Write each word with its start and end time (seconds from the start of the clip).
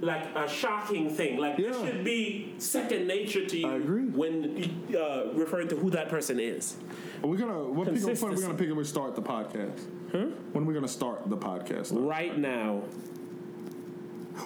like 0.00 0.24
a 0.36 0.48
shocking 0.48 1.08
thing. 1.10 1.38
Like 1.38 1.58
Yeah. 1.58 1.70
this 1.70 1.80
should 1.80 2.04
be 2.04 2.52
second 2.58 3.06
nature 3.06 3.44
to 3.46 3.56
you. 3.58 3.66
I 3.68 3.74
agree. 3.76 4.04
when 4.04 4.70
uh, 4.96 5.32
referring 5.32 5.68
to 5.68 5.76
who 5.76 5.90
that 5.90 6.08
person 6.08 6.38
is. 6.38 6.76
Are 7.22 7.28
we 7.28 7.36
gonna 7.38 7.62
what 7.64 7.88
pick, 7.88 7.94
what 7.94 8.02
point 8.02 8.22
are 8.22 8.26
we 8.26 8.34
Consistency. 8.36 8.42
gonna 8.42 8.58
pick? 8.58 8.70
up 8.70 8.76
and 8.76 8.86
start 8.86 9.14
the 9.14 9.22
podcast? 9.22 9.80
Huh? 10.12 10.26
When 10.52 10.64
are 10.64 10.66
we 10.66 10.74
gonna 10.74 10.86
start 10.88 11.28
the 11.30 11.36
podcast? 11.36 11.90
Right 11.92 12.36
now, 12.38 12.82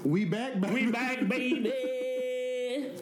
We 0.04 0.24
back, 0.24 0.60
baby. 0.60 0.86
we 0.86 0.92
back, 0.92 1.28
baby. 1.28 1.72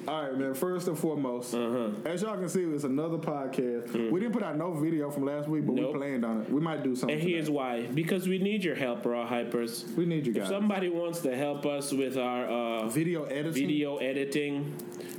All 0.09 0.23
right, 0.23 0.39
man. 0.39 0.55
First 0.55 0.89
and 0.89 0.99
foremost, 0.99 1.53
Uh-huh. 1.55 1.91
as 2.07 2.23
y'all 2.23 2.39
can 2.39 2.49
see, 2.49 2.63
it's 2.63 2.85
another 2.85 3.19
podcast. 3.19 4.11
We 4.11 4.21
didn't 4.21 4.33
put 4.33 4.43
out 4.43 4.57
no 4.57 4.73
video 4.73 5.11
from 5.11 5.27
last 5.27 5.49
week, 5.49 5.67
but 5.67 5.75
Mm. 5.75 5.81
Nope. 5.83 5.93
we 5.93 5.99
planned 5.99 6.25
on 6.25 6.41
it. 6.41 6.51
We 6.51 6.61
might 6.63 6.83
do 6.83 6.97
something. 6.97 7.19
And 7.19 7.29
here's 7.29 7.45
today. 7.47 7.55
why: 7.57 7.87
because 7.93 8.27
we 8.27 8.39
need 8.39 8.65
your 8.65 8.75
help, 8.75 9.05
raw 9.05 9.29
hypers. 9.29 9.85
we 9.97 10.07
need 10.07 10.27
you 10.27 10.33
If 10.33 10.39
guys. 10.39 10.49
somebody 10.49 10.89
wants 10.89 11.21
to 11.21 11.37
help 11.37 11.67
us 11.67 11.93
with 11.93 12.17
our 12.17 12.45
uh, 12.47 12.89
video 12.89 13.25
editing. 13.25 13.53
video 13.53 13.97
editing 13.99 14.73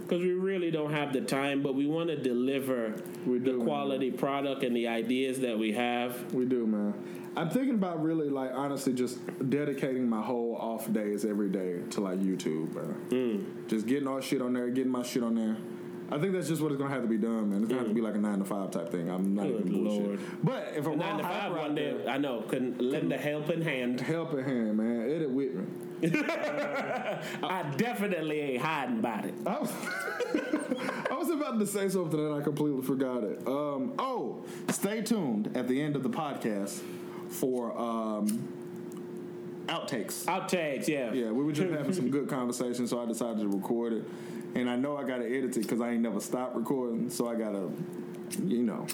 because 0.09 0.23
we 0.23 0.33
really 0.33 0.71
don't 0.71 0.91
have 0.91 1.13
the 1.13 1.21
time 1.21 1.61
but 1.61 1.75
we 1.75 1.85
want 1.85 2.09
to 2.09 2.15
deliver 2.15 2.95
We 3.27 3.37
the 3.37 3.51
do, 3.51 3.57
man. 3.57 3.65
quality 3.67 4.11
product 4.11 4.63
and 4.63 4.75
the 4.75 4.87
ideas 4.87 5.39
that 5.41 5.57
we 5.59 5.73
have 5.73 6.33
We 6.33 6.45
do, 6.45 6.65
man. 6.65 6.93
I'm 7.37 7.49
thinking 7.49 7.75
about 7.75 8.01
really, 8.01 8.27
like, 8.27 8.51
honestly, 8.53 8.91
just 8.91 9.19
dedicating 9.49 10.09
my 10.09 10.21
whole 10.21 10.55
off 10.55 10.91
days 10.91 11.23
every 11.23 11.47
day 11.49 11.79
to 11.91 12.01
like 12.01 12.19
YouTube, 12.19 12.73
bro. 12.73 12.93
Mm. 13.09 13.67
Just 13.67 13.85
getting 13.85 14.07
all 14.07 14.19
shit 14.19 14.41
on 14.41 14.53
there, 14.53 14.67
getting 14.69 14.91
my 14.91 15.03
shit 15.03 15.23
on 15.23 15.35
there. 15.35 15.55
I 16.11 16.17
think 16.17 16.33
that's 16.33 16.47
just 16.47 16.59
what 16.59 16.71
it's 16.71 16.81
gonna 16.81 16.93
have 16.93 17.03
to 17.03 17.07
be 17.07 17.19
done, 17.19 17.51
man. 17.51 17.59
It's 17.61 17.69
gonna 17.69 17.81
have 17.81 17.87
to 17.89 17.93
be 17.93 18.01
like 18.01 18.15
a 18.15 18.17
nine 18.17 18.39
to 18.39 18.45
five 18.45 18.71
type 18.71 18.89
thing. 18.91 19.09
I'm 19.09 19.35
not 19.35 19.45
Mm. 19.45 19.57
Good 19.57 19.67
even 19.67 19.83
bullshit. 19.83 20.05
Lord. 20.07 20.19
But 20.43 20.73
if 20.75 20.87
a 20.87 20.95
nine 20.95 21.17
to 21.17 21.23
five 21.23 21.51
one 21.55 21.75
day 21.75 21.93
there, 22.03 22.09
i 22.09 22.17
know 22.17 22.41
couldn't 22.47 22.81
lend 22.81 23.13
a 23.13 23.17
helping 23.17 23.61
hand 23.61 24.01
helping 24.01 24.43
hand, 24.43 24.77
man, 24.77 25.09
edit 25.09 25.29
with 25.29 25.53
me. 25.53 25.65
i 27.43 27.73
definitely 27.77 28.39
ain't 28.39 28.61
hiding 28.61 28.99
about 28.99 29.25
it 29.25 29.33
I 29.45 29.59
was, 29.59 29.71
I 31.11 31.15
was 31.15 31.29
about 31.29 31.59
to 31.59 31.67
say 31.67 31.89
something 31.89 32.19
and 32.19 32.33
I 32.33 32.41
completely 32.41 32.81
forgot 32.81 33.23
it. 33.23 33.39
Um, 33.47 33.93
oh, 33.99 34.43
stay 34.69 35.01
tuned 35.01 35.55
at 35.55 35.67
the 35.67 35.81
end 35.81 35.95
of 35.95 36.03
the 36.03 36.09
podcast 36.09 36.81
for 37.29 37.77
um, 37.77 38.47
outtakes. 39.67 40.25
outtakes 40.25 40.87
yeah 40.87 41.11
Yeah, 41.13 41.31
we 41.31 41.43
were 41.43 41.51
just 41.51 41.71
having 41.71 41.93
some 41.93 42.09
good 42.09 42.29
conversation, 42.29 42.87
so 42.87 43.01
I 43.01 43.05
decided 43.05 43.39
to 43.39 43.47
record 43.47 43.93
it. 43.93 44.03
And 44.55 44.69
I 44.69 44.75
know 44.75 44.97
I 44.97 45.03
gotta 45.03 45.25
edit 45.25 45.57
it 45.57 45.61
because 45.61 45.81
I 45.81 45.91
ain't 45.91 46.01
never 46.01 46.19
stopped 46.19 46.55
recording, 46.55 47.09
so 47.09 47.27
I 47.27 47.35
gotta, 47.35 47.69
you 48.37 48.63
know, 48.63 48.85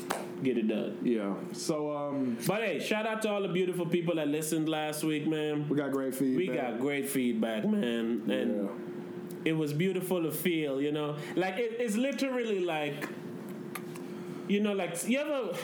get 0.43 0.57
it 0.57 0.67
done 0.67 0.97
yeah. 1.03 1.33
So 1.53 1.95
um, 1.95 2.37
but 2.47 2.61
hey 2.61 2.79
shout 2.79 3.05
out 3.07 3.21
to 3.23 3.29
all 3.29 3.41
the 3.41 3.47
beautiful 3.47 3.85
people 3.85 4.15
that 4.15 4.27
listened 4.27 4.67
last 4.69 5.03
week 5.03 5.27
man 5.27 5.67
we 5.69 5.75
got 5.77 5.91
great 5.91 6.13
feedback. 6.15 6.37
we 6.37 6.47
got 6.55 6.79
great 6.79 7.09
feedback 7.09 7.65
man 7.65 8.21
and 8.29 8.63
Yeah. 8.63 8.69
it 9.45 9.53
was 9.53 9.73
beautiful 9.73 10.21
to 10.23 10.31
feel, 10.31 10.81
you 10.81 10.91
know. 10.91 11.15
Like 11.35 11.57
it, 11.57 11.77
it's 11.79 11.95
literally 11.95 12.59
like, 12.61 13.07
you 14.47 14.59
know, 14.59 14.73
like 14.73 15.07
you 15.07 15.19
ever 15.19 15.55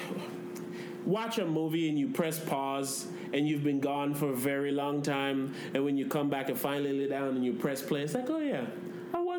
watch 1.06 1.38
a 1.40 1.46
movie 1.46 1.90
and 1.90 1.98
you 1.98 2.10
press 2.10 2.40
pause 2.40 3.08
and 3.34 3.48
you've 3.48 3.64
been 3.64 3.80
gone 3.80 4.14
for 4.14 4.30
a 4.32 4.36
very 4.36 4.72
long 4.72 5.02
time, 5.02 5.54
and 5.74 5.84
when 5.86 5.98
you 5.98 6.06
come 6.06 6.30
back 6.30 6.50
and 6.50 6.58
finally 6.60 6.92
lay 7.00 7.08
down 7.08 7.30
and 7.30 7.46
you 7.46 7.54
press 7.54 7.82
play, 7.82 8.02
it's 8.02 8.14
like, 8.14 8.30
oh 8.30 8.40
yeah. 8.40 8.66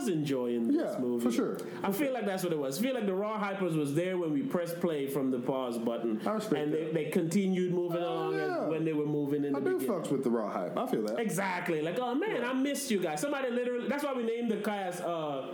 Was 0.02 0.08
enjoying 0.12 0.68
this 0.68 0.76
Yeah, 0.94 0.98
movie 1.00 1.24
for 1.24 1.30
sure. 1.32 1.58
I 1.82 1.92
feel 1.92 2.12
like 2.12 2.26
that's 2.26 2.42
what 2.44 2.52
it 2.52 2.58
was. 2.58 2.78
I 2.78 2.82
feel 2.82 2.94
like 2.94 3.06
the 3.06 3.14
Raw 3.14 3.38
Hypers 3.42 3.76
was 3.76 3.94
there 3.94 4.18
when 4.18 4.32
we 4.32 4.42
pressed 4.42 4.80
play 4.80 5.06
from 5.06 5.30
the 5.30 5.38
pause 5.38 5.78
button, 5.78 6.20
I 6.26 6.30
respect 6.32 6.62
and 6.62 6.72
they, 6.72 6.90
they 6.92 7.04
continued 7.10 7.72
moving 7.72 8.02
Oh, 8.02 8.08
along 8.28 8.38
yeah. 8.38 8.66
when 8.68 8.84
they 8.84 8.92
were 8.92 9.06
moving 9.06 9.44
in 9.44 9.54
I 9.54 9.60
the 9.60 9.70
do 9.70 9.78
beginning. 9.78 10.02
fucks 10.02 10.10
with 10.10 10.24
the 10.24 10.30
raw 10.30 10.50
hype. 10.50 10.76
I 10.76 10.86
feel 10.86 11.02
that. 11.06 11.18
Exactly. 11.18 11.82
Like, 11.82 11.98
oh 12.00 12.14
man, 12.14 12.44
I 12.44 12.52
missed 12.52 12.90
you 12.90 13.00
guys. 13.00 13.20
Somebody 13.20 13.50
literally. 13.50 13.88
That's 13.88 14.04
why 14.04 14.12
we 14.14 14.22
named 14.24 14.50
the 14.50 14.56
class. 14.58 15.00
Uh, 15.00 15.52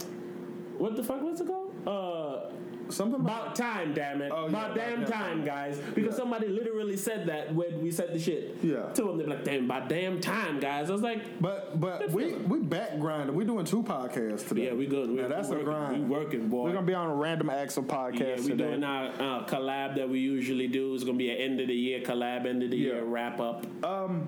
what 0.79 0.97
the 0.97 1.03
fuck 1.03 1.21
was 1.23 1.41
it 1.41 1.47
called? 1.47 1.75
Uh, 1.87 2.51
Something 2.91 3.21
about 3.21 3.39
about 3.43 3.55
time, 3.57 3.93
damn 3.95 4.23
it. 4.23 4.33
Oh, 4.35 4.47
about 4.47 4.75
damn 4.75 5.01
damn 5.01 5.11
time, 5.11 5.37
time. 5.39 5.45
guys. 5.45 5.79
Because 5.95 6.13
Yeah. 6.15 6.19
somebody 6.19 6.49
literally 6.49 6.97
said 6.97 7.27
that 7.27 7.55
when 7.55 7.83
we 7.83 7.91
said 7.91 8.13
the 8.15 8.19
shit. 8.19 8.57
Yeah. 8.63 8.91
To 8.95 9.03
them, 9.03 9.19
they're 9.19 9.27
like, 9.27 9.45
damn, 9.45 9.65
about 9.67 9.89
damn 9.89 10.21
time, 10.21 10.59
guys. 10.61 10.89
I 10.89 10.93
was 10.93 11.03
like, 11.03 11.23
But 11.41 11.79
but 11.81 12.11
we 12.11 12.33
we 12.35 12.61
back 12.61 12.99
grinding. 12.99 13.35
We 13.37 13.45
doing 13.45 13.65
two 13.65 13.83
podcasts 13.83 14.49
today. 14.49 14.67
yeah, 14.67 14.73
we 14.75 14.87
good. 14.87 15.11
We, 15.11 15.17
Now, 15.17 15.29
that's 15.29 15.49
we 15.49 15.57
a 15.61 15.63
grind. 15.65 16.09
We 16.09 16.17
working, 16.17 16.49
boy. 16.49 16.65
We're 16.65 16.73
gonna 16.73 16.87
be 16.87 16.95
on 16.95 17.11
a 17.11 17.15
random 17.15 17.51
acts 17.51 17.77
of 17.77 17.85
yeah, 17.87 17.91
podcast 17.93 18.41
we 18.45 18.51
today. 18.51 18.65
doing 18.65 18.85
our 18.85 19.07
uh, 19.09 19.47
collab 19.47 19.97
that 19.97 20.09
we 20.09 20.19
usually 20.21 20.69
do. 20.69 20.95
It's 20.95 21.05
gonna 21.05 21.19
be 21.19 21.31
an 21.31 21.37
end 21.37 21.61
of 21.61 21.69
the 21.69 21.75
year 21.75 22.01
collab, 22.01 22.47
end 22.47 22.63
of 22.63 22.71
the 22.71 22.77
Yeah. 22.77 22.95
year 22.95 23.05
wrap 23.05 23.41
up. 23.41 23.67
Um, 23.85 24.27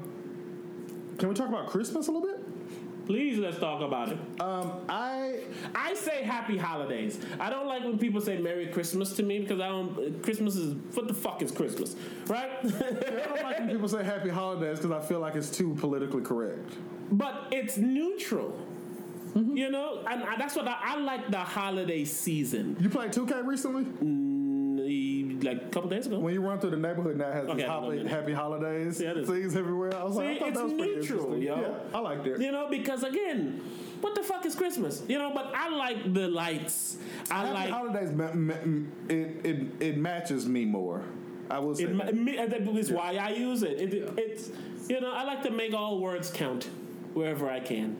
Can 1.18 1.28
we 1.28 1.34
talk 1.34 1.48
about 1.48 1.66
Christmas 1.68 2.08
a 2.08 2.12
little 2.12 2.26
bit? 2.26 2.40
Please, 3.10 3.38
let's 3.38 3.58
talk 3.58 3.80
about 3.82 4.10
it. 4.12 4.18
Um, 4.40 4.70
I 4.88 5.40
I 5.74 5.94
say 5.94 6.22
happy 6.22 6.56
holidays. 6.56 7.18
I 7.40 7.50
don't 7.50 7.66
like 7.66 7.82
when 7.82 7.98
people 7.98 8.20
say 8.20 8.38
Merry 8.38 8.68
Christmas 8.68 9.12
to 9.14 9.24
me 9.24 9.40
because 9.40 9.58
I 9.60 9.66
don't. 9.66 10.22
Christmas 10.22 10.54
is 10.54 10.76
what 10.94 11.08
the 11.08 11.14
fuck 11.14 11.42
is 11.42 11.50
Christmas, 11.50 11.96
right? 12.28 12.50
I 12.62 12.68
don't 12.70 13.42
like 13.42 13.58
when 13.58 13.68
people 13.68 13.88
say 13.88 14.04
Happy 14.04 14.28
Holidays 14.28 14.78
because 14.78 14.92
I 14.92 15.00
feel 15.04 15.18
like 15.18 15.34
it's 15.34 15.50
too 15.50 15.74
politically 15.80 16.22
correct. 16.22 16.70
but 17.10 17.48
it's 17.50 17.76
neutral. 17.78 18.56
You 19.34 19.70
know, 19.70 20.04
and 20.08 20.22
I- 20.22 20.36
that's 20.36 20.54
what 20.54 20.68
I, 20.68 20.76
I 20.80 20.96
like. 21.00 21.30
The 21.32 21.38
holiday 21.38 22.04
season, 22.04 22.76
You 22.80 22.88
played 22.90 23.10
2K 23.12 23.44
recently? 23.44 23.84
Mm, 23.84 24.29
like 25.42 25.62
a 25.62 25.68
couple 25.68 25.90
days 25.90 26.06
ago. 26.06 26.18
When 26.18 26.34
you 26.34 26.40
run 26.40 26.58
through 26.58 26.70
the 26.70 26.76
neighborhood 26.76 27.16
now, 27.16 27.28
it 27.28 27.34
has 27.34 27.48
Okay, 27.48 28.08
happy, 28.08 28.32
holidays 28.32 29.00
Yeah, 29.00 29.14
things 29.24 29.56
everywhere. 29.56 29.94
I 29.96 30.04
was 30.04 30.16
like, 30.16 30.28
I 30.28 30.38
thought 30.38 30.48
it's 30.48 30.58
that 30.58 30.64
was 30.64 30.72
pretty 30.72 30.96
neutral, 30.96 31.34
interesting. 31.34 31.42
yo. 31.42 31.60
Yeah, 31.60 31.96
I 31.96 32.00
like 32.00 32.24
that. 32.24 32.40
You 32.40 32.52
know, 32.52 32.68
because 32.70 33.02
again, 33.02 33.60
what 34.00 34.14
the 34.14 34.22
fuck 34.22 34.46
is 34.46 34.54
Christmas? 34.54 35.02
You 35.08 35.18
know, 35.18 35.32
but 35.34 35.52
I 35.54 35.68
like 35.68 36.14
the 36.14 36.28
lights. 36.28 36.96
I 37.30 37.46
Happy 37.46 37.54
like 37.54 37.70
holidays, 37.70 38.10
ma- 38.12 38.32
ma- 38.32 38.54
it, 39.08 39.44
it 39.44 39.66
it 39.80 39.96
matches 39.96 40.46
me 40.46 40.64
more. 40.64 41.02
I 41.50 41.58
will 41.58 41.74
say. 41.74 41.84
It, 41.84 41.96
that. 41.98 42.14
me, 42.14 42.36
that 42.36 42.62
is 42.76 42.90
why 42.90 43.16
I 43.16 43.30
use 43.30 43.62
it. 43.62 43.80
it 43.80 44.12
It's 44.16 44.50
you 44.88 45.00
know 45.00 45.12
I 45.12 45.24
like 45.24 45.42
to 45.42 45.50
make 45.50 45.74
all 45.74 45.98
words 45.98 46.30
count 46.30 46.68
wherever 47.14 47.50
I 47.50 47.60
can. 47.60 47.96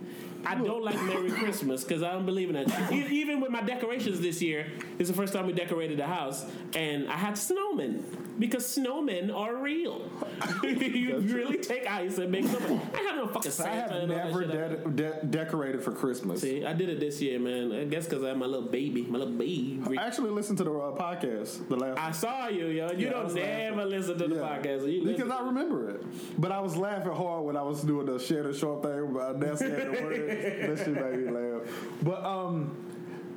I 0.47 0.55
don't 0.55 0.83
like 0.85 1.01
Merry 1.03 1.31
Christmas 1.31 1.85
because 1.85 2.03
I 2.03 2.13
don't 2.13 2.27
believe 2.27 2.51
in 2.51 2.55
that. 2.57 2.93
Even 2.93 3.41
with 3.41 3.51
my 3.51 3.63
decorations 3.63 4.21
this 4.21 4.41
year, 4.43 4.67
it's 4.99 5.09
the 5.09 5.15
first 5.17 5.33
time 5.33 5.47
we 5.47 5.53
decorated 5.53 5.99
the 5.99 6.07
house, 6.07 6.45
and 6.75 7.09
I 7.09 7.17
had 7.17 7.35
snowmen 7.35 8.03
because 8.39 8.65
snowmen 8.65 9.35
are 9.35 9.57
real. 9.57 10.03
you 10.63 11.19
really 11.19 11.59
take 11.59 11.87
ice 11.91 12.19
and 12.19 12.31
make 12.33 12.45
snowmen. 12.47 12.81
I 12.95 13.03
have 13.03 13.17
no 13.17 13.27
fucking 13.29 13.53
I 13.65 13.69
have 13.69 13.91
and 13.91 14.01
all 14.13 14.17
that 14.19 14.27
never 14.27 14.45
de- 14.45 14.91
de- 14.91 15.27
decorated 15.27 15.83
for 15.83 15.93
Christmas. 15.93 16.41
See, 16.41 16.65
I 16.65 16.73
did 16.73 16.89
it 16.89 17.01
this 17.01 17.21
year, 17.21 17.39
man. 17.39 17.73
I 17.73 17.85
guess 17.85 18.07
because 18.07 18.25
I 18.25 18.29
have 18.29 18.37
my 18.39 18.47
little 18.47 18.69
baby, 18.69 19.03
my 19.03 19.19
little 19.19 19.35
baby. 19.35 19.81
I 19.99 20.07
actually 20.07 20.31
listened 20.31 20.59
to 20.59 20.65
the 20.65 20.73
uh, 20.73 20.97
podcast, 20.97 21.69
the 21.69 21.77
last. 21.77 21.99
I 21.99 22.11
saw 22.13 22.49
you, 22.49 22.67
yo. 22.67 22.91
You 22.93 23.07
Yeah, 23.07 23.11
don't 23.11 23.35
never 23.35 23.77
laughing. 23.77 23.91
listen 23.91 24.19
to 24.19 24.29
the 24.29 24.35
Yeah. 24.37 24.41
podcast. 24.41 24.93
You 24.93 25.05
because. 25.05 25.31
I 25.31 25.43
remember 25.43 25.91
it. 25.91 26.05
But 26.39 26.51
I 26.53 26.61
was 26.61 26.77
laughing 26.77 27.13
hard 27.13 27.45
when 27.45 27.57
I 27.57 27.63
was 27.63 27.83
doing 27.83 28.07
the 28.07 28.19
share 28.19 28.43
the 28.43 28.53
short 28.53 28.83
thing 28.83 28.99
about 29.11 29.39
Nancy 29.39 29.67
and 29.67 29.95
the 29.97 30.03
words. 30.03 30.30
That 30.31 30.79
shit 30.79 30.89
made 30.95 31.19
me 31.27 31.31
laugh. 31.31 31.63
But 32.03 32.25
um, 32.25 32.77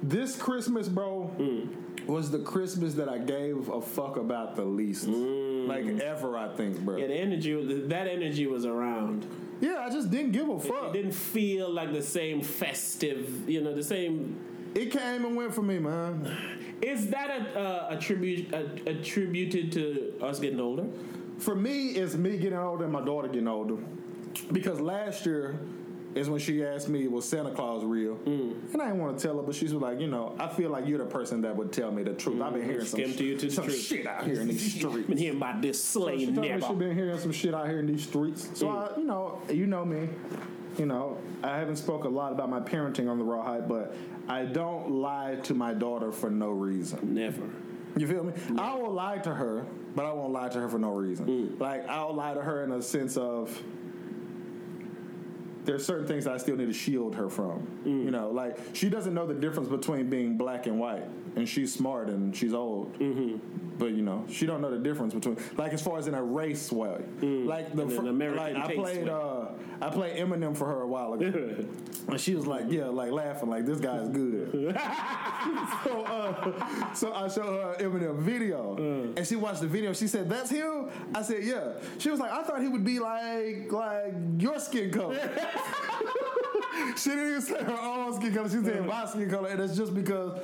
this 0.02 0.36
Christmas, 0.36 0.88
bro, 0.88 1.32
Mm. 1.38 2.06
was 2.08 2.32
the 2.32 2.40
Christmas 2.40 2.94
that 2.96 3.08
I 3.10 3.18
gave 3.18 3.70
a 3.70 3.82
fuck 3.82 4.18
about 4.18 4.56
the 4.56 4.66
least. 4.66 5.08
Like 5.08 5.86
ever, 6.02 6.38
I 6.38 6.50
think, 6.56 6.80
bro. 6.82 6.96
Mm. 6.96 7.02
Yeah, 7.02 7.08
the 7.08 7.14
energy, 7.16 7.88
that 7.88 8.08
energy 8.08 8.48
was 8.48 8.66
around. 8.66 9.26
Yeah, 9.62 9.86
I 9.86 9.90
just 9.90 10.12
didn't 10.12 10.32
give 10.32 10.50
a 10.50 10.60
fuck. 10.60 10.88
It, 10.90 10.94
didn't 10.94 11.14
feel 11.14 11.70
like 11.70 11.94
the 11.94 12.02
same 12.02 12.42
festive, 12.42 13.48
you 13.50 13.62
know, 13.62 13.74
the 13.74 13.84
same. 13.84 14.36
It 14.76 14.92
came 14.92 15.24
and 15.24 15.36
went 15.38 15.54
for 15.54 15.62
me, 15.62 15.80
man. 15.80 16.30
Is 16.82 17.08
that 17.12 17.30
a, 17.30 17.60
uh, 17.60 17.88
a 17.92 17.98
tribute 17.98 18.52
a, 18.54 18.90
attributed 18.90 19.72
to 19.74 20.16
us 20.22 20.40
getting 20.40 20.60
older? 20.60 20.86
For 21.38 21.56
me, 21.56 21.90
it's 21.92 22.16
me 22.16 22.38
getting 22.38 22.58
older 22.58 22.84
and 22.84 22.92
my 22.92 23.06
daughter 23.06 23.28
getting 23.30 23.48
older. 23.48 23.78
Because 24.52 24.82
last 24.82 25.26
year 25.26 25.58
is 26.16 26.30
when 26.30 26.40
she 26.40 26.64
asked 26.64 26.90
me, 26.90 27.08
was 27.08 27.28
Santa 27.28 27.52
Claus 27.52 27.84
real? 27.84 28.16
Mm. 28.18 28.74
And 28.74 28.82
I 28.82 28.88
didn't 28.88 29.00
want 29.02 29.18
to 29.18 29.24
tell 29.28 29.38
her, 29.38 29.42
but 29.44 29.56
she 29.56 29.66
was 29.66 29.74
like, 29.74 30.00
you 30.00 30.08
know, 30.08 30.36
I 30.40 30.48
feel 30.48 30.70
like 30.70 30.88
you're 30.88 31.00
the 31.00 31.06
person 31.06 31.42
that 31.42 31.56
would 31.56 31.72
tell 31.74 31.92
me 31.92 32.04
the 32.04 32.14
truth. 32.14 32.42
I've 32.42 32.54
been 32.54 32.66
hearing 32.66 32.86
some, 32.86 33.00
to 33.00 33.24
you 33.24 33.38
to 33.38 33.50
some 33.50 33.70
shit 33.70 34.06
out 34.06 34.26
here 34.26 34.42
in 34.42 34.48
these 34.48 34.74
streets. 34.76 35.08
Been 35.08 35.18
hearing 35.18 35.38
about 35.38 35.62
this 35.62 35.84
So 35.84 36.02
slave 36.02 36.20
she 36.20 36.26
told 36.28 36.38
me 36.40 36.44
she 36.48 36.60
never. 36.60 36.74
been 36.74 36.96
hearing 36.96 37.20
some 37.20 37.32
shit 37.32 37.54
out 37.54 37.68
here 37.68 37.80
in 37.80 37.88
these 37.88 38.04
streets. 38.08 38.50
So 38.54 38.68
Mm. 38.68 38.94
I, 38.94 38.98
you 39.00 39.06
know, 39.06 39.42
you 39.50 39.66
know 39.68 39.84
me. 39.86 40.08
You 40.78 40.86
know, 40.88 41.18
I 41.44 41.58
haven't 41.58 41.76
spoke 41.76 42.04
a 42.04 42.10
lot 42.10 42.32
about 42.32 42.50
my 42.50 42.60
parenting 42.60 43.08
on 43.10 43.18
the 43.20 43.24
raw 43.24 43.44
hype, 43.44 43.68
but 43.68 43.96
I 44.28 44.46
don't 44.46 44.90
lie 44.92 45.38
to 45.44 45.54
my 45.54 45.74
daughter 45.74 46.12
for 46.12 46.30
no 46.32 46.50
reason. 46.50 47.14
Never. 47.14 47.44
You 47.96 48.08
feel 48.08 48.24
me? 48.24 48.34
I 48.58 48.74
will 48.76 48.92
lie 48.92 49.20
to 49.20 49.34
her, 49.36 49.66
but 49.96 50.06
I 50.06 50.14
won't 50.14 50.34
lie 50.34 50.50
to 50.50 50.60
her 50.60 50.68
for 50.70 50.80
no 50.80 50.92
reason. 50.94 51.28
Mm. 51.28 51.60
Like 51.60 51.88
I'll 51.88 52.14
lie 52.16 52.34
to 52.34 52.42
her 52.42 52.64
in 52.64 52.72
a 52.72 52.82
sense 52.82 53.18
of 53.18 53.56
there's 55.66 55.86
certain 55.86 56.08
things 56.08 56.26
that 56.26 56.34
I 56.34 56.38
still 56.38 56.56
need 56.56 56.68
to 56.68 56.74
shield 56.74 57.16
her 57.16 57.30
from. 57.30 57.68
Mm. 57.86 58.06
You 58.06 58.12
know, 58.12 58.30
like 58.32 58.58
she 58.74 58.90
doesn't 58.90 59.14
know 59.14 59.26
the 59.26 59.34
difference 59.34 59.70
between 59.70 60.10
being 60.10 60.38
black 60.38 60.68
and 60.68 60.80
white, 60.80 61.04
and 61.36 61.48
she's 61.48 61.74
smart 61.74 62.10
and 62.10 62.36
she's 62.36 62.54
old. 62.54 62.98
Mm-hmm. 63.00 63.38
But 63.78 63.92
you 63.94 64.04
know, 64.04 64.26
she 64.30 64.46
don't 64.46 64.62
know 64.62 64.70
the 64.72 64.78
difference 64.78 65.14
between 65.14 65.38
like 65.58 65.74
as 65.74 65.82
far 65.82 65.98
as 65.98 66.08
in 66.08 66.14
a 66.14 66.24
race 66.24 66.72
way. 66.72 67.02
Like 67.22 67.76
the 67.76 67.84
American 67.84 68.38
like 68.38 68.70
I 68.70 68.74
played 68.76 69.06
way. 69.06 69.12
uh 69.12 69.46
I 69.82 69.90
played 69.90 70.16
Eminem 70.16 70.56
for 70.56 70.66
her 70.66 70.82
a 70.82 70.88
while 70.88 71.14
ago, 71.14 71.26
and 72.08 72.20
she 72.22 72.36
was 72.36 72.48
like, 72.48 72.66
"Yeah, 72.70 72.86
like 72.86 73.12
laughing, 73.12 73.50
like 73.50 73.66
this 73.66 73.80
guy's 73.80 74.08
good." 74.08 74.52
so, 75.84 76.04
uh, 76.06 76.94
so 76.94 77.14
I 77.14 77.28
showed 77.28 77.48
her 77.48 77.76
Eminem 77.84 78.18
video, 78.20 78.76
Uh. 78.78 79.14
and 79.18 79.28
she 79.28 79.36
watched 79.36 79.60
the 79.62 79.68
video. 79.68 79.92
She 79.92 80.08
said, 80.08 80.30
"That's 80.30 80.50
him." 80.50 80.90
I 81.14 81.22
said, 81.22 81.44
"Yeah." 81.44 81.74
She 81.98 82.10
was 82.10 82.20
like, 82.20 82.32
"I 82.32 82.44
thought 82.44 82.62
he 82.62 82.68
would 82.70 82.86
be 82.86 83.00
like 83.00 83.70
like 83.72 84.14
your 84.38 84.60
skin 84.60 84.92
color." 84.92 85.16
she 86.96 87.10
didn't 87.10 87.28
even 87.30 87.42
say 87.42 87.64
her 87.64 87.78
own 87.82 88.14
skin 88.16 88.34
color. 88.34 88.50
She 88.50 88.64
said 88.64 88.86
my 88.86 89.06
skin 89.06 89.30
color, 89.30 89.50
and 89.50 89.60
it's 89.60 89.76
just 89.76 89.94
because 89.94 90.40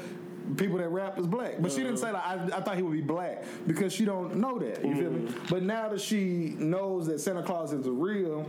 people 0.58 0.78
that 0.78 0.90
rap 0.90 1.18
is 1.20 1.28
black. 1.28 1.56
But 1.60 1.72
she 1.72 1.80
didn't 1.80 1.98
say 1.98 2.12
like 2.12 2.26
I, 2.26 2.36
I 2.58 2.62
thought 2.62 2.76
he 2.76 2.82
would 2.84 2.94
be 2.94 3.02
black 3.02 3.44
because 3.68 3.94
she 3.94 4.06
don't 4.06 4.36
know 4.36 4.58
that. 4.60 4.84
You 4.84 4.96
feel 4.96 5.12
me? 5.12 5.20
Mm. 5.22 5.50
But 5.50 5.64
now 5.64 5.90
that 5.90 6.02
she 6.02 6.56
knows 6.58 7.08
that 7.08 7.20
Santa 7.20 7.44
Claus 7.44 7.74
is 7.74 7.88
real. 7.88 8.46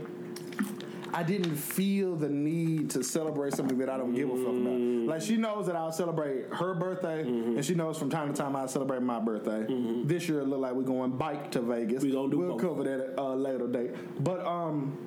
I 1.13 1.23
didn't 1.23 1.57
feel 1.57 2.15
the 2.15 2.29
need 2.29 2.91
to 2.91 3.03
celebrate 3.03 3.53
something 3.53 3.77
that 3.79 3.89
I 3.89 3.97
don't 3.97 4.13
give 4.15 4.29
a 4.29 4.35
fuck 4.37 4.45
about. 4.45 4.79
Mm. 4.79 5.07
Like 5.09 5.21
she 5.21 5.35
knows 5.35 5.65
that 5.67 5.75
I'll 5.75 5.91
celebrate 5.91 6.45
her 6.53 6.73
birthday, 6.73 7.25
mm-hmm. 7.25 7.57
and 7.57 7.65
she 7.65 7.75
knows 7.75 7.97
from 7.97 8.09
time 8.09 8.33
to 8.33 8.33
time 8.33 8.55
I 8.55 8.65
celebrate 8.67 9.01
my 9.01 9.19
birthday. 9.19 9.65
Mm-hmm. 9.69 10.07
This 10.07 10.29
year 10.29 10.39
it 10.39 10.45
looked 10.47 10.61
like 10.61 10.73
we're 10.73 10.83
going 10.83 11.11
bike 11.11 11.51
to 11.51 11.61
Vegas. 11.61 12.01
We 12.01 12.11
gonna 12.13 12.31
do 12.31 12.37
We'll 12.37 12.51
both. 12.51 12.61
cover 12.61 12.83
that 12.85 13.11
at 13.11 13.19
a 13.19 13.35
later 13.35 13.67
date. 13.67 13.91
But 14.23 14.45
um, 14.45 14.97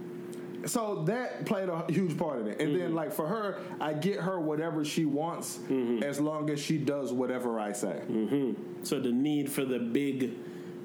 so 0.66 1.02
that 1.06 1.46
played 1.46 1.68
a 1.68 1.84
huge 1.88 2.16
part 2.18 2.40
in 2.40 2.48
it. 2.48 2.60
And 2.60 2.70
Mm-hmm. 2.70 2.78
then 2.78 2.94
like 2.94 3.12
for 3.12 3.26
her, 3.26 3.58
I 3.80 3.92
get 3.92 4.20
her 4.20 4.40
whatever 4.40 4.84
she 4.84 5.04
wants 5.04 5.58
mm-hmm. 5.68 6.02
as 6.02 6.20
long 6.20 6.50
as 6.50 6.60
she 6.60 6.78
does 6.78 7.12
whatever 7.12 7.60
I 7.60 7.72
say. 7.72 8.00
Mm-hmm. 8.10 8.84
So 8.84 9.00
the 9.00 9.12
need 9.12 9.50
for 9.50 9.64
the 9.64 9.78
big 9.78 10.32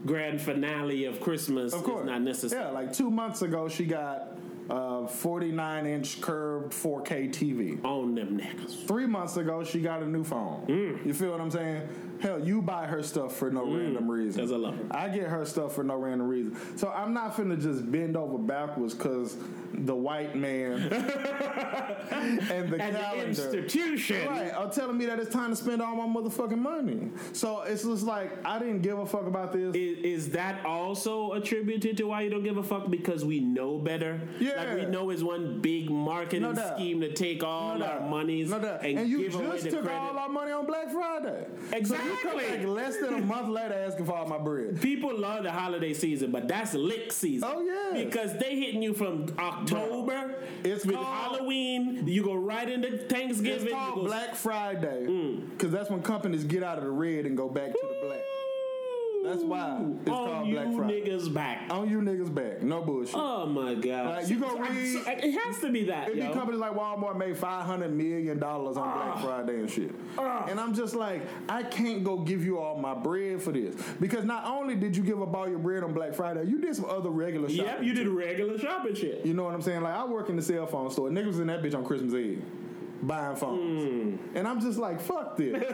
grand 0.06 0.42
finale 0.42 1.06
of 1.06 1.20
Christmas 1.20 1.74
Of 1.74 1.84
course, 1.84 2.02
is 2.02 2.08
not 2.08 2.22
necessary. 2.22 2.64
Yeah, 2.64 2.70
like 2.72 2.94
two 2.94 3.10
months 3.12 3.42
ago, 3.42 3.68
she 3.68 3.86
got 3.86 4.38
a 4.70 4.89
49 5.12 5.86
inch 5.86 6.22
curved 6.22 6.72
4K 6.74 7.30
TV. 7.30 7.84
On 7.86 8.16
them 8.16 8.40
niggas. 8.40 8.86
Three 8.88 9.06
months 9.08 9.38
ago, 9.38 9.64
she 9.64 9.82
got 9.82 10.02
a 10.04 10.08
new 10.08 10.24
phone. 10.24 10.66
Mm. 10.68 11.06
You 11.06 11.14
feel 11.14 11.32
what 11.32 11.42
I'm 11.42 11.52
saying? 11.52 11.88
Hell, 12.22 12.38
you 12.46 12.62
buy 12.62 12.86
her 12.86 13.02
stuff 13.02 13.38
for 13.38 13.50
no 13.50 13.64
random 13.66 14.12
reason. 14.12 14.42
'cause 14.44 14.52
I 14.52 14.58
love 14.58 14.76
her. 14.76 14.84
I 14.92 15.08
get 15.08 15.28
her 15.30 15.46
stuff 15.46 15.74
for 15.74 15.86
no 15.86 15.96
random 15.96 16.28
reason. 16.28 16.54
So 16.78 16.90
I'm 16.90 17.14
not 17.14 17.34
finna 17.36 17.62
just 17.62 17.90
bend 17.90 18.18
over 18.18 18.38
backwards 18.38 18.94
because 18.94 19.38
the 19.74 19.96
white 19.96 20.36
man 20.36 20.82
and 20.92 20.92
the 20.92 22.54
And 22.54 22.72
the 22.74 22.78
calendar. 22.78 23.26
institution. 23.26 24.28
Right, 24.28 24.54
are 24.54 24.70
telling 24.70 24.98
me 24.98 25.06
that 25.06 25.20
it's 25.20 25.30
time 25.34 25.52
to 25.52 25.56
spend 25.56 25.82
all 25.82 25.96
my 25.96 26.22
motherfucking 26.22 26.58
money. 26.58 27.10
So 27.32 27.62
it's 27.62 27.84
just 27.84 28.04
like 28.04 28.32
I 28.46 28.60
didn't 28.60 28.82
give 28.82 29.00
a 29.00 29.06
fuck 29.06 29.26
about 29.28 29.54
this. 29.54 29.74
Is, 29.76 30.00
is 30.26 30.30
that 30.32 30.66
also 30.66 31.32
attributed 31.34 31.96
to 31.98 32.04
why 32.08 32.22
you 32.24 32.30
don't 32.30 32.44
give 32.44 32.58
a 32.58 32.64
fuck 32.64 32.90
because 32.90 33.24
we 33.24 33.40
know 33.40 33.78
better? 33.78 34.20
Yeah. 34.42 34.56
Like 34.58 34.76
we 34.76 34.86
know 34.88 34.99
it's 35.10 35.22
one 35.24 35.60
big 35.62 35.90
marketing 35.90 36.42
No 36.42 36.54
scheme 36.76 37.00
to 37.02 37.14
take 37.14 37.44
all 37.44 37.78
No 37.78 37.86
our 37.86 38.00
monies 38.02 38.50
No 38.50 38.58
and, 38.58 38.98
And, 39.00 39.10
you 39.10 39.20
give 39.20 39.36
away 39.36 39.52
just 39.52 39.64
the 39.66 39.70
took 39.72 39.84
credit. 39.84 39.98
all 40.00 40.18
our 40.18 40.30
money 40.30 40.52
on 40.52 40.66
Black 40.66 40.90
Friday. 40.92 41.46
So 41.86 41.96
you 41.96 42.18
come 42.22 42.40
Exactly. 42.40 42.66
less 42.66 42.98
than 42.98 43.14
a 43.14 43.22
month 43.22 43.48
later 43.50 43.74
asking 43.76 44.06
for 44.06 44.16
all 44.18 44.28
my 44.28 44.38
bread. 44.38 44.82
People 44.82 45.18
love 45.18 45.44
the 45.44 45.52
holiday 45.52 45.94
season, 45.94 46.32
but 46.32 46.48
that's 46.48 46.74
lick 46.74 47.12
season. 47.12 47.48
Oh, 47.52 47.62
yeah. 47.62 48.04
because 48.04 48.34
they 48.38 48.56
hitting 48.60 48.82
you 48.82 48.94
from 48.94 49.28
October. 49.40 50.36
It's 50.64 50.86
with 50.86 50.96
called- 50.96 51.08
Halloween. 51.38 52.08
You 52.08 52.24
go 52.24 52.34
right 52.36 52.68
into 52.70 52.98
Thanksgiving. 52.98 53.68
It's 53.68 53.74
called 53.74 54.06
Black 54.06 54.36
Friday 54.36 55.06
Mm. 55.08 55.50
because 55.52 55.72
that's 55.72 55.90
when 55.90 56.02
companies 56.02 56.44
get 56.44 56.64
out 56.64 56.78
of 56.78 56.84
the 56.84 56.92
red 56.92 57.26
and 57.26 57.38
go 57.38 57.48
back 57.50 57.72
to 57.72 57.80
the 57.82 58.06
black. 58.08 58.20
That's 59.24 59.44
why 59.44 59.78
it's 60.02 60.10
on 60.10 60.26
called 60.26 60.48
you 60.48 60.54
Black 60.56 60.66
Friday. 60.76 61.02
On 61.02 61.08
niggas 61.20 61.34
back. 61.34 61.68
On 61.70 61.90
you 61.90 62.02
niggas 62.02 62.34
back, 62.34 62.62
no 62.64 62.82
bullshit. 62.82 63.16
Oh 63.16 63.46
my 63.46 63.76
god! 63.76 64.06
Like, 64.16 64.30
you 64.30 64.40
gonna 64.40 64.62
I- 64.64 64.70
read- 64.70 65.24
it 65.24 65.32
has 65.40 65.60
to 65.60 65.72
be 65.72 65.84
that, 65.86 66.08
It 66.10 66.16
be 66.16 66.22
yo. 66.22 66.34
companies 66.34 66.60
like 66.60 66.74
Walmart 66.74 67.18
made 67.18 67.38
five 67.38 67.66
hundred 67.66 67.94
million 67.94 68.40
dollars 68.40 68.78
on 68.78 68.84
Black 68.94 69.16
Ah. 69.18 69.22
Friday 69.22 69.60
and 69.60 69.70
shit. 69.70 69.92
Ah. 70.18 70.46
And 70.50 70.60
I'm 70.60 70.74
just 70.74 70.96
like, 70.96 71.22
I 71.50 71.64
can't 71.64 72.04
go 72.04 72.18
give 72.20 72.44
you 72.46 72.60
all 72.60 72.78
my 72.80 72.94
bread 72.94 73.42
for 73.42 73.52
this 73.52 73.76
because 74.00 74.24
not 74.26 74.46
only 74.46 74.76
did 74.76 74.96
you 74.96 75.04
give 75.04 75.22
up 75.22 75.36
all 75.36 75.50
your 75.50 75.60
bread 75.60 75.84
on 75.84 75.94
Black 75.94 76.14
Friday, 76.14 76.46
you 76.46 76.60
did 76.62 76.76
some 76.76 76.86
other 76.86 77.10
regular 77.10 77.50
shopping. 77.50 77.66
Yep, 77.66 77.84
you 77.84 77.94
did 77.94 78.08
regular 78.08 78.58
shopping 78.58 78.96
shit. 78.96 79.26
You 79.26 79.34
know 79.34 79.44
what 79.44 79.54
I'm 79.54 79.62
saying? 79.62 79.82
Like 79.82 79.96
I 79.96 80.06
work 80.06 80.30
in 80.30 80.36
the 80.38 80.42
cell 80.42 80.66
phone 80.66 80.90
store. 80.92 81.10
Niggas 81.10 81.40
in 81.42 81.48
that 81.48 81.62
bitch 81.62 81.76
on 81.76 81.84
Christmas 81.86 82.14
Eve 82.14 82.44
buying 83.02 83.36
phones, 83.38 83.84
Hmm. 83.84 84.38
and 84.38 84.46
I'm 84.48 84.60
just 84.60 84.78
like, 84.78 85.00
fuck 85.00 85.38
this. 85.38 85.64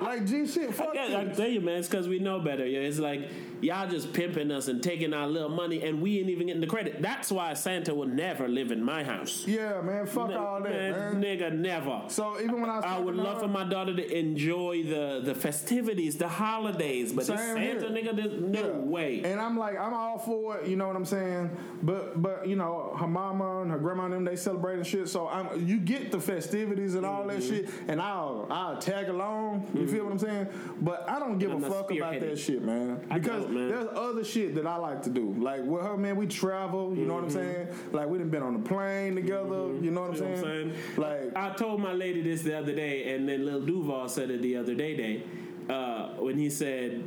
like 0.00 0.26
G 0.26 0.46
shit, 0.46 0.74
fuck 0.74 0.94
Yeah, 0.94 1.18
I 1.18 1.24
this. 1.24 1.36
tell 1.36 1.48
you, 1.48 1.60
man, 1.60 1.78
it's 1.78 1.88
because 1.88 2.08
we 2.08 2.18
know 2.18 2.40
better. 2.40 2.66
Yeah, 2.66 2.80
it's 2.80 2.98
like 2.98 3.28
y'all 3.60 3.88
just 3.88 4.12
pimping 4.12 4.50
us 4.50 4.68
and 4.68 4.82
taking 4.82 5.12
our 5.14 5.26
little 5.26 5.48
money, 5.48 5.82
and 5.82 6.00
we 6.00 6.18
ain't 6.20 6.28
even 6.30 6.46
getting 6.48 6.60
the 6.60 6.66
credit. 6.66 7.00
That's 7.02 7.30
why 7.32 7.54
Santa 7.54 7.94
will 7.94 8.06
never 8.06 8.48
live 8.48 8.70
in 8.72 8.82
my 8.82 9.02
house. 9.04 9.44
Yeah, 9.46 9.80
man, 9.80 10.06
fuck 10.06 10.30
all 10.30 10.60
that, 10.62 10.72
man. 10.72 11.22
nigga, 11.22 11.52
never. 11.56 12.02
So 12.08 12.40
even 12.40 12.60
when 12.60 12.70
I 12.70 12.76
was 12.76 12.84
I 12.84 12.98
would 12.98 13.14
love 13.16 13.34
her- 13.36 13.40
for 13.42 13.48
my 13.48 13.64
daughter 13.64 13.94
to 13.94 14.18
enjoy 14.18 14.82
the, 14.84 15.20
the 15.24 15.34
festivities, 15.34 16.16
the 16.16 16.28
holidays, 16.28 17.12
but 17.12 17.26
this 17.26 17.38
Santa 17.40 17.60
here. 17.60 17.80
nigga, 17.80 18.14
there's 18.16 18.40
no 18.40 18.60
Yeah. 18.60 18.76
way. 18.78 19.22
And 19.24 19.40
I'm 19.40 19.56
like, 19.58 19.78
I'm 19.78 19.92
all 19.94 20.18
for 20.18 20.58
it. 20.58 20.68
You 20.68 20.76
know 20.76 20.86
what 20.86 20.96
I'm 20.96 21.04
saying? 21.04 21.50
But 21.82 22.20
but 22.22 22.46
you 22.48 22.56
know, 22.56 22.94
her 22.98 23.06
mama 23.06 23.62
and 23.62 23.70
her 23.70 23.78
grandma 23.78 24.04
and 24.04 24.14
them 24.14 24.24
they 24.24 24.36
celebrating 24.36 24.84
shit. 24.84 25.08
So 25.08 25.28
I'm 25.28 25.66
you 25.66 25.78
get 25.78 26.10
the 26.12 26.20
festivities 26.20 26.94
and 26.94 27.04
all 27.06 27.26
that 27.28 27.36
Mm-hmm. 27.36 27.48
shit, 27.48 27.68
and 27.88 28.00
I'll 28.00 28.46
I'll 28.50 28.78
tag 28.78 29.08
along. 29.08 29.68
You 29.74 29.86
feel 29.86 30.04
what 30.04 30.12
I'm 30.12 30.18
saying? 30.18 30.48
But 30.80 31.08
I 31.08 31.18
don't 31.18 31.38
give 31.38 31.50
I'm 31.52 31.62
a 31.64 31.68
fuck 31.70 31.90
about 31.92 32.18
that 32.20 32.38
shit, 32.38 32.62
man. 32.62 33.04
Because 33.12 33.45
man. 33.50 33.68
there's 33.68 33.88
other 33.94 34.24
shit 34.24 34.54
that 34.56 34.66
I 34.66 34.76
like 34.76 35.02
to 35.02 35.10
do. 35.10 35.34
Like 35.38 35.62
with 35.64 35.82
her, 35.82 35.96
man, 35.96 36.16
we 36.16 36.26
travel. 36.26 36.94
You 36.96 37.04
know 37.06 37.14
what 37.14 37.24
I'm 37.24 37.30
saying? 37.30 37.68
Like 37.92 38.08
we 38.08 38.18
done 38.18 38.28
been 38.30 38.42
on 38.42 38.54
the 38.62 38.68
plane 38.68 39.14
together. 39.14 39.72
You 39.80 39.90
know 39.90 40.02
what 40.02 40.10
I'm 40.10 40.16
Mm-hmm. 40.16 40.24
You 40.24 40.30
know 40.30 40.42
saying? 40.42 40.68
what 40.68 41.06
I'm 41.06 41.22
saying? 41.22 41.32
Like 41.32 41.36
I 41.36 41.54
told 41.54 41.80
my 41.80 41.92
lady 41.92 42.22
this 42.22 42.42
the 42.42 42.58
other 42.58 42.74
day, 42.74 43.14
and 43.14 43.28
then 43.28 43.44
Lil 43.46 43.60
Duval 43.62 44.08
said 44.08 44.30
it 44.30 44.42
the 44.42 44.56
other 44.56 44.74
day, 44.74 44.96
day 44.96 45.22
uh, 45.68 46.08
when 46.18 46.38
he 46.38 46.48
said, 46.50 47.02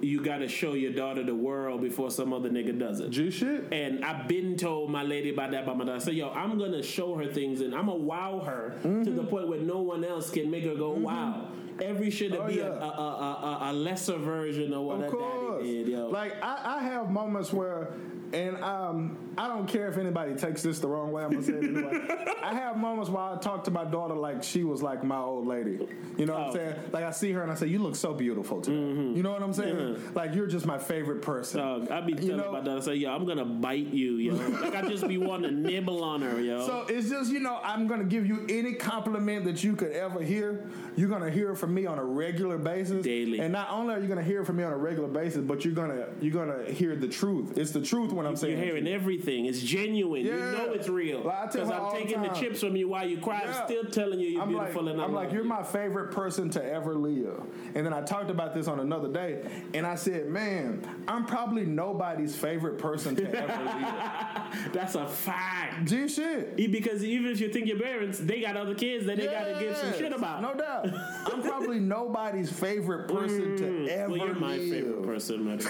"You 0.00 0.22
got 0.22 0.38
to 0.38 0.48
show 0.48 0.74
your 0.74 0.92
daughter 0.92 1.22
the 1.24 1.34
world 1.34 1.80
before 1.82 2.10
some 2.10 2.32
other 2.32 2.48
nigga 2.50 2.78
does 2.78 3.00
it." 3.00 3.10
G 3.10 3.30
shit. 3.30 3.64
And 3.72 4.04
I've 4.04 4.28
been 4.28 4.56
told 4.56 4.90
my 4.90 5.02
lady 5.02 5.30
about 5.30 5.50
that 5.52 5.66
by 5.66 5.72
my 5.74 5.84
daughter. 5.84 5.96
I 5.96 5.98
said, 5.98 6.14
yo, 6.14 6.30
I'm 6.30 6.56
gonna 6.58 6.82
show 6.82 7.16
her 7.16 7.26
things 7.26 7.60
and 7.60 7.74
I'm 7.74 7.86
gonna 7.86 7.98
wow 7.98 8.40
her 8.46 8.74
Mm-hmm. 8.78 9.04
to 9.04 9.10
the 9.10 9.24
point 9.24 9.48
where 9.48 9.60
no 9.60 9.78
one 9.78 10.04
else 10.04 10.30
can 10.30 10.50
make 10.50 10.64
her 10.64 10.74
go, 10.76 10.90
wow. 10.90 11.48
Every 11.80 12.10
shit 12.10 12.32
to 12.32 12.42
Oh, 12.42 12.46
be 12.46 12.54
yeah. 12.54 12.64
a, 12.64 12.70
a, 12.70 13.58
a, 13.62 13.70
a, 13.70 13.72
lesser 13.72 14.16
version 14.18 14.72
of 14.72 14.82
what 14.82 15.00
Of 15.00 15.10
course. 15.12 15.62
daddy 15.62 15.84
did, 15.84 15.88
yo. 15.88 16.08
Like 16.08 16.34
I, 16.42 16.76
I 16.78 16.82
have 16.84 17.10
moments 17.10 17.52
where, 17.52 17.92
and 18.32 18.56
um, 18.62 19.16
I 19.36 19.48
don't 19.48 19.66
care 19.66 19.88
if 19.88 19.96
anybody 19.98 20.34
takes 20.34 20.62
this 20.62 20.78
the 20.78 20.88
wrong 20.88 21.12
way. 21.12 21.24
I'm 21.24 21.30
gonna 21.30 21.42
say 21.44 21.52
it 21.54 21.64
anyway. 21.64 22.34
I 22.42 22.54
have 22.54 22.76
moments 22.76 23.10
where 23.10 23.22
I 23.22 23.36
talk 23.36 23.64
to 23.64 23.70
my 23.70 23.84
daughter 23.84 24.14
like 24.14 24.42
she 24.42 24.64
was 24.64 24.82
like 24.82 25.02
my 25.04 25.18
old 25.18 25.46
lady. 25.46 25.78
You 26.16 26.26
know 26.26 26.32
what 26.34 26.42
Oh. 26.42 26.46
I'm 26.46 26.52
saying? 26.54 26.74
Like 26.92 27.04
I 27.04 27.10
see 27.10 27.32
her 27.32 27.42
and 27.42 27.50
I 27.52 27.54
say, 27.54 27.66
"You 27.66 27.78
look 27.80 27.96
so 27.96 28.12
beautiful 28.14 28.60
today." 28.60 28.76
You 28.76 29.22
know 29.22 29.32
what 29.32 29.42
I'm 29.42 29.52
saying? 29.52 30.12
Like 30.14 30.34
you're 30.34 30.46
just 30.46 30.66
my 30.66 30.78
favorite 30.78 31.22
person. 31.22 31.60
Dog, 31.60 31.90
I 31.90 32.00
be 32.00 32.12
You 32.12 32.18
telling 32.18 32.36
know- 32.38 32.52
my 32.52 32.60
daughter, 32.60 32.82
say, 32.82 32.94
yo, 32.96 33.10
I'm 33.14 33.26
gonna 33.26 33.44
bite 33.44 33.88
you, 33.88 34.16
yo. 34.16 34.34
like 34.62 34.74
I 34.74 34.82
just 34.88 35.06
be 35.06 35.18
wanting 35.18 35.50
to 35.50 35.56
nibble 35.56 36.02
on 36.02 36.22
her, 36.22 36.40
yo. 36.40 36.66
So 36.66 36.86
it's 36.88 37.08
just 37.08 37.30
you 37.32 37.40
know 37.40 37.58
I'm 37.62 37.86
gonna 37.86 38.04
give 38.04 38.26
you 38.26 38.44
any 38.48 38.74
compliment 38.74 39.44
that 39.44 39.62
you 39.64 39.74
could 39.76 39.92
ever 39.92 40.20
hear. 40.22 40.68
You're 40.96 41.08
gonna 41.08 41.30
hear 41.30 41.54
from 41.54 41.74
me 41.74 41.86
on 41.86 41.98
a 41.98 42.04
regular 42.04 42.58
basis, 42.58 43.04
Daily. 43.04 43.38
And 43.40 43.52
not 43.52 43.70
only 43.70 43.94
are 43.94 44.00
you 44.00 44.08
gonna 44.08 44.22
hear 44.22 44.44
from 44.44 44.56
me 44.56 44.64
on 44.64 44.72
a 44.72 44.76
regular 44.76 45.08
basis, 45.08 45.42
but 45.44 45.64
you're 45.64 45.74
gonna 45.74 46.06
you're 46.20 46.32
gonna 46.34 46.64
hear 46.70 46.96
the 46.96 47.08
truth. 47.08 47.56
It's 47.56 47.70
the 47.70 47.80
truth 47.82 48.12
when 48.18 48.26
I'm 48.26 48.36
saying. 48.36 48.56
You're 48.58 48.64
hearing 48.66 48.88
everything. 48.88 49.46
It's 49.46 49.60
genuine. 49.62 50.26
You 50.26 50.34
know 50.36 50.72
it's 50.72 50.88
real. 50.88 51.20
Like, 51.20 51.52
Because 51.52 51.68
her 51.68 51.74
I'm 51.74 51.80
all 51.80 51.92
the 51.94 52.00
taking 52.00 52.22
the 52.22 52.28
chips 52.30 52.60
from 52.60 52.76
you 52.76 52.88
while 52.88 53.08
you 53.08 53.18
cry. 53.18 53.42
Yeah. 53.44 53.58
I'm 53.60 53.66
still 53.66 53.84
telling 53.84 54.20
you 54.20 54.28
you're 54.28 54.42
I'm 54.42 54.52
like, 54.52 54.66
beautiful 54.72 54.88
and 54.88 55.00
I 55.00 55.04
I'm 55.04 55.12
love 55.14 55.24
like, 55.24 55.32
you're 55.32 55.44
you. 55.44 55.48
my 55.48 55.62
favorite 55.62 56.12
person 56.12 56.50
to 56.50 56.64
ever 56.64 56.94
live. 56.94 57.40
And 57.74 57.86
then 57.86 57.92
I 57.94 58.02
talked 58.02 58.30
about 58.30 58.54
this 58.54 58.68
on 58.68 58.80
another 58.80 59.08
day, 59.08 59.48
and 59.72 59.86
I 59.86 59.94
said, 59.94 60.26
man, 60.28 60.86
I'm 61.06 61.24
probably 61.24 61.64
nobody's 61.64 62.34
favorite 62.36 62.78
person 62.78 63.16
to 63.16 63.24
ever 63.24 63.64
live. 63.64 64.72
That's 64.72 64.94
a 64.94 65.06
fact. 65.06 65.88
G 65.88 66.08
shit. 66.08 66.56
Because 66.56 67.04
even 67.04 67.30
if 67.30 67.40
you 67.40 67.52
think 67.52 67.66
your 67.66 67.78
parents, 67.80 68.18
they 68.18 68.40
got 68.40 68.56
other 68.56 68.74
kids 68.74 69.06
that 69.06 69.16
they 69.16 69.26
gotta 69.26 69.56
give 69.60 69.76
some 69.76 69.92
shit 69.94 70.12
about. 70.12 70.42
No 70.42 70.54
doubt. 70.54 70.88
I'm 71.32 71.42
probably 71.42 71.78
nobody's 71.78 72.50
favorite 72.52 73.08
person 73.08 73.56
to 73.58 73.88
ever 73.88 74.08
well, 74.10 74.18
you're 74.26 74.34
my 74.34 74.56
live. 74.56 74.70
favorite 74.70 75.02
person, 75.04 75.44
man. 75.44 75.60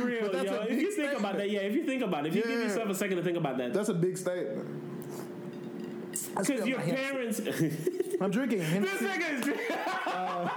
but 0.01 0.07
real, 0.07 0.21
But 0.21 0.31
that's 0.33 0.45
yo. 0.45 0.57
a 0.59 0.63
If 0.65 0.81
you 0.81 0.91
think 0.91 1.19
about 1.19 1.37
that, 1.37 1.49
yeah. 1.49 1.59
If 1.61 1.73
you 1.75 1.83
think 1.83 2.01
about 2.03 2.25
it, 2.25 2.29
if 2.29 2.35
you 2.35 2.41
give 2.43 2.59
yourself 2.59 2.89
a 2.89 2.95
second 2.95 3.17
to 3.17 3.23
think 3.23 3.37
about 3.37 3.57
that, 3.57 3.73
That's 3.73 3.89
a 3.89 3.93
big 3.93 4.17
statement. 4.17 4.67
Because 6.37 6.65
your 6.67 6.79
parents. 6.79 7.39
I'm 8.21 8.29
drinking 8.31 8.59
this 8.59 8.69
Hennessy. 8.69 9.05
nigga 9.05 9.49
is. 9.49 9.71
Uh, 10.07 10.49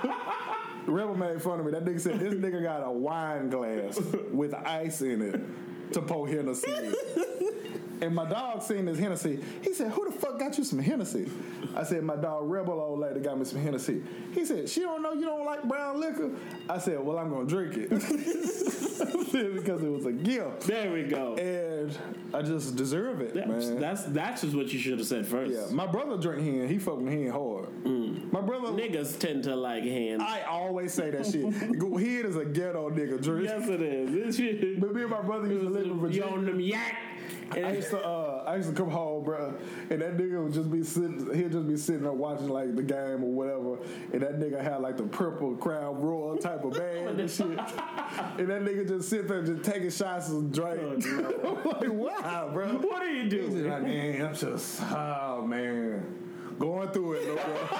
Rebel 0.86 1.16
made 1.16 1.40
fun 1.42 1.60
of 1.60 1.66
me. 1.66 1.72
That 1.72 1.84
nigga 1.84 2.00
said 2.00 2.20
this 2.20 2.34
nigga 2.34 2.62
got 2.62 2.86
a 2.86 2.90
wine 2.90 3.48
glass 3.48 3.98
with 4.30 4.52
ice 4.54 5.00
in 5.00 5.22
it 5.22 5.92
to 5.94 6.02
pour 6.02 6.28
Hennessy. 6.28 6.70
And 8.00 8.14
my 8.14 8.28
dog 8.28 8.62
seen 8.62 8.84
this 8.86 8.98
Hennessy. 8.98 9.38
He 9.62 9.72
said, 9.74 9.90
"Who 9.92 10.04
the 10.10 10.12
fuck 10.12 10.38
got 10.38 10.56
you 10.58 10.64
some 10.64 10.78
Hennessy?" 10.78 11.30
I 11.76 11.84
said, 11.84 12.02
"My 12.04 12.16
dog 12.16 12.50
Rebel 12.50 12.80
old 12.80 13.00
lady 13.00 13.20
got 13.20 13.38
me 13.38 13.44
some 13.44 13.60
Hennessy." 13.60 14.02
He 14.32 14.44
said, 14.44 14.68
"She 14.68 14.80
don't 14.80 15.02
know 15.02 15.12
you 15.12 15.24
don't 15.26 15.44
like 15.44 15.62
brown 15.64 16.00
liquor." 16.00 16.30
I 16.68 16.78
said, 16.78 17.00
"Well, 17.00 17.18
I'm 17.18 17.30
gonna 17.30 17.46
drink 17.46 17.76
it." 17.76 17.90
because 19.54 19.82
it 19.82 19.90
was 19.90 20.06
a 20.06 20.12
gift. 20.12 20.62
There 20.62 20.92
we 20.92 21.02
go. 21.04 21.34
And 21.34 21.96
I 22.32 22.42
just 22.42 22.76
deserve 22.76 23.20
it, 23.20 23.34
That's, 23.34 23.48
man. 23.48 23.80
that's 23.80 24.04
that's 24.04 24.42
just 24.42 24.54
what 24.54 24.72
you 24.72 24.78
should 24.78 24.98
have 24.98 25.06
said 25.06 25.26
first. 25.26 25.52
yeah, 25.52 25.66
my 25.70 25.86
brother 25.86 26.16
drink 26.16 26.44
hen. 26.44 26.68
He 26.68 26.78
fucking 26.78 27.06
hen 27.06 27.30
hard. 27.30 27.68
Mm. 27.84 28.32
My 28.32 28.40
brother, 28.40 28.68
Niggas 28.68 29.18
tend 29.18 29.44
to 29.44 29.54
like 29.56 29.82
hands. 29.84 30.22
I 30.22 30.42
always 30.42 30.92
say 30.92 31.10
that 31.10 31.26
shit. 31.26 31.52
Hen 31.52 32.26
is 32.26 32.36
a 32.36 32.44
ghetto 32.44 32.90
nigga 32.90 33.22
drink. 33.22 33.48
yes, 33.48 33.68
it 33.68 33.80
is. 33.82 34.14
But 34.80 34.94
me 34.94 35.02
and 35.02 35.10
my 35.10 35.22
brother 35.22 35.46
used 35.46 35.62
to 35.62 35.70
live 35.70 35.86
in 35.86 36.12
You 36.12 36.24
on 36.24 36.44
them 36.44 36.60
yak. 36.60 36.96
I 37.52 37.72
used 37.72 37.90
to, 37.90 38.04
uh, 38.04 38.44
I 38.46 38.56
used 38.56 38.68
to 38.70 38.74
come 38.74 38.90
home, 38.90 39.24
bro, 39.24 39.54
and 39.90 40.00
that 40.02 40.16
nigga 40.16 40.42
would 40.42 40.52
just 40.52 40.70
be 40.70 40.82
sitting. 40.82 41.28
He'd 41.34 41.52
just 41.52 41.68
be 41.68 41.76
sitting 41.76 42.02
there 42.02 42.12
watching 42.12 42.48
like 42.48 42.74
the 42.74 42.82
game 42.82 43.22
or 43.24 43.32
whatever, 43.32 43.78
and 44.12 44.22
that 44.22 44.38
nigga 44.40 44.60
had 44.62 44.80
like 44.80 44.96
the 44.96 45.04
purple 45.04 45.54
crown 45.56 46.00
royal 46.00 46.36
type 46.36 46.64
of 46.64 46.72
band 46.72 47.20
and 47.20 47.30
shit, 47.30 47.46
and 47.46 47.58
that 48.48 48.62
nigga 48.62 48.86
just 48.88 49.08
sit 49.08 49.28
there 49.28 49.42
just 49.42 49.62
taking 49.64 49.90
shots 49.90 50.28
and 50.28 50.52
drink. 50.52 51.04
Oh, 51.44 51.60
like, 51.80 51.92
wow, 51.92 52.50
bro. 52.52 52.68
what 52.78 53.02
are 53.02 53.10
you 53.10 53.22
He's 53.24 53.32
doing? 53.32 53.68
like, 53.68 53.82
man, 53.82 54.26
I'm 54.26 54.34
just, 54.34 54.80
oh 54.82 55.44
man, 55.46 56.04
going 56.58 56.88
through 56.90 57.12
it, 57.14 57.28
little 57.28 57.44
bro. 57.44 57.78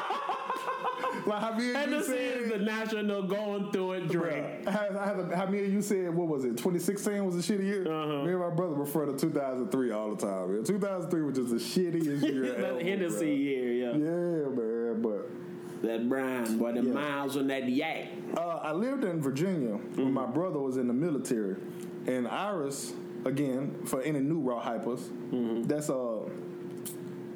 like 1.26 1.40
how 1.40 1.52
me 1.56 1.64
and 1.64 1.66
you 1.66 1.74
Hennessy 1.74 2.12
is 2.12 2.48
the 2.48 2.58
said. 2.58 2.62
national 2.62 3.22
going 3.22 3.70
through 3.72 3.92
it 3.92 4.08
drink. 4.08 4.66
How, 4.68 5.46
me 5.46 5.64
and 5.64 5.72
you 5.72 5.80
said, 5.82 6.14
what 6.14 6.28
was 6.28 6.44
it? 6.44 6.50
2016 6.56 7.24
was 7.24 7.36
a 7.36 7.38
shitty 7.52 7.64
year. 7.64 7.82
Uh-huh. 7.90 8.24
Me 8.24 8.32
and 8.32 8.40
my 8.40 8.50
brother 8.50 8.74
refer 8.74 9.06
to 9.06 9.16
2003 9.16 9.90
all 9.92 10.14
the 10.14 10.26
time. 10.26 10.52
Man. 10.54 10.64
2003 10.64 11.22
was 11.22 11.36
just 11.36 11.50
the 11.50 11.56
shittiest 11.56 12.22
year 12.22 12.54
ever. 12.56 12.74
That 12.74 12.82
Hennessy 12.86 13.26
bruh. 13.26 13.38
year, 13.38 13.72
yeah. 13.72 13.92
Yeah, 13.92 14.48
man. 14.50 15.02
But 15.02 15.30
That 15.82 16.08
brown, 16.08 16.58
boy, 16.58 16.72
the 16.72 16.82
Yeah. 16.82 16.92
miles 16.92 17.36
on 17.36 17.46
that 17.48 17.68
yak. 17.68 18.08
uh, 18.36 18.40
I 18.40 18.72
lived 18.72 19.04
in 19.04 19.20
Virginia 19.20 19.74
when 19.96 20.12
my 20.12 20.26
brother 20.26 20.58
was 20.58 20.76
in 20.78 20.88
the 20.88 20.94
military, 20.94 21.56
and 22.06 22.26
Iris, 22.28 22.92
again, 23.24 23.74
for 23.84 24.00
any 24.02 24.20
new 24.20 24.40
raw 24.40 24.62
hypers, 24.62 25.00
that's 25.66 25.88
a 25.90 26.13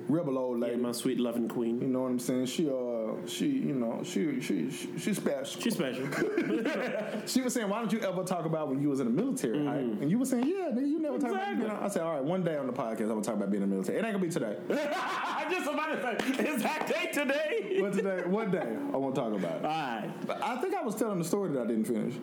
rebel 0.08 0.38
old 0.38 0.60
lady. 0.60 0.76
Yeah, 0.76 0.82
my 0.82 0.92
sweet 0.92 1.18
loving 1.20 1.48
queen. 1.48 1.80
you 1.80 1.88
know 1.88 2.02
what 2.02 2.10
I'm 2.10 2.18
saying? 2.18 2.46
She, 2.46 2.68
uh, 2.68 3.26
she, 3.26 3.46
you 3.46 3.74
know, 3.74 4.00
she, 4.04 4.40
she, 4.40 4.70
she 4.70 4.88
she's 4.98 5.16
special. 5.16 5.60
She's 5.60 5.74
special. 5.74 6.06
She 7.26 7.40
was 7.42 7.52
saying, 7.52 7.68
"Why 7.68 7.78
don't 7.80 7.92
you 7.92 8.00
ever 8.00 8.22
talk 8.24 8.44
about 8.46 8.68
when 8.68 8.80
you 8.80 8.88
was 8.88 9.00
in 9.00 9.06
the 9.06 9.22
military?" 9.22 9.64
hype?" 9.64 9.78
And 10.00 10.10
you 10.10 10.18
were 10.18 10.24
saying, 10.24 10.46
"Yeah, 10.46 10.70
nigga, 10.72 10.88
you 10.88 10.98
never 10.98 11.18
talk 11.18 11.30
about." 11.30 11.42
Exactly. 11.42 11.62
You 11.66 11.68
know? 11.68 11.78
I 11.82 11.88
said, 11.88 12.02
"All 12.02 12.14
right, 12.14 12.24
one 12.24 12.42
day 12.42 12.56
on 12.56 12.66
the 12.66 12.72
podcast, 12.72 13.02
I'm 13.02 13.08
gonna 13.08 13.22
talk 13.22 13.34
about 13.34 13.50
being 13.50 13.62
in 13.62 13.68
the 13.68 13.74
military. 13.74 13.98
It 13.98 14.04
ain't 14.04 14.12
gonna 14.14 14.24
be 14.24 14.30
today, 14.30 14.56
I 14.70 15.46
just 15.50 15.68
about 15.68 16.18
to 16.18 16.34
say, 16.36 16.48
is 16.48 16.62
that 16.62 16.86
day 16.86 17.10
today? 17.12 17.78
but 17.80 17.92
today, 17.92 18.22
one 18.26 18.50
day, 18.50 18.76
I 18.92 18.96
won't 18.96 19.14
talk 19.14 19.32
about 19.32 19.56
it." 19.56 19.64
All 19.64 19.70
right. 19.70 20.10
But 20.26 20.42
I 20.42 20.56
think 20.56 20.74
I 20.74 20.82
was 20.82 20.94
telling 20.94 21.18
the 21.18 21.24
story 21.24 21.52
that 21.52 21.62
I 21.62 21.66
didn't 21.66 21.84
finish. 21.84 22.14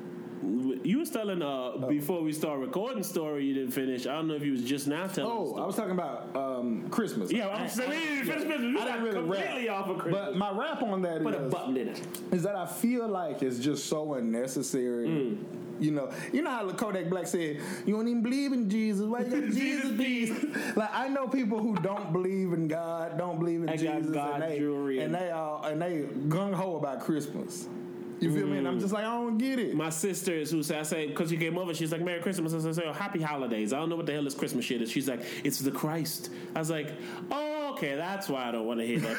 You 0.44 1.00
was 1.00 1.10
telling 1.10 1.42
uh 1.42 1.78
before 1.88 2.22
we 2.22 2.32
start 2.34 2.60
recording 2.60 3.04
story 3.04 3.46
you 3.46 3.54
didn't 3.54 3.72
finish. 3.72 4.06
I 4.06 4.14
don't 4.14 4.28
know 4.28 4.36
if 4.36 4.44
you 4.44 4.52
was 4.52 4.64
just 4.64 4.88
now 4.88 5.08
telling. 5.08 5.32
Oh. 5.32 5.56
I 5.62 5.66
was 5.66 5.76
talking 5.76 5.92
about 5.92 6.36
um, 6.36 6.88
Christmas. 6.90 7.32
Yeah, 7.32 7.48
I'm 7.50 7.68
saying 7.70 7.90
we 7.90 7.96
didn't 7.96 8.26
finish 8.26 8.44
Christmas. 8.46 8.60
We 8.62 8.68
I 8.70 8.74
got 8.74 8.86
didn't 8.86 9.04
really 9.04 9.16
completely 9.16 9.68
rap, 9.70 9.78
off 9.80 9.90
of 9.90 9.98
Christmas. 10.00 10.26
but 10.26 10.36
my 10.38 10.52
rap 10.52 10.84
on 10.84 11.02
that 11.04 11.24
Put 11.24 11.34
a 11.36 11.46
is, 11.46 11.52
button 11.52 11.78
in 11.78 11.88
it. 11.90 12.02
is 12.32 12.44
that 12.44 12.56
I 12.56 12.66
feel 12.66 13.08
like 13.08 13.42
it's 13.44 13.60
just 13.60 13.86
so 13.88 14.14
unnecessary. 14.16 15.08
Mm. 15.08 15.44
You 15.80 15.92
know, 15.92 16.10
you 16.32 16.42
know 16.42 16.52
how 16.52 16.70
Kodak 16.72 17.10
Black 17.10 17.28
said, 17.28 17.60
"You 17.86 17.96
don't 17.96 18.08
even 18.08 18.22
believe 18.22 18.54
in 18.54 18.70
Jesus. 18.70 19.06
Why 19.06 19.22
you 19.22 19.42
got 19.42 19.50
Jesus 19.52 19.98
Jesus? 19.98 20.46
Like 20.76 20.90
I 20.94 21.08
know 21.10 21.28
people 21.28 21.60
who 21.60 21.76
don't 21.76 22.14
believe 22.14 22.54
in 22.54 22.68
God, 22.68 23.18
don't 23.18 23.40
believe 23.40 23.64
in 23.64 23.70
I 23.70 23.76
Jesus, 23.78 24.08
God 24.12 24.42
and 24.42 24.52
they 24.52 24.58
and- 25.04 25.16
they 25.16 25.32
all 25.32 25.64
and 25.64 25.82
they 25.82 26.04
gung 26.28 26.54
ho 26.54 26.76
about 26.78 27.02
Christmas. 27.02 27.68
You 28.20 28.34
feel 28.34 28.48
me? 28.48 28.58
And 28.58 28.68
I'm 28.68 28.80
just 28.80 28.94
like, 28.94 29.04
I 29.04 29.14
don't 29.14 29.38
get 29.38 29.60
it. 29.60 29.76
My 29.76 29.90
sisters 29.90 30.50
who 30.50 30.64
say, 30.64 30.80
I 30.80 30.84
say, 30.84 31.08
because 31.08 31.30
she 31.30 31.38
came 31.38 31.58
over, 31.58 31.74
she's 31.74 31.92
like, 31.92 32.02
Merry 32.02 32.22
Christmas. 32.22 32.54
I 32.54 32.72
say, 32.72 32.84
oh, 32.86 32.94
Happy 32.94 33.22
Holidays. 33.22 33.74
I 33.74 33.80
don't 33.80 33.90
know 33.90 33.98
what 33.98 34.06
the 34.06 34.14
hell 34.14 34.24
this 34.24 34.36
Christmas 34.36 34.64
shit 34.64 34.82
is. 34.82 34.90
She's 34.90 35.08
like, 35.08 35.22
It's 35.44 35.60
the 35.60 35.72
Christ. 35.72 36.30
I 36.56 36.60
was 36.60 36.70
like, 36.70 36.94
Oh, 37.30 37.74
okay, 37.74 37.96
that's 37.96 38.30
why 38.30 38.48
I 38.48 38.52
don't 38.52 38.66
want 38.66 38.80
to 38.80 38.86
hear 38.86 39.00
that. 39.00 39.18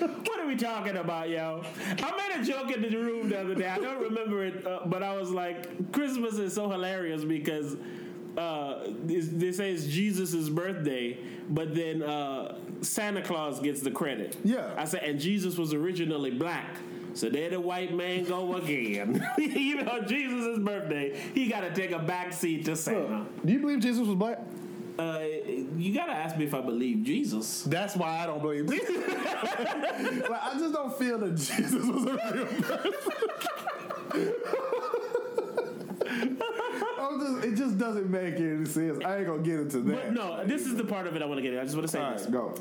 like, 0.00 0.28
what 0.28 0.40
are 0.40 0.46
we 0.46 0.56
talking 0.56 0.96
about, 0.96 1.30
yo? 1.30 1.62
I 1.86 2.28
made 2.28 2.40
a 2.40 2.44
joke 2.44 2.70
in 2.72 2.82
the 2.82 2.96
room 2.96 3.30
the 3.30 3.40
other 3.40 3.54
day. 3.54 3.68
I 3.68 3.78
don't 3.78 4.02
remember 4.02 4.44
it, 4.44 4.66
uh, 4.66 4.80
but 4.86 5.02
I 5.02 5.16
was 5.16 5.30
like, 5.30 5.92
Christmas 5.92 6.34
is 6.34 6.54
so 6.54 6.70
hilarious 6.70 7.24
because. 7.24 7.76
Uh, 8.38 8.92
they 9.06 9.50
say 9.50 9.72
it's 9.72 9.86
Jesus' 9.86 10.48
birthday, 10.48 11.18
but 11.50 11.74
then 11.74 12.00
uh, 12.00 12.58
Santa 12.80 13.22
Claus 13.22 13.58
gets 13.58 13.80
the 13.80 13.90
credit. 13.90 14.36
Yeah. 14.44 14.72
I 14.78 14.84
said, 14.84 15.02
and 15.02 15.18
Jesus 15.18 15.58
was 15.58 15.74
originally 15.74 16.30
black. 16.30 16.76
So 17.14 17.28
there 17.28 17.50
the 17.50 17.60
white 17.60 17.94
man 17.94 18.24
go 18.24 18.54
again. 18.56 19.24
you 19.38 19.82
know, 19.82 20.02
Jesus' 20.02 20.58
birthday, 20.58 21.20
he 21.34 21.48
got 21.48 21.60
to 21.60 21.74
take 21.74 21.92
a 21.92 21.98
back 21.98 22.32
seat 22.32 22.64
to 22.66 22.76
Santa. 22.76 23.26
Do 23.44 23.52
you 23.52 23.58
believe 23.58 23.80
Jesus 23.80 24.06
was 24.06 24.16
black? 24.16 24.38
Uh, 24.98 25.20
you 25.76 25.94
got 25.94 26.06
to 26.06 26.12
ask 26.12 26.36
me 26.36 26.44
if 26.44 26.52
I 26.54 26.60
believe 26.60 27.02
Jesus. 27.04 27.62
That's 27.62 27.96
why 27.96 28.18
I 28.18 28.26
don't 28.26 28.42
believe 28.42 28.68
Jesus. 28.68 28.96
like, 29.08 30.42
I 30.42 30.54
just 30.58 30.74
don't 30.74 30.96
feel 30.98 31.18
that 31.18 31.36
Jesus 31.36 31.72
was 31.72 32.04
a 32.04 32.12
real 32.12 32.46
person. 32.46 32.92
Just, 37.20 37.44
it 37.44 37.54
just 37.54 37.76
doesn't 37.76 38.10
make 38.10 38.36
any 38.36 38.64
sense. 38.64 39.04
I 39.04 39.18
ain't 39.18 39.26
gonna 39.26 39.42
get 39.42 39.60
into 39.60 39.80
that. 39.80 39.96
But 39.96 40.12
no, 40.12 40.44
this 40.46 40.62
is 40.62 40.76
the 40.76 40.84
part 40.84 41.06
of 41.06 41.16
it 41.16 41.22
I 41.22 41.26
want 41.26 41.38
to 41.38 41.42
get 41.42 41.52
in. 41.52 41.58
I 41.58 41.64
just 41.64 41.74
want 41.76 41.86
to 41.86 41.92
say 41.92 42.00
All 42.00 42.12
this. 42.12 42.22
right, 42.22 42.32
go. 42.32 42.54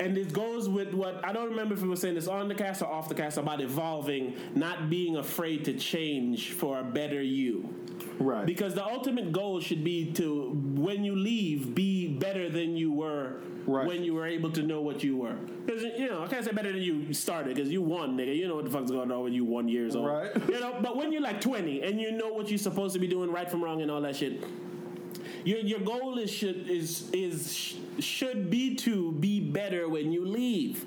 And 0.00 0.18
it 0.18 0.32
goes 0.32 0.68
with 0.68 0.92
what 0.92 1.24
I 1.24 1.32
don't 1.32 1.50
remember 1.50 1.74
if 1.74 1.82
we 1.82 1.88
were 1.88 1.96
saying 1.96 2.14
this 2.14 2.26
on 2.26 2.48
the 2.48 2.54
cast 2.54 2.82
or 2.82 2.86
off 2.86 3.08
the 3.08 3.14
cast 3.14 3.38
about 3.38 3.60
evolving, 3.60 4.34
not 4.54 4.90
being 4.90 5.16
afraid 5.16 5.64
to 5.66 5.74
change 5.74 6.52
for 6.52 6.80
a 6.80 6.84
better 6.84 7.22
you. 7.22 7.72
Right. 8.18 8.46
Because 8.46 8.74
the 8.74 8.84
ultimate 8.84 9.32
goal 9.32 9.60
should 9.60 9.84
be 9.84 10.12
to, 10.12 10.50
when 10.74 11.04
you 11.04 11.16
leave, 11.16 11.74
be 11.74 12.08
better 12.08 12.48
than 12.48 12.76
you 12.76 12.92
were 12.92 13.40
Right. 13.66 13.86
when 13.86 14.04
you 14.04 14.12
were 14.12 14.26
able 14.26 14.50
to 14.52 14.62
know 14.62 14.82
what 14.82 15.02
you 15.02 15.16
were. 15.16 15.36
Because, 15.64 15.82
you 15.82 16.06
know, 16.06 16.22
I 16.22 16.26
can't 16.26 16.44
say 16.44 16.52
better 16.52 16.70
than 16.70 16.82
you 16.82 17.14
started 17.14 17.54
because 17.56 17.70
you 17.70 17.80
won, 17.80 18.14
nigga. 18.16 18.36
You 18.36 18.46
know 18.46 18.56
what 18.56 18.66
the 18.66 18.70
fuck's 18.70 18.90
going 18.90 19.10
on 19.10 19.22
when 19.22 19.32
you 19.32 19.46
one 19.46 19.68
years 19.68 19.96
old. 19.96 20.06
Right. 20.06 20.30
You 20.48 20.60
know, 20.60 20.76
but 20.82 20.98
when 20.98 21.12
you're 21.12 21.22
like 21.22 21.40
20 21.40 21.80
and 21.82 21.98
you 21.98 22.12
know 22.12 22.28
what 22.28 22.50
you're 22.50 22.58
supposed 22.58 22.92
to 22.92 22.98
be 22.98 23.08
doing 23.08 23.30
right 23.32 23.50
from 23.50 23.64
wrong 23.64 23.80
and 23.80 23.90
all 23.90 24.02
that 24.02 24.16
shit, 24.16 24.44
your, 25.44 25.58
your 25.58 25.80
goal 25.80 26.18
is 26.18 26.30
should 26.30 26.68
is 26.68 27.10
is 27.12 27.76
should 27.98 28.50
be 28.50 28.74
to 28.76 29.12
be 29.12 29.40
better 29.40 29.88
when 29.88 30.12
you 30.12 30.24
leave. 30.24 30.84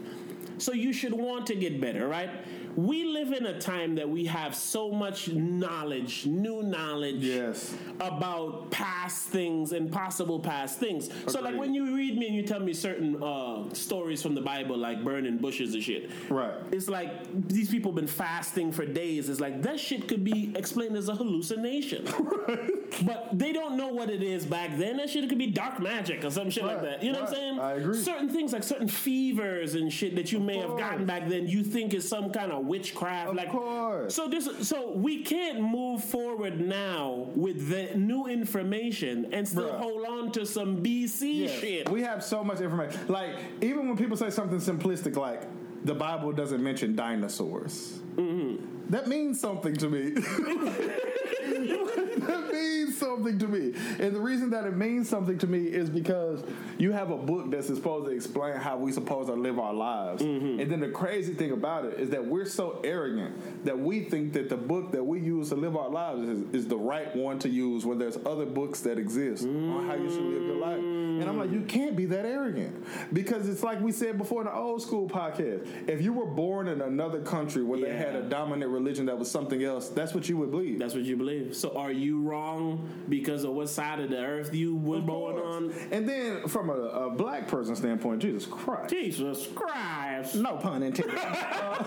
So 0.57 0.73
you 0.73 0.91
should 0.91 1.13
want 1.13 1.45
to 1.47 1.55
get 1.55 1.79
better, 1.79 2.07
right? 2.07 2.29
We 2.77 3.05
live 3.05 3.31
in 3.33 3.47
a 3.47 3.59
time 3.59 3.95
that 3.95 4.07
we 4.07 4.25
have 4.25 4.53
so 4.53 4.91
much 4.91 5.29
knowledge, 5.29 6.27
new 6.27 6.61
knowledge 6.61 7.23
Yes. 7.23 7.75
about 7.99 8.69
past 8.69 9.29
things 9.29 9.71
and 9.71 9.91
possible 9.91 10.39
past 10.39 10.79
things. 10.79 11.09
So 11.27 11.41
like 11.41 11.57
when 11.57 11.73
you 11.73 11.95
read 11.95 12.15
me 12.19 12.27
and 12.27 12.35
you 12.35 12.43
tell 12.43 12.59
me 12.59 12.73
certain 12.73 13.21
uh, 13.21 13.73
stories 13.73 14.21
from 14.21 14.35
the 14.35 14.41
Bible, 14.41 14.77
like 14.77 15.03
burning 15.03 15.37
bushes 15.39 15.73
and 15.73 15.81
shit, 15.81 16.11
Right. 16.29 16.53
it's 16.71 16.87
like 16.87 17.47
these 17.47 17.71
people 17.71 17.91
been 17.91 18.05
fasting 18.05 18.71
for 18.71 18.85
days. 18.85 19.27
It's 19.27 19.39
like 19.39 19.63
that 19.63 19.79
shit 19.79 20.07
could 20.07 20.23
be 20.23 20.53
explained 20.55 20.95
as 20.97 21.09
a 21.09 21.15
hallucination. 21.15 22.05
but 23.05 23.29
they 23.33 23.53
don't 23.53 23.75
know 23.75 23.87
what 23.87 24.11
it 24.11 24.21
is 24.21 24.45
back 24.45 24.77
then. 24.77 24.97
That 24.97 25.09
shit 25.09 25.27
could 25.29 25.39
be 25.39 25.47
dark 25.47 25.79
magic 25.79 26.23
or 26.23 26.29
some 26.29 26.51
shit 26.51 26.63
like 26.63 26.83
that. 26.83 27.01
You 27.01 27.11
know 27.11 27.21
what 27.21 27.29
I'm 27.29 27.35
saying? 27.35 27.59
I 27.59 27.71
agree. 27.73 27.97
Certain 27.99 28.29
things 28.29 28.53
like 28.53 28.63
certain 28.63 28.87
fevers 28.87 29.73
and 29.73 29.91
shit 29.91 30.15
that 30.15 30.31
you 30.31 30.39
may 30.39 30.59
have 30.59 30.77
gotten 30.77 31.05
back 31.07 31.27
then, 31.27 31.47
you 31.47 31.63
think 31.63 31.95
is 31.95 32.07
some 32.07 32.29
kind 32.29 32.51
of 32.51 32.66
witchcraft. 32.67 33.29
Of 33.29 33.35
like 33.35 33.49
course. 33.49 34.13
So 34.15 34.27
this 34.27 34.67
so 34.67 34.91
we 34.91 35.23
can't 35.23 35.61
move 35.61 36.03
forward 36.03 36.59
now 36.59 37.27
with 37.35 37.69
the 37.69 37.97
new 37.97 38.27
information 38.27 39.33
and 39.33 39.47
still 39.47 39.69
Bruh. 39.69 39.77
hold 39.79 40.05
on 40.05 40.31
to 40.33 40.45
some 40.45 40.83
BC 40.83 41.39
Yes. 41.47 41.59
shit. 41.59 41.89
We 41.89 42.01
have 42.03 42.23
so 42.23 42.43
much 42.43 42.59
information. 42.61 42.99
Like, 43.07 43.31
even 43.61 43.87
when 43.87 43.97
people 43.97 44.17
say 44.17 44.29
something 44.29 44.59
simplistic 44.59 45.15
like, 45.15 45.41
the 45.85 45.93
Bible 45.95 46.31
doesn't 46.31 46.61
mention 46.61 46.95
dinosaurs, 46.95 47.99
Mm-hmm. 48.17 48.89
that 48.91 49.07
means 49.07 49.39
something 49.39 49.75
to 49.75 49.89
me. 49.89 50.13
that 51.47 52.49
means 52.51 52.97
something 52.97 53.39
to 53.39 53.47
me. 53.47 53.73
And 53.99 54.15
the 54.15 54.19
reason 54.19 54.49
that 54.51 54.65
it 54.65 54.75
means 54.75 55.09
something 55.09 55.37
to 55.39 55.47
me 55.47 55.65
is 55.65 55.89
because 55.89 56.43
you 56.77 56.91
have 56.91 57.11
a 57.11 57.17
book 57.17 57.51
that's 57.51 57.67
supposed 57.67 58.07
to 58.07 58.11
explain 58.11 58.55
how 58.55 58.77
we 58.77 58.91
supposed 58.91 59.29
to 59.29 59.35
live 59.35 59.59
our 59.59 59.73
lives. 59.73 60.21
Mm-hmm. 60.21 60.59
And 60.59 60.71
then 60.71 60.79
the 60.79 60.89
crazy 60.89 61.33
thing 61.33 61.51
about 61.51 61.85
it 61.85 61.99
is 61.99 62.09
that 62.11 62.25
we're 62.25 62.45
so 62.45 62.81
arrogant 62.83 63.65
that 63.65 63.77
we 63.77 64.01
think 64.01 64.33
that 64.33 64.49
the 64.49 64.57
book 64.57 64.91
that 64.91 65.03
we 65.03 65.19
use 65.19 65.49
to 65.49 65.55
live 65.55 65.75
our 65.75 65.89
lives 65.89 66.27
is, 66.27 66.53
is 66.53 66.67
the 66.67 66.77
right 66.77 67.15
one 67.15 67.39
to 67.39 67.49
use 67.49 67.85
when 67.85 67.97
there's 67.97 68.17
other 68.25 68.45
books 68.45 68.81
that 68.81 68.97
exist 68.97 69.43
on 69.45 69.87
how 69.87 69.95
you 69.95 70.09
should 70.09 70.23
live 70.23 70.43
your 70.43 70.57
life. 70.57 70.79
And 70.79 71.23
I'm 71.23 71.37
like, 71.37 71.51
you 71.51 71.61
can't 71.61 71.95
be 71.95 72.05
that 72.05 72.25
arrogant. 72.25 72.85
Because 73.11 73.49
it's 73.49 73.63
like 73.63 73.81
we 73.81 73.91
said 73.91 74.17
before 74.17 74.41
in 74.41 74.47
the 74.47 74.53
old 74.53 74.81
school 74.81 75.09
podcast. 75.09 75.67
If 75.87 76.01
you 76.01 76.13
were 76.13 76.25
born 76.25 76.67
in 76.67 76.81
another 76.81 77.21
country 77.21 77.63
where 77.63 77.79
they 77.79 77.95
had 77.95 78.15
a 78.15 78.21
dominant 78.21 78.71
religion 78.71 79.07
that 79.07 79.17
was 79.17 79.29
something 79.29 79.63
else, 79.63 79.89
that's 79.89 80.13
what 80.13 80.29
you 80.29 80.37
would 80.37 80.51
believe. 80.51 80.79
That's 80.79 80.93
what 80.93 81.03
you 81.03 81.17
believe. 81.17 81.36
Slave. 81.37 81.55
So 81.55 81.75
are 81.77 81.91
you 81.91 82.21
wrong 82.21 82.87
because 83.09 83.43
of 83.43 83.51
what 83.53 83.69
side 83.69 83.99
of 83.99 84.09
the 84.09 84.17
earth 84.17 84.53
you 84.53 84.75
were 84.75 84.99
born 85.01 85.37
on? 85.37 85.73
And 85.91 86.07
then 86.07 86.47
from 86.47 86.69
a, 86.69 86.73
a 86.73 87.09
black 87.09 87.47
person 87.47 87.75
standpoint, 87.75 88.21
Jesus 88.21 88.45
Christ. 88.45 88.89
Jesus 88.89 89.47
Christ. 89.55 90.35
No 90.35 90.57
pun 90.57 90.83
intended. 90.83 91.17
Uh, 91.27 91.83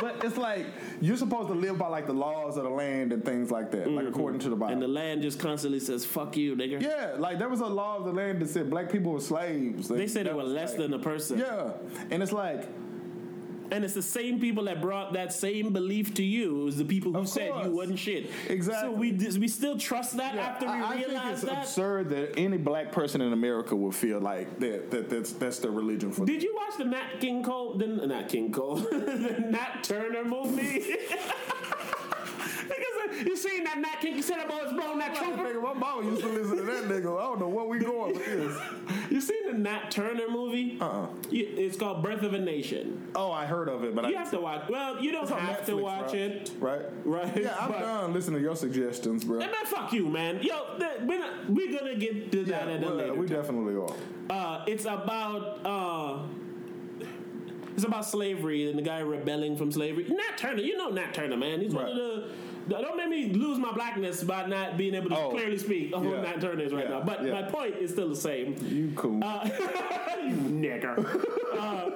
but 0.00 0.24
it's 0.24 0.36
like 0.36 0.66
you're 1.00 1.16
supposed 1.16 1.48
to 1.48 1.54
live 1.54 1.78
by 1.78 1.86
like 1.88 2.06
the 2.06 2.12
laws 2.12 2.56
of 2.56 2.64
the 2.64 2.70
land 2.70 3.12
and 3.12 3.24
things 3.24 3.50
like 3.50 3.70
that, 3.70 3.90
like 3.90 4.06
according 4.06 4.40
to 4.40 4.48
the 4.48 4.56
Bible. 4.56 4.72
And 4.72 4.82
the 4.82 4.88
land 4.88 5.22
just 5.22 5.38
constantly 5.38 5.80
says, 5.80 6.04
fuck 6.04 6.36
you, 6.36 6.56
nigga. 6.56 6.80
yeah, 6.82 7.14
like 7.18 7.38
there 7.38 7.48
was 7.48 7.60
a 7.60 7.66
law 7.66 7.96
of 7.98 8.04
the 8.04 8.12
land 8.12 8.40
that 8.40 8.48
said 8.48 8.70
black 8.70 8.90
people 8.90 9.12
were 9.12 9.20
slaves. 9.20 9.88
They 9.88 10.06
said 10.06 10.26
they 10.26 10.32
were 10.32 10.42
less 10.42 10.70
like- 10.70 10.78
than 10.78 10.94
a 10.94 10.98
person. 10.98 11.38
Yeah, 11.38 11.72
and 12.10 12.22
it's 12.22 12.32
like 12.32 12.66
And 13.72 13.84
it's 13.84 13.94
the 13.94 14.02
same 14.02 14.38
people 14.38 14.64
that 14.64 14.82
brought 14.82 15.14
that 15.14 15.32
same 15.32 15.72
belief 15.72 16.12
to 16.14 16.22
you. 16.22 16.60
It 16.60 16.64
was 16.64 16.76
the 16.76 16.84
people 16.84 17.10
who 17.12 17.20
Of 17.20 17.28
said 17.28 17.50
course. 17.50 17.64
you 17.66 17.72
wasn't 17.72 17.98
shit. 17.98 18.30
Exactly. 18.48 18.88
So 18.88 18.92
we 18.92 19.12
we 19.38 19.48
still 19.48 19.78
trust 19.78 20.16
that 20.18 20.34
Yeah, 20.34 20.42
after 20.46 20.66
we 20.66 20.72
I, 20.72 20.88
I 20.90 20.94
think 20.96 21.06
realize 21.08 21.32
it's 21.42 21.42
that. 21.50 21.58
absurd 21.62 22.10
that 22.10 22.38
any 22.38 22.58
black 22.58 22.92
person 22.92 23.22
in 23.22 23.32
America 23.32 23.74
would 23.74 23.94
feel 23.94 24.20
like 24.20 24.58
that, 24.60 24.90
that 24.90 25.08
that's 25.08 25.32
that's 25.32 25.58
their 25.60 25.70
religion 25.70 26.12
for 26.12 26.26
Did 26.26 26.42
you 26.42 26.54
watch 26.54 26.76
the 26.76 26.84
Nat 26.84 27.18
King 27.20 27.42
Cole? 27.42 27.78
The, 27.78 27.86
not 27.86 28.28
King 28.28 28.52
Cole. 28.52 28.76
the 28.90 29.42
Nat 29.48 29.82
Turner 29.82 30.24
movie. 30.24 30.84
You 33.26 33.36
seen 33.36 33.64
that 33.64 33.78
Nat 33.78 34.00
King? 34.00 34.16
You 34.16 34.22
said 34.22 34.38
that 34.38 34.48
boy 34.48 34.58
was 34.62 34.72
blowing 34.72 34.98
that 34.98 35.14
trumpet. 35.14 35.38
nigga, 35.44 35.62
my 35.62 35.72
mama 35.74 36.04
used 36.10 36.22
to 36.22 36.28
listen 36.28 36.56
to 36.56 36.62
that 36.62 36.84
nigga. 36.84 37.18
I 37.18 37.22
don't 37.24 37.40
know 37.40 37.48
what 37.48 37.68
we 37.68 37.78
going 37.84 38.14
with 38.14 38.24
this. 38.26 38.58
You 39.10 39.20
seen 39.20 39.46
the 39.46 39.58
Nat 39.58 39.90
Turner 39.90 40.28
movie? 40.28 40.78
Uh-uh. 40.80 41.06
You- 41.30 41.48
It's 41.56 41.76
called 41.76 42.02
Birth 42.02 42.22
of 42.22 42.34
a 42.34 42.38
Nation. 42.38 43.06
Oh, 43.14 43.30
I 43.30 43.46
heard 43.46 43.68
of 43.68 43.84
it, 43.84 43.94
but 43.94 44.08
You 44.08 44.16
I 44.16 44.18
have 44.20 44.30
to 44.32 44.40
watch. 44.40 44.68
Well, 44.68 45.00
you 45.02 45.12
don't 45.12 45.28
have 45.28 45.64
to 45.66 45.76
watch 45.76 46.12
right? 46.12 46.14
it. 46.14 46.50
Right? 46.58 46.82
Right. 47.04 47.36
Yeah, 47.36 47.56
I'm 47.60 47.70
But- 47.72 47.78
done 47.80 48.12
listening 48.12 48.38
to 48.40 48.42
your 48.42 48.56
suggestions, 48.56 49.24
bro. 49.24 49.38
Man, 49.38 49.50
fuck 49.66 49.92
you, 49.92 50.08
man. 50.08 50.42
Yo, 50.42 50.76
we're, 51.04 51.18
not, 51.18 51.48
we're 51.50 51.78
gonna 51.78 51.94
get 51.96 52.32
to 52.32 52.44
that 52.44 52.66
Yeah, 52.68 52.74
at 52.74 52.82
a 52.82 52.90
later 52.94 53.14
we 53.14 53.26
time. 53.26 53.36
definitely 53.36 53.74
are. 53.76 53.94
Uh, 54.30 54.64
it's 54.66 54.84
about 54.84 55.60
uh, 55.64 56.22
it's 57.74 57.84
about 57.84 58.04
slavery 58.04 58.68
and 58.68 58.78
the 58.78 58.82
guy 58.82 58.98
rebelling 59.00 59.56
from 59.56 59.72
slavery. 59.72 60.04
Nat 60.08 60.36
Turner, 60.36 60.60
you 60.62 60.76
know 60.76 60.90
Nat 60.90 61.14
Turner, 61.14 61.36
man. 61.36 61.60
He's 61.60 61.74
one 61.74 61.86
of 61.88 61.94
the. 61.96 62.28
Don't 62.68 62.96
make 62.96 63.08
me 63.08 63.32
lose 63.32 63.58
my 63.58 63.72
blackness 63.72 64.22
by 64.22 64.46
not 64.46 64.76
being 64.76 64.94
able 64.94 65.10
to 65.10 65.16
Oh. 65.18 65.30
clearly 65.30 65.58
speak 65.58 65.92
of 65.92 66.02
who 66.02 66.12
Yeah. 66.12 66.22
Nat 66.22 66.40
Turner 66.40 66.62
is 66.62 66.72
right 66.72 66.84
Yeah. 66.84 66.98
now. 66.98 67.02
But 67.04 67.24
Yeah. 67.24 67.32
my 67.32 67.42
point 67.42 67.76
is 67.76 67.90
still 67.90 68.08
the 68.08 68.16
same. 68.16 68.54
You 68.68 68.92
cool. 68.96 69.22
Uh, 69.22 69.44
you 70.22 70.34
nigger. 70.36 70.96
Uh, 71.58 71.90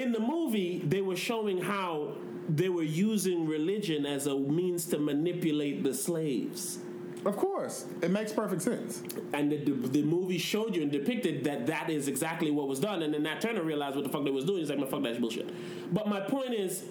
in 0.00 0.12
the 0.12 0.20
movie, 0.20 0.82
they 0.86 1.00
were 1.00 1.16
showing 1.16 1.58
how 1.60 2.12
they 2.48 2.68
were 2.68 2.82
using 2.82 3.46
religion 3.46 4.04
as 4.04 4.26
a 4.26 4.34
means 4.36 4.84
to 4.86 4.98
manipulate 4.98 5.82
the 5.82 5.94
slaves. 5.94 6.78
of 7.24 7.36
course, 7.38 7.86
it 8.02 8.10
makes 8.10 8.34
perfect 8.34 8.60
sense. 8.60 9.02
And 9.32 9.50
the, 9.50 9.56
the, 9.56 9.70
the 9.88 10.02
movie 10.02 10.36
showed 10.36 10.76
you 10.76 10.82
and 10.82 10.92
depicted 10.92 11.44
that 11.44 11.66
that 11.68 11.88
is 11.88 12.06
exactly 12.06 12.50
what 12.50 12.68
was 12.68 12.80
done. 12.80 13.00
And 13.02 13.14
then 13.14 13.22
Nat 13.22 13.40
Turner 13.40 13.62
realized 13.62 13.96
what 13.96 14.04
the 14.04 14.10
fuck 14.10 14.24
they 14.24 14.30
was 14.30 14.44
doing. 14.44 14.58
He's 14.58 14.68
like, 14.68 14.78
"My 14.78 14.84
fuck 14.86 15.02
that's 15.02 15.18
bullshit. 15.18 15.48
But 15.94 16.06
my 16.06 16.20
point 16.20 16.52
is, 16.52 16.84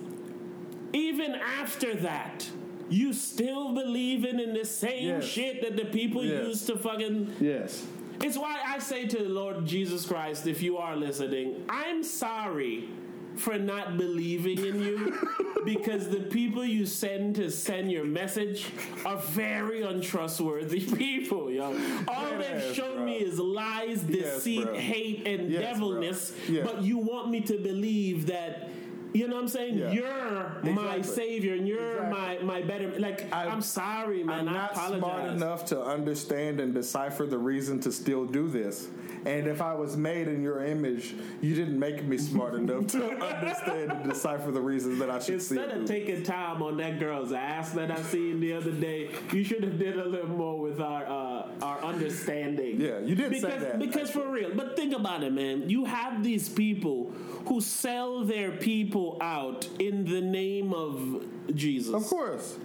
even 0.92 1.36
after 1.36 1.94
that, 1.98 2.50
you 2.94 3.12
still 3.14 3.74
believing 3.74 4.40
in 4.40 4.54
the 4.54 4.66
same 4.66 5.08
Yes. 5.08 5.24
shit 5.26 5.62
that 5.62 5.76
the 5.76 5.86
people 5.86 6.24
Yes. 6.24 6.48
used 6.48 6.68
to 6.68 6.78
fucking. 6.78 7.34
Yes. 7.42 7.86
It's 8.22 8.38
why 8.38 8.60
I 8.66 8.80
say 8.80 9.06
to 9.08 9.18
the 9.18 9.30
Lord 9.30 9.66
Jesus 9.66 10.06
Christ, 10.06 10.48
if 10.48 10.62
you 10.62 10.78
are 10.78 10.96
listening, 10.96 11.64
I'm 11.68 12.04
sorry 12.04 12.88
for 13.36 13.58
not 13.58 13.98
believing 13.98 14.60
in 14.64 14.80
you 14.80 14.98
because 15.66 16.08
the 16.10 16.20
people 16.20 16.64
you 16.64 16.86
send 16.86 17.36
to 17.38 17.50
send 17.50 17.92
your 17.92 18.06
message 18.06 18.68
are 19.06 19.18
very 19.18 19.82
untrustworthy 19.82 20.82
people, 21.06 21.50
yo. 21.52 21.64
All 22.08 22.30
Dead 22.30 22.40
they've 22.62 22.76
shown 22.76 22.98
bro. 22.98 23.06
me 23.06 23.16
is 23.16 23.40
lies, 23.40 24.02
deceit, 24.04 24.66
bro. 24.66 24.76
hate, 24.76 25.28
and 25.28 25.50
Yes, 25.50 25.62
devilness. 25.64 26.32
But 26.64 26.84
you 26.84 27.00
want 27.00 27.32
me 27.32 27.42
to 27.42 27.58
believe 27.58 28.28
that. 28.28 28.70
You 29.14 29.28
know 29.28 29.36
what 29.36 29.42
I'm 29.44 29.48
saying? 29.48 29.78
Yeah. 29.78 29.92
You're 29.92 30.74
my 30.74 31.02
savior, 31.02 31.54
and 31.54 31.68
you're 31.68 32.04
Exactly. 32.04 32.46
my 32.46 32.60
my 32.62 32.62
better. 32.64 33.00
Like 33.00 33.32
I- 33.34 33.46
I'm 33.48 33.62
sorry, 33.62 34.24
man. 34.24 34.48
I'm 34.48 34.50
I 34.50 34.54
not 34.54 34.76
smart 34.98 35.26
enough 35.30 35.66
to 35.66 35.82
understand 35.82 36.60
and 36.60 36.74
decipher 36.74 37.26
the 37.26 37.38
reason 37.38 37.80
to 37.82 37.92
still 37.92 38.26
do 38.26 38.48
this. 38.50 38.88
And 39.26 39.48
if 39.48 39.62
I 39.62 39.74
was 39.74 39.96
made 39.96 40.28
in 40.28 40.42
your 40.44 40.66
image, 40.66 41.14
you 41.42 41.56
didn't 41.56 41.80
make 41.80 42.04
me 42.04 42.18
smart 42.18 42.56
enough 42.56 42.88
to 42.88 43.10
understand 43.24 43.92
and 43.92 44.04
decipher 44.10 44.52
the 44.52 44.60
reasons 44.60 45.00
that 45.00 45.10
I 45.10 45.20
should 45.20 45.42
see. 45.42 45.58
Instead 45.58 45.78
of 45.78 45.86
taking 45.86 46.24
time 46.24 46.62
on 46.62 46.76
that 46.78 47.00
girl's 47.00 47.32
ass 47.32 47.72
that 47.72 47.90
I 47.90 48.02
seen 48.02 48.42
the 48.42 48.54
other 48.54 48.72
day, 48.72 49.12
you 49.32 49.44
should 49.46 49.64
have 49.64 49.80
did 49.80 49.98
a 49.98 50.06
little 50.06 50.28
more 50.30 50.60
with 50.60 50.82
our 50.82 51.06
uh, 51.06 51.48
our 51.62 51.82
understanding. 51.84 52.82
Yeah, 52.82 53.00
you 53.00 53.16
did 53.16 53.32
say 53.40 53.58
that, 53.60 53.80
Because 53.80 54.10
for 54.10 54.28
real, 54.28 54.52
but 54.56 54.76
think 54.76 54.94
about 54.94 55.24
it, 55.24 55.32
man. 55.32 55.70
You 55.70 55.86
have 55.86 56.24
these 56.24 56.50
people 56.50 57.14
who 57.46 57.62
sell 57.62 58.24
their 58.24 58.52
people 58.52 59.18
out 59.22 59.68
in 59.80 60.06
the 60.06 60.22
name 60.22 60.74
of 60.74 61.26
Jesus. 61.56 61.94
Of 61.94 62.06
course. 62.08 62.58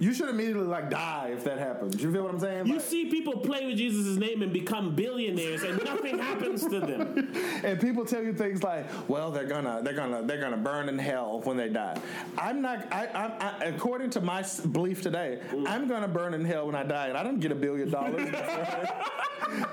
You 0.00 0.14
should 0.14 0.30
immediately 0.30 0.66
like 0.66 0.88
die 0.88 1.28
if 1.34 1.44
that 1.44 1.58
happens. 1.58 2.02
You 2.02 2.10
feel 2.10 2.22
what 2.22 2.32
I'm 2.32 2.40
saying? 2.40 2.66
You 2.66 2.76
Like- 2.76 2.82
see 2.82 3.10
people 3.10 3.36
play 3.36 3.66
with 3.66 3.76
Jesus' 3.76 4.16
name 4.16 4.40
and 4.40 4.50
become 4.50 4.94
billionaires, 4.94 5.62
and 5.62 5.84
nothing 5.84 6.18
happens 6.30 6.62
to 6.66 6.80
them. 6.80 7.30
and 7.64 7.78
people 7.78 8.06
tell 8.06 8.22
you 8.22 8.32
things 8.32 8.62
like, 8.62 8.86
"Well, 9.10 9.30
they're 9.30 9.44
gonna, 9.44 9.82
they're 9.84 9.92
gonna, 9.92 10.22
they're 10.22 10.40
gonna 10.40 10.56
burn 10.56 10.88
in 10.88 10.98
hell 10.98 11.42
when 11.44 11.58
they 11.58 11.68
die." 11.68 12.00
I'm 12.38 12.62
not. 12.62 12.90
I, 12.90 13.08
I'm, 13.08 13.32
I, 13.40 13.64
according 13.66 14.08
to 14.10 14.22
my 14.22 14.42
belief 14.72 15.02
today, 15.02 15.40
mm. 15.50 15.68
I'm 15.68 15.86
gonna 15.86 16.08
burn 16.08 16.32
in 16.32 16.46
hell 16.46 16.64
when 16.64 16.74
I 16.76 16.82
die, 16.82 17.08
and 17.08 17.18
I 17.18 17.22
didn't 17.22 17.40
get 17.40 17.52
a 17.52 17.56
billion 17.56 17.90
dollars. 17.90 18.34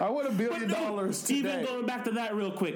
I 0.01 0.09
want 0.09 0.27
a 0.27 0.31
billion 0.31 0.69
dollars 0.69 1.21
today. 1.21 1.37
Even 1.61 1.65
going 1.65 1.85
back 1.85 2.03
to 2.03 2.11
that 2.11 2.35
real 2.35 2.51
quick, 2.51 2.75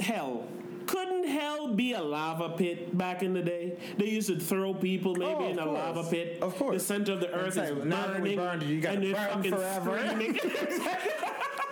hell. 0.00 0.46
Couldn't 0.86 1.28
hell 1.28 1.68
be 1.74 1.92
a 1.92 2.02
lava 2.02 2.50
pit 2.56 2.96
back 2.98 3.22
in 3.22 3.32
the 3.32 3.42
day? 3.42 3.78
They 3.98 4.06
used 4.06 4.28
to 4.28 4.38
throw 4.38 4.74
people 4.74 5.12
oh, 5.12 5.18
maybe 5.18 5.44
Oh, 5.44 5.50
in 5.50 5.58
a 5.58 5.64
course. 5.64 5.78
lava 5.78 6.10
pit. 6.10 6.38
Of 6.42 6.56
course. 6.56 6.74
The 6.74 6.80
center 6.80 7.12
of 7.12 7.20
the 7.20 7.32
earth 7.32 7.54
say, 7.54 7.72
is 7.72 7.84
"Now 7.84 8.08
that 8.08 8.20
we 8.20 8.34
burning. 8.34 8.36
burned 8.36 8.62
you, 8.64 8.80
gotta 8.80 8.96
and 8.96 9.04
they're 9.04 9.28
fucking 9.28 9.52
forever." 9.52 9.98
screaming. 10.08 10.38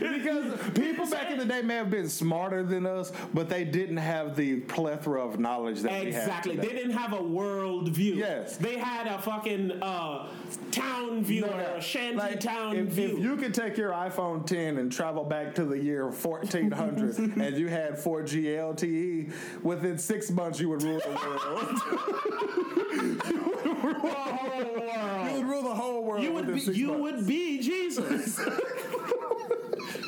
because 0.00 0.58
people 0.74 1.06
back 1.08 1.30
in 1.30 1.38
the 1.38 1.44
day 1.44 1.62
may 1.62 1.74
have 1.76 1.90
been 1.90 2.08
smarter 2.08 2.62
than 2.62 2.86
us, 2.86 3.12
but 3.34 3.48
they 3.48 3.64
didn't 3.64 3.96
have 3.98 4.36
the 4.36 4.60
plethora 4.60 5.24
of 5.24 5.38
knowledge 5.38 5.80
that 5.82 6.02
exactly. 6.04 6.06
we 6.06 6.12
have 6.14 6.26
exactly 6.28 6.56
They 6.56 6.74
didn't 6.74 6.92
have 6.96 7.12
a 7.12 7.22
world 7.22 7.88
view. 7.88 8.14
Yes. 8.14 8.56
They 8.56 8.76
had 8.78 9.06
a 9.06 9.18
fucking 9.20 9.82
uh, 9.82 10.28
town 10.70 11.22
view 11.24 11.42
No, 11.42 11.48
or 11.52 11.60
a 11.60 11.80
shanty 11.80 12.16
Like, 12.16 12.40
town 12.40 12.76
if, 12.76 12.88
view. 12.88 13.16
if 13.16 13.22
you 13.22 13.36
could 13.36 13.54
take 13.54 13.76
your 13.76 13.92
iPhone 13.92 14.46
10 14.46 14.78
and 14.78 14.90
travel 14.90 15.24
back 15.24 15.54
to 15.56 15.64
the 15.64 15.78
year 15.78 16.08
1400 16.08 17.18
and 17.36 17.56
you 17.56 17.68
had 17.68 17.94
4G 17.96 18.44
LTE, 18.56 19.32
within 19.62 19.98
six 19.98 20.30
months 20.30 20.60
you 20.60 20.68
would 20.68 20.82
rule 20.82 21.00
the 21.00 21.10
world. 21.10 21.80
you 25.26 25.34
would 25.36 25.46
rule 25.46 25.62
the 25.62 25.74
whole 25.74 26.04
world. 26.04 26.22
You 26.22 26.32
would 26.32 26.52
be, 26.54 26.60
you 26.60 26.88
months. 26.88 27.00
would 27.02 27.26
be 27.26 27.58
Jesus. 27.60 28.40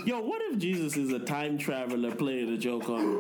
Yo, 0.09 0.19
what 0.23 0.41
if 0.51 0.59
Jesus 0.59 0.97
is 0.97 1.13
a 1.13 1.19
time 1.19 1.59
traveler 1.59 2.11
playing 2.11 2.49
a 2.51 2.57
joke 2.57 2.89
on? 2.89 3.17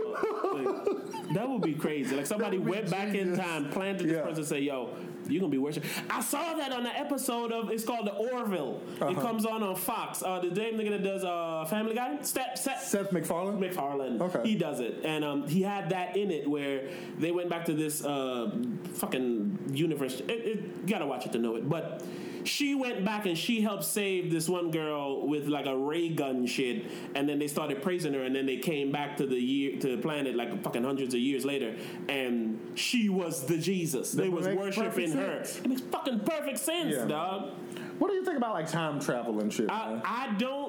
like, 0.54 1.34
that 1.34 1.46
would 1.46 1.60
be 1.60 1.74
crazy. 1.74 2.16
Like 2.16 2.24
somebody 2.24 2.56
That 2.56 2.64
would 2.64 2.72
be 2.72 2.78
went 2.78 2.90
back 2.90 3.14
in 3.14 3.36
time, 3.36 3.68
planted 3.68 4.08
this 4.08 4.16
Yeah. 4.16 4.22
person, 4.22 4.42
say, 4.42 4.60
"Yo, 4.60 4.88
you're 5.28 5.40
gonna 5.40 5.50
be 5.50 5.58
worship." 5.58 5.84
I 6.08 6.22
saw 6.22 6.54
that 6.54 6.72
on 6.72 6.86
an 6.86 6.92
episode 6.96 7.52
of 7.52 7.70
it's 7.70 7.84
called 7.84 8.06
The 8.06 8.14
Orville. 8.14 8.80
It 8.96 9.02
Uh-huh. 9.02 9.20
comes 9.20 9.44
on 9.44 9.62
on 9.62 9.76
Fox. 9.76 10.22
Uh, 10.22 10.38
the 10.40 10.54
same 10.56 10.78
nigga 10.78 10.88
that 10.92 11.02
does 11.02 11.24
uh, 11.24 11.66
Family 11.68 11.94
Guy, 11.94 12.22
Step 12.22 12.56
Set. 12.56 12.80
Seth 12.80 13.12
MacFarlane? 13.12 13.60
McFarlane. 13.60 14.18
Okay. 14.22 14.48
He 14.48 14.54
does 14.54 14.80
it. 14.80 15.02
And 15.04 15.22
um, 15.26 15.46
he 15.46 15.60
had 15.60 15.90
that 15.90 16.16
in 16.16 16.30
it 16.30 16.48
where 16.48 16.88
they 17.18 17.32
went 17.32 17.50
back 17.50 17.66
to 17.66 17.74
this 17.74 18.02
uh, 18.02 18.50
fucking 18.94 19.58
universe. 19.74 20.20
It, 20.20 20.30
it, 20.30 20.56
you 20.56 20.86
gotta 20.86 21.06
watch 21.06 21.26
it 21.26 21.32
to 21.32 21.38
know 21.38 21.56
it. 21.56 21.68
But 21.68 22.02
she 22.48 22.74
went 22.74 23.04
back 23.04 23.26
and 23.26 23.36
she 23.38 23.60
helped 23.60 23.84
save 23.84 24.30
this 24.30 24.48
one 24.48 24.70
girl 24.70 25.26
with 25.26 25.46
like 25.46 25.66
a 25.66 25.76
ray 25.76 26.08
gun 26.08 26.46
shit. 26.46 26.86
And 27.14 27.28
then 27.28 27.38
they 27.38 27.46
started 27.46 27.82
praising 27.82 28.14
her. 28.14 28.24
And 28.24 28.34
then 28.34 28.46
they 28.46 28.56
came 28.56 28.90
back 28.90 29.16
to 29.18 29.26
the 29.26 29.36
year 29.38 29.78
to 29.80 29.96
the 29.96 30.02
planet 30.02 30.34
like 30.34 30.62
fucking 30.64 30.82
hundreds 30.84 31.14
of 31.14 31.20
years 31.20 31.44
later. 31.44 31.76
And 32.08 32.58
she 32.74 33.08
was 33.08 33.44
the 33.46 33.58
Jesus. 33.58 34.12
They 34.12 34.28
was 34.28 34.48
worshiping 34.48 35.12
her. 35.12 35.44
sense. 35.44 35.58
It 35.64 35.68
makes 35.68 35.80
fucking 35.82 36.20
perfect 36.20 36.58
sense, 36.58 36.94
Yeah. 36.96 37.04
dog. 37.06 37.52
What 37.98 38.08
do 38.08 38.14
you 38.14 38.24
think 38.24 38.36
about 38.36 38.54
like 38.54 38.70
time 38.70 39.00
travel 39.00 39.40
and 39.40 39.52
shit? 39.52 39.70
I. 39.70 40.00
I 40.04 40.34
don't. 40.38 40.67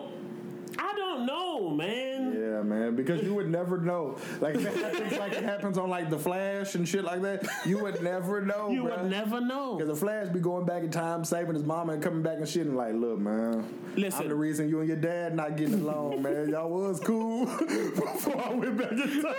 I 0.79 0.93
don't 0.95 1.25
know, 1.25 1.69
man. 1.69 2.33
Yeah, 2.33 2.61
man, 2.63 2.95
because 2.95 3.21
you 3.21 3.33
would 3.35 3.49
never 3.49 3.77
know. 3.77 4.17
Like 4.39 4.55
if 4.55 4.65
it 4.65 4.75
happens 4.77 5.19
like 5.19 5.33
it 5.33 5.43
happens 5.43 5.77
on 5.77 5.89
like 5.89 6.09
the 6.09 6.17
Flash 6.17 6.75
and 6.75 6.87
shit 6.87 7.03
like 7.03 7.21
that, 7.23 7.45
you 7.65 7.79
would 7.79 8.01
never 8.01 8.39
know. 8.39 8.69
You 8.69 8.83
bruh. 8.83 9.01
would 9.01 9.11
never 9.11 9.41
know. 9.41 9.75
Because 9.75 9.89
the 9.89 9.99
Flash 9.99 10.29
be 10.29 10.39
going 10.39 10.65
back 10.65 10.83
in 10.83 10.89
time, 10.89 11.25
saving 11.25 11.55
his 11.55 11.65
mama 11.65 11.93
and 11.93 12.01
coming 12.01 12.21
back 12.21 12.37
and 12.37 12.47
shit, 12.47 12.65
and 12.65 12.77
like, 12.77 12.93
look, 12.93 13.19
man, 13.19 13.65
Listen. 13.97 14.23
I'm 14.23 14.29
the 14.29 14.35
reason 14.35 14.69
you 14.69 14.79
and 14.79 14.87
your 14.87 14.97
dad 14.97 15.35
not 15.35 15.57
getting 15.57 15.81
along, 15.81 16.21
man. 16.21 16.47
Y'all 16.47 16.69
was 16.69 17.01
cool 17.01 17.45
before 17.57 18.41
I 18.41 18.53
went 18.53 18.77
back 18.77 18.91
in 18.93 19.21
time. 19.21 19.35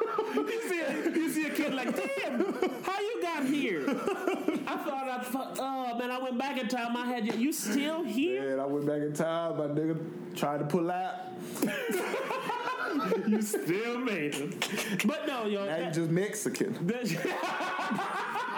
you 0.34 0.68
see, 0.68 0.80
a, 0.80 1.10
you 1.10 1.30
see 1.30 1.46
a 1.46 1.50
kid 1.50 1.74
like, 1.74 1.94
damn, 1.96 2.40
how 2.82 3.00
you 3.00 3.22
got 3.22 3.44
here? 3.44 3.84
I 3.88 4.76
thought 4.76 5.08
I 5.08 5.22
thought, 5.22 5.56
oh 5.60 5.98
man, 5.98 6.10
I 6.10 6.18
went 6.18 6.38
back 6.38 6.58
in 6.60 6.68
time. 6.68 6.96
I 6.96 7.06
had 7.06 7.26
you. 7.26 7.32
You 7.34 7.52
still 7.52 8.02
here? 8.04 8.52
And 8.52 8.60
I 8.60 8.66
went 8.66 8.86
back 8.86 9.00
in 9.02 9.12
time. 9.12 9.56
My 9.56 9.66
nigga 9.66 9.98
tried 10.36 10.58
to 10.58 10.64
pull 10.66 10.90
out. 10.90 11.14
you 13.28 13.42
still 13.42 13.98
made 13.98 14.34
it. 14.34 15.06
But 15.06 15.26
no, 15.26 15.46
yo. 15.46 15.64
Now 15.66 15.76
you 15.76 15.82
that- 15.84 15.94
just 15.94 16.10
Mexican. 16.10 16.86
that- 16.86 18.54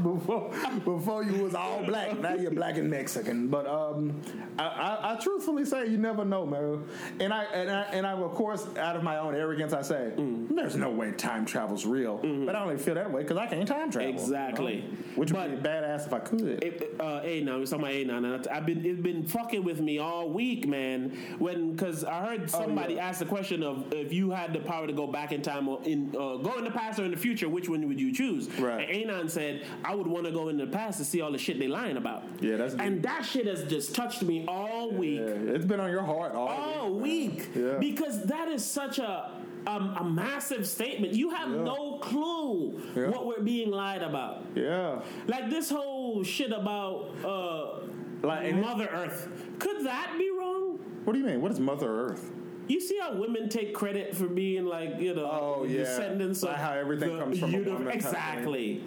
before, 0.14 0.50
before 0.84 1.22
you 1.24 1.42
was 1.42 1.54
all 1.54 1.82
black. 1.84 2.18
Now 2.18 2.34
you're 2.34 2.50
black 2.50 2.76
and 2.76 2.88
Mexican. 2.90 3.48
But 3.48 3.66
um, 3.66 4.20
I, 4.58 4.64
I, 4.64 5.12
I 5.12 5.16
truthfully 5.16 5.64
say 5.64 5.86
you 5.88 5.98
never 5.98 6.24
know, 6.24 6.46
man. 6.46 6.84
And 7.20 7.32
I 7.32 7.44
and 7.44 7.70
I 7.70 7.82
and 7.92 8.06
I 8.06 8.12
of 8.12 8.32
course 8.32 8.66
out 8.78 8.96
of 8.96 9.02
my 9.02 9.18
own 9.18 9.34
arrogance 9.34 9.72
I 9.72 9.82
say 9.82 10.12
there's 10.16 10.76
no 10.76 10.90
way 10.90 11.12
time 11.12 11.44
travel's 11.46 11.84
real. 11.86 12.18
But 12.46 12.54
I 12.56 12.62
only 12.62 12.78
feel 12.78 12.94
that 12.94 13.10
way 13.10 13.22
because 13.22 13.36
I 13.36 13.46
can't 13.46 13.66
time 13.66 13.90
travel. 13.90 14.10
Exactly. 14.10 14.76
you 14.76 14.82
know? 14.82 14.88
Which 15.16 15.32
But- 15.32 15.50
would 15.50 15.62
be 15.62 15.68
badass 15.68 16.06
if 16.06 16.12
I 16.12 16.18
could. 16.20 16.62
It, 16.64 16.96
uh, 17.00 17.20
A 17.22 17.40
nine. 17.42 17.58
We're 17.60 17.66
talking 17.66 17.80
about 17.80 17.92
A 17.92 18.04
nine. 18.04 18.44
I've 18.50 18.66
been 18.66 18.84
it's 18.84 19.00
been 19.00 19.26
fucking 19.26 19.64
with 19.64 19.80
me 19.80 19.98
all 19.98 20.30
week, 20.30 20.66
man. 20.66 21.16
When 21.38 21.72
because 21.72 22.04
I 22.04 22.24
heard 22.26 22.50
somebody 22.50 22.94
Oh, 22.94 22.96
yeah. 22.96 23.08
ask 23.08 23.18
the 23.18 23.26
question 23.26 23.62
of 23.62 23.92
if 23.92 24.12
you 24.12 24.30
had 24.30 24.52
the 24.52 24.60
power 24.60 24.86
to 24.86 24.92
go 24.92 25.06
back 25.06 25.32
in 25.32 25.42
time 25.42 25.68
or 25.68 25.80
in 25.84 26.08
uh, 26.16 26.36
go 26.36 26.54
in 26.58 26.64
the 26.64 26.70
past 26.70 26.98
or 26.98 27.04
in 27.04 27.10
the 27.10 27.16
future, 27.16 27.48
which 27.48 27.68
one 27.68 27.86
would 27.88 28.00
you 28.00 28.12
choose? 28.12 28.48
Right. 28.58 28.88
And 28.88 28.90
A 28.90 29.04
nine 29.16 29.28
said 29.28 29.66
I 29.90 29.94
would 29.94 30.06
want 30.06 30.24
to 30.26 30.30
go 30.30 30.48
in 30.50 30.56
the 30.56 30.68
past 30.68 30.98
to 30.98 31.04
see 31.04 31.20
all 31.20 31.32
the 31.32 31.38
shit 31.38 31.58
they 31.58 31.66
lying 31.66 31.96
about. 31.96 32.22
Yeah, 32.40 32.56
that's 32.56 32.74
and 32.74 33.02
that 33.02 33.22
shit 33.24 33.46
has 33.48 33.64
just 33.64 33.92
touched 33.92 34.22
me 34.22 34.44
all 34.46 34.92
week 34.92 35.18
yeah, 35.18 35.54
it's 35.54 35.64
been 35.64 35.80
on 35.80 35.90
your 35.90 36.04
heart 36.04 36.32
all, 36.32 36.46
all 36.46 36.94
week. 36.94 37.38
week 37.38 37.48
Yeah. 37.56 37.78
because 37.80 38.22
that 38.26 38.46
is 38.48 38.64
such 38.64 38.98
a 39.00 39.32
um, 39.66 39.94
a 39.98 40.04
massive 40.04 40.66
statement. 40.66 41.12
You 41.14 41.30
have 41.30 41.50
Yeah. 41.50 41.64
no 41.64 41.98
clue 41.98 42.80
Yeah. 42.96 43.08
what 43.10 43.26
we're 43.26 43.42
being 43.42 43.70
lied 43.72 44.02
about. 44.02 44.44
Yeah. 44.54 45.00
Like 45.26 45.50
this 45.50 45.68
whole 45.68 46.22
shit 46.22 46.52
about 46.52 47.10
uh, 47.24 47.80
Like, 48.22 48.54
Mother 48.54 48.88
Earth. 48.92 49.28
Could 49.58 49.84
that 49.86 50.14
be 50.16 50.30
wrong? 50.30 50.78
What 51.04 51.14
do 51.14 51.18
you 51.18 51.24
mean? 51.26 51.40
What 51.42 51.50
is 51.50 51.58
Mother 51.58 51.88
Earth? 51.90 52.30
You 52.68 52.80
see 52.80 52.98
how 53.00 53.14
women 53.16 53.48
take 53.48 53.74
credit 53.74 54.14
for 54.16 54.28
being 54.28 54.64
like 54.66 55.00
you 55.00 55.14
know 55.14 55.28
Oh, 55.28 55.64
yeah. 55.64 55.78
descendants 55.80 56.42
Like 56.44 56.52
of 56.54 56.58
how 56.60 56.72
everything 56.74 57.18
comes 57.18 57.40
from 57.40 57.50
a 57.50 57.58
uni- 57.58 57.64
woman 57.72 57.86
type 57.86 58.00
thing. 58.00 58.10
Exactly. 58.12 58.84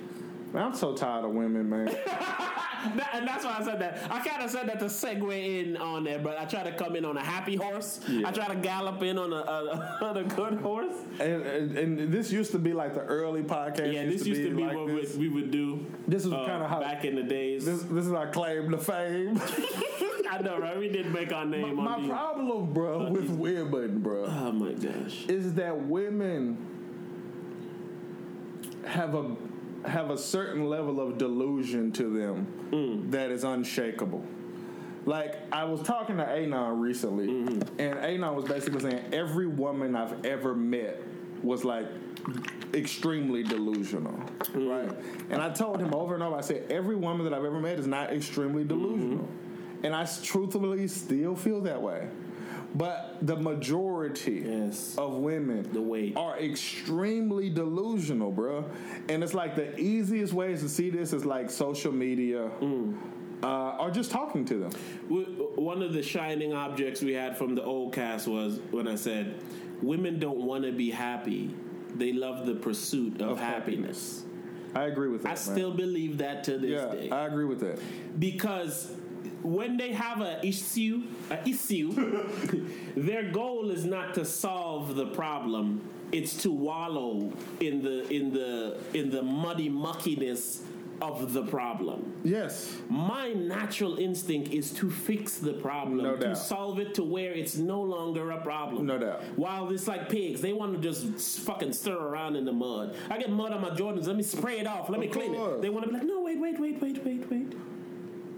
Man, 0.54 0.64
I'm 0.64 0.76
so 0.76 0.94
tired 0.96 1.26
of 1.26 1.32
women, 1.32 1.70
man. 1.70 1.96
That- 2.98 3.12
and 3.16 3.26
that's 3.26 3.46
why 3.46 3.56
I 3.58 3.64
said 3.64 3.80
that. 3.80 4.12
I 4.12 4.20
kind 4.28 4.44
of 4.44 4.50
said 4.52 4.68
that 4.68 4.78
to 4.80 4.86
segue 4.88 5.62
in 5.62 5.78
on 5.78 6.04
there, 6.04 6.20
but 6.20 6.38
I 6.38 6.44
try 6.44 6.64
to 6.64 6.72
come 6.74 6.98
in 6.98 7.06
on 7.06 7.16
a 7.16 7.24
happy 7.24 7.56
horse. 7.56 8.02
Yeah. 8.10 8.28
I 8.28 8.32
try 8.34 8.46
to 8.48 8.56
gallop 8.56 9.02
in 9.04 9.18
on 9.18 9.32
a, 9.32 9.38
a, 9.38 9.98
on 10.06 10.18
a 10.18 10.24
good 10.26 10.56
horse. 10.60 10.94
and, 11.22 11.44
and, 11.44 11.78
and 11.78 12.12
this 12.14 12.30
used 12.30 12.52
to 12.52 12.60
be 12.60 12.74
like 12.74 12.94
the 12.94 13.00
early 13.06 13.42
podcast. 13.42 13.94
Yeah, 13.94 14.04
this 14.06 14.26
used 14.26 14.42
to 14.44 14.54
be 14.54 14.64
like 14.66 14.76
what 14.76 14.88
this. 14.88 15.16
we, 15.16 15.30
we 15.30 15.34
would 15.36 15.50
do. 15.50 15.86
This 16.10 16.26
is 16.26 16.34
uh, 16.34 16.46
kinda 16.46 16.68
how- 16.68 16.82
back 16.82 17.06
in 17.06 17.16
the 17.16 17.24
days. 17.24 17.64
This, 17.64 17.84
this 17.84 18.06
is 18.06 18.12
our 18.12 18.30
claim 18.30 18.70
to 18.72 18.78
fame. 18.78 19.40
I 20.30 20.40
know, 20.42 20.60
right? 20.60 20.78
We 20.78 20.90
did 20.90 21.10
make 21.14 21.32
our 21.32 21.46
name 21.46 21.78
My 21.78 21.94
on 21.94 22.02
these. 22.02 22.12
problem, 22.12 22.74
bro, 22.74 23.10
with 23.12 23.30
women, 23.30 24.00
bro, 24.02 24.26
Oh 24.26 24.52
my 24.52 24.74
gosh. 24.74 25.24
is 25.30 25.54
that 25.54 25.78
women 25.86 26.58
have 28.86 29.16
a 29.16 29.36
have 29.86 30.10
a 30.12 30.18
certain 30.18 30.70
level 30.70 31.00
of 31.02 31.18
delusion 31.18 31.92
to 31.94 32.04
them 32.18 32.48
Mm. 32.72 33.12
that 33.12 33.32
is 33.32 33.44
unshakable. 33.44 34.24
Like 35.06 35.36
I 35.52 35.66
was 35.66 35.82
talking 35.84 36.18
to 36.18 36.24
Anon 36.28 36.80
recently, 36.80 37.28
Mm-hmm. 37.28 37.80
and 37.80 38.00
Anon 38.00 38.36
was 38.36 38.46
basically 38.46 38.80
saying 38.80 39.04
every 39.12 39.48
woman 39.48 39.96
I've 39.96 40.26
ever 40.26 40.56
met 40.56 41.02
was 41.44 41.66
like 41.66 41.88
extremely 42.74 43.44
delusional, 43.44 44.14
Mm. 44.54 44.70
right? 44.70 44.98
And 45.30 45.42
I 45.42 45.50
told 45.50 45.80
him 45.82 45.94
over 45.94 46.14
and 46.14 46.24
over, 46.24 46.36
I 46.38 46.42
said 46.42 46.72
every 46.72 46.96
woman 46.96 47.26
that 47.26 47.34
I've 47.34 47.44
ever 47.46 47.60
met 47.60 47.78
is 47.80 47.88
not 47.88 48.12
extremely 48.14 48.64
delusional, 48.64 49.28
and 49.84 49.94
I 49.94 50.06
truthfully 50.24 50.88
still 50.88 51.36
feel 51.36 51.60
that 51.62 51.82
way. 51.82 52.08
But 52.76 53.18
the 53.22 53.36
majority 53.36 54.44
Yes. 54.46 54.96
of 54.98 55.14
women 55.18 55.68
The 55.72 55.82
weight. 55.82 56.18
are 56.18 56.38
extremely 56.40 57.50
delusional, 57.50 58.32
bro. 58.32 58.66
And 59.10 59.24
it's 59.24 59.34
like 59.36 59.56
the 59.56 59.80
easiest 59.80 60.34
ways 60.34 60.62
to 60.62 60.70
see 60.70 60.90
this 60.90 61.14
is 61.14 61.24
like 61.26 61.50
social 61.52 61.92
media, 61.92 62.50
Mm. 62.62 62.96
uh, 63.44 63.78
or 63.80 63.92
just 63.92 64.10
talking 64.12 64.44
to 64.46 64.56
them. 64.58 64.72
One 65.08 65.84
of 65.84 65.94
the 65.94 66.02
shining 66.02 66.54
objects 66.54 67.02
we 67.02 67.14
had 67.14 67.38
from 67.38 67.54
the 67.56 67.64
old 67.64 67.94
cast 67.94 68.28
was 68.28 68.60
when 68.72 68.88
I 68.88 68.96
said, 68.96 69.36
"Women 69.82 70.18
don't 70.20 70.40
want 70.42 70.64
to 70.64 70.72
be 70.72 70.90
happy; 70.90 71.52
they 71.96 72.12
love 72.12 72.46
the 72.48 72.56
pursuit 72.56 73.22
of, 73.22 73.32
Of 73.32 73.40
happiness." 73.40 74.24
I 74.76 74.86
agree 74.86 75.10
with 75.10 75.22
that. 75.22 75.28
I 75.28 75.32
man. 75.34 75.38
still 75.38 75.72
believe 75.72 76.18
that 76.18 76.44
to 76.46 76.58
this 76.58 76.72
yeah, 76.72 76.92
day 76.92 77.10
I 77.12 77.28
agree 77.28 77.46
with 77.46 77.60
that. 77.60 77.78
because 78.20 78.92
when 79.44 79.78
they 79.78 79.92
have 79.92 80.22
a 80.22 80.46
issue, 80.46 81.04
a 81.30 81.48
issue, 81.48 81.92
their 82.96 83.32
goal 83.32 83.72
is 83.72 83.86
not 83.86 84.14
to 84.16 84.26
solve 84.26 84.96
the 84.96 85.08
problem; 85.08 85.82
it's 86.12 86.42
to 86.44 86.52
wallow 86.52 87.32
in 87.60 87.82
the 87.82 88.08
in 88.10 88.34
the 88.34 88.78
in 88.94 89.10
the 89.10 89.22
muddy 89.22 89.70
muckiness 89.70 90.62
of 91.02 91.34
the 91.34 91.44
problem. 91.44 92.14
Yes, 92.24 92.78
My 92.88 93.34
natural 93.34 93.98
instinct 93.98 94.54
is 94.54 94.72
to 94.76 94.90
fix 94.90 95.38
the 95.38 95.54
problem, 95.54 95.98
No 95.98 96.16
to 96.16 96.36
solve 96.36 96.80
it 96.80 96.94
to 96.96 97.04
where 97.04 97.34
it's 97.34 97.58
no 97.58 97.82
longer 97.82 98.32
a 98.32 98.42
problem. 98.42 98.86
No 98.86 98.98
doubt. 98.98 99.22
While 99.36 99.70
it's 99.72 99.88
like 99.88 100.08
pigs, 100.08 100.40
they 100.40 100.54
want 100.54 100.74
to 100.76 100.80
just 100.80 101.42
fucking 101.42 101.74
stir 101.74 101.98
around 101.98 102.38
in 102.38 102.46
the 102.46 102.54
mud. 102.54 102.96
I 103.10 103.18
get 103.18 103.30
mud 103.30 103.52
on 103.52 103.62
my 103.62 103.72
Jordans. 103.72 104.08
Let 104.08 104.16
me 104.16 104.24
spray 104.24 104.60
it 104.60 104.68
off. 104.68 104.90
Let 104.90 105.00
me 105.00 105.08
Of 105.08 105.14
clean 105.14 105.36
it. 105.36 105.62
They 105.62 105.70
want 105.70 105.86
to 105.86 105.92
be 105.92 105.98
like, 105.98 106.08
no, 106.08 106.22
wait, 106.22 106.40
wait, 106.40 106.60
wait, 106.60 106.82
wait, 106.82 107.04
wait, 107.04 107.30
wait. 107.30 107.54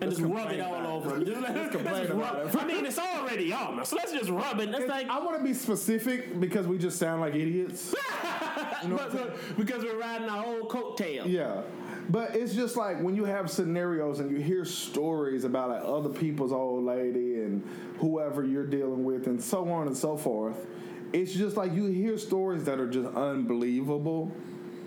And 0.02 0.12
just 0.12 0.22
rub 0.22 0.52
it 0.52 0.60
all 0.60 0.98
over. 0.98 1.24
Just 1.24 1.42
let- 1.42 1.56
let's 1.56 1.72
complain 1.72 1.96
just 2.02 2.10
about 2.12 2.46
rub- 2.46 2.56
it. 2.56 2.62
I 2.62 2.66
mean, 2.68 2.86
it's 2.86 3.00
already 3.00 3.54
on 3.54 3.86
So 3.86 3.96
Let's 3.96 4.12
just 4.12 4.30
rub 4.30 4.60
it. 4.60 4.70
It's 4.70 4.90
like 4.90 5.08
I 5.10 5.20
want 5.20 5.38
to 5.38 5.44
be 5.44 5.54
specific 5.54 6.40
because 6.40 6.68
we 6.68 6.78
just 6.78 7.00
sound 7.00 7.22
like 7.22 7.34
idiots. 7.36 7.96
you 8.84 8.90
know 8.90 8.98
but- 8.98 9.58
because 9.58 9.84
we're 9.84 9.98
riding 10.00 10.28
our 10.30 10.44
whole 10.44 10.68
coattail. 10.68 11.26
Yeah. 11.28 11.62
But 12.10 12.36
it's 12.36 12.54
just 12.54 12.76
like 12.76 13.02
when 13.02 13.16
you 13.16 13.26
have 13.26 13.50
scenarios 13.50 14.20
and 14.20 14.30
you 14.30 14.38
hear 14.38 14.64
stories 14.66 15.44
about 15.44 15.70
like 15.70 15.82
other 15.84 16.10
people's 16.10 16.52
old 16.52 16.84
lady 16.84 17.42
and 17.42 17.64
whoever 18.00 18.44
you're 18.44 18.68
dealing 18.68 19.04
with 19.06 19.26
and 19.28 19.42
so 19.42 19.68
on 19.72 19.88
and 19.88 19.96
so 19.98 20.16
forth. 20.18 20.68
It's 21.14 21.34
just 21.34 21.56
like 21.58 21.74
you 21.74 21.86
hear 21.86 22.18
stories 22.18 22.66
that 22.66 22.80
are 22.80 22.90
just 22.90 23.08
unbelievable. 23.16 24.32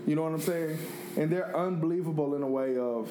You 0.06 0.14
know 0.14 0.22
what 0.22 0.32
I'm 0.32 0.40
saying? 0.40 0.78
And 1.16 1.30
they're 1.30 1.56
unbelievable 1.56 2.34
in 2.34 2.42
a 2.42 2.46
way 2.46 2.76
of 2.76 3.10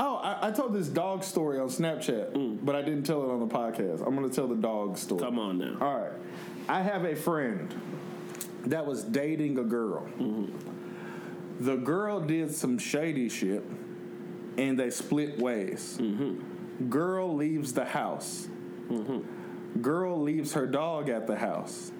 Oh, 0.00 0.16
I, 0.16 0.48
I 0.48 0.50
told 0.50 0.72
this 0.74 0.88
dog 0.88 1.22
story 1.22 1.58
on 1.58 1.68
Snapchat, 1.68 2.32
mm. 2.32 2.58
but 2.62 2.74
I 2.74 2.82
didn't 2.82 3.04
tell 3.04 3.22
it 3.22 3.30
on 3.30 3.40
the 3.40 3.46
podcast. 3.46 4.06
I'm 4.06 4.14
gonna 4.14 4.28
tell 4.28 4.48
the 4.48 4.56
dog 4.56 4.96
story. 4.96 5.20
Come 5.20 5.38
on 5.38 5.58
now. 5.58 5.76
All 5.80 6.00
right. 6.00 6.12
I 6.68 6.82
have 6.82 7.04
a 7.04 7.14
friend 7.14 7.74
that 8.66 8.86
was 8.86 9.04
dating 9.04 9.58
a 9.58 9.64
girl. 9.64 10.06
Mm-hmm. 10.18 11.64
The 11.64 11.76
girl 11.76 12.20
did 12.20 12.54
some 12.54 12.78
shady 12.78 13.28
shit 13.28 13.64
and 14.56 14.78
they 14.78 14.90
split 14.90 15.38
ways. 15.38 15.98
Mm-hmm. 16.00 16.88
Girl 16.88 17.34
leaves 17.34 17.72
the 17.72 17.84
house. 17.84 18.48
Mm-hmm. 18.88 19.80
Girl 19.80 20.20
leaves 20.20 20.52
her 20.54 20.66
dog 20.66 21.08
at 21.08 21.26
the 21.26 21.36
house. 21.36 21.92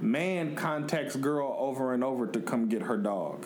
Man 0.00 0.54
contacts 0.54 1.14
girl 1.16 1.54
over 1.58 1.92
and 1.92 2.02
over 2.02 2.26
to 2.26 2.40
come 2.40 2.68
get 2.68 2.82
her 2.82 2.96
dog. 2.96 3.44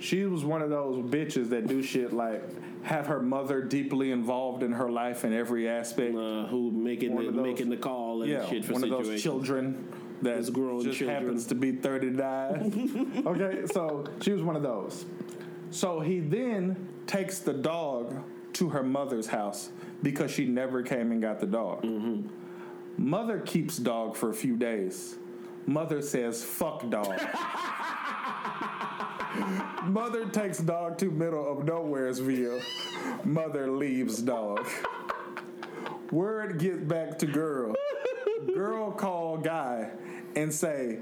She 0.00 0.24
was 0.24 0.44
one 0.44 0.62
of 0.62 0.70
those 0.70 0.96
bitches 1.04 1.50
that 1.50 1.66
do 1.66 1.82
shit 1.82 2.12
like 2.12 2.42
have 2.82 3.06
her 3.08 3.20
mother 3.20 3.60
deeply 3.62 4.10
involved 4.10 4.62
in 4.62 4.72
her 4.72 4.90
life 4.90 5.24
in 5.24 5.32
every 5.34 5.68
aspect 5.68 6.14
Uh, 6.16 6.46
who 6.46 6.70
making 6.70 7.14
One 7.14 7.26
the, 7.26 7.32
those- 7.32 7.42
making 7.44 7.68
the 7.70 7.76
call 7.76 8.22
and 8.22 8.30
yeah, 8.30 8.48
shit 8.48 8.64
for 8.64 8.72
one 8.72 8.84
of 8.84 8.90
those 8.90 9.22
children 9.22 9.86
that 10.22 10.36
just 10.38 10.52
children. 10.52 11.08
happens 11.08 11.46
to 11.46 11.54
be 11.54 11.72
39. 11.72 13.22
okay, 13.26 13.66
so 13.66 14.04
she 14.22 14.32
was 14.32 14.42
one 14.42 14.56
of 14.56 14.62
those. 14.62 15.04
So 15.70 16.00
he 16.00 16.20
then 16.20 16.88
takes 17.06 17.38
the 17.40 17.52
dog 17.52 18.22
to 18.54 18.68
her 18.70 18.82
mother's 18.82 19.26
house 19.26 19.70
because 20.02 20.30
she 20.30 20.46
never 20.46 20.82
came 20.82 21.12
and 21.12 21.20
got 21.22 21.40
the 21.40 21.46
dog. 21.46 21.82
Mm-hmm. 21.82 22.26
Mother 22.96 23.38
keeps 23.40 23.76
dog 23.76 24.16
for 24.16 24.30
a 24.30 24.34
few 24.34 24.56
days. 24.56 25.16
Mother 25.66 26.02
says, 26.02 26.42
fuck 26.42 26.88
dog. 26.90 27.20
Mother 29.84 30.26
takes 30.26 30.58
dog 30.58 30.98
to 30.98 31.10
middle 31.10 31.50
of 31.50 31.64
nowheresville. 31.64 32.62
Mother 33.24 33.70
leaves 33.70 34.22
dog. 34.22 34.66
Word 36.10 36.58
gets 36.58 36.82
back 36.82 37.18
to 37.20 37.26
girl. 37.26 37.74
Girl 38.54 38.90
call 38.92 39.38
guy 39.38 39.90
and 40.34 40.52
say, 40.52 40.98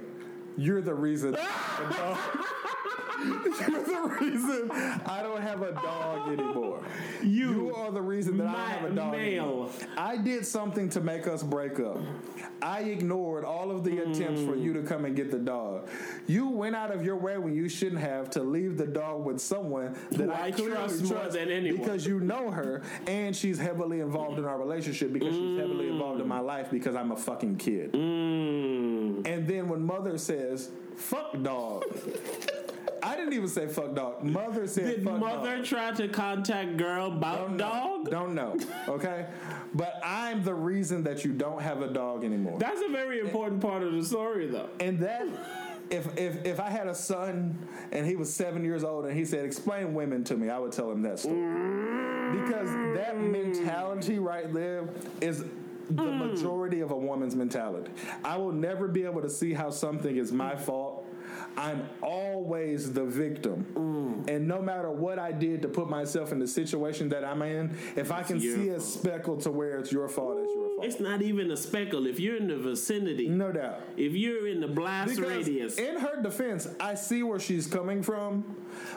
"You're 0.57 0.83
the 0.83 0.95
reason." 0.95 1.37
You're 3.25 3.83
the 3.85 4.17
reason 4.21 4.71
I 4.71 5.21
don't 5.23 5.43
have 5.43 5.63
a 5.63 5.73
dog 5.73 6.29
anymore. 6.33 6.83
You, 7.23 7.29
You 7.69 7.75
are 7.75 7.91
the 7.91 8.03
reason 8.03 8.37
that 8.39 8.47
I 8.47 8.53
don't 8.53 8.67
have 8.69 8.93
a 8.93 8.95
dog 8.95 9.13
male. 9.13 9.43
anymore. 9.45 9.71
I 9.97 10.17
did 10.17 10.47
something 10.47 10.89
to 10.91 11.01
make 11.01 11.27
us 11.27 11.43
break 11.43 11.81
up. 11.81 11.99
I 12.63 12.81
ignored 12.81 13.45
all 13.45 13.71
of 13.71 13.85
the 13.85 13.99
attempts 13.99 14.43
for 14.43 14.57
you 14.57 14.73
to 14.75 14.83
come 14.83 15.05
and 15.05 15.15
get 15.17 15.31
the 15.31 15.39
dog. 15.39 15.89
You 16.27 16.49
went 16.49 16.77
out 16.77 16.93
of 16.95 17.05
your 17.05 17.17
way 17.17 17.39
when 17.39 17.55
you 17.55 17.69
shouldn't 17.69 18.01
have 18.01 18.31
to 18.31 18.43
leave 18.43 18.77
the 18.79 18.87
dog 18.87 19.25
with 19.25 19.41
someone 19.41 19.97
that 20.13 20.31
I, 20.31 20.47
I 20.47 20.51
clearly 20.51 20.75
trust 20.77 21.05
more 21.05 21.29
than 21.29 21.51
anyone. 21.51 21.81
because 21.81 22.07
you 22.07 22.21
know 22.21 22.51
her 22.51 22.83
and 23.07 23.35
she's 23.35 23.59
heavily 23.59 24.01
involved 24.01 24.39
in 24.39 24.45
our 24.45 24.59
relationship 24.59 25.13
because 25.13 25.35
she's 25.35 25.59
heavily 25.59 25.89
involved 25.89 26.21
in 26.21 26.29
my 26.29 26.41
life 26.41 26.71
because 26.71 26.95
I'm 26.95 27.13
a 27.13 27.17
fucking 27.17 27.57
kid. 27.57 27.93
Mm. 27.93 29.27
And 29.27 29.47
then 29.47 29.69
when 29.69 29.83
mother 29.83 30.19
says, 30.19 30.71
fuck 30.97 31.41
dog. 31.43 31.85
I 33.09 33.17
didn't 33.17 33.33
even 33.33 33.49
say 33.49 33.67
fuck 33.67 33.95
dog. 33.95 34.23
Mother 34.23 34.67
said 34.67 34.85
Did 34.85 35.05
fuck 35.05 35.19
mother 35.19 35.57
dog. 35.57 35.65
try 35.65 35.93
to 35.93 36.09
contact 36.09 36.77
girl 36.77 37.07
about 37.13 37.49
Don't 37.49 37.57
know. 37.57 38.05
dog? 38.05 38.11
Don't 38.11 38.35
know. 38.35 38.57
Okay? 38.89 39.27
But 39.75 39.99
I'm 40.05 40.43
the 40.45 40.55
reason 40.55 41.03
that 41.05 41.25
you 41.25 41.33
don't 41.33 41.63
have 41.63 41.81
a 41.81 41.89
dog 41.89 42.25
anymore. 42.25 42.59
That's 42.59 42.83
a 42.83 42.91
very 42.91 43.21
important 43.21 43.63
part 43.63 43.83
of 43.83 43.93
the 43.93 44.05
story, 44.05 44.47
though. 44.47 44.69
And 44.81 44.99
that 45.01 45.27
if 45.91 46.19
if 46.19 46.45
if 46.45 46.61
I 46.61 46.69
had 46.69 46.87
a 46.87 46.95
son 46.95 47.57
and 47.93 48.07
he 48.07 48.15
was 48.17 48.33
seven 48.33 48.63
years 48.63 48.85
old 48.85 49.07
and 49.07 49.17
he 49.17 49.25
said, 49.25 49.45
"Explain 49.45 49.95
women 49.95 50.23
to 50.25 50.37
me," 50.37 50.51
I 50.51 50.59
would 50.59 50.73
tell 50.73 50.91
him 50.91 51.03
that 51.03 51.19
story 51.19 51.41
because 52.41 52.69
that 52.95 53.19
mentality 53.19 54.19
right 54.19 54.53
there 54.53 54.89
is 55.23 55.45
the 55.91 56.03
mm. 56.03 56.19
majority 56.19 56.81
of 56.81 56.91
a 56.91 56.97
woman's 56.97 57.35
mentality. 57.35 57.91
I 58.23 58.37
will 58.37 58.53
never 58.53 58.89
be 58.89 59.05
able 59.05 59.23
to 59.23 59.31
see 59.31 59.55
how 59.55 59.71
something 59.71 60.17
is 60.17 60.33
my 60.33 60.55
fault. 60.55 60.98
I'm 61.59 61.89
always 62.03 62.93
the 62.93 63.05
victim. 63.05 64.25
And 64.29 64.47
no 64.47 64.63
matter 64.63 64.91
what 64.91 65.19
I 65.19 65.33
did 65.33 65.63
to 65.63 65.69
put 65.69 65.89
myself 65.91 66.31
in 66.33 66.39
the 66.39 66.47
situation 66.47 67.09
that 67.09 67.25
I'm 67.25 67.43
in, 67.43 67.77
if 67.97 68.13
I 68.13 68.23
can 68.23 68.39
see 68.41 68.69
a 68.69 68.81
speckle 68.81 69.37
to 69.39 69.51
where 69.51 69.79
it's 69.79 69.91
your 69.91 70.09
fault, 70.09 70.39
it's 70.43 70.55
your 70.55 70.69
fault. 70.71 70.85
It's 70.85 71.01
not 71.01 71.21
even 71.23 71.51
a 71.51 71.57
speckle. 71.57 72.07
If 72.07 72.21
you're 72.21 72.37
in 72.37 72.47
the 72.47 72.57
vicinity, 72.59 73.29
No 73.29 73.51
doubt. 73.51 73.81
if 73.97 74.13
you're 74.13 74.47
in 74.47 74.61
the 74.61 74.69
blast 74.69 75.17
Because 75.17 75.31
radius, 75.47 75.79
in 75.79 75.97
her 75.99 76.23
defense, 76.23 76.69
I 76.79 76.95
see 76.95 77.23
where 77.25 77.41
she's 77.41 77.67
coming 77.67 78.03
from, 78.03 78.45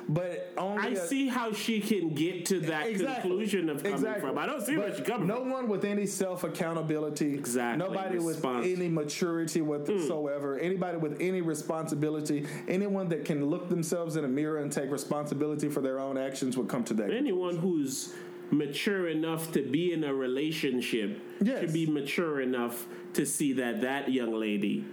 but 0.07 0.51
only 0.57 0.83
I 0.83 0.87
a- 0.89 1.07
see 1.07 1.27
how 1.27 1.53
she 1.53 1.79
can 1.79 2.09
get 2.13 2.45
to 2.47 2.59
that 2.61 2.87
Exactly. 2.87 3.29
conclusion 3.29 3.69
of 3.69 3.77
coming 3.77 3.93
Exactly. 3.93 4.21
from. 4.29 4.37
I 4.37 4.45
don't 4.45 4.61
see 4.61 4.77
where 4.77 4.93
she's 4.95 5.05
coming 5.07 5.27
no 5.27 5.37
from. 5.37 5.49
No 5.49 5.53
one 5.55 5.67
with 5.69 5.83
any 5.85 6.05
self 6.05 6.43
accountability. 6.43 7.33
Exactly. 7.33 7.87
Nobody 7.87 8.17
with 8.19 8.35
Response. 8.35 8.65
Hmm. 8.67 8.73
any 8.73 8.89
maturity 8.89 9.61
whatsoever. 9.61 10.59
Anybody 10.59 10.97
with 10.97 11.19
any 11.21 11.41
responsibility. 11.41 12.45
Anyone 12.67 13.09
that 13.09 13.25
can 13.25 13.45
look 13.45 13.69
themselves 13.69 14.15
in 14.15 14.23
a 14.25 14.27
mirror 14.27 14.57
and 14.57 14.71
take 14.71 14.91
responsibility 14.91 15.69
for 15.69 15.81
their 15.81 15.99
own 15.99 16.17
actions 16.17 16.57
would 16.57 16.67
come 16.67 16.83
to 16.85 16.93
that. 16.95 17.11
Anyone 17.11 17.57
who's 17.57 18.13
mature 18.51 19.07
enough 19.07 19.51
to 19.53 19.61
be 19.61 19.93
in 19.93 20.03
a 20.03 20.13
relationship 20.13 21.19
Yes. 21.41 21.61
should 21.61 21.73
be 21.73 21.85
mature 21.85 22.41
enough 22.41 22.87
to 23.13 23.25
see 23.25 23.53
that 23.53 23.81
that 23.81 24.11
young 24.11 24.33
lady. 24.33 24.85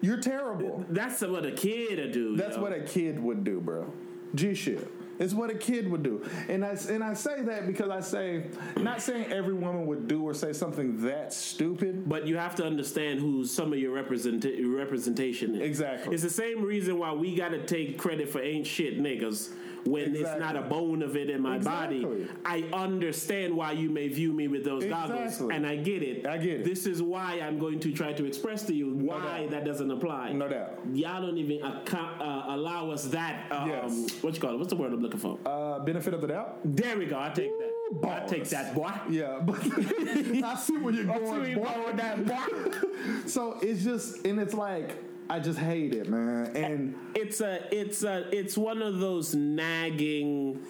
You're 0.00 0.20
terrible. 0.20 0.84
That's 0.88 1.20
what 1.22 1.46
a 1.46 1.52
kid 1.52 1.98
would 1.98 2.12
do. 2.12 2.36
That's 2.36 2.56
yo. 2.56 2.62
what 2.62 2.72
a 2.72 2.80
kid 2.80 3.18
would 3.22 3.44
do, 3.44 3.60
bro. 3.60 3.92
G 4.34 4.54
shit. 4.54 4.90
It's 5.22 5.34
what 5.34 5.50
a 5.50 5.54
kid 5.54 5.88
would 5.88 6.02
do. 6.02 6.24
And 6.48 6.64
I, 6.64 6.76
and 6.88 7.02
I 7.04 7.14
say 7.14 7.42
that 7.42 7.68
because 7.68 7.90
I 7.90 8.00
say, 8.00 8.44
not 8.76 9.00
saying 9.00 9.32
every 9.32 9.54
woman 9.54 9.86
would 9.86 10.08
do 10.08 10.24
or 10.24 10.34
say 10.34 10.52
something 10.52 11.00
that 11.02 11.32
stupid. 11.32 12.08
But 12.08 12.26
you 12.26 12.36
have 12.36 12.56
to 12.56 12.64
understand 12.66 13.20
who 13.20 13.44
some 13.44 13.72
of 13.72 13.78
your 13.78 13.92
represent- 13.92 14.44
representation 14.44 15.54
is. 15.54 15.62
Exactly. 15.62 16.12
It's 16.12 16.24
the 16.24 16.30
same 16.30 16.62
reason 16.62 16.98
why 16.98 17.12
we 17.12 17.36
got 17.36 17.50
to 17.50 17.64
take 17.64 17.98
credit 17.98 18.28
for 18.30 18.42
ain't 18.42 18.66
shit 18.66 19.00
niggas 19.00 19.50
when 19.84 20.14
it's 20.14 20.38
not 20.38 20.56
a 20.56 20.62
bone 20.62 21.02
of 21.02 21.16
it 21.16 21.30
in 21.30 21.40
my 21.40 21.58
body. 21.58 22.28
I 22.44 22.64
understand 22.72 23.56
why 23.56 23.72
you 23.72 23.90
may 23.90 24.08
view 24.08 24.32
me 24.32 24.48
with 24.48 24.64
those 24.64 24.84
goggles, 24.84 25.40
and 25.40 25.66
I 25.66 25.76
get 25.76 26.02
it. 26.02 26.26
I 26.26 26.38
get 26.38 26.60
it. 26.60 26.64
This 26.64 26.86
is 26.86 27.02
why 27.02 27.40
I'm 27.40 27.58
going 27.58 27.80
to 27.80 27.92
try 27.92 28.12
to 28.12 28.24
express 28.24 28.62
to 28.64 28.74
you 28.74 28.94
why 28.94 29.40
doubt. 29.40 29.50
that 29.50 29.64
doesn't 29.64 29.90
apply. 29.90 30.32
No 30.32 30.48
doubt. 30.48 30.78
Y'all 30.92 31.22
don't 31.22 31.38
even 31.38 31.62
account, 31.64 32.20
uh, 32.20 32.31
allow 32.54 32.90
us 32.90 33.04
that. 33.06 33.50
Um, 33.52 33.68
Yes. 33.68 34.22
What 34.22 34.34
you 34.34 34.40
call 34.40 34.54
it? 34.54 34.56
What's 34.58 34.70
the 34.70 34.76
word 34.76 34.92
I'm 34.92 35.00
looking 35.02 35.20
for? 35.20 35.38
Uh, 35.46 35.78
benefit 35.80 36.14
of 36.14 36.20
the 36.20 36.28
doubt? 36.28 36.58
there 36.64 36.96
we 36.98 37.06
go. 37.06 37.18
I 37.18 37.28
take 37.30 37.50
that. 37.58 37.70
Ooh, 37.94 38.08
I 38.08 38.20
take 38.26 38.48
that, 38.50 38.74
boy. 38.74 38.90
Yeah, 39.10 39.40
but 39.44 39.58
I 39.64 40.56
see 40.56 40.76
where 40.78 40.94
you're 40.94 41.10
I 41.12 41.18
see 41.18 41.22
where 41.24 41.54
going. 41.54 41.62
going 41.62 41.84
with 41.84 41.96
that, 41.96 42.24
boy. 42.26 42.88
So 43.26 43.58
it's 43.62 43.82
just, 43.84 44.24
and 44.26 44.38
it's 44.40 44.54
like, 44.54 44.96
I 45.28 45.38
just 45.40 45.58
hate 45.58 45.92
it, 45.94 46.08
man. 46.08 46.54
And 46.56 46.94
it's 47.14 47.40
a 47.40 47.66
it's 47.74 48.02
a 48.04 48.28
it's 48.36 48.56
one 48.56 48.82
of 48.82 48.98
those 48.98 49.34
nagging 49.34 50.60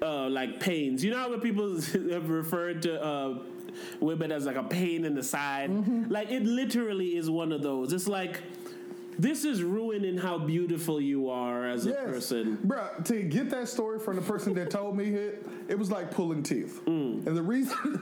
uh 0.00 0.28
like 0.28 0.58
pains 0.58 1.04
you 1.04 1.10
know 1.12 1.18
how 1.18 1.30
when 1.30 1.40
people 1.40 1.80
have 1.80 2.28
referred 2.28 2.82
to 2.82 3.00
uh 3.00 3.38
women 4.00 4.32
as 4.32 4.44
like 4.46 4.56
a 4.56 4.64
pain 4.64 5.04
in 5.04 5.14
the 5.14 5.22
side 5.22 5.70
Mm-hmm. 5.70 6.10
like 6.10 6.30
it 6.32 6.42
literally 6.42 7.16
is 7.16 7.30
one 7.30 7.52
of 7.52 7.62
those 7.62 7.92
it's 7.92 8.08
like 8.08 8.40
this 9.18 9.44
is 9.44 9.62
ruining 9.62 10.16
how 10.16 10.38
beautiful 10.38 11.00
you 11.00 11.28
are 11.28 11.68
as 11.68 11.86
a 11.86 11.92
person 11.92 12.58
Bruh, 12.66 13.04
to 13.06 13.22
get 13.22 13.50
that 13.50 13.68
story 13.68 13.98
from 13.98 14.16
the 14.16 14.22
person 14.22 14.54
that 14.54 14.70
told 14.70 14.96
me 14.96 15.14
it, 15.14 15.46
it 15.68 15.78
was 15.78 15.90
like 15.90 16.10
pulling 16.10 16.42
teeth. 16.42 16.80
Mm. 16.86 17.26
And 17.26 17.36
the 17.36 17.42
reason, 17.42 18.00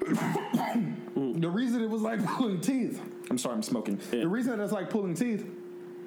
the 1.40 1.48
reason 1.48 1.82
it 1.82 1.90
was 1.90 2.02
like 2.02 2.24
pulling 2.36 2.60
teeth. 2.60 3.00
I'm 3.30 3.38
sorry, 3.38 3.54
I'm 3.54 3.62
smoking. 3.62 4.00
Yeah. 4.12 4.20
The 4.20 4.28
reason 4.28 4.56
that 4.56 4.62
it's 4.62 4.72
like 4.72 4.90
pulling 4.90 5.14
teeth 5.14 5.46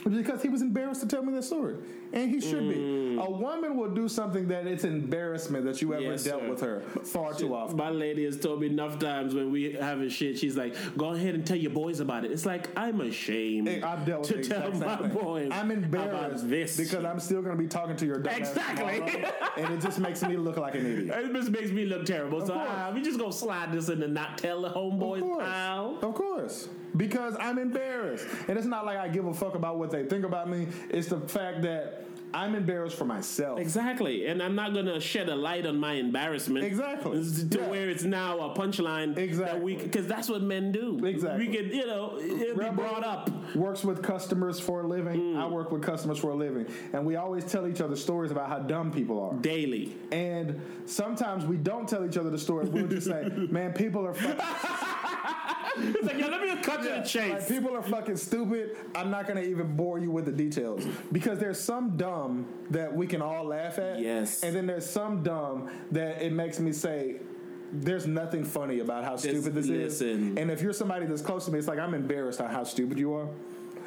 because 0.10 0.42
he 0.42 0.50
was 0.50 0.62
embarrassed 0.62 1.02
to 1.02 1.08
tell 1.08 1.24
me 1.24 1.34
that 1.34 1.44
story, 1.44 1.76
and 2.12 2.30
he 2.30 2.40
should 2.42 2.68
be. 2.70 2.76
Mm. 2.76 3.04
A 3.26 3.30
woman 3.32 3.78
will 3.78 3.90
do 3.92 4.08
something 4.10 4.48
that 4.48 4.66
it's 4.66 4.84
embarrassment 4.84 5.66
that 5.66 5.82
you 5.82 5.94
ever 5.94 6.02
Yes, 6.04 6.24
dealt 6.24 6.42
sir. 6.42 6.50
with 6.50 6.62
her 6.62 6.82
far 7.04 7.34
too 7.34 7.54
often. 7.56 7.78
my 7.78 7.90
lady 7.92 8.26
has 8.26 8.38
told 8.40 8.60
me 8.62 8.68
enough 8.68 8.98
times 9.00 9.36
when 9.36 9.52
we 9.52 9.74
having 9.74 10.10
shit 10.10 10.40
she's 10.40 10.58
like 10.58 10.76
go 10.98 11.14
ahead 11.14 11.36
and 11.36 11.46
tell 11.46 11.56
your 11.56 11.70
boys 11.72 12.00
about 12.00 12.26
it 12.26 12.32
it's 12.32 12.46
like 12.46 12.68
i'm 12.76 13.02
ashamed 13.02 13.68
Hey, 13.68 13.82
I've 13.84 14.04
dealt 14.04 14.24
to 14.26 14.44
tell 14.44 14.72
my 14.72 14.96
thing. 14.98 15.10
boys 15.10 15.50
I'm 15.52 15.70
embarrassed 15.70 16.44
about 16.44 16.50
this 16.50 16.76
because 16.76 17.06
I'm 17.06 17.20
still 17.20 17.44
going 17.44 17.56
to 17.56 17.62
be 17.62 17.68
talking 17.70 17.96
to 17.98 18.06
your 18.06 18.18
dumb 18.20 18.34
Exactly. 18.34 19.24
and 19.58 19.74
it 19.76 19.80
just 19.80 20.00
makes 20.00 20.24
me 20.24 20.36
look 20.36 20.58
like 20.58 20.74
an 20.74 20.86
idiot. 20.86 21.16
It 21.16 21.34
just 21.34 21.52
makes 21.52 21.70
me 21.72 21.86
look 21.86 22.06
terrible. 22.06 22.42
so 22.42 22.54
course. 22.54 22.68
ah, 22.68 22.92
we 22.94 23.02
just 23.04 23.20
gonna 23.20 23.32
slide 23.32 23.72
this 23.72 23.90
in 23.90 24.02
and 24.02 24.14
not 24.16 24.40
tell 24.40 24.62
the 24.64 24.70
Of 24.70 24.74
homeboys, 24.76 25.20
course. 25.22 25.44
pal. 25.46 25.98
Of 26.02 26.14
course. 26.16 26.68
Because 26.96 27.36
I'm 27.40 27.58
embarrassed. 27.58 28.28
And 28.48 28.58
it's 28.58 28.68
not 28.68 28.86
like 28.86 28.98
I 28.98 29.08
give 29.08 29.26
a 29.26 29.34
fuck 29.34 29.56
about 29.56 29.78
what 29.80 29.92
they 29.92 30.06
think 30.06 30.26
about 30.26 30.50
me. 30.50 30.68
It's 30.90 31.08
the 31.08 31.20
fact 31.20 31.62
that 31.64 32.06
I'm 32.36 32.56
embarrassed 32.56 32.98
for 32.98 33.06
myself. 33.06 33.60
Exactly, 33.60 34.26
and 34.26 34.42
I'm 34.42 34.56
not 34.56 34.74
gonna 34.74 35.00
shed 35.00 35.30
a 35.30 35.36
light 35.36 35.68
on 35.68 35.80
my 35.80 35.94
embarrassment. 35.94 36.66
Exactly. 36.66 37.24
to 37.24 37.60
Yeah. 37.60 37.68
where 37.70 37.90
it's 37.90 38.04
now 38.04 38.40
a 38.40 38.56
punchline. 38.56 39.16
Exactly. 39.18 39.76
because 39.76 40.08
that's 40.08 40.30
what 40.30 40.42
men 40.42 40.72
do. 40.72 41.00
Exactly. 41.06 41.48
We 41.48 41.56
can, 41.56 41.68
you 41.68 41.86
know, 41.86 42.18
it'll 42.20 42.58
be 42.58 42.70
brought 42.76 43.04
up. 43.04 43.30
Works 43.56 43.84
with 43.84 44.02
customers 44.02 44.60
for 44.60 44.82
a 44.82 44.88
living. 44.88 45.36
Mm. 45.36 45.38
I 45.38 45.46
work 45.48 45.72
with 45.72 45.84
customers 45.84 46.18
for 46.18 46.32
a 46.32 46.36
living. 46.36 46.66
And 46.92 47.06
we 47.06 47.18
always 47.18 47.44
tell 47.46 47.68
each 47.68 47.82
other 47.82 47.96
stories 47.96 48.32
about 48.32 48.50
how 48.50 48.60
dumb 48.60 48.92
people 48.92 49.22
are. 49.22 49.34
Daily. 49.36 49.96
And 50.12 50.60
sometimes 50.86 51.46
we 51.46 51.58
don't 51.58 51.88
tell 51.88 52.04
each 52.04 52.18
other 52.18 52.32
the 52.32 52.40
stories. 52.40 52.70
We'll 52.70 52.88
just 52.88 53.06
say, 53.08 53.30
man, 53.52 53.74
people 53.74 54.08
are 54.08 54.14
fucking 54.16 54.40
It's 55.78 56.06
like, 56.06 56.18
yo, 56.20 56.28
let 56.28 56.42
me 56.42 56.56
cut 56.62 56.82
to 56.84 56.90
the 56.90 56.96
Like, 56.98 57.06
chase. 57.06 57.48
people 57.48 57.76
are 57.76 57.82
fucking 57.82 58.18
stupid. 58.18 58.78
I'm 58.96 59.10
not 59.10 59.28
gonna 59.28 59.42
even 59.42 59.76
bore 59.76 60.00
you 60.00 60.12
with 60.12 60.26
the 60.26 60.32
details 60.32 60.86
because 61.12 61.40
there's 61.40 61.60
some 61.60 61.98
dumb 61.98 62.46
that 62.70 62.94
we 62.96 63.08
can 63.08 63.22
all 63.22 63.44
laugh 63.46 63.80
at. 63.80 64.00
Yes. 64.00 64.44
And 64.44 64.56
then 64.56 64.68
there's 64.68 64.86
some 64.90 65.24
dumb 65.24 65.70
that 65.92 66.22
it 66.22 66.32
makes 66.34 66.60
me 66.60 66.72
say, 66.72 67.18
there's 67.72 68.06
nothing 68.06 68.44
funny 68.44 68.80
about 68.80 69.04
how 69.04 69.16
stupid 69.16 69.56
this 69.56 69.66
is. 69.66 70.00
listen. 70.02 70.38
And 70.38 70.52
if 70.52 70.62
you're 70.62 70.74
somebody 70.74 71.08
that's 71.08 71.24
close 71.24 71.46
to 71.46 71.52
me, 71.52 71.58
it's 71.58 71.68
like 71.68 71.80
I'm 71.80 71.96
embarrassed 71.96 72.40
on 72.40 72.52
how 72.52 72.64
stupid 72.64 73.00
you 73.00 73.14
are. 73.16 73.28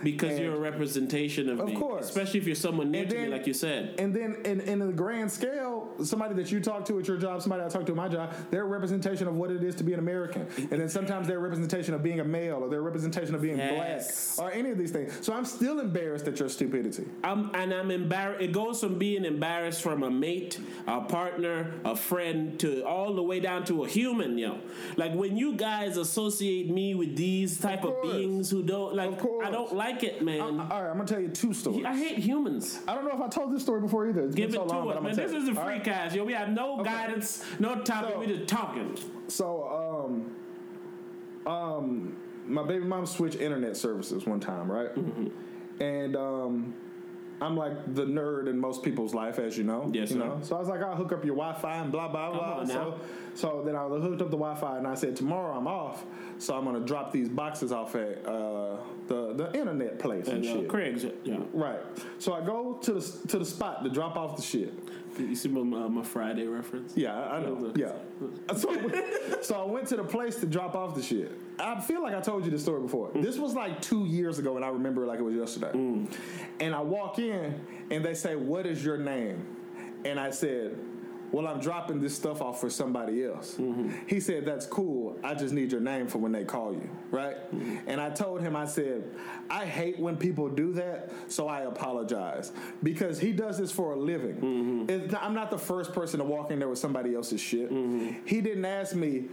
Because 0.03 0.33
and- 0.33 0.41
you're 0.41 0.55
a 0.55 0.59
representation 0.59 1.49
of, 1.49 1.61
Of 1.61 1.67
me. 1.69 1.75
course. 1.77 2.07
Especially 2.09 2.41
if 2.41 2.47
you're 2.47 2.55
someone 2.57 2.91
near 2.91 3.03
And 3.03 3.11
to 3.11 3.19
me, 3.23 3.29
like 3.29 3.47
you 3.47 3.55
said. 3.55 3.95
And 3.99 4.15
then 4.15 4.37
in, 4.45 4.61
in 4.61 4.79
the 4.79 4.93
grand 4.93 5.31
scale, 5.31 5.89
somebody 6.03 6.35
that 6.35 6.51
you 6.53 6.61
talk 6.61 6.85
to 6.87 6.99
at 6.99 7.09
your 7.09 7.17
job, 7.17 7.43
somebody 7.43 7.63
I 7.65 7.69
talk 7.69 7.87
to 7.87 7.93
at 7.93 7.97
my 7.97 8.09
job, 8.09 8.35
they're 8.51 8.63
a 8.63 8.67
representation 8.67 9.27
of 9.29 9.35
what 9.35 9.51
it 9.51 9.63
is 9.63 9.75
to 9.77 9.85
be 9.85 9.93
an 9.93 9.99
American. 9.99 10.47
And 10.59 10.81
then 10.81 10.89
sometimes 10.89 11.27
they're 11.27 11.39
a 11.39 11.41
representation 11.41 11.95
of 11.95 12.03
being 12.03 12.21
a 12.21 12.25
male 12.25 12.57
or 12.65 12.69
they're 12.69 12.81
a 12.81 12.83
representation 12.83 13.35
of 13.35 13.43
being 13.43 13.59
Yes. 13.59 14.37
black 14.37 14.47
or 14.49 14.53
any 14.55 14.71
of 14.71 14.79
these 14.79 14.91
things. 14.91 15.17
So 15.23 15.33
I'm 15.33 15.45
still 15.45 15.81
embarrassed 15.81 16.27
at 16.29 16.39
your 16.39 16.49
stupidity. 16.49 17.05
I'm, 17.25 17.51
and 17.55 17.73
I'm 17.73 17.91
embarrassed. 17.91 18.43
It 18.43 18.53
goes 18.53 18.81
from 18.81 18.99
being 18.99 19.25
embarrassed 19.25 19.83
from 19.83 20.03
a 20.03 20.11
mate, 20.11 20.59
a 20.87 21.01
partner, 21.01 21.73
a 21.85 21.97
friend, 21.97 22.59
to 22.61 22.83
all 22.85 23.15
the 23.15 23.23
way 23.23 23.41
down 23.41 23.65
to 23.67 23.85
a 23.85 23.89
human. 23.89 24.37
Yo, 24.39 24.59
like 24.97 25.15
when 25.15 25.37
you 25.37 25.55
guys 25.55 25.97
associate 25.97 26.71
me 26.71 26.95
with 26.95 27.17
these 27.17 27.59
type 27.61 27.85
of, 27.85 27.95
course. 27.95 28.13
beings 28.17 28.51
who 28.51 28.63
don't 28.63 28.95
like, 28.95 29.11
Of. 29.23 29.27
I 29.45 29.51
don't 29.51 29.75
like 29.75 29.86
it, 30.03 30.23
man. 30.23 30.41
All 30.41 30.51
right, 30.51 30.91
I'm 30.91 30.97
gonna 30.97 31.07
tell 31.07 31.21
you 31.21 31.29
two 31.29 31.53
stories. 31.53 31.85
I 31.85 31.97
hate 31.97 32.19
humans. 32.19 32.79
I 32.87 32.95
don't 32.95 33.05
know 33.05 33.15
if 33.15 33.21
I 33.21 33.29
told 33.29 33.55
this 33.55 33.63
story 33.63 33.81
before 33.81 34.09
either. 34.09 34.25
It's 34.27 34.35
Give 34.35 34.51
it 34.51 34.55
so 34.55 34.65
long, 34.65 34.83
to 34.83 34.87
but 34.87 34.91
us, 34.91 34.97
I'm 34.99 35.03
man. 35.05 35.17
This 35.17 35.33
is 35.33 35.49
a 35.49 35.55
free 35.55 35.63
right? 35.75 35.85
cast, 35.85 36.15
yo. 36.15 36.25
We 36.25 36.33
have 36.33 36.51
no 36.51 36.83
guidance, 36.83 37.45
no 37.59 37.77
topic. 37.83 38.15
So- 38.15 38.19
we 38.21 38.27
just 38.27 38.49
talking. 38.49 38.97
So, 39.29 40.07
um, 41.47 41.53
um, 41.53 42.17
my 42.47 42.63
baby 42.63 42.85
mom 42.85 43.07
switched 43.07 43.37
internet 43.41 43.77
services 43.77 44.27
one 44.27 44.41
time, 44.41 44.71
right? 44.71 44.95
Mm-hmm. 44.95 45.83
And 45.83 46.17
um, 46.17 46.75
I'm 47.41 47.57
like 47.57 47.95
the 47.95 48.05
nerd 48.05 48.49
in 48.49 48.59
most 48.59 48.83
people's 48.83 49.13
life, 49.13 49.39
as 49.39 49.59
you 49.59 49.65
know. 49.65 49.91
Yes, 49.93 50.11
you 50.11 50.17
sir. 50.19 50.25
know. 50.25 50.39
So 50.43 50.57
I 50.57 50.59
was 50.59 50.69
like, 50.69 50.83
I'll 50.83 50.97
hook 50.97 51.13
up 51.13 51.25
your 51.25 51.37
Wi-Fi 51.37 51.77
and 51.77 51.93
blah 51.93 52.09
blah 52.09 52.31
blah. 52.31 52.65
so, 52.65 52.99
so 53.35 53.63
then 53.65 53.77
I 53.77 53.87
hooked 53.87 54.23
up 54.23 54.31
the 54.31 54.39
Wi-Fi 54.39 54.79
and 54.79 54.87
I 54.87 54.95
said, 54.95 55.17
tomorrow 55.17 55.55
I'm 55.57 55.67
off, 55.67 56.05
so 56.39 56.57
I'm 56.57 56.65
gonna 56.65 56.81
drop 56.81 57.13
these 57.13 57.29
boxes 57.29 57.73
off 57.73 57.95
at 57.95 58.25
uh, 58.27 58.77
the 59.09 59.35
the 59.35 59.51
internet 59.55 59.99
place 59.99 60.29
and, 60.29 60.45
And, 60.45 60.47
uh, 60.57 60.61
shit. 60.61 60.69
Craig's, 60.69 61.05
yeah. 61.25 61.39
Right. 61.53 61.81
So 62.19 62.33
I 62.33 62.41
go 62.41 62.79
to 62.83 62.93
the 62.95 63.29
to 63.29 63.39
the 63.39 63.45
spot 63.45 63.85
to 63.85 63.91
drop 63.91 64.17
off 64.17 64.37
the 64.37 64.43
shit. 64.43 64.73
You 65.19 65.35
see 65.35 65.49
my, 65.49 65.63
my, 65.63 65.89
my 65.89 66.03
Friday 66.03 66.47
reference? 66.47 66.93
Yeah, 66.95 67.19
I 67.19 67.37
I 67.37 67.41
know. 67.43 67.73
Yeah. 67.77 67.93
So, 68.57 68.69
so 69.43 69.55
I 69.61 69.65
went 69.65 69.89
to 69.89 69.97
the 69.97 70.05
place 70.05 70.37
to 70.37 70.47
drop 70.47 70.75
off 70.75 70.95
the 70.95 71.03
shit. 71.03 71.33
I 71.59 71.81
feel 71.81 72.03
like 72.03 72.15
I 72.15 72.21
told 72.21 72.45
you 72.45 72.51
this 72.51 72.63
story 72.63 72.83
before. 72.83 73.11
Mm. 73.11 73.23
This 73.23 73.39
was 73.39 73.55
like 73.55 73.81
two 73.81 74.05
years 74.05 74.39
ago, 74.39 74.57
and 74.57 74.65
I 74.65 74.69
remember 74.69 75.05
it 75.05 75.07
like 75.07 75.19
it 75.19 75.23
was 75.23 75.35
yesterday. 75.35 75.73
Mm. 75.73 76.13
And 76.61 76.75
I 76.75 76.81
walk 76.81 77.19
in, 77.19 77.61
and 77.91 78.05
they 78.05 78.15
say, 78.15 78.37
"What 78.37 78.67
is 78.67 78.85
your 78.85 78.99
name?" 78.99 79.47
And 80.05 80.21
I 80.21 80.31
said, 80.31 80.79
"Well, 81.33 81.47
I'm 81.47 81.59
dropping 81.59 82.01
this 82.01 82.15
stuff 82.15 82.43
off 82.43 82.61
for 82.61 82.71
somebody 82.71 83.25
else." 83.25 83.57
Mm-hmm. 83.59 84.07
He 84.07 84.21
said, 84.21 84.45
"That's 84.45 84.67
cool. 84.67 85.19
I 85.25 85.35
just 85.35 85.55
need 85.55 85.73
your 85.73 85.81
name 85.81 86.07
for 86.09 86.19
when 86.19 86.33
they 86.33 86.45
call 86.45 86.73
you, 86.73 86.89
right?" 87.11 87.37
Mm-hmm. 87.55 87.89
And 87.89 88.01
I 88.01 88.11
told 88.11 88.43
him, 88.43 88.55
I 88.55 88.67
said, 88.67 89.05
"I 89.49 89.65
hate 89.65 89.99
when 89.99 90.17
people 90.17 90.49
do 90.49 90.73
that, 90.75 91.11
so 91.29 91.49
I 91.49 91.63
apologize 91.63 92.53
because 92.83 93.19
he 93.19 93.33
does 93.33 93.59
this 93.59 93.73
for 93.73 93.93
a 93.93 93.97
living. 93.97 94.37
Mm-hmm. 94.37 95.11
Not- 95.11 95.23
I'm 95.23 95.35
not 95.35 95.51
the 95.51 95.59
first 95.59 95.93
person 95.93 96.19
to 96.19 96.25
walk 96.25 96.51
in 96.51 96.59
there 96.59 96.69
with 96.69 96.79
somebody 96.79 97.15
else's 97.15 97.41
shit. 97.41 97.71
He 98.25 98.41
didn't 98.41 98.65
ask 98.65 98.95
me." 98.95 99.29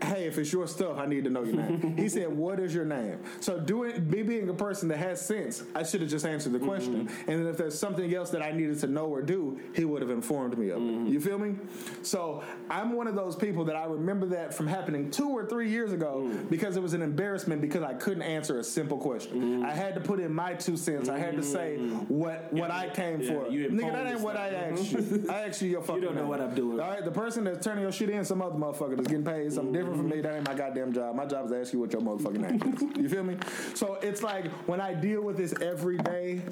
Hey, 0.00 0.26
if 0.26 0.38
it's 0.38 0.52
your 0.52 0.68
stuff, 0.68 0.96
I 0.98 1.06
need 1.06 1.24
to 1.24 1.30
know 1.30 1.42
your 1.42 1.56
name. 1.56 1.96
he 1.96 2.08
said, 2.08 2.28
"What 2.28 2.60
is 2.60 2.72
your 2.72 2.84
name?" 2.84 3.18
So, 3.40 3.58
doing 3.58 4.08
me 4.08 4.22
being 4.22 4.48
a 4.48 4.54
person 4.54 4.88
that 4.88 4.98
has 4.98 5.20
sense, 5.20 5.64
I 5.74 5.82
should 5.82 6.00
have 6.02 6.10
just 6.10 6.24
answered 6.24 6.52
the 6.52 6.60
question. 6.60 7.06
Mm-hmm. 7.08 7.30
And 7.30 7.40
then, 7.40 7.46
if 7.48 7.56
there's 7.56 7.76
something 7.76 8.12
else 8.14 8.30
that 8.30 8.42
I 8.42 8.52
needed 8.52 8.78
to 8.80 8.86
know 8.86 9.06
or 9.06 9.22
do, 9.22 9.58
he 9.74 9.84
would 9.84 10.00
have 10.02 10.10
informed 10.10 10.56
me 10.56 10.70
of 10.70 10.78
it. 10.78 10.80
Mm-hmm. 10.80 11.06
You 11.08 11.20
feel 11.20 11.38
me? 11.38 11.56
So, 12.02 12.44
I'm 12.70 12.92
one 12.92 13.08
of 13.08 13.16
those 13.16 13.34
people 13.34 13.64
that 13.64 13.76
I 13.76 13.86
remember 13.86 14.26
that 14.26 14.54
from 14.54 14.68
happening 14.68 15.10
two 15.10 15.30
or 15.30 15.44
three 15.44 15.68
years 15.68 15.92
ago 15.92 16.28
mm. 16.28 16.48
because 16.48 16.76
it 16.76 16.82
was 16.82 16.94
an 16.94 17.02
embarrassment 17.02 17.60
because 17.60 17.82
I 17.82 17.94
couldn't 17.94 18.22
answer 18.22 18.58
a 18.60 18.64
simple 18.64 18.98
question. 18.98 19.40
Mm-hmm. 19.40 19.64
I 19.64 19.72
had 19.72 19.94
to 19.94 20.00
put 20.00 20.20
in 20.20 20.32
my 20.32 20.54
two 20.54 20.76
cents. 20.76 21.08
I 21.08 21.18
had 21.18 21.36
to 21.36 21.42
say 21.42 21.78
what 22.08 22.52
what 22.52 22.70
I 22.70 22.88
came 22.88 23.20
yeah, 23.20 23.32
for. 23.32 23.48
you 23.48 23.68
Nigga, 23.68 23.92
that 23.92 24.06
ain't 24.06 24.20
what 24.20 24.36
I 24.36 24.48
asked 24.50 24.92
you. 24.92 25.26
I 25.28 25.46
asked 25.46 25.62
you 25.62 25.70
your 25.70 25.82
fucking. 25.82 25.98
You 25.98 26.04
don't 26.04 26.14
know 26.14 26.20
name. 26.20 26.30
what 26.30 26.40
I'm 26.40 26.54
doing. 26.54 26.78
All 26.78 26.90
right, 26.90 27.04
the 27.04 27.10
person 27.10 27.42
that's 27.42 27.64
turning 27.64 27.82
your 27.82 27.90
shit 27.90 28.08
in, 28.08 28.24
some 28.24 28.40
other 28.40 28.54
motherfucker 28.54 28.94
that's 28.94 29.08
getting 29.08 29.24
paid 29.24 29.52
something 29.52 29.72
different 29.72 29.87
from 29.90 30.06
mm-hmm. 30.06 30.16
me. 30.16 30.20
That 30.20 30.34
ain't 30.34 30.46
my 30.46 30.54
goddamn 30.54 30.92
job. 30.92 31.14
My 31.14 31.26
job 31.26 31.46
is 31.46 31.52
to 31.52 31.60
ask 31.60 31.72
you 31.72 31.80
what 31.80 31.92
your 31.92 32.02
motherfucking 32.02 32.38
name 32.38 32.74
is. 32.74 32.98
You 33.02 33.08
feel 33.08 33.24
me? 33.24 33.36
So 33.74 33.94
it's 34.02 34.22
like 34.22 34.50
when 34.68 34.80
I 34.80 34.94
deal 34.94 35.22
with 35.22 35.36
this 35.36 35.54
every 35.60 35.98
day, 35.98 36.42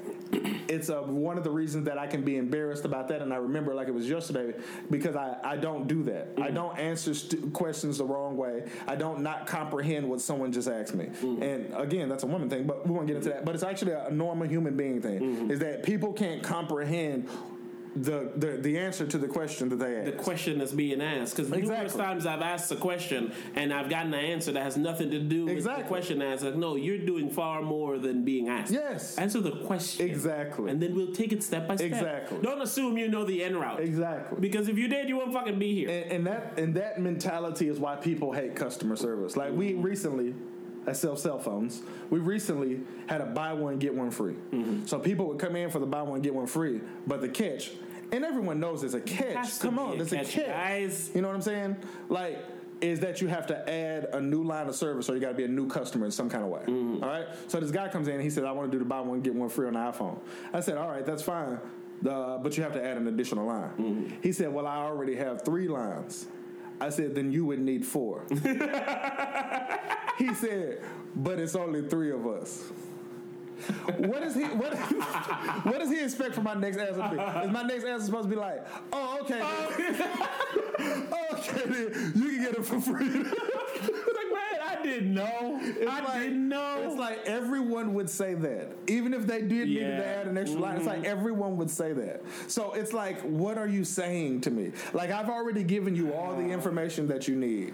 it's 0.68 0.90
uh, 0.90 1.02
one 1.02 1.38
of 1.38 1.44
the 1.44 1.50
reasons 1.50 1.84
that 1.86 1.98
I 1.98 2.06
can 2.06 2.22
be 2.22 2.36
embarrassed 2.36 2.84
about 2.84 3.08
that. 3.08 3.22
And 3.22 3.32
I 3.32 3.36
remember 3.36 3.74
like 3.74 3.88
it 3.88 3.94
was 3.94 4.08
yesterday 4.08 4.58
because 4.90 5.16
I, 5.16 5.36
I 5.44 5.56
don't 5.56 5.86
do 5.86 6.02
that. 6.04 6.28
I 6.36 6.40
mm-hmm. 6.40 6.54
don't 6.54 6.78
answer 6.78 7.14
stu- 7.14 7.50
questions 7.50 7.98
the 7.98 8.04
wrong 8.04 8.36
way. 8.36 8.64
I 8.86 8.96
don't 8.96 9.20
not 9.20 9.46
comprehend 9.46 10.08
what 10.08 10.20
someone 10.20 10.52
just 10.52 10.68
asked 10.68 10.94
me. 10.94 11.06
Mm-hmm. 11.06 11.42
And 11.42 11.74
again, 11.74 12.08
that's 12.08 12.24
a 12.24 12.26
woman 12.26 12.48
thing, 12.48 12.66
but 12.66 12.86
we 12.86 12.92
won't 12.92 13.06
get 13.06 13.16
into 13.16 13.30
that. 13.30 13.44
But 13.44 13.54
it's 13.54 13.64
actually 13.64 13.92
a 13.92 14.10
normal 14.10 14.48
human 14.48 14.76
being 14.76 15.00
thing. 15.00 15.50
Is 15.50 15.60
that 15.60 15.82
people 15.82 16.12
can't 16.12 16.42
comprehend 16.42 17.28
the, 17.96 18.30
the 18.36 18.58
the 18.58 18.78
answer 18.78 19.06
to 19.06 19.18
the 19.18 19.26
question 19.26 19.68
that 19.70 19.76
they 19.76 19.96
ask. 19.96 20.04
The 20.04 20.12
question 20.12 20.58
that's 20.58 20.72
being 20.72 21.00
asked. 21.00 21.36
Because 21.36 21.50
numerous 21.50 21.92
Exactly. 21.92 22.02
times 22.02 22.26
I've 22.26 22.42
asked 22.42 22.70
a 22.70 22.76
question 22.76 23.32
and 23.54 23.72
I've 23.72 23.88
gotten 23.88 24.12
an 24.12 24.24
answer 24.24 24.52
that 24.52 24.62
has 24.62 24.76
nothing 24.76 25.10
to 25.10 25.18
do 25.18 25.46
with 25.46 25.54
Exactly. 25.54 25.82
the 25.82 25.88
question 25.88 26.22
asked. 26.22 26.44
Like, 26.44 26.56
no, 26.56 26.76
you're 26.76 26.98
doing 26.98 27.30
far 27.30 27.62
more 27.62 27.98
than 27.98 28.24
being 28.24 28.48
asked. 28.48 28.72
Yes. 28.72 29.16
Answer 29.16 29.40
the 29.40 29.52
question. 29.52 30.08
Exactly. 30.08 30.70
And 30.70 30.80
then 30.80 30.94
we'll 30.94 31.12
take 31.12 31.32
it 31.32 31.42
step 31.42 31.66
by 31.66 31.76
step. 31.76 31.88
Exactly. 31.88 32.38
Don't 32.42 32.60
assume 32.60 32.98
you 32.98 33.08
know 33.08 33.24
the 33.24 33.42
end 33.42 33.56
route. 33.56 33.80
Exactly. 33.80 34.40
Because 34.40 34.68
if 34.68 34.76
you 34.76 34.88
did, 34.88 35.08
you 35.08 35.16
won't 35.16 35.32
fucking 35.32 35.58
be 35.58 35.74
here. 35.74 35.88
And, 35.88 36.12
and 36.12 36.26
that 36.26 36.58
and 36.58 36.74
that 36.74 37.00
mentality 37.00 37.68
is 37.68 37.78
why 37.78 37.96
people 37.96 38.32
hate 38.32 38.54
customer 38.54 38.96
service. 38.96 39.36
Like 39.36 39.52
we 39.52 39.72
mm. 39.72 39.82
recently, 39.82 40.34
I 40.86 40.92
sell 40.92 41.16
cell 41.16 41.38
phones. 41.38 41.82
We 42.10 42.18
recently 42.20 42.80
had 43.08 43.20
a 43.20 43.26
buy 43.26 43.52
one 43.52 43.78
get 43.78 43.94
one 43.94 44.10
free. 44.10 44.36
So 44.86 44.98
people 44.98 45.26
would 45.26 45.38
come 45.38 45.56
in 45.56 45.70
for 45.70 45.78
the 45.78 45.86
buy 45.86 46.02
one 46.02 46.20
get 46.20 46.34
one 46.34 46.46
free, 46.46 46.80
but 47.06 47.20
the 47.20 47.28
catch, 47.28 47.72
and 48.12 48.24
everyone 48.24 48.60
knows 48.60 48.80
there's 48.82 48.94
a 48.94 49.00
catch. 49.00 49.58
Come 49.60 49.78
on, 49.78 49.94
a 49.94 49.96
there's 49.96 50.10
catch, 50.10 50.36
a 50.36 50.40
catch, 50.40 50.46
guys. 50.48 51.10
You 51.14 51.22
know 51.22 51.28
what 51.28 51.34
I'm 51.34 51.42
saying? 51.42 51.76
Like. 52.08 52.38
Is 52.82 53.00
that 53.00 53.22
you 53.22 53.28
have 53.28 53.46
to 53.46 53.70
add 53.70 54.10
a 54.12 54.20
new 54.20 54.42
line 54.44 54.68
of 54.68 54.74
service 54.76 55.08
or 55.08 55.14
you 55.14 55.20
got 55.20 55.28
to 55.28 55.34
be 55.34 55.44
a 55.44 55.48
new 55.48 55.66
customer 55.66 56.04
in 56.04 56.10
some 56.10 56.28
kind 56.28 56.44
of 56.44 56.50
way. 56.50 56.60
All 57.02 57.08
right. 57.08 57.24
So 57.48 57.58
this 57.58 57.70
guy 57.70 57.88
comes 57.88 58.06
in 58.06 58.16
and 58.16 58.22
he 58.22 58.28
says, 58.28 58.44
I 58.44 58.50
want 58.52 58.70
to 58.70 58.76
do 58.76 58.78
the 58.78 58.84
buy 58.84 59.00
one, 59.00 59.22
get 59.22 59.34
one 59.34 59.48
free 59.48 59.66
on 59.66 59.72
the 59.72 59.78
iPhone. 59.78 60.18
I 60.52 60.60
said, 60.60 60.76
All 60.76 60.86
right, 60.86 61.02
that's 61.06 61.22
fine. 61.22 61.58
Uh, 62.06 62.36
but 62.36 62.54
you 62.58 62.62
have 62.64 62.74
to 62.74 62.84
add 62.84 62.98
an 62.98 63.06
additional 63.08 63.46
line. 63.46 64.18
He 64.22 64.30
said, 64.30 64.52
Well, 64.52 64.66
I 64.66 64.76
already 64.76 65.16
have 65.16 65.42
three 65.42 65.68
lines. 65.68 66.26
I 66.78 66.90
said, 66.90 67.14
then 67.14 67.32
you 67.32 67.46
would 67.46 67.60
need 67.60 67.86
four. 67.86 68.26
he 70.18 70.34
said, 70.34 70.80
but 71.14 71.38
it's 71.38 71.54
only 71.54 71.82
three 71.88 72.10
of 72.10 72.26
us. 72.26 72.64
What 73.96 74.22
is 74.22 74.34
he? 74.34 74.42
What, 74.42 74.74
what 75.64 75.78
does 75.78 75.88
he 75.90 76.02
expect 76.04 76.34
for 76.34 76.42
my 76.42 76.52
next 76.54 76.76
answer? 76.76 77.02
Is 77.44 77.50
my 77.50 77.62
next 77.62 77.84
answer 77.84 78.04
supposed 78.04 78.28
to 78.28 78.34
be 78.34 78.36
like, 78.36 78.64
oh, 78.92 79.18
okay, 79.22 79.38
then. 79.38 81.08
okay, 81.32 81.62
then 81.64 82.12
you 82.14 82.28
can 82.32 82.42
get 82.42 82.54
it 82.54 82.64
for 82.66 82.78
free. 82.82 83.08
like, 83.08 83.24
man, 83.24 84.60
I 84.62 84.78
didn't 84.82 85.14
know. 85.14 85.58
I 85.88 86.00
like- 86.04 86.20
didn't 86.20 86.48
know. 86.50 86.82
It's 86.86 86.96
like 86.98 87.24
everyone 87.24 87.94
would 87.94 88.10
say 88.10 88.34
that. 88.34 88.68
Even 88.88 89.14
if 89.14 89.26
they 89.26 89.40
did 89.40 89.68
need 89.68 89.74
to 89.78 89.80
Mm-hmm. 89.86 90.02
add 90.20 90.26
an 90.26 90.36
extra 90.36 90.60
line, 90.60 90.76
it's 90.76 90.86
like 90.86 91.04
everyone 91.04 91.56
would 91.56 91.70
say 91.70 91.94
that. 91.94 92.20
So 92.48 92.74
it's 92.74 92.92
like, 92.92 93.20
what 93.22 93.56
are 93.56 93.66
you 93.68 93.84
saying 93.84 94.42
to 94.42 94.50
me? 94.50 94.72
Like, 94.92 95.10
I've 95.10 95.30
already 95.30 95.62
given 95.64 95.96
you 95.96 96.12
all 96.12 96.36
the 96.36 96.44
information 96.46 97.06
that 97.08 97.26
you 97.26 97.34
need. 97.36 97.72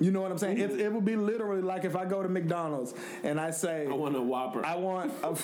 You 0.00 0.10
know 0.10 0.20
what 0.20 0.30
I'm 0.32 0.38
saying? 0.38 0.58
It, 0.58 0.80
it 0.80 0.92
would 0.92 1.04
be 1.04 1.16
literally 1.16 1.62
like 1.62 1.84
if 1.84 1.94
I 1.96 2.04
go 2.04 2.22
to 2.22 2.28
McDonald's 2.28 2.94
and 3.22 3.40
I 3.40 3.50
say, 3.50 3.86
I 3.88 3.92
want 3.92 4.16
a 4.16 4.22
Whopper. 4.22 4.64
I 4.64 4.76
want 4.76 5.12
a, 5.22 5.36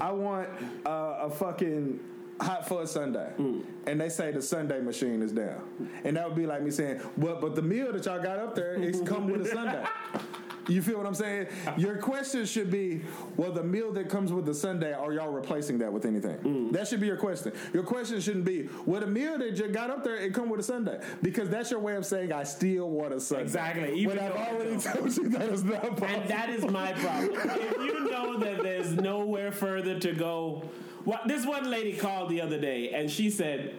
I 0.00 0.12
want 0.12 0.48
uh, 0.86 1.18
a 1.22 1.30
fucking 1.30 2.00
hot 2.40 2.66
fudge 2.68 2.88
sundae, 2.88 3.30
Mm. 3.38 3.62
and 3.86 4.00
they 4.00 4.08
say 4.08 4.32
the 4.32 4.42
sundae 4.42 4.80
machine 4.80 5.22
is 5.22 5.30
down, 5.32 5.62
and 6.04 6.16
that 6.16 6.26
would 6.26 6.36
be 6.36 6.46
like 6.46 6.62
me 6.62 6.70
saying, 6.72 7.00
"Well, 7.16 7.38
but 7.40 7.54
the 7.54 7.62
meal 7.62 7.92
that 7.92 8.04
y'all 8.04 8.20
got 8.22 8.38
up 8.38 8.54
there 8.56 8.74
is 8.74 9.00
come 9.06 9.28
with 9.30 9.42
a 9.42 9.48
sundae." 9.48 9.84
You 10.68 10.80
feel 10.82 10.96
what 10.98 11.06
I'm 11.06 11.14
saying? 11.14 11.48
Your 11.76 11.96
question 11.96 12.44
should 12.46 12.70
be, 12.70 13.02
well, 13.36 13.52
the 13.52 13.64
meal 13.64 13.92
that 13.92 14.08
comes 14.08 14.32
with 14.32 14.46
the 14.46 14.54
sundae, 14.54 14.92
are 14.92 15.12
y'all 15.12 15.28
replacing 15.30 15.78
that 15.78 15.92
with 15.92 16.04
anything? 16.04 16.36
Mm. 16.38 16.72
That 16.72 16.86
should 16.88 17.00
be 17.00 17.06
your 17.06 17.16
question. 17.16 17.52
Your 17.72 17.82
question 17.82 18.20
shouldn't 18.20 18.44
be, 18.44 18.68
well, 18.86 19.00
the 19.00 19.06
meal 19.06 19.38
that 19.38 19.56
you 19.56 19.68
got 19.68 19.90
up 19.90 20.04
there, 20.04 20.16
it 20.16 20.32
come 20.34 20.48
with 20.48 20.60
a 20.60 20.62
sundae. 20.62 21.00
Because 21.20 21.48
that's 21.48 21.70
your 21.70 21.80
way 21.80 21.96
of 21.96 22.06
saying, 22.06 22.32
I 22.32 22.44
still 22.44 22.88
want 22.90 23.12
a 23.12 23.20
sundae. 23.20 23.42
Exactly, 23.44 23.98
even 23.98 24.16
When 24.16 24.24
I've 24.24 24.36
already 24.36 24.78
told 24.78 25.16
you 25.16 25.28
that 25.30 25.48
is 25.48 25.64
not 25.64 25.82
possible. 25.82 26.06
and 26.06 26.28
that 26.30 26.48
is 26.50 26.64
my 26.64 26.92
problem. 26.92 27.30
if 27.34 27.76
you 27.78 28.10
know 28.10 28.38
that 28.38 28.62
there's 28.62 28.92
nowhere 28.92 29.52
further 29.52 29.98
to 29.98 30.12
go, 30.12 30.62
what 31.04 31.26
this 31.26 31.44
one 31.44 31.68
lady 31.68 31.96
called 31.96 32.30
the 32.30 32.40
other 32.40 32.60
day 32.60 32.90
and 32.90 33.10
she 33.10 33.28
said 33.30 33.74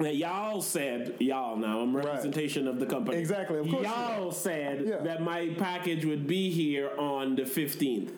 that 0.00 0.16
y'all 0.16 0.60
said 0.60 1.14
y'all 1.20 1.56
now 1.56 1.80
I'm 1.80 1.96
representation 1.96 2.66
of 2.68 2.80
the 2.80 2.86
company. 2.86 3.18
Exactly, 3.18 3.58
of 3.58 3.68
course 3.68 3.84
Y'all 3.86 4.32
said 4.32 4.84
Yeah. 4.86 4.96
that 4.98 5.22
my 5.22 5.50
package 5.58 6.04
would 6.04 6.26
be 6.26 6.50
here 6.50 6.90
on 6.98 7.36
the 7.36 7.42
15th. 7.42 8.10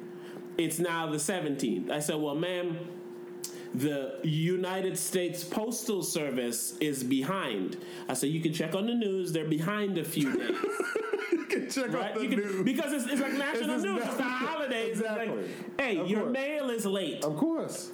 It's 0.59 0.79
now 0.79 1.11
the 1.11 1.19
17th. 1.19 1.91
I 1.91 2.01
said, 2.01 2.17
"Well, 2.17 2.35
ma'am, 2.35 2.79
the 3.75 4.19
United 4.25 4.97
States 4.99 5.45
Postal 5.45 6.03
Service 6.03 6.79
is 6.81 7.05
behind." 7.05 7.77
I 8.09 8.15
said, 8.15 8.31
"You 8.31 8.41
can 8.41 8.55
check 8.55 8.75
on 8.75 8.87
the 8.87 8.95
news. 8.95 9.33
They're 9.33 9.45
behind 9.49 9.99
a 9.99 10.05
few 10.05 10.33
days." 10.37 10.57
You 11.33 11.45
can 11.63 11.71
check 11.71 11.93
Right? 11.93 12.11
out 12.11 12.15
the 12.15 12.23
You 12.23 12.29
can- 12.29 12.39
news. 12.39 12.63
because 12.65 12.93
it's, 12.93 13.07
it's 13.07 13.21
like 13.21 13.33
national 13.35 13.71
It's 13.77 13.85
news. 13.85 14.03
It's 14.05 14.15
the 14.17 14.23
holidays. 14.47 14.99
Exactly. 14.99 15.37
like, 15.37 15.81
hey, 15.81 15.97
Of 15.99 16.09
your 16.11 16.21
course. 16.23 16.33
mail 16.33 16.71
is 16.71 16.87
late. 16.87 17.25
Of 17.25 17.37
course. 17.37 17.93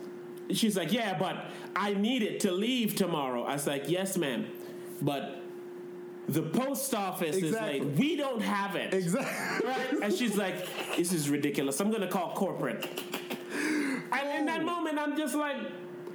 She's 0.54 0.76
like, 0.76 0.92
yeah, 0.92 1.16
but 1.18 1.46
I 1.74 1.94
need 1.94 2.22
it 2.22 2.40
to 2.40 2.52
leave 2.52 2.94
tomorrow. 2.94 3.44
I 3.44 3.54
was 3.54 3.66
like, 3.66 3.88
yes, 3.88 4.16
ma'am, 4.16 4.46
but 5.00 5.42
the 6.28 6.42
post 6.42 6.94
office 6.94 7.36
Exactly. 7.36 7.78
is 7.78 7.84
like, 7.84 7.98
We 7.98 8.16
don't 8.16 8.40
have 8.40 8.76
it. 8.76 8.94
Exactly. 8.94 9.68
Right? 9.68 10.02
And 10.02 10.14
she's 10.14 10.36
like, 10.36 10.66
this 10.96 11.12
is 11.12 11.28
ridiculous. 11.28 11.80
I'm 11.80 11.90
going 11.90 12.02
to 12.02 12.08
call 12.08 12.34
corporate. 12.34 12.86
And 14.12 14.40
in 14.40 14.46
that 14.46 14.60
oh. 14.60 14.64
moment, 14.64 14.98
I'm 14.98 15.16
just 15.16 15.34
like, 15.34 15.56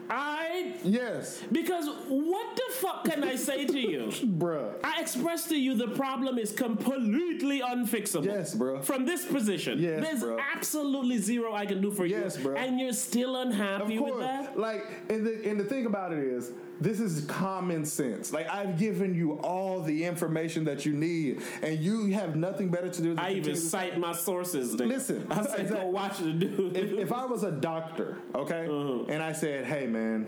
I. 0.10 0.74
Yes, 0.84 1.42
Because 1.52 1.88
what 2.08 2.56
the 2.56 2.74
fuck 2.76 3.04
can 3.06 3.24
I 3.24 3.36
say 3.36 3.66
to 3.66 3.80
you? 3.80 4.00
bruh. 4.38 4.74
I 4.84 5.02
expressed 5.02 5.50
to 5.50 5.58
you 5.60 5.76
the 5.76 5.90
problem 5.90 6.38
is 6.38 6.52
completely 6.52 7.60
unfixable. 7.62 8.26
Yes, 8.26 8.54
bro. 8.56 8.82
From 8.82 9.06
this 9.06 9.26
position, 9.26 9.80
Yes, 9.80 10.02
there's 10.04 10.22
bro. 10.22 10.38
absolutely 10.56 11.18
zero 11.18 11.54
I 11.54 11.66
can 11.66 11.82
do 11.82 11.92
for 11.92 12.06
Yes, 12.06 12.38
you, 12.38 12.44
bro. 12.44 12.56
and 12.56 12.80
you're 12.80 12.94
still 12.94 13.36
unhappy 13.38 14.00
with 14.00 14.20
that. 14.20 14.58
Like, 14.58 14.86
and 15.10 15.26
the, 15.26 15.50
and 15.50 15.60
the 15.60 15.64
thing 15.66 15.86
about 15.86 16.14
it 16.14 16.20
is, 16.20 16.52
this 16.80 17.00
is 17.00 17.26
common 17.26 17.86
sense. 17.86 18.32
Like 18.32 18.50
I've 18.50 18.78
given 18.78 19.16
you 19.16 19.34
all 19.40 19.82
the 19.82 20.06
information 20.06 20.66
that 20.66 20.86
you 20.86 20.94
need, 20.94 21.42
and 21.62 21.80
you 21.80 22.08
have 22.08 22.36
nothing 22.36 22.70
better 22.70 22.90
to 22.90 23.02
do. 23.02 23.10
Than 23.10 23.20
I 23.20 23.34
even 23.34 23.54
to- 23.54 23.60
cite 23.60 23.98
my 23.98 24.14
sources. 24.14 24.76
nigga. 24.76 24.88
Listen, 24.88 25.28
I 25.30 25.44
said 25.44 25.60
exactly. 25.62 25.78
go 25.78 25.88
watch 25.88 26.18
the 26.20 26.32
dude. 26.34 26.78
if, 26.78 26.92
if 26.94 27.12
I 27.12 27.26
was 27.26 27.44
a 27.44 27.52
doctor, 27.52 28.18
okay, 28.36 28.66
uh-huh. 28.66 29.06
and 29.10 29.24
I 29.24 29.32
said, 29.32 29.66
"Hey, 29.66 29.88
man, 29.88 30.28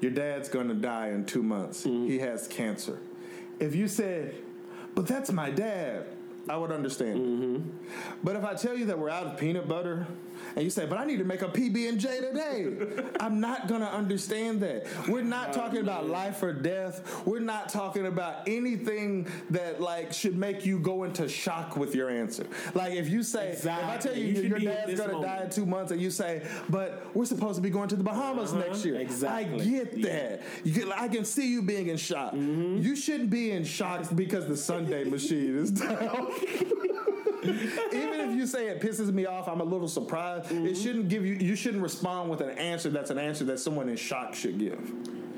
your 0.00 0.12
dad's 0.12 0.48
gonna 0.48 0.74
die 0.74 1.08
in 1.08 1.24
two 1.24 1.42
months. 1.42 1.84
Mm-hmm. 1.84 2.06
He 2.06 2.18
has 2.18 2.46
cancer." 2.46 2.98
If 3.58 3.74
you 3.74 3.88
said, 3.88 4.34
"But 4.94 5.06
that's 5.06 5.32
my 5.32 5.50
dad," 5.50 6.06
I 6.48 6.56
would 6.56 6.70
understand. 6.70 7.18
Mm-hmm. 7.18 7.70
But 8.22 8.36
if 8.36 8.44
I 8.44 8.54
tell 8.54 8.76
you 8.76 8.86
that 8.86 8.98
we're 8.98 9.10
out 9.10 9.26
of 9.26 9.38
peanut 9.38 9.68
butter. 9.68 10.06
And 10.56 10.64
you 10.64 10.70
say, 10.70 10.86
but 10.86 10.98
I 10.98 11.04
need 11.04 11.18
to 11.18 11.24
make 11.24 11.42
a 11.42 11.48
PB 11.48 11.88
and 11.88 11.98
J 11.98 12.20
today. 12.20 13.02
I'm 13.20 13.40
not 13.40 13.68
gonna 13.68 13.86
understand 13.86 14.60
that. 14.60 14.86
We're 15.08 15.22
not 15.22 15.52
talking 15.52 15.80
about 15.80 16.08
life 16.08 16.42
or 16.42 16.52
death. 16.52 17.24
We're 17.26 17.40
not 17.40 17.68
talking 17.68 18.06
about 18.06 18.46
anything 18.48 19.26
that 19.50 19.80
like 19.80 20.12
should 20.12 20.36
make 20.36 20.64
you 20.64 20.78
go 20.78 21.04
into 21.04 21.28
shock 21.28 21.76
with 21.76 21.94
your 21.94 22.10
answer. 22.10 22.46
Like 22.74 22.92
if 22.94 23.08
you 23.08 23.22
say, 23.22 23.50
if 23.50 23.66
I 23.66 23.96
tell 23.96 24.16
you, 24.16 24.26
You 24.26 24.42
your 24.48 24.58
dad's 24.58 24.98
gonna 25.00 25.20
die 25.22 25.42
in 25.44 25.50
two 25.50 25.66
months, 25.66 25.90
and 25.92 26.00
you 26.00 26.10
say, 26.10 26.42
"But 26.68 27.04
we're 27.14 27.24
supposed 27.24 27.56
to 27.56 27.62
be 27.62 27.70
going 27.70 27.88
to 27.88 27.96
the 27.96 28.04
Bahamas 28.04 28.52
Uh-huh, 28.52 28.62
next 28.66 28.84
year." 28.84 28.96
exactly. 29.00 29.60
I 29.60 29.64
get 29.64 30.02
that. 30.02 30.42
You 30.64 30.72
get, 30.72 30.88
I 30.98 31.08
can 31.08 31.24
see 31.24 31.48
you 31.50 31.62
being 31.62 31.88
in 31.88 31.96
shock. 31.96 32.32
Mm-hmm. 32.32 32.78
You 32.82 32.96
shouldn't 32.96 33.30
be 33.30 33.50
in 33.52 33.64
shock 33.64 34.04
because 34.14 34.46
the 34.46 34.56
sundae 34.56 35.04
machine 35.04 35.56
is 35.58 35.70
down. 35.70 36.28
Even 37.44 38.20
if 38.20 38.34
you 38.36 38.46
say 38.46 38.68
it 38.68 38.80
pisses 38.80 39.12
me 39.12 39.26
off, 39.26 39.48
I'm 39.48 39.60
a 39.60 39.64
little 39.64 39.88
surprised. 39.88 40.46
Mm-hmm. 40.46 40.66
It 40.66 40.76
shouldn't 40.76 41.08
give 41.08 41.24
you. 41.26 41.34
You 41.34 41.56
shouldn't 41.56 41.82
respond 41.82 42.30
with 42.30 42.40
an 42.40 42.50
answer 42.58 42.90
that's 42.90 43.10
an 43.10 43.18
answer 43.18 43.44
that 43.44 43.58
someone 43.60 43.88
in 43.88 43.96
shock 43.96 44.34
should 44.34 44.58
give. 44.58 44.92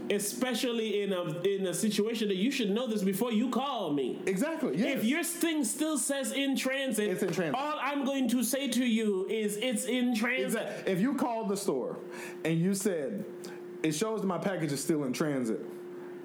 Especially 0.09 1.03
in 1.03 1.13
a 1.13 1.23
in 1.41 1.67
a 1.67 1.75
situation 1.75 2.29
that 2.29 2.37
you 2.37 2.51
should 2.53 2.71
know 2.71 2.87
this 2.87 3.03
before 3.03 3.33
you 3.33 3.51
call 3.51 3.93
me. 3.93 4.21
Exactly. 4.27 4.77
Yes. 4.77 4.99
If 4.99 5.05
your 5.05 5.25
thing 5.25 5.65
still 5.65 5.99
says 5.99 6.31
in 6.33 6.57
transit, 6.57 7.11
It's 7.11 7.23
in 7.25 7.33
transit. 7.33 7.61
all 7.61 7.77
I'm 7.81 8.05
going 8.05 8.29
to 8.29 8.45
say 8.45 8.69
to 8.69 8.85
you 8.85 9.27
is 9.29 9.57
it's 9.57 9.85
in 9.87 10.15
transit. 10.15 10.63
Exactly. 10.63 10.93
If 10.93 11.01
you 11.01 11.15
called 11.15 11.49
the 11.49 11.57
store 11.57 11.99
and 12.45 12.57
you 12.61 12.75
said, 12.75 13.25
it 13.83 13.93
shows 13.93 14.21
that 14.21 14.27
my 14.29 14.39
package 14.39 14.71
is 14.71 14.83
still 14.83 15.03
in 15.05 15.13
transit, 15.13 15.61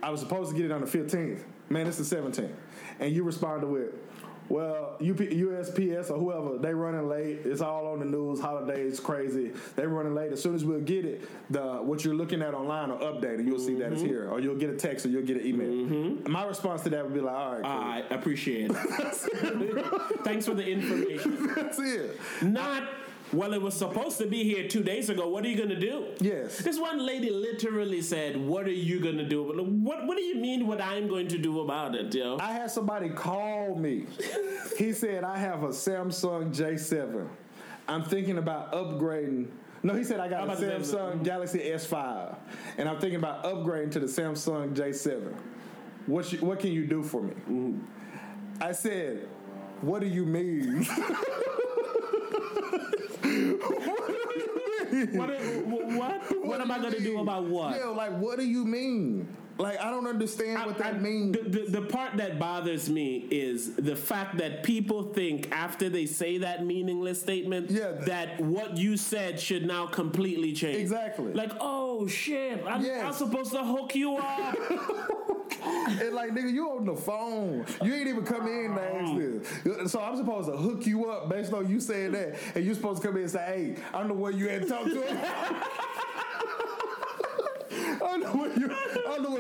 I 0.04 0.12
was 0.12 0.20
supposed 0.20 0.52
to 0.52 0.56
get 0.56 0.66
it 0.66 0.72
on 0.72 0.82
the 0.82 0.88
15th. 0.88 1.42
Man, 1.70 1.88
it's 1.88 1.98
the 1.98 2.16
17th. 2.16 2.52
And 3.00 3.12
you 3.16 3.24
responded 3.24 3.68
with, 3.68 3.96
well, 4.50 4.96
UP, 4.96 5.18
USPS 5.18 6.12
or 6.12 6.18
whoever, 6.18 6.58
they 6.58 6.74
running 6.74 7.08
late. 7.08 7.40
It's 7.46 7.62
all 7.62 7.88
on 7.88 8.00
the 8.00 8.06
news. 8.06 8.40
Holidays, 8.40 9.00
crazy. 9.00 9.52
They 9.76 9.86
running 9.86 10.14
late. 10.14 10.32
As 10.32 10.42
soon 10.42 10.56
as 10.56 10.66
we'll 10.66 10.82
get 10.82 11.06
it, 11.06 11.28
the 11.50 11.78
what 11.78 12.04
you're 12.04 12.16
looking 12.16 12.42
at 12.42 12.54
online 12.54 12.90
will 12.90 12.98
update, 12.98 13.36
and 13.36 13.48
you'll 13.48 13.60
see 13.60 13.76
that 13.76 13.94
it's 13.94 14.02
mm-hmm. 14.02 14.10
here, 14.10 14.30
or 14.30 14.40
you'll 14.40 14.58
get 14.58 14.70
a 14.70 14.76
text, 14.76 15.06
or 15.06 15.10
you'll 15.10 15.26
get 15.26 15.38
an 15.38 15.48
email. 15.48 15.68
Mm-hmm. 15.68 16.32
My 16.32 16.46
response 16.46 16.82
to 16.84 16.90
that 16.90 17.04
would 17.04 17.14
be 17.14 17.22
like, 17.22 17.36
all 17.36 17.54
right, 17.54 17.62
cool. 17.62 17.72
I 17.72 18.00
appreciate 18.10 18.72
it. 18.72 18.76
Thanks 20.24 20.46
for 20.46 20.54
the 20.54 20.68
information. 20.68 21.54
that's 21.56 21.80
it. 21.80 22.20
Not 22.42 22.84
well, 23.34 23.54
it 23.54 23.62
was 23.62 23.74
supposed 23.74 24.18
to 24.18 24.28
be 24.28 24.44
here 24.44 24.68
two 24.68 24.84
days 24.84 25.10
ago. 25.10 25.30
What 25.30 25.46
are 25.46 25.48
you 25.48 25.58
gonna 25.58 25.80
do? 25.80 26.08
Yes. 26.20 26.58
This 26.60 26.80
one 26.80 27.06
lady 27.06 27.30
literally 27.30 28.02
said, 28.02 28.36
"What 28.36 28.68
are 28.68 28.72
you 28.72 29.00
gonna 29.00 29.28
do?" 29.28 29.44
What 29.44 30.08
What 30.08 30.18
do 30.18 30.24
you 30.24 30.36
mean? 30.36 30.68
What 30.68 30.82
I'm 30.82 31.08
going 31.08 31.28
to 31.30 31.38
do 31.38 31.62
about 31.62 31.96
it, 31.96 32.14
yo? 32.14 32.38
I 32.40 32.52
had 32.52 32.70
somebody 32.72 33.10
call 33.10 33.76
me. 33.76 34.06
he 34.78 34.94
said, 34.94 35.24
I 35.24 35.38
have 35.38 35.64
a 35.64 35.70
Samsung 35.70 36.54
J7. 36.54 37.28
I'm 37.88 38.04
thinking 38.04 38.38
about 38.38 38.74
upgrading. 38.74 39.48
No, 39.84 39.96
he 39.96 40.04
said, 40.04 40.20
I 40.20 40.28
got 40.28 40.42
a 40.42 40.44
about 40.44 40.60
the 40.60 40.68
Samsung? 40.68 41.20
Samsung 41.20 41.24
Galaxy 41.24 41.60
S5. 41.60 42.36
And 42.78 42.88
I'm 42.88 43.00
thinking 43.00 43.18
about 43.18 43.44
upgrading 43.44 43.92
to 43.92 44.00
the 44.00 44.06
Samsung 44.06 44.76
J7. 44.76 45.34
What, 46.06 46.32
you, 46.32 46.40
what 46.40 46.60
can 46.60 46.72
you 46.72 46.86
do 46.86 47.04
for 47.04 47.22
me? 47.24 47.34
Mm-hmm. 47.34 47.80
I 48.62 48.72
said, 48.74 49.28
What 49.82 50.02
do 50.02 50.08
you 50.08 50.26
mean? 50.26 50.88
what, 55.14 55.30
what? 55.96 56.46
What 56.46 56.62
am 56.62 56.72
I 56.72 56.80
gonna 56.80 57.00
do 57.00 57.20
about 57.20 57.46
what? 57.46 57.76
Yeah, 57.78 57.86
like, 57.86 58.18
what 58.18 58.38
do 58.40 58.46
you 58.46 58.66
mean? 58.66 59.28
Like, 59.62 59.80
I 59.80 59.92
don't 59.92 60.08
understand 60.08 60.66
what 60.66 60.78
that 60.80 60.96
I- 60.96 60.98
means. 60.98 61.38
The, 61.38 61.44
the, 61.50 61.80
the 61.80 61.82
part 61.84 62.18
that 62.18 62.40
bothers 62.40 62.90
me 62.90 63.28
is 63.30 63.76
the 63.76 63.96
fact 63.96 64.38
that 64.40 64.64
people 64.64 65.04
think 65.14 65.52
after 65.52 65.88
they 65.88 66.06
say 66.08 66.40
that 66.40 66.66
meaningless 66.66 67.20
statement 67.22 67.70
Yeah. 67.70 67.92
that 68.08 68.40
what 68.42 68.78
you 68.78 68.98
said 68.98 69.40
should 69.40 69.66
now 69.68 69.86
completely 69.86 70.54
change. 70.54 70.78
Exactly. 70.80 71.34
Like, 71.34 71.52
oh 71.60 72.08
shit, 72.08 72.64
I'm, 72.66 72.82
Yes. 72.84 73.06
I'm 73.06 73.14
supposed 73.14 73.52
to 73.52 73.64
hook 73.64 73.94
you 73.96 74.18
up. 74.18 74.58
And 75.64 76.14
like, 76.16 76.32
nigga, 76.32 76.52
you 76.52 76.70
on 76.72 76.86
the 76.86 76.96
phone. 76.96 77.66
You 77.84 77.94
ain't 77.94 78.08
even 78.08 78.24
come 78.26 78.48
in 78.48 78.74
to 78.74 78.82
ask 78.82 79.16
this. 79.64 79.92
So 79.92 80.00
I'm 80.00 80.16
supposed 80.18 80.50
to 80.50 80.58
hook 80.58 80.88
you 80.88 81.10
up 81.12 81.30
based 81.30 81.54
on 81.54 81.70
you 81.70 81.80
saying 81.80 82.14
that. 82.14 82.36
And 82.56 82.66
you're 82.66 82.74
supposed 82.74 83.02
to 83.02 83.08
come 83.08 83.18
in 83.18 83.24
and 83.24 83.32
say, 83.32 83.76
hey, 83.76 83.84
I 83.94 84.00
don't 84.00 84.08
know 84.08 84.16
where 84.16 84.32
you 84.32 84.48
had 84.48 84.64
to 84.64 84.68
talk 84.68 84.86
to 84.86 85.02
him. 85.02 85.18
I 87.74 87.98
don't 88.00 88.22
know 88.22 88.32
where 88.42 88.58
you, 88.60 88.68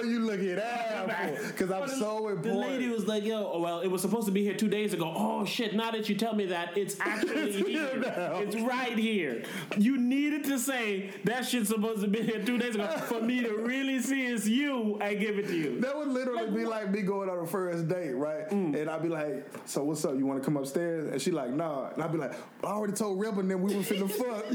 I 0.02 0.04
don't 0.04 0.22
know 0.22 0.28
where 0.28 0.38
you 0.40 0.48
looking 0.48 0.58
at 0.60 1.38
for. 1.40 1.48
Because 1.48 1.72
I'm 1.72 1.88
the- 1.88 1.96
so 1.96 2.38
The 2.42 2.54
lady 2.54 2.88
was 2.90 3.08
like, 3.08 3.24
"Yo, 3.26 3.60
well, 3.60 3.82
it 3.82 3.88
was 3.88 4.02
supposed 4.02 4.26
to 4.28 4.32
be 4.32 4.44
here 4.44 4.54
two 4.56 4.68
days 4.70 4.94
ago. 4.94 5.12
Oh 5.16 5.46
shit! 5.46 5.76
Now 5.76 5.92
that 5.92 6.10
you 6.10 6.16
tell 6.16 6.34
me 6.36 6.46
that, 6.48 6.78
it's 6.78 6.98
actually 7.02 7.52
here. 7.64 7.98
now. 7.98 8.38
It's 8.38 8.56
right 8.56 8.98
here. 8.98 9.44
You 9.78 9.98
needed 9.98 10.44
to 10.46 10.60
say 10.60 11.12
that 11.26 11.46
shit's 11.46 11.70
supposed 11.70 12.02
to 12.02 12.08
be 12.08 12.22
here 12.22 12.44
two 12.44 12.58
days 12.58 12.76
ago 12.76 12.88
for 13.08 13.22
me 13.22 13.42
to 13.44 13.54
really 13.58 14.00
see 14.00 14.26
it's 14.28 14.48
you 14.48 14.98
and 15.02 15.20
give 15.20 15.38
it 15.38 15.48
to 15.48 15.56
you. 15.56 15.80
that 15.82 15.96
would 15.98 16.08
literally 16.10 16.50
be 16.52 16.66
like 16.66 16.90
me 16.92 17.02
going 17.02 17.30
on 17.30 17.40
a 17.40 17.46
first 17.46 17.88
date, 17.88 18.12
right? 18.14 18.50
Mm. 18.50 18.76
And 18.80 18.90
I'd 18.90 19.02
be 19.04 19.10
like, 19.10 19.46
so 19.66 19.84
what's 19.84 20.04
up? 20.06 20.16
You 20.18 20.26
want 20.26 20.40
to 20.42 20.46
come 20.46 20.58
upstairs? 20.58 21.12
And 21.12 21.22
she 21.22 21.32
like, 21.32 21.52
nah. 21.52 21.90
And 21.90 22.02
I'd 22.04 22.12
be 22.12 22.18
like, 22.18 22.34
I 22.64 22.68
already 22.68 22.94
told 22.94 23.20
Rebel 23.20 23.42
and 23.42 23.52
then 23.52 23.62
we 23.62 23.76
was 23.76 23.88
finna 23.88 24.10
fuck. 24.10 24.46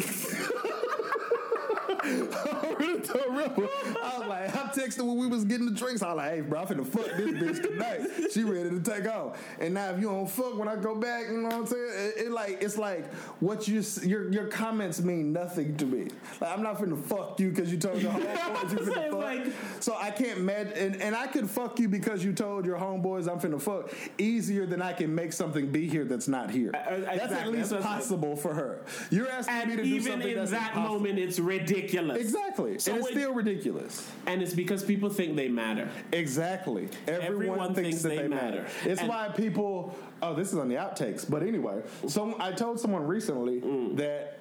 I 3.14 3.18
already 3.18 3.48
told 3.48 3.58
Rebel. 3.58 3.68
I 4.02 4.18
was 4.18 4.28
like, 4.28 4.56
I'm 4.56 4.68
texting 4.70 5.06
when 5.06 5.16
we 5.18 5.26
was 5.26 5.44
getting 5.44 5.66
the 5.66 5.72
drinks. 5.72 6.02
I 6.02 6.08
was 6.08 6.16
like, 6.16 6.30
hey, 6.32 6.40
bro, 6.42 6.60
I'm 6.60 6.66
finna 6.66 6.86
fuck 6.86 7.04
this 7.16 7.30
bitch 7.30 7.62
tonight. 7.62 8.30
She 8.32 8.42
ready 8.44 8.70
to 8.70 8.80
take 8.80 9.06
off. 9.06 9.42
And 9.60 9.74
now 9.74 9.90
if 9.90 10.00
you 10.00 10.08
don't 10.08 10.28
fuck 10.28 10.56
when 10.58 10.68
I 10.68 10.76
go 10.76 10.94
back, 10.94 11.26
you 11.28 11.38
know 11.38 11.44
what 11.48 11.54
I'm 11.54 11.66
saying? 11.66 11.90
It, 12.16 12.26
it 12.26 12.30
like 12.32 12.62
it's 12.62 12.76
like 12.78 13.12
what 13.40 13.68
you 13.68 13.78
s- 13.80 14.04
your 14.04 14.30
your 14.32 14.46
comments 14.46 15.00
mean 15.02 15.32
nothing 15.32 15.76
to 15.78 15.86
me. 15.86 16.08
Like 16.40 16.50
I'm 16.52 16.62
not 16.62 16.78
finna 16.78 16.98
fuck 17.02 17.38
you 17.40 17.50
because 17.50 17.70
you 17.72 17.78
told 17.78 18.00
your 18.02 18.12
homeboys 18.12 18.72
you 18.72 18.84
So 18.84 18.92
finna 18.92 19.10
fuck. 19.10 19.12
like- 19.22 19.52
so 19.80 19.96
I 19.98 20.10
can't 20.10 20.38
imagine, 20.38 20.72
and, 20.72 21.02
and 21.02 21.16
I 21.16 21.26
could 21.26 21.48
fuck 21.48 21.78
you 21.78 21.88
because 21.88 22.24
you 22.24 22.32
told 22.32 22.64
your 22.66 22.78
homeboys 22.78 23.28
I'm 23.30 23.38
finna 23.40 23.60
fuck 23.60 23.92
easier 24.18 24.66
than 24.66 24.82
I 24.82 24.92
can 24.92 25.14
make 25.14 25.32
something 25.32 25.70
be 25.70 25.88
here 25.88 26.04
that's 26.04 26.28
not 26.28 26.50
here. 26.50 26.70
Uh, 26.74 26.78
uh, 26.78 27.16
that's 27.16 27.32
at 27.32 27.48
least 27.52 27.70
That's 27.70 27.84
possible 27.84 28.36
for 28.36 28.54
her. 28.54 28.80
You're 29.10 29.28
asking 29.28 29.54
And 29.54 29.70
me 29.70 29.76
to 29.76 29.82
do 29.82 29.88
even 29.88 30.12
something 30.12 30.28
in 30.30 30.36
that's 30.36 30.50
that 30.52 30.68
impossible. 30.70 30.94
moment, 30.98 31.18
it's 31.18 31.38
ridiculous. 31.38 32.18
Exactly. 32.18 32.78
So 32.78 32.95
and 32.96 33.04
it's 33.06 33.10
still 33.16 33.32
ridiculous. 33.34 34.10
And 34.26 34.42
it's 34.42 34.54
because 34.54 34.84
people 34.84 35.08
think 35.10 35.36
they 35.36 35.48
matter. 35.48 35.88
Exactly. 36.12 36.88
Everyone, 37.06 37.26
Everyone 37.32 37.74
thinks, 37.74 37.80
thinks 37.90 38.02
that 38.02 38.08
they 38.10 38.16
they, 38.18 38.28
matter. 38.28 38.62
matter. 38.62 38.66
It's 38.84 39.00
And- 39.00 39.08
why 39.08 39.28
people. 39.36 39.96
Oh, 40.22 40.34
this 40.34 40.52
is 40.52 40.58
on 40.58 40.68
the 40.68 40.76
outtakes. 40.76 41.28
But 41.28 41.42
anyway, 41.42 41.82
so 42.08 42.34
I 42.40 42.52
told 42.52 42.80
someone 42.80 43.06
recently 43.06 43.60
Mm. 43.60 43.96
that. 43.96 44.32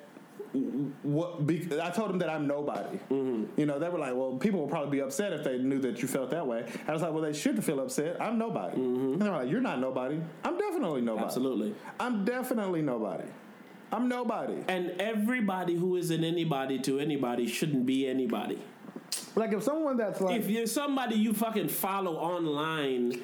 What 1.04 1.46
be, 1.46 1.68
I 1.82 1.90
told 1.90 2.10
them 2.10 2.20
that 2.20 2.30
I'm 2.30 2.48
nobody. 2.48 2.98
Mm-hmm. 3.12 3.60
You 3.60 3.66
know, 3.66 3.78
they 3.78 3.90
were 3.90 4.00
like, 4.00 4.16
"Well, 4.16 4.38
people 4.38 4.62
would 4.62 4.70
probably 4.70 4.90
be 4.92 5.02
upset 5.02 5.34
if 5.34 5.44
they 5.44 5.58
knew 5.58 5.80
that 5.80 6.02
you 6.02 6.08
felt 6.08 6.30
that 6.30 6.48
way." 6.48 6.66
I 6.88 6.94
was 6.94 7.02
like, 7.02 7.12
"Well, 7.12 7.24
they 7.24 7.34
shouldn't 7.34 7.66
feel 7.66 7.82
upset. 7.82 8.22
I'm 8.22 8.38
nobody." 8.38 8.78
And 8.78 9.22
they 9.22 9.30
were 9.30 9.36
like, 9.36 9.50
"You're 9.52 9.60
not 9.60 9.82
nobody. 9.82 10.18
I'm 10.46 10.58
definitely 10.58 11.02
nobody. 11.02 11.18
Mm-hmm. 11.18 11.26
Absolutely. 11.26 11.76
I'm 12.00 12.24
definitely 12.24 12.82
nobody. 12.82 13.26
I'm 13.96 14.08
nobody." 14.08 14.56
And 14.68 14.92
everybody 15.00 15.76
who 15.76 15.96
isn't 15.96 16.24
anybody 16.24 16.80
to 16.80 17.00
anybody 17.00 17.48
shouldn't 17.48 17.86
be 17.86 18.08
anybody. 18.08 18.60
Like 19.36 19.54
if 19.54 19.64
someone 19.64 19.98
that's 19.98 20.22
like, 20.22 20.40
If 20.40 20.50
you're 20.50 20.68
somebody 20.68 21.16
you 21.16 21.34
fucking 21.34 21.68
follow 21.70 22.16
online, 22.16 23.22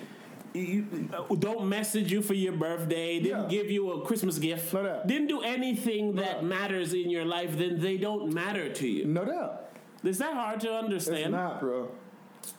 you, 0.53 0.85
uh, 1.13 1.33
don't 1.35 1.67
message 1.69 2.11
you 2.11 2.21
for 2.21 2.33
your 2.33 2.53
birthday, 2.53 3.19
didn't 3.19 3.43
Yeah. 3.43 3.47
give 3.61 3.71
you 3.71 3.91
a 3.91 4.01
Christmas 4.01 4.37
gift, 4.37 4.73
No 4.73 4.83
doubt. 4.83 5.07
didn't 5.07 5.27
do 5.27 5.41
anything 5.41 6.15
that 6.15 6.41
No. 6.43 6.49
matters 6.49 6.93
in 6.93 7.09
your 7.09 7.23
life, 7.25 7.57
then 7.57 7.79
they 7.79 7.97
don't 7.97 8.33
matter 8.33 8.71
to 8.73 8.87
you. 8.87 9.05
no 9.05 9.23
doubt. 9.25 9.69
Is 10.03 10.17
that 10.17 10.33
hard 10.33 10.59
to 10.61 10.73
understand? 10.73 11.19
It's 11.19 11.31
not, 11.31 11.59
bro. 11.61 11.87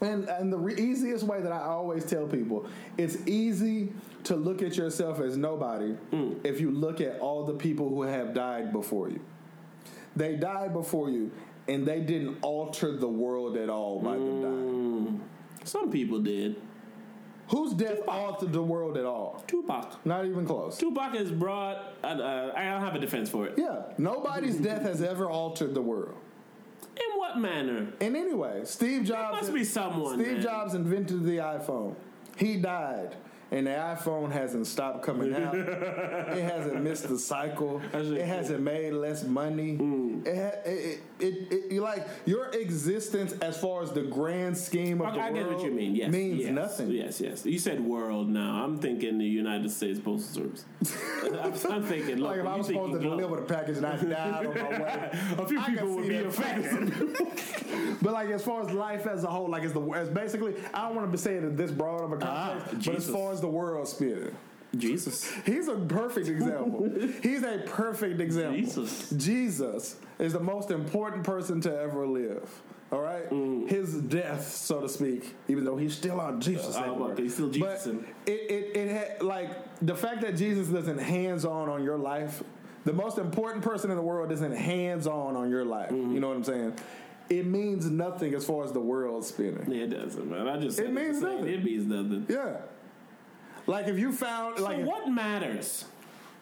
And 0.00 0.28
and 0.28 0.52
the 0.52 0.58
re- 0.58 0.76
easiest 0.78 1.24
way 1.24 1.40
that 1.42 1.50
I 1.52 1.62
always 1.62 2.04
tell 2.04 2.26
people, 2.26 2.66
it's 2.96 3.18
easy 3.26 3.92
to 4.24 4.36
look 4.36 4.62
at 4.62 4.76
yourself 4.76 5.20
as 5.20 5.36
nobody 5.36 5.94
Mm. 6.12 6.36
if 6.44 6.60
you 6.60 6.70
look 6.70 7.00
at 7.00 7.18
all 7.20 7.44
the 7.44 7.54
people 7.54 7.88
who 7.88 8.02
have 8.02 8.34
died 8.34 8.72
before 8.72 9.08
you. 9.08 9.20
They 10.14 10.36
died 10.36 10.72
before 10.72 11.10
you, 11.10 11.30
and 11.68 11.86
they 11.86 12.00
didn't 12.00 12.38
alter 12.42 12.96
the 12.96 13.08
world 13.08 13.56
at 13.56 13.68
all 13.70 13.98
by 14.00 14.12
them 14.14 14.42
dying. 14.42 15.20
Some 15.64 15.90
people 15.90 16.18
did. 16.20 16.56
Whose 17.48 17.74
death 17.74 17.98
altered 18.08 18.52
the 18.52 18.62
world 18.62 18.96
at 18.96 19.04
all? 19.04 19.42
Tupac. 19.46 20.04
Not 20.06 20.24
even 20.26 20.46
close. 20.46 20.78
Tupac 20.78 21.14
has 21.14 21.30
brought. 21.30 21.76
Uh, 22.02 22.50
I 22.56 22.64
don't 22.70 22.80
have 22.80 22.94
a 22.94 22.98
defense 22.98 23.28
for 23.28 23.46
it. 23.46 23.54
Yeah, 23.58 23.82
nobody's 23.98 24.56
death 24.70 24.82
has 24.82 25.02
ever 25.02 25.28
altered 25.28 25.74
the 25.74 25.82
world. 25.82 26.14
In 26.96 27.18
what 27.18 27.38
manner? 27.38 27.88
And 28.00 28.16
anyway, 28.16 28.62
Steve 28.64 29.04
Jobs 29.04 29.40
must 29.42 29.54
be 29.54 29.64
someone, 29.64 30.18
Steve 30.18 30.34
man. 30.34 30.42
Jobs 30.42 30.74
invented 30.74 31.24
the 31.24 31.38
iPhone. 31.38 31.94
He 32.36 32.56
died. 32.56 33.16
And 33.52 33.66
the 33.66 33.70
iPhone 33.72 34.32
hasn't 34.32 34.66
stopped 34.66 35.02
coming 35.02 35.34
out. 35.34 35.54
it 35.58 36.42
hasn't 36.42 36.82
missed 36.82 37.06
the 37.06 37.18
cycle. 37.18 37.82
It 37.92 38.24
hasn't 38.26 38.60
made 38.60 38.94
less 38.94 39.24
money. 39.24 39.72
It, 40.24 40.34
ha- 40.36 40.60
it, 40.64 40.70
it, 40.70 41.00
it, 41.20 41.52
it, 41.52 41.72
you 41.72 41.82
like 41.82 42.08
your 42.24 42.46
existence 42.48 43.32
as 43.42 43.58
far 43.58 43.82
as 43.82 43.92
the 43.92 44.04
grand 44.04 44.56
scheme 44.56 45.02
of 45.02 45.08
Okay, 45.08 45.16
the 45.18 45.22
I 45.22 45.30
world 45.32 45.48
get 45.50 45.56
what 45.58 45.64
you 45.66 45.70
mean. 45.70 45.94
Yes, 45.94 46.10
means 46.10 46.40
yes, 46.40 46.50
nothing. 46.50 46.90
Yes, 46.92 47.20
yes. 47.20 47.44
You 47.44 47.58
said 47.58 47.78
world. 47.80 48.30
Now 48.30 48.64
I'm 48.64 48.78
thinking 48.78 49.18
the 49.18 49.26
United 49.26 49.70
States 49.70 50.00
Postal 50.00 50.44
Service. 50.44 50.64
I'm, 51.22 51.72
I'm 51.74 51.82
thinking. 51.82 52.16
Look, 52.20 52.30
Like 52.30 52.40
if 52.40 52.46
I 52.46 52.56
was 52.56 52.66
supposed 52.68 52.94
to 52.94 52.98
global. 53.00 53.18
deliver 53.18 53.36
the 53.46 53.54
package 53.54 53.76
and 53.76 53.84
I 53.86 53.96
died 53.96 54.46
on 54.46 54.54
my 54.54 54.78
way, 54.78 55.10
A 55.38 55.46
few 55.46 55.60
I 55.60 55.66
people 55.66 55.94
would 55.96 56.08
be 56.08 56.16
affected. 56.16 57.16
But 58.00 58.14
like 58.14 58.30
as 58.30 58.42
far 58.42 58.62
as 58.62 58.70
life 58.72 59.06
as 59.06 59.24
a 59.24 59.28
whole, 59.28 59.50
like 59.50 59.64
as 59.64 59.74
the 59.74 59.80
as 59.90 60.08
basically, 60.08 60.54
I 60.72 60.86
don't 60.88 60.96
want 60.96 61.12
to 61.12 61.18
say 61.18 61.34
it 61.34 61.44
in 61.44 61.54
this 61.54 61.70
broad 61.70 62.02
of 62.04 62.12
a 62.12 62.24
Ah, 62.26 62.54
context, 62.64 62.86
but 62.86 62.94
as 62.96 63.08
far 63.10 63.30
as 63.32 63.41
the 63.42 63.48
world 63.48 63.86
spirit, 63.86 64.32
Jesus. 64.76 65.30
he's 65.44 65.68
a 65.68 65.74
perfect 65.76 66.28
example. 66.28 66.90
he's 67.22 67.42
a 67.42 67.58
perfect 67.66 68.20
example. 68.20 68.56
Jesus. 68.60 69.10
Jesus 69.10 69.96
is 70.18 70.32
the 70.32 70.40
most 70.40 70.70
important 70.70 71.24
person 71.24 71.60
to 71.62 71.78
ever 71.80 72.06
live. 72.06 72.48
All 72.90 73.00
right, 73.00 73.28
Mm. 73.30 73.70
his 73.70 73.94
death, 74.02 74.46
so 74.46 74.80
to 74.82 74.88
speak, 74.88 75.34
even 75.48 75.64
though 75.64 75.78
he's 75.78 75.94
still 75.96 76.20
on 76.20 76.40
Jesus. 76.42 76.76
Uh, 76.76 76.80
everywhere. 76.80 77.12
okay, 77.12 77.22
he's 77.22 77.32
still 77.34 77.48
But 77.48 77.86
it, 78.26 78.30
it, 78.32 78.76
it 78.76 78.88
had, 78.90 79.22
like 79.22 79.50
the 79.80 79.94
fact 79.94 80.20
that 80.20 80.36
Jesus 80.36 80.68
isn't 80.68 81.00
hands 81.00 81.44
on 81.46 81.70
on 81.70 81.82
your 81.84 81.96
life. 81.96 82.42
The 82.84 82.92
most 82.92 83.16
important 83.16 83.64
person 83.64 83.90
in 83.90 83.96
the 83.96 84.02
world 84.02 84.30
isn't 84.32 84.52
hands 84.54 85.06
on 85.06 85.36
on 85.36 85.48
your 85.50 85.64
life. 85.64 85.90
Mm-hmm. 85.90 86.14
You 86.14 86.20
know 86.20 86.28
what 86.28 86.36
I'm 86.36 86.44
saying? 86.44 86.74
It 87.30 87.46
means 87.46 87.88
nothing 87.88 88.34
as 88.34 88.44
far 88.44 88.62
as 88.64 88.72
the 88.72 88.80
world 88.80 89.24
spinning. 89.24 89.70
Yeah, 89.70 89.84
it 89.84 89.90
doesn't, 89.90 90.28
man. 90.30 90.46
I 90.48 90.58
just 90.58 90.78
It 90.78 90.92
means 90.92 91.22
nothing. 91.22 91.48
It 91.48 91.64
means 91.64 91.86
nothing. 91.86 92.26
Yeah. 92.28 92.56
Like 93.66 93.86
if 93.88 93.98
you 93.98 94.12
found 94.12 94.58
So 94.58 94.64
like 94.64 94.84
what 94.84 95.08
matters? 95.08 95.84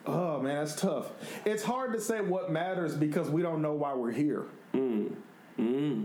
oh 0.07 0.41
man, 0.41 0.57
that's 0.57 0.75
tough. 0.81 1.11
It's 1.45 1.63
hard 1.63 1.93
to 1.93 2.01
say 2.01 2.21
what 2.21 2.51
matters 2.51 2.97
because 2.97 3.29
we 3.31 3.43
don't 3.43 3.63
know 3.63 3.75
why 3.75 3.95
we're 3.95 4.11
here. 4.13 4.45
Hmm. 4.73 5.09
Hmm. 5.57 6.05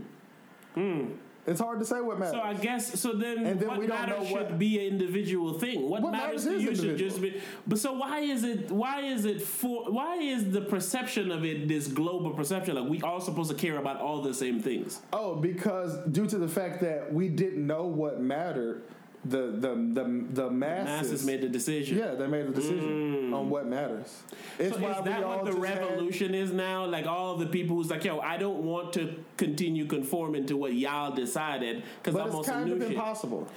Hmm. 0.74 1.04
It's 1.48 1.60
hard 1.60 1.78
to 1.78 1.84
say 1.84 2.00
what 2.00 2.18
matters. 2.18 2.34
So 2.34 2.40
I 2.40 2.54
guess 2.54 2.98
so. 3.00 3.12
Then, 3.12 3.46
And 3.46 3.60
then 3.60 3.68
what 3.68 3.78
we 3.78 3.86
don't 3.86 4.00
matters 4.00 4.18
know 4.18 4.24
should 4.26 4.50
what- 4.50 4.58
be 4.58 4.80
an 4.80 4.92
individual 4.92 5.58
thing. 5.60 5.88
What, 5.88 6.02
What 6.02 6.10
matters, 6.10 6.44
matters 6.44 6.64
to 6.64 6.70
is 6.72 6.82
you 6.82 6.88
should 6.90 6.98
just 6.98 7.22
be. 7.22 7.40
But 7.68 7.78
so 7.78 7.92
why 7.92 8.18
is 8.20 8.42
it? 8.42 8.70
Why 8.72 9.02
is 9.02 9.24
it 9.24 9.40
for? 9.40 9.84
Why 9.90 10.16
is 10.16 10.50
the 10.50 10.62
perception 10.62 11.30
of 11.30 11.44
it 11.44 11.68
this 11.68 11.86
global 11.86 12.32
perception? 12.32 12.74
Like 12.74 12.90
we 12.90 13.00
all 13.00 13.20
supposed 13.20 13.50
to 13.52 13.56
care 13.56 13.78
about 13.78 14.00
all 14.00 14.22
the 14.22 14.34
same 14.34 14.60
things. 14.60 15.00
Oh, 15.12 15.36
because 15.36 15.96
due 16.10 16.26
to 16.26 16.36
the 16.36 16.48
fact 16.48 16.80
that 16.80 17.12
we 17.14 17.28
didn't 17.28 17.64
know 17.64 17.84
what 17.86 18.20
mattered, 18.20 18.82
the 19.28 19.50
the 19.58 19.74
the 19.74 20.24
the 20.42 20.50
masses, 20.50 21.10
Masses 21.10 21.26
made 21.26 21.40
the 21.40 21.48
decision. 21.48 21.98
yeah, 21.98 22.14
they 22.14 22.26
made 22.26 22.46
the 22.48 22.52
decision 22.52 23.32
on 23.32 23.50
what 23.50 23.66
matters. 23.66 24.22
It's 24.58 24.74
So 24.76 24.82
why 24.82 24.92
is 24.98 25.04
that 25.04 25.26
what 25.26 25.44
the 25.44 25.52
just 25.52 25.64
had- 25.66 25.80
revolution 25.82 26.34
is 26.34 26.52
now? 26.52 26.84
Like 26.86 27.06
all 27.06 27.36
the 27.36 27.46
people 27.46 27.76
who's 27.76 27.90
like, 27.90 28.04
yo, 28.04 28.20
I 28.20 28.36
don't 28.36 28.62
want 28.64 28.92
to 28.94 29.14
continue 29.36 29.86
conforming 29.86 30.46
to 30.46 30.56
what 30.56 30.74
y'all 30.74 31.14
decided 31.14 31.82
because 32.02 32.18
I'm 32.20 32.34
on 32.34 32.44
some 32.44 32.64
new 32.64 32.80
shit. 32.80 32.90
impossible. 32.92 33.48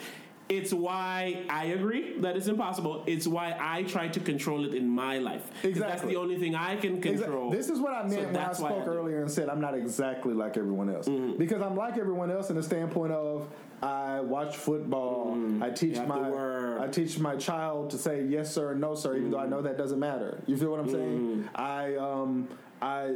It's 0.47 0.73
why 0.73 1.43
I 1.47 1.65
agree 1.65 2.17
that 2.21 2.35
it's 2.35 2.47
impossible. 2.47 3.03
It's 3.05 3.27
why 3.27 3.55
I 3.59 3.83
try 3.83 4.07
to 4.07 4.19
control 4.19 4.65
it 4.65 4.73
in 4.73 4.89
my 4.89 5.19
life. 5.19 5.43
'Cause 5.61 5.73
That's 5.73 5.77
Exactly. 5.77 6.13
the 6.15 6.19
only 6.19 6.39
thing 6.39 6.55
I 6.55 6.75
can 6.77 6.95
Exactly. 6.97 7.21
control. 7.23 7.51
This 7.51 7.69
is 7.69 7.79
what 7.79 7.93
I 7.93 8.01
meant 8.01 8.13
So 8.13 8.25
when 8.25 8.35
I 8.37 8.53
spoke 8.53 8.71
I 8.71 8.85
earlier 8.85 9.21
and 9.21 9.29
said 9.29 9.47
I'm 9.47 9.61
not 9.61 9.75
exactly 9.75 10.33
like 10.33 10.57
everyone 10.57 10.89
else. 10.89 11.07
Mm-hmm. 11.07 11.37
Because 11.37 11.61
I'm 11.61 11.75
like 11.77 11.99
everyone 11.99 12.31
else 12.31 12.49
in 12.49 12.55
the 12.55 12.63
standpoint 12.63 13.11
of 13.13 13.47
I 13.81 14.19
watch 14.21 14.57
football. 14.57 15.37
I 15.61 15.69
teach. 15.69 15.95
You 15.95 16.01
have 16.01 16.07
to 16.07 16.29
my. 16.29 16.83
I 16.83 16.87
teach 16.87 17.19
my 17.19 17.35
child 17.35 17.91
to 17.91 17.97
say 17.97 18.23
yes 18.23 18.53
sir 18.53 18.71
and 18.71 18.81
no 18.81 18.95
sir, 18.95 19.15
even 19.17 19.31
though 19.31 19.39
I 19.39 19.47
know 19.47 19.61
that 19.61 19.77
doesn't 19.77 19.99
matter. 19.99 20.41
You 20.47 20.57
feel 20.57 20.71
what 20.71 20.79
I'm 20.79 20.89
saying? 20.89 21.19
Mm-hmm. 21.19 21.47
I 21.55 21.95
um 21.95 22.47
I, 22.81 23.13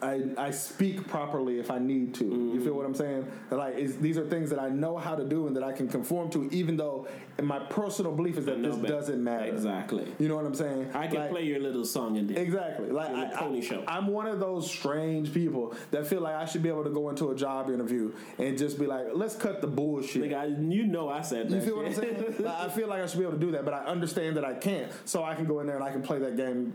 I 0.00 0.22
I 0.38 0.50
speak 0.50 1.06
properly 1.06 1.58
if 1.58 1.70
I 1.70 1.78
need 1.78 2.14
to. 2.14 2.24
You 2.24 2.60
feel 2.64 2.72
what 2.74 2.86
I'm 2.86 2.94
saying? 2.94 3.30
Like 3.50 3.74
it's, 3.76 3.96
these 3.96 4.16
are 4.16 4.26
things 4.26 4.48
that 4.50 4.58
I 4.58 4.70
know 4.70 4.96
how 4.96 5.14
to 5.14 5.24
do 5.24 5.46
and 5.46 5.54
that 5.56 5.62
I 5.62 5.72
can 5.72 5.86
conform 5.86 6.30
to, 6.30 6.48
even 6.50 6.76
though 6.78 7.06
my 7.42 7.58
personal 7.58 8.12
belief 8.12 8.38
is 8.38 8.46
that 8.46 8.62
this 8.62 8.74
better. 8.76 8.88
doesn't 8.94 9.22
matter. 9.22 9.44
Exactly. 9.52 10.06
You 10.18 10.28
know 10.28 10.36
what 10.36 10.46
I'm 10.46 10.54
saying? 10.54 10.90
I 10.94 11.08
can 11.08 11.16
Like- 11.20 11.30
play 11.30 11.44
your 11.44 11.60
little 11.60 11.84
song 11.84 12.16
in 12.16 12.26
there. 12.26 12.38
Exactly. 12.42 12.90
Like 12.90 13.10
I, 13.10 13.26
pony 13.36 13.60
show. 13.60 13.84
I'm 13.86 14.06
one 14.06 14.26
of 14.26 14.40
those 14.40 14.70
strange 14.70 15.34
people 15.34 15.74
that 15.90 16.06
feel 16.06 16.20
like 16.22 16.34
I 16.34 16.46
should 16.46 16.62
be 16.62 16.68
able 16.70 16.84
to 16.84 16.90
go 16.90 17.10
into 17.10 17.30
a 17.30 17.34
job 17.34 17.68
interview 17.68 18.12
and 18.38 18.56
just 18.56 18.78
be 18.78 18.86
like, 18.86 19.06
let's 19.12 19.34
cut 19.36 19.60
the 19.60 19.66
bullshit. 19.66 20.22
Like 20.22 20.32
I, 20.32 20.46
you 20.46 20.86
know, 20.86 21.10
I 21.10 21.20
said 21.20 21.50
that. 21.50 21.56
you 21.56 21.60
feel 21.60 21.76
what 21.76 21.86
I'm 21.86 21.94
saying? 21.94 22.16
Like, 22.42 22.54
I 22.60 22.68
feel 22.70 22.88
like 22.88 23.02
I 23.02 23.06
should 23.06 23.18
be 23.18 23.24
able 23.24 23.34
to 23.34 23.40
do 23.40 23.50
that, 23.52 23.64
but 23.64 23.74
I 23.74 23.84
understand 23.84 24.36
that 24.38 24.44
I 24.44 24.54
can't. 24.54 24.90
So 25.04 25.22
I 25.22 25.34
can 25.34 25.44
go 25.44 25.60
in 25.60 25.66
there 25.66 25.76
and 25.76 25.84
I 25.84 25.90
can 25.92 26.02
play 26.02 26.18
that 26.20 26.36
game 26.36 26.72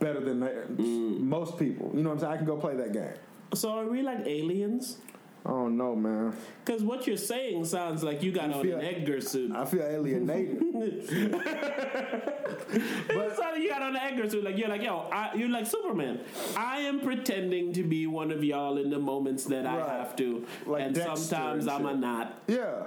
better 0.00 0.20
than 0.20 0.40
Mm. 0.40 1.20
most 1.20 1.58
people. 1.58 1.90
You 1.94 2.02
know 2.02 2.10
what 2.10 2.14
I'm 2.16 2.20
saying? 2.20 2.32
I 2.32 2.36
can 2.36 2.46
go 2.46 2.56
play 2.56 2.76
that 2.76 2.92
game. 2.92 3.14
So 3.54 3.70
are 3.70 3.86
we 3.86 4.02
like 4.02 4.26
aliens? 4.26 4.98
Oh 5.46 5.68
no, 5.68 5.94
man! 5.96 6.34
Because 6.64 6.82
what 6.82 7.06
you're 7.06 7.16
saying 7.16 7.64
sounds 7.64 8.02
like 8.02 8.22
you 8.22 8.32
got 8.32 8.52
on 8.52 8.62
feel- 8.62 8.78
an 8.78 8.84
Edgar 8.84 9.20
suit. 9.20 9.52
I 9.54 9.64
feel 9.64 9.82
alienated. 9.82 10.62
But 13.08 13.36
so 13.36 13.54
you 13.54 13.68
got 13.70 13.82
on 13.82 13.92
the 13.94 14.02
Edgar 14.02 14.28
suit, 14.28 14.44
like 14.44 14.58
you're 14.58 14.68
like, 14.68 14.82
yo, 14.82 15.08
I, 15.12 15.34
you're 15.34 15.48
like 15.48 15.66
Superman. 15.66 16.20
I 16.56 16.78
am 16.80 17.00
pretending 17.00 17.72
to 17.74 17.82
be 17.82 18.06
one 18.06 18.30
of 18.30 18.44
y'all 18.44 18.76
in 18.78 18.90
the 18.90 18.98
moments 18.98 19.44
that 19.44 19.64
I 19.66 19.76
have 19.96 20.14
to, 20.16 20.44
Like 20.66 20.82
and 20.82 20.94
Dexter 20.94 21.16
sometimes 21.16 21.66
and 21.66 21.72
I'm 21.72 21.86
a 21.86 21.90
shit. 21.92 21.98
not. 22.00 22.42
Yeah. 22.48 22.82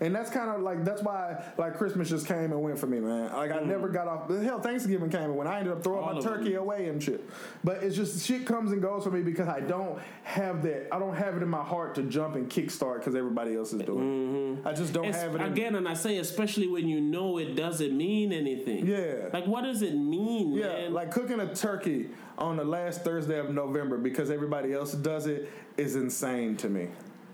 And 0.00 0.14
that's 0.14 0.30
kind 0.30 0.50
of 0.50 0.60
like 0.62 0.84
that's 0.84 1.02
why 1.02 1.42
like 1.58 1.76
Christmas 1.76 2.08
just 2.08 2.26
came 2.26 2.52
and 2.52 2.62
went 2.62 2.78
for 2.78 2.86
me, 2.86 3.00
man. 3.00 3.32
Like 3.32 3.50
I 3.52 3.60
never 3.60 3.88
got 3.88 4.08
off. 4.08 4.28
Hell, 4.30 4.60
Thanksgiving 4.60 5.10
came 5.10 5.22
and 5.22 5.36
went. 5.36 5.48
I 5.48 5.58
ended 5.58 5.72
up 5.72 5.82
throwing 5.82 5.96
Mm. 6.04 6.08
All 6.08 6.14
my 6.14 6.20
turkey 6.20 6.52
them. 6.52 6.62
away 6.62 6.88
and 6.88 7.02
shit. 7.02 7.28
But 7.64 7.82
it's 7.82 7.96
just 7.96 8.24
shit 8.26 8.44
comes 8.46 8.72
and 8.72 8.82
goes 8.82 9.04
for 9.04 9.10
me 9.10 9.22
because 9.22 9.48
I 9.48 9.60
don't 9.60 9.98
have 10.24 10.62
that. 10.64 10.88
I 10.92 10.98
don't 10.98 11.14
have 11.16 11.36
it 11.36 11.42
in 11.42 11.48
my 11.48 11.62
heart 11.64 11.94
to 11.96 12.02
jump 12.02 12.34
and 12.36 12.48
kickstart 12.48 12.98
because 12.98 13.14
everybody 13.14 13.54
else 13.56 13.72
is 13.72 13.82
doing. 13.82 14.58
it. 14.64 14.66
I 14.68 14.72
just 14.72 14.92
don't 14.92 15.04
Mm-hmm. 15.04 15.10
It's, 15.14 15.22
have 15.22 15.34
it. 15.34 15.40
In, 15.40 15.52
again, 15.52 15.74
and 15.76 15.88
I 15.88 15.94
say, 15.94 16.18
especially 16.18 16.68
when 16.68 16.86
you 16.88 17.00
know 17.00 17.38
it 17.38 17.54
doesn't 17.56 17.96
mean 17.96 18.32
anything. 18.32 18.86
Yeah. 18.86 19.28
Like, 19.32 19.46
what 19.46 19.62
does 19.62 19.82
it 19.82 19.94
mean, 19.94 20.52
Yeah, 20.52 20.66
man? 20.68 20.92
like 20.94 21.10
cooking 21.10 21.40
a 21.40 21.54
turkey 21.54 22.10
on 22.38 22.56
the 22.56 22.64
last 22.64 23.02
Thursday 23.04 23.38
of 23.38 23.50
November 23.50 23.96
because 23.96 24.30
everybody 24.30 24.72
else 24.74 24.92
does 24.92 25.26
it 25.26 25.50
is 25.76 25.96
insane 25.96 26.56
to 26.58 26.68
me. 26.68 26.88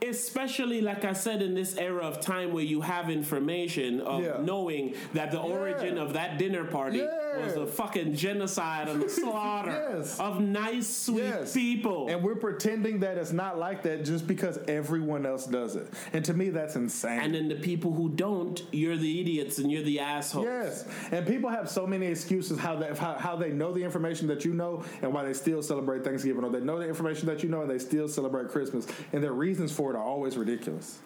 Especially 0.08 0.80
like 0.80 1.04
I 1.04 1.12
said 1.12 1.42
in 1.42 1.54
this 1.54 1.76
era 1.76 2.02
of 2.06 2.20
time 2.20 2.52
where 2.52 2.64
you 2.64 2.80
have 2.80 3.08
information 3.10 4.00
of 4.00 4.22
Yeah. 4.22 4.38
knowing 4.42 4.94
that 5.14 5.30
the 5.30 5.40
origin 5.40 5.98
of 5.98 6.12
that 6.14 6.38
dinner 6.38 6.64
party 6.64 6.98
Yeah. 6.98 7.31
Was 7.40 7.56
a 7.56 7.66
fucking 7.66 8.14
genocide 8.14 8.88
and 8.88 9.02
a 9.02 9.08
slaughter 9.10 9.70
Yes. 9.96 10.18
of 10.20 10.40
nice, 10.40 10.86
sweet 10.88 11.22
Yes. 11.24 11.52
people. 11.54 12.08
And 12.08 12.22
we're 12.22 12.34
pretending 12.36 13.00
that 13.00 13.18
it's 13.18 13.32
not 13.32 13.58
like 13.58 13.82
that 13.84 14.04
just 14.04 14.26
because 14.26 14.58
everyone 14.68 15.24
else 15.26 15.46
does 15.46 15.76
it. 15.76 15.88
And 16.12 16.24
to 16.24 16.34
me, 16.34 16.50
that's 16.50 16.76
insane. 16.76 17.20
And 17.20 17.34
then 17.34 17.48
the 17.48 17.54
people 17.56 17.92
who 17.92 18.08
don't, 18.10 18.62
you're 18.72 18.96
the 18.96 19.20
idiots 19.20 19.58
and 19.58 19.70
you're 19.70 19.82
the 19.82 20.00
assholes. 20.00 20.44
Yes, 20.46 20.84
and 21.10 21.26
people 21.26 21.50
have 21.50 21.68
so 21.70 21.86
many 21.86 22.06
excuses 22.06 22.58
how 22.58 22.76
they 22.76 22.88
how, 22.94 23.14
how 23.14 23.36
they 23.36 23.50
know 23.50 23.72
the 23.72 23.82
information 23.82 24.26
that 24.28 24.44
you 24.44 24.54
know 24.54 24.84
and 25.02 25.12
why 25.12 25.24
they 25.24 25.32
still 25.32 25.62
celebrate 25.62 26.04
Thanksgiving, 26.04 26.44
or 26.44 26.50
they 26.50 26.60
know 26.60 26.78
the 26.78 26.88
information 26.88 27.26
that 27.26 27.42
you 27.42 27.48
know 27.48 27.62
and 27.62 27.70
they 27.70 27.78
still 27.78 28.08
celebrate 28.08 28.48
Christmas, 28.48 28.86
and 29.12 29.22
their 29.22 29.32
reasons 29.32 29.72
for 29.72 29.90
it 29.92 29.96
are 29.96 30.02
always 30.04 30.36
ridiculous. 30.36 30.98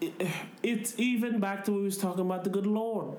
It's 0.62 0.99
even 0.99 1.41
back 1.41 1.64
to 1.64 1.72
what 1.72 1.79
we 1.79 1.85
was 1.85 1.99
talking 1.99 2.20
about 2.24 2.45
the 2.45 2.51
good 2.51 2.66
Lord. 2.66 3.16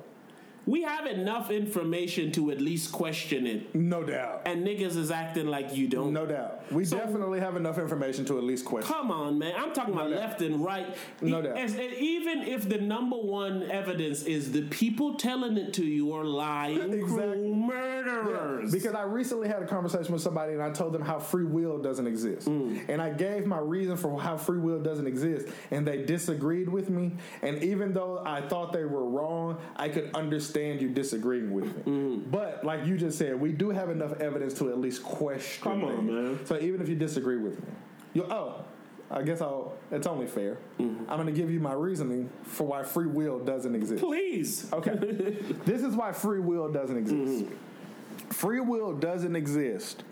We 0.67 0.83
have 0.83 1.05
enough 1.07 1.49
information 1.49 2.31
to 2.33 2.51
at 2.51 2.59
least 2.61 2.91
question 2.91 3.47
it. 3.47 3.73
No 3.73 4.03
doubt, 4.03 4.41
And 4.45 4.67
niggas 4.67 4.97
is 4.97 5.09
acting 5.11 5.47
like 5.47 5.73
you 5.75 5.87
don't. 5.87 6.11
no 6.13 6.25
doubt. 6.25 6.61
We 6.71 6.83
So- 6.83 6.97
definitely 6.97 7.39
have 7.39 7.55
enough 7.55 7.79
information 7.79 8.25
to 8.25 8.37
at 8.37 8.43
least 8.43 8.65
question. 8.65 8.93
Come 8.93 9.09
on, 9.09 9.39
man. 9.39 9.53
I'm 9.57 9.71
talking 9.73 9.93
about 9.93 10.09
doubt. 10.09 10.19
left 10.19 10.41
and 10.41 10.63
right. 10.63 10.87
No 11.21 11.39
E- 11.39 11.43
doubt. 11.43 11.57
as- 11.57 11.79
even 11.79 12.43
if 12.43 12.67
the 12.67 12.79
number 12.79 13.15
one 13.15 13.63
evidence 13.71 14.23
is 14.23 14.51
the 14.51 14.63
people 14.63 15.15
telling 15.15 15.57
it 15.57 15.73
to 15.75 15.85
you 15.85 16.11
are 16.13 16.25
lying, 16.25 16.91
Exactly. 16.93 17.47
murderers. 17.49 18.69
Because 18.71 18.93
I 18.93 19.03
recently 19.03 19.47
had 19.47 19.61
a 19.63 19.67
conversation 19.67 20.11
with 20.11 20.21
somebody 20.21 20.51
and 20.51 20.61
I 20.61 20.71
told 20.71 20.91
them 20.91 21.01
how 21.01 21.17
free 21.19 21.45
will 21.45 21.77
doesn't 21.77 22.07
exist. 22.07 22.49
Mm. 22.49 22.89
And 22.89 23.01
I 23.01 23.11
gave 23.11 23.45
my 23.45 23.59
reason 23.59 23.95
for 23.95 24.19
how 24.19 24.35
free 24.35 24.59
will 24.59 24.79
doesn't 24.81 25.07
exist. 25.07 25.47
And 25.71 25.87
they 25.87 26.03
disagreed 26.03 26.67
with 26.67 26.89
me. 26.89 27.13
And 27.41 27.63
even 27.63 27.93
though 27.93 28.21
I 28.25 28.41
thought 28.41 28.73
they 28.73 28.83
were 28.83 29.05
wrong, 29.07 29.57
I 29.77 29.87
could 29.87 30.09
understand 30.13 30.56
you 30.57 30.89
disagreeing 30.89 31.51
with 31.51 31.65
me. 31.65 31.83
Mm-hmm. 31.83 32.29
But 32.29 32.63
like 32.63 32.85
you 32.85 32.97
just 32.97 33.17
said, 33.17 33.39
we 33.39 33.51
do 33.51 33.69
have 33.69 33.89
enough 33.89 34.19
evidence 34.19 34.53
to 34.55 34.69
at 34.69 34.79
least 34.79 35.03
question. 35.03 35.63
Come 35.63 35.83
on, 35.83 35.95
things. 35.97 36.11
man. 36.11 36.45
So 36.45 36.59
even 36.59 36.81
if 36.81 36.89
you 36.89 36.95
disagree 36.95 37.37
with 37.37 37.59
me, 37.61 37.69
you 38.13 38.23
oh. 38.23 38.63
I 39.09 39.21
guess 39.21 39.39
I'll. 39.39 39.73
It's 39.89 40.05
only 40.05 40.27
fair. 40.27 40.57
Mm-hmm. 40.79 41.09
I'm 41.09 41.15
going 41.15 41.27
to 41.27 41.31
give 41.31 41.49
you 41.49 41.61
my 41.61 41.71
reasoning 41.71 42.29
for 42.43 42.67
why 42.67 42.83
free 42.83 43.05
will 43.05 43.39
doesn't 43.39 43.73
exist. 43.73 44.03
Please. 44.03 44.71
Okay. 44.73 44.95
this 45.65 45.81
is 45.81 45.95
why 45.95 46.11
free 46.11 46.41
will 46.41 46.69
doesn't 46.69 46.97
exist. 46.97 47.45
Mm-hmm. 47.45 48.29
Free 48.31 48.59
will 48.59 48.91
doesn't 48.93 49.35
exist 49.35 50.03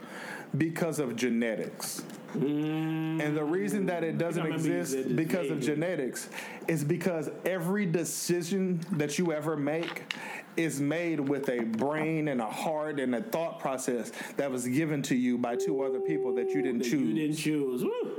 because 0.58 1.00
of 1.00 1.18
genetics. 1.18 2.04
And 2.42 3.36
the 3.36 3.44
reason 3.44 3.86
that 3.88 4.04
it 4.04 4.18
doesn't 4.18 4.42
I 4.42 4.46
remember 4.46 4.68
you 4.68 4.80
exist 4.80 5.16
because 5.16 5.50
of 5.50 5.60
genetics 5.62 6.30
is 6.68 6.84
because 6.84 7.30
every 7.46 7.86
decision 7.86 8.82
that 8.94 9.18
you 9.18 9.32
ever 9.32 9.56
make 9.56 10.14
is 10.58 10.80
made 10.80 11.20
with 11.20 11.50
a 11.50 11.62
brain 11.62 12.30
and 12.30 12.42
a 12.42 12.50
heart 12.50 13.00
and 13.00 13.16
a 13.16 13.22
thought 13.22 13.60
process 13.60 14.12
that 14.38 14.50
was 14.50 14.68
given 14.68 15.02
to 15.04 15.16
you 15.16 15.38
by 15.38 15.56
two 15.56 15.82
other 15.84 16.00
people 16.00 16.34
that 16.36 16.50
you 16.50 16.62
didn't 16.62 16.80
That 16.80 16.90
choose. 16.90 17.08
You 17.08 17.14
didn't 17.14 17.38
choose. 17.38 17.84
Woo. 17.84 18.18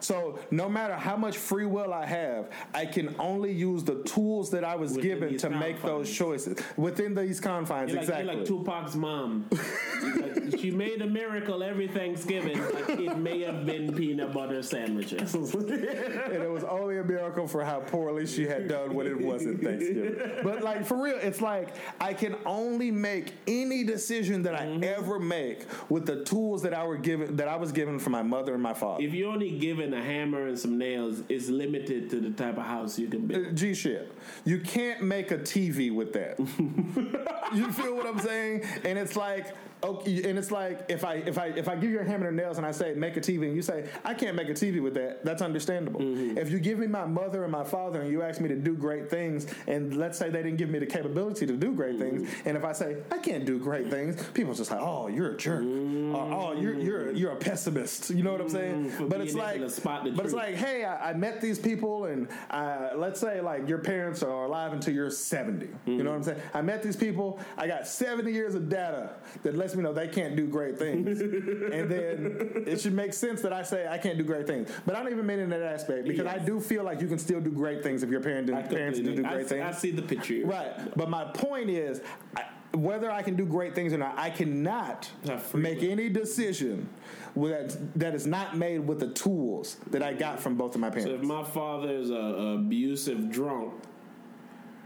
So 0.00 0.38
no 0.50 0.68
matter 0.68 0.94
how 0.94 1.16
much 1.16 1.36
free 1.36 1.66
will 1.66 1.92
I 1.92 2.06
have, 2.06 2.50
I 2.74 2.86
can 2.86 3.14
only 3.18 3.52
use 3.52 3.84
the 3.84 4.02
tools 4.02 4.50
that 4.50 4.64
I 4.64 4.74
was 4.76 4.92
Within 4.94 5.10
given 5.10 5.38
to 5.38 5.50
make 5.50 5.82
those 5.82 6.10
choices 6.12 6.58
within 6.76 7.14
these 7.14 7.40
confines. 7.40 7.92
Like, 7.92 8.00
exactly. 8.02 8.34
like 8.36 8.44
Tupac's 8.44 8.94
mom. 8.96 9.46
Like, 9.50 10.58
she 10.60 10.70
made 10.70 11.02
a 11.02 11.06
miracle 11.06 11.62
every 11.62 11.88
Thanksgiving, 11.88 12.58
but 12.72 12.90
it 13.00 13.16
may 13.18 13.40
have 13.42 13.64
been 13.66 13.94
peanut 13.94 14.32
butter 14.32 14.62
sandwiches. 14.62 15.34
and 15.34 16.32
it 16.32 16.50
was 16.50 16.64
only 16.64 16.98
a 16.98 17.04
miracle 17.04 17.46
for 17.46 17.64
how 17.64 17.80
poorly 17.80 18.26
she 18.26 18.46
had 18.46 18.68
done 18.68 18.94
when 18.94 19.06
it 19.06 19.20
wasn't 19.20 19.62
Thanksgiving. 19.62 20.20
But 20.42 20.62
like 20.62 20.84
for 20.84 21.02
real, 21.02 21.18
it's 21.18 21.40
like 21.40 21.74
I 22.00 22.14
can 22.14 22.36
only 22.46 22.90
make 22.90 23.32
any 23.46 23.84
decision 23.84 24.42
that 24.42 24.54
I 24.54 24.72
Mm-hmm. 24.72 24.84
ever 24.84 25.18
make 25.18 25.66
with 25.90 26.06
the 26.06 26.24
tools 26.24 26.62
that 26.62 26.72
I 26.72 26.84
were 26.84 26.96
given 26.96 27.36
that 27.36 27.48
I 27.48 27.56
was 27.56 27.72
given 27.72 27.98
from 27.98 28.12
my 28.12 28.22
mother 28.22 28.54
and 28.54 28.62
my 28.62 28.74
father. 28.74 29.04
if 29.04 29.12
you 29.12 29.28
only 29.28 29.42
only 29.42 29.58
given 29.82 29.98
a 29.98 30.04
hammer 30.04 30.46
and 30.46 30.58
some 30.58 30.78
nails, 30.78 31.22
is 31.28 31.50
limited 31.50 32.10
to 32.10 32.20
the 32.20 32.30
type 32.30 32.56
of 32.56 32.64
house 32.64 32.98
you 32.98 33.08
can 33.08 33.26
build. 33.26 33.46
Uh, 33.46 33.50
G 33.50 33.74
shit. 33.74 34.12
You 34.44 34.60
can't 34.60 35.02
make 35.02 35.30
a 35.30 35.38
TV 35.38 35.94
with 35.94 36.12
that. 36.12 36.38
you 37.54 37.72
feel 37.72 37.94
what 37.94 38.06
I'm 38.06 38.18
saying? 38.18 38.64
And 38.84 38.98
it's 38.98 39.16
like 39.16 39.54
okay, 39.84 40.28
and 40.28 40.38
it's 40.38 40.50
like 40.50 40.84
if 40.88 41.04
I 41.04 41.14
if 41.14 41.38
I 41.38 41.46
if 41.46 41.68
I 41.68 41.76
give 41.76 41.90
you 41.90 42.00
a 42.00 42.04
hammer 42.04 42.28
and 42.28 42.36
nails 42.36 42.58
and 42.58 42.66
I 42.66 42.70
say 42.70 42.94
make 42.94 43.16
a 43.16 43.20
TV 43.20 43.46
and 43.46 43.56
you 43.56 43.62
say 43.62 43.88
I 44.04 44.14
can't 44.14 44.36
make 44.36 44.48
a 44.48 44.52
TV 44.52 44.82
with 44.82 44.94
that, 44.94 45.24
that's 45.24 45.42
understandable. 45.42 46.00
Mm-hmm. 46.00 46.38
If 46.38 46.50
you 46.50 46.58
give 46.58 46.78
me 46.78 46.86
my 46.86 47.04
mother 47.04 47.42
and 47.42 47.52
my 47.52 47.64
father 47.64 48.00
and 48.00 48.10
you 48.10 48.22
ask 48.22 48.40
me 48.40 48.48
to 48.48 48.56
do 48.56 48.74
great 48.74 49.10
things 49.10 49.46
and 49.66 49.96
let's 49.96 50.18
say 50.18 50.30
they 50.30 50.42
didn't 50.42 50.58
give 50.58 50.70
me 50.70 50.78
the 50.78 50.86
capability 50.86 51.46
to 51.46 51.56
do 51.56 51.72
great 51.72 51.98
things 51.98 52.22
mm-hmm. 52.22 52.48
and 52.48 52.56
if 52.56 52.64
I 52.64 52.72
say 52.72 52.98
I 53.10 53.18
can't 53.18 53.44
do 53.44 53.58
great 53.58 53.88
things, 53.88 54.22
people's 54.34 54.58
just 54.58 54.70
like, 54.70 54.80
"Oh, 54.80 55.08
you're 55.08 55.32
a 55.32 55.36
jerk." 55.36 55.62
Mm-hmm. 55.62 56.14
Or, 56.14 56.32
"Oh, 56.32 56.52
you're 56.52 56.74
you're 56.74 57.12
you're 57.12 57.32
a 57.32 57.36
pessimist." 57.36 58.10
You 58.10 58.22
know 58.22 58.32
what 58.32 58.40
I'm 58.40 58.48
saying? 58.48 58.90
for 58.90 59.06
but 59.06 59.20
it's 59.20 59.34
like 59.34 59.60
spot 59.72 60.04
but 60.14 60.24
it's 60.24 60.34
like, 60.34 60.54
"Hey, 60.54 60.84
I, 60.84 61.10
I 61.10 61.12
met 61.14 61.40
these 61.40 61.58
people 61.58 62.06
and 62.06 62.28
uh, 62.50 62.90
let's 62.96 63.20
say 63.20 63.40
like 63.40 63.68
your 63.68 63.78
parents 63.78 64.22
are 64.22 64.44
alive 64.44 64.72
until 64.72 64.94
you're 64.94 65.10
70. 65.10 65.68
You 65.86 66.02
know 66.02 66.10
what 66.10 66.16
I'm 66.16 66.22
saying? 66.22 66.40
I 66.54 66.62
met 66.62 66.82
these 66.82 66.96
people. 66.96 67.38
I 67.56 67.66
got 67.66 67.86
70 67.86 68.30
years 68.32 68.54
of 68.54 68.68
data 68.68 69.10
that 69.42 69.56
lets 69.56 69.74
me 69.74 69.82
know 69.82 69.92
they 69.92 70.08
can't 70.08 70.36
do 70.36 70.46
great 70.46 70.78
things. 70.78 71.20
and 71.20 71.90
then 71.90 72.64
it 72.66 72.80
should 72.80 72.94
make 72.94 73.12
sense 73.12 73.42
that 73.42 73.52
I 73.52 73.62
say 73.62 73.86
I 73.86 73.98
can't 73.98 74.18
do 74.18 74.24
great 74.24 74.46
things. 74.46 74.70
But 74.86 74.96
I 74.96 75.02
don't 75.02 75.12
even 75.12 75.26
mean 75.26 75.38
in 75.38 75.50
that 75.50 75.62
aspect 75.62 76.06
because 76.06 76.26
I 76.26 76.38
do 76.38 76.60
feel 76.60 76.84
like 76.84 77.00
you 77.00 77.08
can 77.08 77.18
still 77.18 77.40
do 77.40 77.50
great 77.50 77.82
things 77.82 78.02
if 78.02 78.10
your 78.10 78.20
parent 78.20 78.46
didn't, 78.46 78.68
parents 78.68 78.98
didn't 78.98 79.16
do 79.16 79.22
great 79.22 79.46
I, 79.46 79.48
things. 79.48 79.64
I 79.64 79.72
see 79.72 79.90
the 79.90 80.02
picture. 80.02 80.42
Right. 80.44 80.72
But 80.96 81.08
my 81.08 81.24
point 81.24 81.70
is, 81.70 82.00
I, 82.36 82.44
whether 82.74 83.10
I 83.10 83.22
can 83.22 83.36
do 83.36 83.44
great 83.44 83.74
things 83.74 83.92
or 83.92 83.98
not, 83.98 84.18
I 84.18 84.30
cannot 84.30 85.10
make 85.54 85.82
any 85.82 86.08
decision 86.08 86.88
with 87.34 87.98
that 87.98 88.14
is 88.14 88.26
not 88.26 88.56
made 88.56 88.80
with 88.80 89.00
the 89.00 89.08
tools 89.08 89.76
that 89.90 90.02
I 90.02 90.12
got 90.12 90.40
from 90.40 90.56
both 90.56 90.74
of 90.74 90.80
my 90.80 90.90
parents. 90.90 91.10
So 91.10 91.14
if 91.14 91.22
my 91.22 91.44
father 91.44 91.90
is 91.90 92.10
a 92.10 92.14
abusive 92.14 93.30
drunk, 93.30 93.74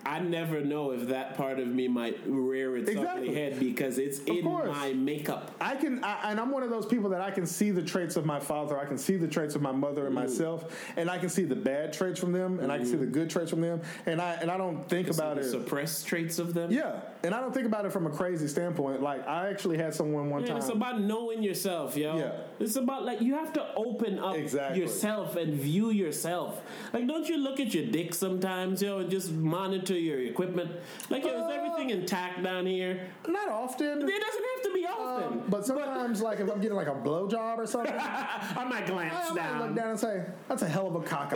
I 0.07 0.21
never 0.21 0.61
know 0.61 0.93
if 0.93 1.09
that 1.09 1.37
part 1.37 1.59
of 1.59 1.67
me 1.67 1.89
might 1.89 2.19
rear 2.27 2.77
its 2.77 2.89
Exactly. 2.89 3.29
ugly 3.29 3.35
head 3.35 3.59
because 3.59 3.99
it's 3.99 4.21
in 4.21 4.45
course. 4.45 4.69
my 4.69 4.93
makeup. 4.93 5.51
I 5.61 5.75
can, 5.75 6.03
I, 6.05 6.31
and 6.31 6.39
I'm 6.41 6.51
one 6.51 6.63
of 6.63 6.71
those 6.71 6.87
people 6.87 7.11
that 7.11 7.21
I 7.21 7.31
can 7.33 7.45
see 7.45 7.73
the 7.73 7.83
traits 7.83 8.15
of 8.17 8.25
my 8.25 8.39
father, 8.39 8.79
I 8.79 8.85
can 8.85 8.99
see 8.99 9.17
the 9.17 9.27
traits 9.27 9.55
of 9.57 9.63
my 9.63 9.73
mother 9.73 10.03
Mm. 10.03 10.07
and 10.07 10.15
myself, 10.15 10.73
and 10.97 11.11
I 11.11 11.19
can 11.19 11.29
see 11.29 11.43
the 11.45 11.57
bad 11.57 11.93
traits 11.93 12.21
from 12.21 12.31
them, 12.33 12.61
and 12.61 12.71
I 12.71 12.77
can 12.79 12.87
see 12.87 12.97
the 12.97 13.07
good 13.07 13.29
traits 13.29 13.51
from 13.51 13.61
them, 13.61 13.81
and 14.07 14.21
I 14.21 14.35
and 14.35 14.51
I 14.51 14.57
don't 14.57 14.89
think 14.89 15.09
about 15.11 15.39
it. 15.39 15.45
suppressed 15.51 16.07
traits 16.07 16.39
of 16.39 16.55
them. 16.55 16.71
Yeah, 16.71 17.01
and 17.25 17.35
I 17.35 17.41
don't 17.41 17.53
think 17.53 17.67
about 17.67 17.85
it 17.87 17.93
from 17.93 18.07
a 18.07 18.11
crazy 18.11 18.47
standpoint. 18.47 19.03
Like 19.03 19.27
I 19.27 19.49
actually 19.49 19.77
had 19.79 19.93
someone 19.95 20.31
one 20.31 20.43
Man, 20.43 20.49
time. 20.51 20.57
it's 20.59 20.69
about 20.69 21.01
knowing 21.01 21.43
yourself, 21.43 21.97
yo. 21.97 22.17
Yeah. 22.19 22.33
It's 22.61 22.77
about 22.77 23.05
like 23.05 23.21
you 23.21 23.35
have 23.35 23.53
to 23.55 23.75
open 23.75 24.19
up 24.19 24.37
Exactly. 24.37 24.81
yourself 24.81 25.35
and 25.37 25.53
view 25.55 25.91
yourself. 25.91 26.63
Like, 26.93 27.07
don't 27.09 27.29
you 27.29 27.39
look 27.39 27.59
at 27.59 27.75
your 27.75 27.87
dick 27.87 28.15
sometimes, 28.15 28.81
yo, 28.83 28.99
and 28.99 29.11
just 29.11 29.33
monitor 29.33 29.96
your 29.99 30.21
equipment? 30.21 30.71
Like, 31.11 31.25
yo, 31.25 31.31
Uh, 31.43 31.49
is 31.49 31.55
everything 31.57 31.91
intact 31.91 32.43
down 32.43 32.67
here? 32.67 33.09
Not 33.29 33.49
often. 33.49 33.87
It 34.03 34.23
doesn't 34.23 34.45
have 34.55 34.63
to 34.65 34.71
be 34.75 34.87
often. 34.87 35.39
Um, 35.41 35.45
but 35.49 35.65
sometimes, 35.67 36.21
like 36.23 36.41
if 36.41 36.51
I'm 36.51 36.61
getting 36.61 36.77
like 36.77 36.89
a 36.89 36.95
blowjob 36.95 37.59
or 37.59 37.67
something, 37.67 37.95
I, 37.95 38.55
I 38.59 38.65
might 38.65 38.87
glance 38.87 39.15
I 39.15 39.29
might 39.31 39.37
down. 39.37 39.61
look 39.67 39.77
down 39.77 39.91
and 39.91 39.99
say, 40.01 40.25
"That's 40.49 40.63
a 40.63 40.69
hell 40.69 40.87
of 40.87 40.95
a 40.97 41.01
cock." 41.03 41.35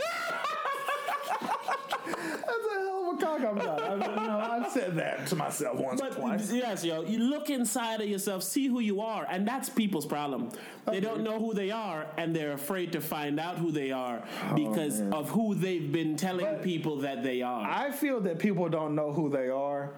That's 2.11 2.65
a 2.65 2.79
hell 2.79 3.11
of 3.11 3.17
a 3.17 3.25
cock 3.25 3.41
I'm 3.41 3.57
got. 3.57 3.81
I, 3.81 3.93
you 3.93 4.27
know, 4.27 4.39
I've 4.51 4.71
said 4.71 4.95
that 4.97 5.27
to 5.27 5.35
myself 5.35 5.77
once 5.77 6.01
or 6.01 6.09
twice. 6.09 6.51
yes, 6.51 6.83
yo, 6.83 7.01
you 7.03 7.19
look 7.19 7.49
inside 7.49 8.01
of 8.01 8.07
yourself, 8.07 8.43
see 8.43 8.67
who 8.67 8.79
you 8.79 9.01
are, 9.01 9.25
and 9.29 9.47
that's 9.47 9.69
people's 9.69 10.05
problem. 10.05 10.49
They 10.85 10.99
don't 10.99 11.23
know 11.23 11.39
who 11.39 11.53
they 11.53 11.71
are, 11.71 12.07
and 12.17 12.35
they're 12.35 12.53
afraid 12.53 12.91
to 12.93 13.01
find 13.01 13.39
out 13.39 13.57
who 13.57 13.71
they 13.71 13.91
are 13.91 14.23
oh, 14.49 14.55
because 14.55 14.99
of 14.99 15.29
who 15.29 15.55
they've 15.55 15.91
been 15.91 16.15
telling 16.15 16.45
But- 16.45 16.63
people 16.63 16.97
that 16.99 17.23
they 17.23 17.41
are. 17.41 17.67
I 17.69 17.91
feel 17.91 18.19
that 18.21 18.39
people 18.39 18.69
don't 18.69 18.95
know 18.95 19.11
who 19.11 19.29
they 19.29 19.49
are 19.49 19.91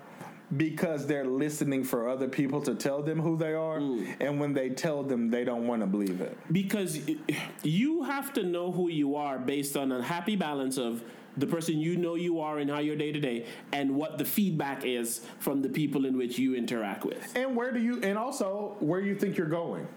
because 0.58 1.08
they're 1.08 1.26
listening 1.26 1.84
for 1.84 2.08
other 2.08 2.28
people 2.28 2.62
to 2.62 2.76
tell 2.76 3.02
them 3.02 3.20
who 3.20 3.36
they 3.38 3.54
are, 3.54 3.80
mm. 3.80 4.08
and 4.20 4.40
when 4.40 4.54
they 4.54 4.70
tell 4.70 5.02
them, 5.02 5.30
they 5.30 5.44
don't 5.44 5.66
want 5.66 5.82
to 5.82 5.88
believe 5.88 6.22
it. 6.22 6.38
because 6.52 7.00
you 7.64 8.04
have 8.04 8.34
to 8.34 8.44
know 8.44 8.72
who 8.72 8.90
you 8.90 9.16
are 9.16 9.40
based 9.40 9.76
on 9.76 9.92
a 9.92 10.02
happy 10.02 10.36
balance 10.36 10.78
of 10.78 11.04
the 11.38 11.48
person 11.48 11.80
you 11.80 11.98
know 11.98 12.16
you 12.16 12.40
are 12.40 12.60
and 12.60 12.70
how 12.70 12.80
you're 12.80 12.96
day 12.96 13.12
to 13.12 13.20
day, 13.20 13.46
and 13.72 13.96
what 13.96 14.18
the 14.18 14.26
feedback 14.26 14.86
is 14.86 15.22
from 15.40 15.62
the 15.62 15.70
people 15.70 16.06
in 16.06 16.18
which 16.18 16.38
you 16.38 16.56
interact 16.56 17.06
with. 17.06 17.36
And 17.36 17.56
where 17.56 17.72
do 17.72 17.80
you? 17.80 18.02
And 18.02 18.18
also 18.18 18.76
where 18.80 19.00
you 19.02 19.16
think 19.16 19.38
you're 19.38 19.48
going. 19.48 19.88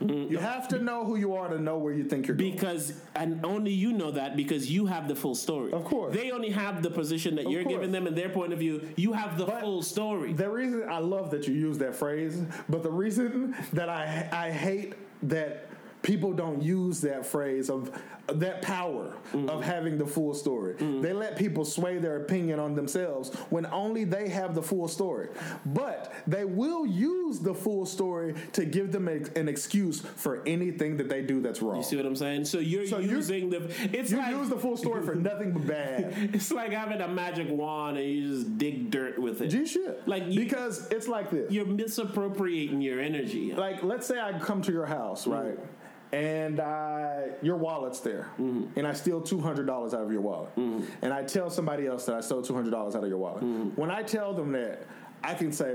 Mm. 0.00 0.30
You 0.30 0.38
have 0.38 0.68
to 0.68 0.78
know 0.78 1.04
who 1.04 1.16
you 1.16 1.34
are 1.34 1.48
to 1.48 1.58
know 1.58 1.78
where 1.78 1.92
you 1.92 2.04
think 2.04 2.26
you're 2.26 2.36
going. 2.36 2.52
Because 2.52 3.00
and 3.14 3.44
only 3.44 3.72
you 3.72 3.92
know 3.92 4.10
that 4.10 4.36
because 4.36 4.70
you 4.70 4.86
have 4.86 5.08
the 5.08 5.14
full 5.14 5.34
story. 5.34 5.72
Of 5.72 5.84
course. 5.84 6.14
They 6.14 6.30
only 6.30 6.50
have 6.50 6.82
the 6.82 6.90
position 6.90 7.36
that 7.36 7.48
you're 7.48 7.62
course. 7.62 7.74
giving 7.74 7.92
them 7.92 8.06
and 8.06 8.16
their 8.16 8.28
point 8.28 8.52
of 8.52 8.58
view. 8.58 8.88
You 8.96 9.12
have 9.12 9.38
the 9.38 9.46
But 9.46 9.60
full 9.60 9.82
story. 9.82 10.32
The 10.32 10.50
reason 10.50 10.88
I 10.88 10.98
love 10.98 11.30
that 11.30 11.46
you 11.46 11.54
use 11.54 11.78
that 11.78 11.94
phrase, 11.94 12.42
but 12.68 12.82
the 12.82 12.90
reason 12.90 13.54
that 13.72 13.88
I 13.88 14.28
I 14.32 14.50
hate 14.50 14.94
that 15.24 15.68
people 16.02 16.32
don't 16.32 16.62
use 16.62 17.00
that 17.02 17.24
phrase 17.24 17.70
of 17.70 17.90
that 18.28 18.62
power 18.62 19.14
mm. 19.32 19.48
of 19.48 19.62
having 19.62 19.98
the 19.98 20.06
full 20.06 20.34
story. 20.34 20.74
Mm. 20.74 21.02
They 21.02 21.12
let 21.12 21.36
people 21.36 21.64
sway 21.64 21.98
their 21.98 22.16
opinion 22.16 22.60
on 22.60 22.74
themselves 22.74 23.34
when 23.50 23.66
only 23.66 24.04
they 24.04 24.28
have 24.28 24.54
the 24.54 24.62
full 24.62 24.88
story. 24.88 25.28
But 25.66 26.12
they 26.26 26.44
will 26.44 26.86
use 26.86 27.40
the 27.40 27.54
full 27.54 27.84
story 27.84 28.34
to 28.52 28.64
give 28.64 28.92
them 28.92 29.08
a, 29.08 29.22
an 29.38 29.48
excuse 29.48 30.00
for 30.00 30.42
anything 30.46 30.96
that 30.98 31.08
they 31.08 31.22
do 31.22 31.40
that's 31.40 31.62
wrong. 31.62 31.76
You 31.76 31.82
see 31.82 31.96
what 31.96 32.06
I'm 32.06 32.16
saying? 32.16 32.44
So 32.44 32.58
you're 32.58 32.86
So 32.86 32.98
you- 32.98 33.10
using 33.10 33.50
the 33.50 33.70
it's 33.92 34.10
You 34.10 34.18
like 34.18 34.30
use 34.30 34.48
the 34.48 34.58
full 34.58 34.76
story 34.76 35.02
for 35.04 35.14
nothing 35.14 35.52
but 35.52 35.66
bad. 35.66 36.14
it's 36.32 36.52
like 36.52 36.72
having 36.72 37.00
a 37.00 37.08
magic 37.08 37.48
wand 37.50 37.98
and 37.98 38.08
you 38.08 38.28
just 38.28 38.58
dig 38.58 38.90
dirt 38.90 39.18
with 39.18 39.40
it. 39.42 39.48
G 39.48 39.66
shit. 39.66 40.06
Like 40.06 40.24
you- 40.28 40.40
because 40.40 40.88
it's 40.90 41.08
like 41.08 41.30
this. 41.30 41.50
You're 41.50 41.66
misappropriating 41.66 42.80
your 42.80 43.00
energy. 43.00 43.52
like 43.52 43.82
let's 43.82 44.06
say 44.06 44.20
I 44.20 44.38
come 44.38 44.62
to 44.62 44.72
your 44.72 44.86
house, 44.86 45.26
mm. 45.26 45.32
right? 45.32 45.58
And 46.12 46.60
I, 46.60 47.28
your 47.40 47.56
wallet's 47.56 48.00
there, 48.00 48.28
mm-hmm. 48.38 48.78
and 48.78 48.86
I 48.86 48.92
steal 48.92 49.22
two 49.22 49.40
hundred 49.40 49.66
dollars 49.66 49.94
out 49.94 50.02
of 50.02 50.12
your 50.12 50.20
wallet, 50.20 50.54
mm-hmm. 50.56 50.84
and 51.00 51.10
I 51.10 51.22
tell 51.22 51.48
somebody 51.48 51.86
else 51.86 52.04
that 52.04 52.14
I 52.14 52.20
stole 52.20 52.42
two 52.42 52.52
hundred 52.52 52.70
dollars 52.70 52.94
out 52.94 53.02
of 53.02 53.08
your 53.08 53.16
wallet. 53.16 53.42
Mm-hmm. 53.42 53.80
When 53.80 53.90
I 53.90 54.02
tell 54.02 54.34
them 54.34 54.52
that, 54.52 54.86
I 55.24 55.32
can 55.32 55.52
say, 55.52 55.74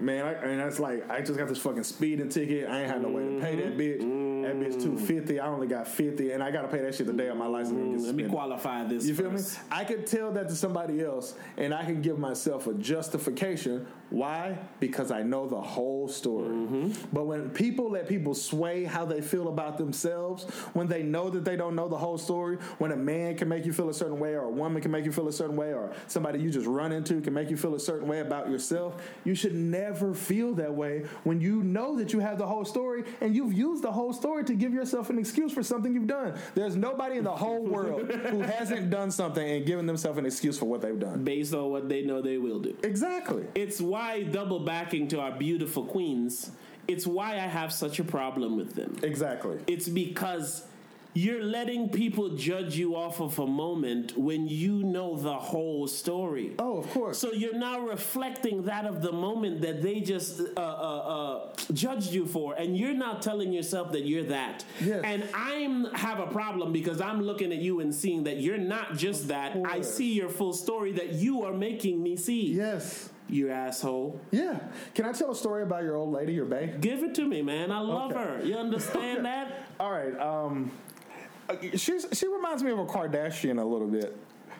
"Man, 0.00 0.26
I, 0.26 0.32
and 0.32 0.58
that's 0.58 0.80
like 0.80 1.08
I 1.08 1.20
just 1.20 1.38
got 1.38 1.46
this 1.46 1.58
fucking 1.58 1.84
speeding 1.84 2.28
ticket. 2.28 2.68
I 2.68 2.80
ain't 2.80 2.90
had 2.90 3.00
no 3.00 3.10
way 3.10 3.22
to 3.22 3.40
pay 3.40 3.54
that 3.54 3.78
bitch. 3.78 4.00
That 4.42 4.56
bitch 4.58 4.82
two 4.82 4.98
fifty. 4.98 5.38
I 5.38 5.46
only 5.46 5.68
got 5.68 5.86
fifty, 5.86 6.32
and 6.32 6.42
I 6.42 6.50
got 6.50 6.62
to 6.62 6.68
pay 6.68 6.82
that 6.82 6.96
shit 6.96 7.06
the 7.06 7.12
day 7.12 7.28
of 7.28 7.36
my 7.36 7.46
license. 7.46 7.92
gets 7.92 8.06
Let 8.06 8.14
me 8.16 8.24
qualify 8.24 8.82
this. 8.88 9.06
You 9.06 9.14
feel 9.14 9.30
me? 9.30 9.40
I 9.70 9.84
could 9.84 10.04
tell 10.04 10.32
that 10.32 10.48
to 10.48 10.56
somebody 10.56 11.00
else, 11.00 11.34
and 11.56 11.72
I 11.72 11.84
can 11.84 12.02
give 12.02 12.18
myself 12.18 12.66
a 12.66 12.74
justification. 12.74 13.86
Why? 14.10 14.58
Because 14.80 15.10
I 15.10 15.22
know 15.22 15.46
the 15.46 15.60
whole 15.60 16.08
story. 16.08 16.48
Mm-hmm. 16.48 16.92
But 17.12 17.26
when 17.26 17.50
people 17.50 17.90
let 17.90 18.08
people 18.08 18.34
sway 18.34 18.84
how 18.84 19.04
they 19.04 19.20
feel 19.20 19.48
about 19.48 19.78
themselves, 19.78 20.44
when 20.72 20.88
they 20.88 21.02
know 21.02 21.30
that 21.30 21.44
they 21.44 21.56
don't 21.56 21.76
know 21.76 21.88
the 21.88 21.96
whole 21.96 22.18
story, 22.18 22.58
when 22.78 22.90
a 22.90 22.96
man 22.96 23.36
can 23.36 23.48
make 23.48 23.64
you 23.64 23.72
feel 23.72 23.88
a 23.88 23.94
certain 23.94 24.18
way, 24.18 24.34
or 24.34 24.44
a 24.44 24.50
woman 24.50 24.82
can 24.82 24.90
make 24.90 25.04
you 25.04 25.12
feel 25.12 25.28
a 25.28 25.32
certain 25.32 25.56
way, 25.56 25.72
or 25.72 25.92
somebody 26.08 26.40
you 26.40 26.50
just 26.50 26.66
run 26.66 26.90
into 26.92 27.20
can 27.20 27.32
make 27.32 27.50
you 27.50 27.56
feel 27.56 27.74
a 27.76 27.80
certain 27.80 28.08
way 28.08 28.20
about 28.20 28.50
yourself, 28.50 29.00
you 29.24 29.34
should 29.34 29.54
never 29.54 30.12
feel 30.12 30.54
that 30.54 30.74
way 30.74 31.04
when 31.24 31.40
you 31.40 31.62
know 31.62 31.96
that 31.96 32.12
you 32.12 32.18
have 32.18 32.36
the 32.38 32.46
whole 32.46 32.64
story 32.64 33.04
and 33.20 33.34
you've 33.34 33.52
used 33.52 33.82
the 33.82 33.92
whole 33.92 34.12
story 34.12 34.42
to 34.44 34.54
give 34.54 34.72
yourself 34.72 35.10
an 35.10 35.18
excuse 35.18 35.52
for 35.52 35.62
something 35.62 35.94
you've 35.94 36.06
done. 36.06 36.36
There's 36.54 36.74
nobody 36.74 37.18
in 37.18 37.24
the 37.24 37.30
whole 37.30 37.64
world 37.64 38.10
who 38.10 38.40
hasn't 38.58 38.90
done 38.90 39.10
something 39.10 39.48
and 39.48 39.64
given 39.64 39.86
themselves 39.86 40.18
an 40.18 40.26
excuse 40.26 40.58
for 40.58 40.66
what 40.66 40.80
they've 40.80 40.98
done. 40.98 41.22
Based 41.22 41.54
on 41.54 41.70
what 41.70 41.88
they 41.88 42.02
know 42.02 42.20
they 42.20 42.38
will 42.38 42.58
do. 42.58 42.76
Exactly. 42.82 43.46
It's 43.54 43.80
why 43.80 43.99
double 44.32 44.60
backing 44.60 45.08
to 45.08 45.20
our 45.20 45.32
beautiful 45.32 45.84
queens 45.84 46.50
it's 46.90 47.06
why 47.06 47.34
I 47.34 47.46
have 47.46 47.72
such 47.72 47.98
a 48.00 48.04
problem 48.04 48.56
with 48.56 48.74
them. 48.74 48.96
Exactly. 49.02 49.58
It's 49.66 49.88
because 49.88 50.66
you're 51.12 51.42
letting 51.42 51.88
people 51.88 52.36
judge 52.36 52.76
you 52.76 52.94
off 52.94 53.20
of 53.20 53.38
a 53.38 53.46
moment 53.46 54.16
when 54.16 54.46
you 54.46 54.82
know 54.82 55.16
the 55.16 55.34
whole 55.34 55.88
story. 55.88 56.54
Oh, 56.58 56.78
of 56.78 56.90
course. 56.90 57.18
So 57.18 57.32
you're 57.32 57.56
now 57.56 57.80
reflecting 57.80 58.64
that 58.64 58.86
of 58.86 59.02
the 59.02 59.10
moment 59.12 59.60
that 59.62 59.82
they 59.82 60.00
just 60.00 60.40
uh, 60.40 60.60
uh, 60.60 60.60
uh, 60.60 61.52
judged 61.72 62.12
you 62.12 62.26
for, 62.26 62.54
and 62.54 62.76
you're 62.76 62.94
now 62.94 63.14
telling 63.14 63.52
yourself 63.52 63.92
that 63.92 64.04
you're 64.04 64.24
that. 64.24 64.64
Yes. 64.80 65.02
And 65.04 65.28
I'm 65.34 65.84
have 65.94 66.20
a 66.20 66.28
problem 66.28 66.72
because 66.72 67.00
I'm 67.00 67.22
looking 67.22 67.52
at 67.52 67.58
you 67.58 67.80
and 67.80 67.92
seeing 67.94 68.24
that 68.24 68.38
you're 68.38 68.58
not 68.58 68.96
just 68.96 69.28
that. 69.28 69.56
I 69.64 69.80
see 69.80 70.12
your 70.12 70.28
full 70.28 70.52
story 70.52 70.92
that 70.92 71.14
you 71.14 71.44
are 71.44 71.52
making 71.52 72.02
me 72.02 72.16
see. 72.16 72.52
yes. 72.52 73.09
You 73.30 73.50
asshole. 73.50 74.20
Yeah. 74.32 74.58
Can 74.94 75.04
I 75.04 75.12
tell 75.12 75.30
a 75.30 75.34
story 75.36 75.62
about 75.62 75.84
your 75.84 75.96
old 75.96 76.12
lady, 76.12 76.32
your 76.32 76.46
bae? 76.46 76.66
Give 76.80 77.02
it 77.04 77.14
to 77.14 77.24
me, 77.26 77.42
man. 77.42 77.70
I 77.70 77.78
love 77.80 78.10
Okay. 78.12 78.20
her. 78.22 78.42
You 78.44 78.56
understand 78.56 79.24
that? 79.24 79.68
All 79.78 79.90
right. 79.92 80.18
Um, 80.18 80.70
uh, 81.48 81.56
she's 81.76 82.06
she 82.12 82.26
reminds 82.26 82.62
me 82.62 82.70
of 82.72 82.78
a 82.78 82.86
Kardashian 82.86 83.60
a 83.60 83.64
little 83.64 83.86
bit. 83.88 84.16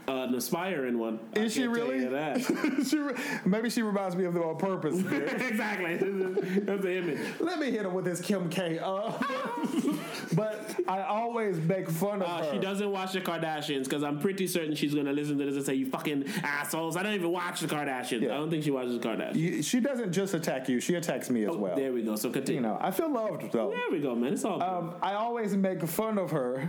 Uh, 0.09 0.25
an 0.25 0.35
aspiring 0.35 0.99
one. 0.99 1.19
Is 1.37 1.53
she 1.53 1.67
really? 1.69 2.01
you 2.01 2.11
that. 2.11 2.41
she 2.89 2.99
re- 2.99 3.15
maybe 3.45 3.71
she 3.71 3.83
reminds 3.83 4.17
me 4.17 4.25
of 4.25 4.35
them 4.35 4.43
on 4.43 4.57
purpose. 4.57 4.99
exactly. 5.01 5.97
That's 5.97 6.83
the 6.83 6.97
image. 6.97 7.19
Let 7.39 7.59
me 7.61 7.71
hit 7.71 7.85
him 7.87 7.95
with 7.95 8.05
this 8.05 8.21
Kim 8.21 8.49
K. 8.51 8.79
Uh, 8.79 9.13
but 10.35 10.75
I 10.89 11.03
always 11.03 11.59
make 11.59 11.89
fun 11.89 12.23
of 12.23 12.29
Uh, 12.29 12.45
her. 12.45 12.53
she 12.53 12.59
doesn't 12.59 12.91
watch 12.91 13.13
the 13.13 13.21
Kardashians 13.21 13.85
because 13.85 14.03
I'm 14.03 14.19
pretty 14.19 14.47
certain 14.47 14.75
she's 14.75 14.95
going 14.95 15.07
to 15.07 15.13
listen 15.13 15.39
to 15.39 15.45
this 15.45 15.55
and 15.57 15.65
say, 15.65 15.75
"You 15.75 15.87
fucking 15.91 16.25
assholes!" 16.43 16.97
I 16.97 17.03
don't 17.03 17.15
even 17.15 17.31
watch 17.31 17.61
the 17.61 17.67
Kardashians. 17.69 18.23
Yeah. 18.23 18.35
I 18.35 18.37
don't 18.39 18.51
think 18.51 18.65
she 18.65 18.71
watches 18.71 18.99
the 18.99 19.07
Kardashians. 19.09 19.37
You- 19.37 19.63
She 19.63 19.81
doesn't 19.81 20.13
just 20.13 20.35
attack 20.35 20.69
you; 20.69 20.81
she 20.81 20.95
attacks 20.95 21.31
me 21.31 21.45
as 21.45 21.57
well. 21.57 21.73
Oh, 21.75 21.79
There 21.79 21.93
we 21.93 22.03
go. 22.03 22.17
So 22.17 22.29
You 22.29 22.35
continue. 22.35 22.61
know, 22.63 22.79
I 22.81 22.91
feel 22.91 23.11
loved 23.13 23.53
though. 23.53 23.71
There 23.71 23.91
we 23.93 24.01
go, 24.01 24.15
man. 24.15 24.33
It's 24.33 24.45
all. 24.45 24.59
good. 24.59 24.65
Um, 24.67 24.95
I 25.03 25.15
always 25.15 25.57
make 25.57 25.83
fun 25.87 26.19
of 26.19 26.31
her 26.33 26.69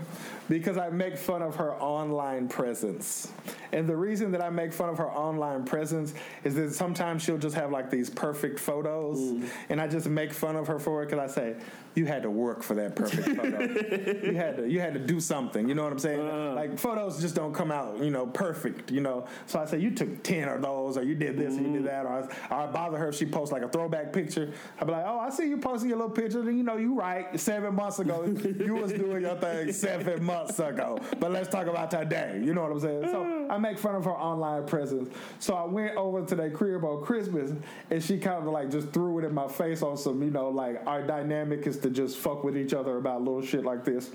because 0.50 0.78
I 0.78 0.90
make 0.90 1.18
fun 1.18 1.42
of 1.42 1.56
her 1.56 1.74
online 1.76 2.48
presence. 2.48 3.21
Yes. 3.24 3.61
And 3.74 3.88
the 3.88 3.96
reason 3.96 4.32
that 4.32 4.42
I 4.44 4.50
make 4.50 4.74
fun 4.74 4.90
of 4.90 4.98
her 4.98 5.10
online 5.10 5.64
presence 5.64 6.14
is 6.44 6.56
that 6.56 6.74
sometimes 6.74 7.24
she'll 7.24 7.38
just 7.38 7.56
have 7.56 7.72
like 7.72 7.90
these 7.90 8.10
perfect 8.10 8.60
photos, 8.60 9.20
Mm. 9.20 9.48
and 9.70 9.82
I 9.82 9.88
just 9.88 10.08
make 10.10 10.34
fun 10.34 10.56
of 10.56 10.68
her 10.68 10.80
for 10.80 11.04
it 11.04 11.10
because 11.10 11.20
I 11.32 11.34
say, 11.34 11.56
"You 11.96 12.06
had 12.06 12.24
to 12.24 12.30
work 12.30 12.64
for 12.64 12.74
that 12.76 12.96
perfect 12.96 13.28
photo. 13.38 13.60
you 14.26 14.36
had 14.36 14.58
to, 14.58 14.70
you 14.70 14.80
had 14.80 14.94
to 14.94 15.00
do 15.00 15.20
something. 15.20 15.68
You 15.70 15.76
know 15.76 15.84
what 15.84 15.92
I'm 15.94 16.00
saying? 16.00 16.20
Uh. 16.20 16.54
like 16.54 16.78
photos 16.80 17.20
just 17.22 17.36
don't 17.36 17.54
come 17.54 17.72
out, 17.72 18.00
you 18.00 18.12
know, 18.12 18.26
perfect. 18.28 18.92
You 18.92 19.02
know. 19.02 19.26
So 19.46 19.60
I 19.60 19.66
say, 19.66 19.80
you 19.80 19.92
took 19.92 20.24
ten 20.24 20.48
of 20.50 20.62
those, 20.62 20.98
or 20.98 21.04
you 21.04 21.16
did 21.16 21.38
this, 21.38 21.58
or 21.58 21.62
you 21.62 21.68
Mm. 21.68 21.74
did 21.74 21.86
that, 21.86 22.06
or 22.06 22.30
I, 22.50 22.64
I 22.64 22.68
bother 22.68 22.98
her 22.98 23.10
if 23.10 23.16
she 23.16 23.26
posts 23.26 23.52
like 23.52 23.62
a 23.64 23.70
throwback 23.70 24.12
picture. 24.14 24.52
I'd 24.80 24.86
be 24.88 24.92
like, 24.94 25.06
oh, 25.06 25.20
I 25.20 25.30
see 25.30 25.48
you 25.48 25.58
posting 25.58 25.90
your 25.90 25.98
little 26.00 26.14
picture, 26.14 26.40
and 26.42 26.58
you 26.58 26.64
know, 26.64 26.78
you 26.78 26.94
right. 26.96 27.40
Seven 27.40 27.76
months 27.76 28.00
ago, 28.00 28.24
you 28.26 28.76
was 28.76 28.92
doing 28.92 29.22
your 29.22 29.36
thing 29.38 29.72
seven 29.72 30.24
months 30.24 30.60
ago. 30.60 30.98
But 31.20 31.32
let's 31.32 31.48
talk 31.50 31.68
about 31.68 31.92
today. 31.92 32.40
You 32.44 32.54
know 32.54 32.64
what 32.64 32.72
I'm 32.72 32.80
saying? 32.80 33.04
So 33.12 33.41
I 33.52 33.58
make 33.58 33.78
fun 33.78 33.96
of 33.96 34.06
her 34.06 34.18
online 34.18 34.66
presence. 34.66 35.14
So 35.40 35.56
I 35.56 35.66
went 35.66 35.98
over 35.98 36.26
to 36.26 36.36
their 36.36 36.50
crib 36.50 36.86
on 36.86 37.04
Christmas, 37.04 37.52
and 37.90 38.02
she 38.02 38.18
kind 38.18 38.48
of 38.48 38.54
like 38.54 38.72
just 38.72 38.92
threw 38.92 39.20
it 39.20 39.26
in 39.26 39.34
my 39.34 39.50
face 39.50 39.82
on 39.82 39.98
some, 39.98 40.24
you 40.24 40.32
know, 40.32 40.50
like 40.50 40.82
our 40.88 41.06
dynamic 41.06 41.68
is 41.68 41.78
to 41.80 41.90
just 41.90 42.18
fuck 42.18 42.46
with 42.46 42.58
each 42.58 42.74
other 42.74 42.98
about 42.98 43.20
little 43.22 43.42
shit 43.42 43.66
like 43.66 43.84
this. 43.84 44.12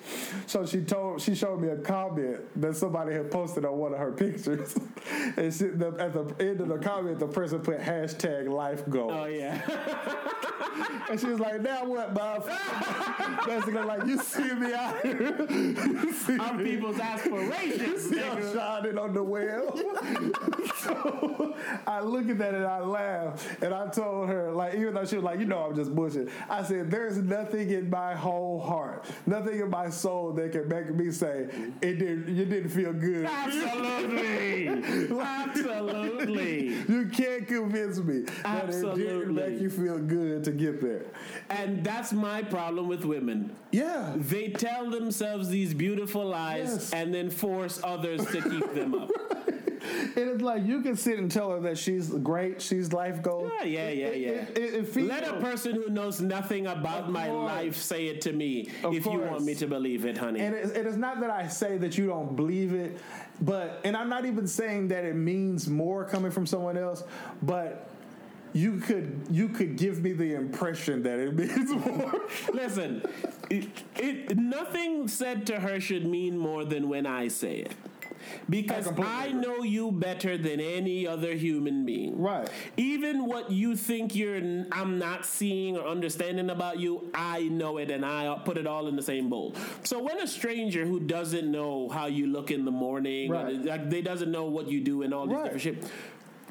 So 0.47 0.65
she 0.65 0.81
told, 0.81 1.21
she 1.21 1.35
showed 1.35 1.61
me 1.61 1.69
a 1.69 1.77
comment 1.77 2.41
that 2.63 2.77
somebody 2.77 3.13
had 3.13 3.31
posted 3.31 3.67
on 3.67 3.77
one 3.77 3.93
of 3.93 3.99
her 3.99 4.13
pictures, 4.13 4.75
and 5.37 5.53
she, 5.53 5.65
the, 5.67 5.95
at 5.99 6.15
the 6.15 6.35
end 6.43 6.63
of 6.63 6.69
the 6.69 6.79
comment, 6.79 7.19
the 7.19 7.27
person 7.27 7.61
put 7.61 7.79
hashtag 7.79 8.49
life 8.49 8.89
goal. 8.89 9.11
oh 9.13 9.27
yeah. 9.27 9.61
And 11.09 11.21
she 11.21 11.27
was 11.27 11.39
like, 11.41 11.61
now 11.61 11.85
what, 11.85 12.15
Bob? 12.15 12.47
Basically, 13.47 13.83
like, 13.83 14.07
you 14.07 14.19
see 14.19 14.53
me 14.55 14.75
out 14.75 15.01
here. 15.03 15.47
You 15.49 16.13
see 16.13 16.39
Our 16.39 16.55
me. 16.55 16.65
people's 16.65 16.99
aspirations. 16.99 18.13
I'm 18.13 18.53
shining 18.53 18.99
on 18.99 19.15
the 19.15 19.23
well. 19.27 19.75
so 20.87 21.55
I 21.87 22.01
look 22.01 22.29
at 22.29 22.39
that 22.39 22.55
and 22.55 22.65
I 22.65 22.81
laugh. 22.81 23.63
And 23.63 23.75
I 23.75 23.89
told 23.89 24.29
her, 24.29 24.53
like, 24.53 24.75
even 24.75 24.95
though 24.95 25.05
she 25.05 25.17
was 25.17 25.25
like, 25.25 25.39
you 25.41 25.47
know, 25.47 25.59
I'm 25.59 25.75
just 25.75 25.95
bushing. 25.95 26.29
I 26.49 26.63
said, 26.63 26.91
there's 26.91 27.19
nothing 27.19 27.71
in 27.71 27.91
my 27.91 28.15
whole 28.15 28.61
heart, 28.61 29.05
nothing 29.27 29.61
in 29.61 29.71
my 29.71 29.91
soul 29.91 30.33
that 30.33 30.53
can 30.53 30.69
make 30.69 30.95
me 30.95 31.11
say 31.11 31.49
it 31.83 31.99
didn't. 31.99 32.29
You 32.29 32.45
didn't 32.45 32.71
feel 32.71 32.93
good. 32.93 33.27
Absolutely. 33.27 34.69
Absolutely. 35.21 36.75
You 36.89 37.07
can't 37.13 37.47
convince 37.47 37.99
me 37.99 38.21
that 38.43 38.69
it 38.71 38.95
didn't 38.95 39.35
make 39.35 39.61
you 39.61 39.71
feel 39.71 39.99
good 39.99 40.45
to 40.45 40.53
get 40.53 40.81
there. 40.81 41.05
And 41.51 41.83
that's 41.85 42.13
my 42.13 42.43
problem 42.43 42.89
with 42.89 43.05
women. 43.05 43.55
Yeah. 43.73 44.13
They 44.17 44.49
tell 44.51 44.91
themselves 44.91 45.49
these 45.49 45.75
beautiful 45.75 46.25
lies 46.27 46.69
Yes. 46.73 46.93
and 46.93 47.13
then 47.13 47.31
force 47.31 47.81
others 47.83 48.25
to 48.27 48.41
keep 48.43 48.75
them 48.75 48.95
up. 48.95 49.11
And 50.17 50.31
it's 50.31 50.43
like 50.43 50.65
you 50.65 50.81
can 50.81 50.97
sit 50.97 51.19
and 51.19 51.31
tell 51.31 51.51
her 51.51 51.61
that 51.61 51.77
she's 51.77 52.09
great, 52.09 52.63
she's 52.63 52.93
life 52.93 53.23
goal. 53.23 53.51
Yeah, 53.61 53.65
yeah, 53.65 53.89
yeah, 53.91 54.11
yeah. 54.11 54.31
It, 54.31 54.59
it, 54.59 54.97
it 54.97 55.03
Let 55.07 55.29
a 55.29 55.35
person 55.41 55.75
who 55.75 55.89
knows 55.91 56.21
nothing 56.21 56.67
about 56.67 57.11
my 57.11 57.31
life 57.31 57.77
say 57.77 58.07
it 58.07 58.23
to 58.23 58.33
me 58.33 58.71
Of 58.83 58.95
if 58.95 59.05
you 59.05 59.19
want 59.19 59.45
me 59.45 59.55
to 59.57 59.67
believe 59.67 60.05
it, 60.07 60.17
honey. 60.17 60.41
And 60.41 60.55
it, 60.55 60.77
it 60.77 60.87
is 60.87 60.97
not 60.97 61.21
that 61.21 61.31
I 61.31 61.49
say 61.49 61.77
that 61.79 61.99
you 61.99 62.07
don't 62.07 62.35
believe 62.35 62.73
it, 62.73 62.99
but 63.41 63.81
and 63.85 63.97
I'm 63.97 64.09
not 64.09 64.25
even 64.25 64.47
saying 64.47 64.89
that 64.89 65.05
it 65.05 65.17
means 65.17 65.69
more 65.69 66.05
coming 66.05 66.31
from 66.31 66.47
someone 66.47 66.79
else, 66.79 67.05
but 67.43 67.91
you 68.57 68.79
could 68.79 69.27
you 69.31 69.49
could 69.49 69.77
give 69.77 70.03
me 70.03 70.13
the 70.13 70.35
impression 70.35 71.03
that 71.03 71.19
it 71.19 71.35
means 71.37 71.71
more. 71.73 72.23
Listen, 72.53 73.03
it, 73.51 73.69
it, 73.97 74.37
nothing 74.39 75.09
said 75.09 75.47
to 75.49 75.61
her 75.61 75.79
should 75.79 76.07
mean 76.07 76.39
more 76.39 76.65
than 76.65 76.89
when 76.89 77.07
I 77.07 77.29
say 77.29 77.57
it. 77.57 77.73
Because 78.49 78.87
I 78.99 79.27
I 79.27 79.33
know 79.33 79.63
you 79.63 79.91
better 79.91 80.39
than 80.39 80.61
any 80.61 81.07
other 81.07 81.35
human 81.35 81.85
being. 81.85 82.17
Right. 82.21 82.49
Even 82.77 83.27
what 83.27 83.51
you 83.51 83.75
think 83.77 84.15
you're 84.15 84.37
I'm 84.71 84.99
not 84.99 85.27
seeing 85.27 85.77
or 85.77 85.87
understanding 85.87 86.51
about 86.51 86.79
you, 86.79 87.11
I 87.15 87.43
know 87.49 87.79
it 87.79 87.91
and 87.91 88.05
I 88.05 88.39
put 88.45 88.57
it 88.57 88.67
all 88.67 88.87
in 88.89 88.95
the 88.97 89.03
same 89.03 89.29
bowl. 89.29 89.55
So 89.83 90.01
when 90.03 90.21
a 90.21 90.27
stranger 90.27 90.85
who 90.87 91.01
doesn't 91.01 91.51
know 91.51 91.89
how 91.89 92.07
you 92.07 92.27
look 92.29 92.51
in 92.51 92.65
the 92.65 92.71
morning, 92.71 93.31
Right. 93.31 93.65
like 93.65 93.91
they 93.91 94.03
doesn't 94.03 94.31
know 94.31 94.45
what 94.45 94.69
you 94.69 94.81
do 94.81 95.03
and 95.03 95.13
all 95.13 95.27
this 95.27 95.35
Right. 95.37 95.53
different 95.53 95.63
shit. 95.83 95.91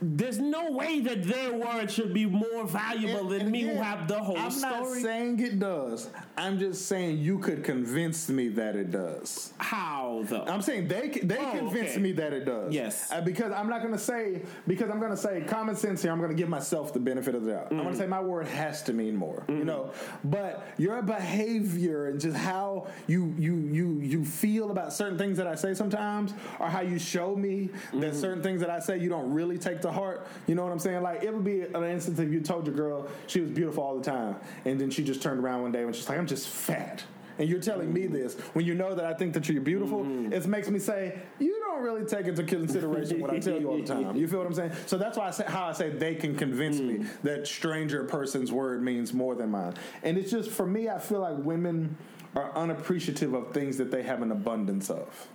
There's 0.02 0.40
no 0.40 0.72
way 0.72 1.00
that 1.02 1.24
their 1.24 1.54
word 1.54 1.90
should 1.90 2.14
be 2.14 2.26
more 2.26 2.66
valuable 2.66 3.30
than 3.30 3.42
And 3.44 3.52
me 3.52 3.62
who 3.62 3.76
have 3.76 4.08
the 4.08 4.20
whole 4.20 4.36
story. 4.52 4.74
I'm 4.74 4.84
not 4.84 4.88
saying 5.02 5.40
it 5.40 5.60
does. 5.60 6.10
I'm 6.38 6.60
just 6.60 6.88
saying 6.88 7.20
you 7.20 7.40
could 7.40 7.64
convince 7.64 8.28
me 8.28 8.50
that 8.50 8.76
it 8.76 8.92
does. 8.92 9.54
How 9.58 10.24
though? 10.26 10.44
I'm 10.48 10.62
saying 10.62 10.90
they 10.90 11.10
they 11.24 11.38
Oh, 11.38 11.58
convince 11.58 11.92
okay. 11.92 12.02
me 12.02 12.12
that 12.14 12.34
it 12.34 12.44
does. 12.46 12.74
Yes. 12.74 13.10
Uh, 13.12 13.22
because 13.22 13.54
I'm 13.54 13.70
not 13.70 13.80
going 13.82 13.94
to 13.94 14.00
say 14.00 14.42
because 14.68 14.90
I'm 14.90 15.00
going 15.00 15.12
to 15.12 15.18
say 15.18 15.42
common 15.48 15.76
sense 15.78 16.02
here. 16.02 16.12
I'm 16.12 16.18
going 16.20 16.30
to 16.32 16.36
give 16.36 16.50
myself 16.50 16.92
the 16.94 17.00
benefit 17.00 17.34
of 17.36 17.46
the 17.46 17.52
doubt. 17.52 17.68
I'm 17.72 17.78
going 17.78 17.82
Mm-hmm. 17.86 17.92
to 17.92 17.98
say 18.00 18.08
my 18.08 18.20
word 18.22 18.48
has 18.48 18.84
to 18.84 18.94
mean 18.94 19.16
more. 19.16 19.46
You 19.48 19.64
know, 19.64 19.92
but 20.26 20.68
your 20.78 21.02
behavior 21.04 22.08
and 22.08 22.20
just 22.20 22.36
how 22.36 22.88
you 23.08 23.34
you 23.38 23.56
you 23.56 24.00
you 24.02 24.26
feel 24.26 24.72
about 24.72 24.94
certain 24.94 25.18
things 25.18 25.38
that 25.38 25.48
I 25.48 25.56
say 25.56 25.74
sometimes, 25.74 26.34
or 26.60 26.68
how 26.68 26.82
you 26.82 27.00
show 27.00 27.36
me 27.36 27.46
Mm-hmm. 27.56 28.00
that 28.02 28.16
certain 28.16 28.44
things 28.44 28.60
that 28.62 28.70
I 28.70 28.80
say 28.80 28.98
you 28.98 29.08
don't 29.10 29.32
really 29.32 29.58
take 29.58 29.82
to 29.86 29.92
heart. 29.92 30.28
You 30.48 30.56
know 30.56 30.64
what 30.64 30.72
I'm 30.72 30.80
saying? 30.80 31.02
Like 31.02 31.24
it 31.24 31.34
would 31.34 31.44
be 31.46 31.62
an 31.62 31.84
instance 31.84 32.20
if 32.20 32.32
you 32.32 32.42
told 32.42 32.68
your 32.68 32.76
girl 32.76 33.08
she 33.28 33.42
was 33.42 33.52
beautiful 33.52 33.84
all 33.84 33.98
the 33.98 34.04
time, 34.04 34.36
and 34.66 34.80
then 34.80 34.90
she 34.90 35.04
just 35.04 35.22
turned 35.22 35.40
around 35.44 35.64
one 35.64 35.72
day 35.72 35.84
and 35.84 35.96
she's 35.96 36.08
like, 36.08 36.18
"I'm 36.18 36.28
just 36.28 36.48
fat." 36.48 37.04
and 37.38 37.50
you're 37.50 37.60
telling 37.60 37.92
me 37.92 38.08
this 38.08 38.36
when 38.54 38.66
you 38.66 38.74
know 38.74 38.96
that 38.96 39.06
I 39.06 39.14
think 39.14 39.34
that 39.34 39.50
you're 39.50 39.62
beautiful, 39.62 40.04
mm-hmm. 40.04 40.34
it 40.34 40.46
makes 40.48 40.70
me 40.70 40.80
say 40.80 41.20
you 41.40 41.60
don't 41.60 41.84
really 41.84 42.06
take 42.06 42.28
into 42.28 42.44
consideration 42.44 43.20
what 43.20 43.32
I 43.32 43.40
tell 43.40 43.60
you 43.60 43.70
all 43.70 43.78
the 43.78 43.86
time. 43.86 44.16
You 44.16 44.28
feel 44.28 44.40
what 44.40 44.48
I'm 44.48 44.54
saying? 44.54 44.72
So 44.86 44.98
that's 44.98 45.18
why 45.18 45.28
I 45.28 45.32
say 45.32 45.46
how 45.48 45.66
I 45.66 45.74
say 45.74 45.90
they 45.90 46.16
can 46.16 46.36
convince 46.36 46.80
me 46.80 47.00
mm. 47.00 47.08
that 47.24 47.48
stranger 47.48 48.04
person's 48.06 48.52
word 48.52 48.82
means 48.82 49.14
more 49.14 49.36
than 49.36 49.52
mine. 49.52 49.74
And 50.04 50.18
it's 50.18 50.32
just 50.32 50.50
for 50.50 50.66
me, 50.66 50.90
I 50.90 51.00
feel 51.00 51.20
like 51.20 51.38
women 51.38 51.98
are 52.36 52.56
unappreciative 52.56 53.34
of 53.34 53.54
things 53.54 53.78
that 53.78 53.92
they 53.92 54.04
have 54.04 54.22
an 54.22 54.32
abundance 54.32 54.90
of, 54.90 55.28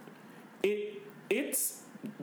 It 0.63 1.03
it's 1.29 1.80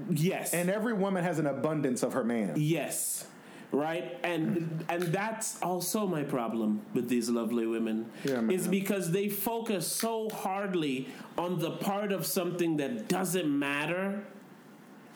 yes. 0.10 0.54
And 0.54 0.70
every 0.70 0.94
woman 0.94 1.24
has 1.24 1.40
an 1.40 1.48
abundance 1.48 2.04
of 2.04 2.14
her 2.14 2.24
man. 2.24 2.54
yes. 2.58 3.26
Right? 3.70 4.18
And 4.24 4.86
and 4.88 5.04
that's 5.04 5.62
also 5.62 6.08
my 6.08 6.24
problem 6.24 6.82
with 6.94 7.10
these 7.10 7.30
lovely 7.30 7.68
women. 7.68 8.10
Yeah, 8.24 8.40
is 8.50 8.66
because 8.66 9.12
they 9.12 9.28
focus 9.28 9.86
so 9.86 10.30
hardly 10.30 11.10
on 11.38 11.60
the 11.60 11.72
part 11.72 12.14
of 12.14 12.26
something 12.26 12.78
that 12.78 13.10
doesn't 13.10 13.50
matter 13.60 14.24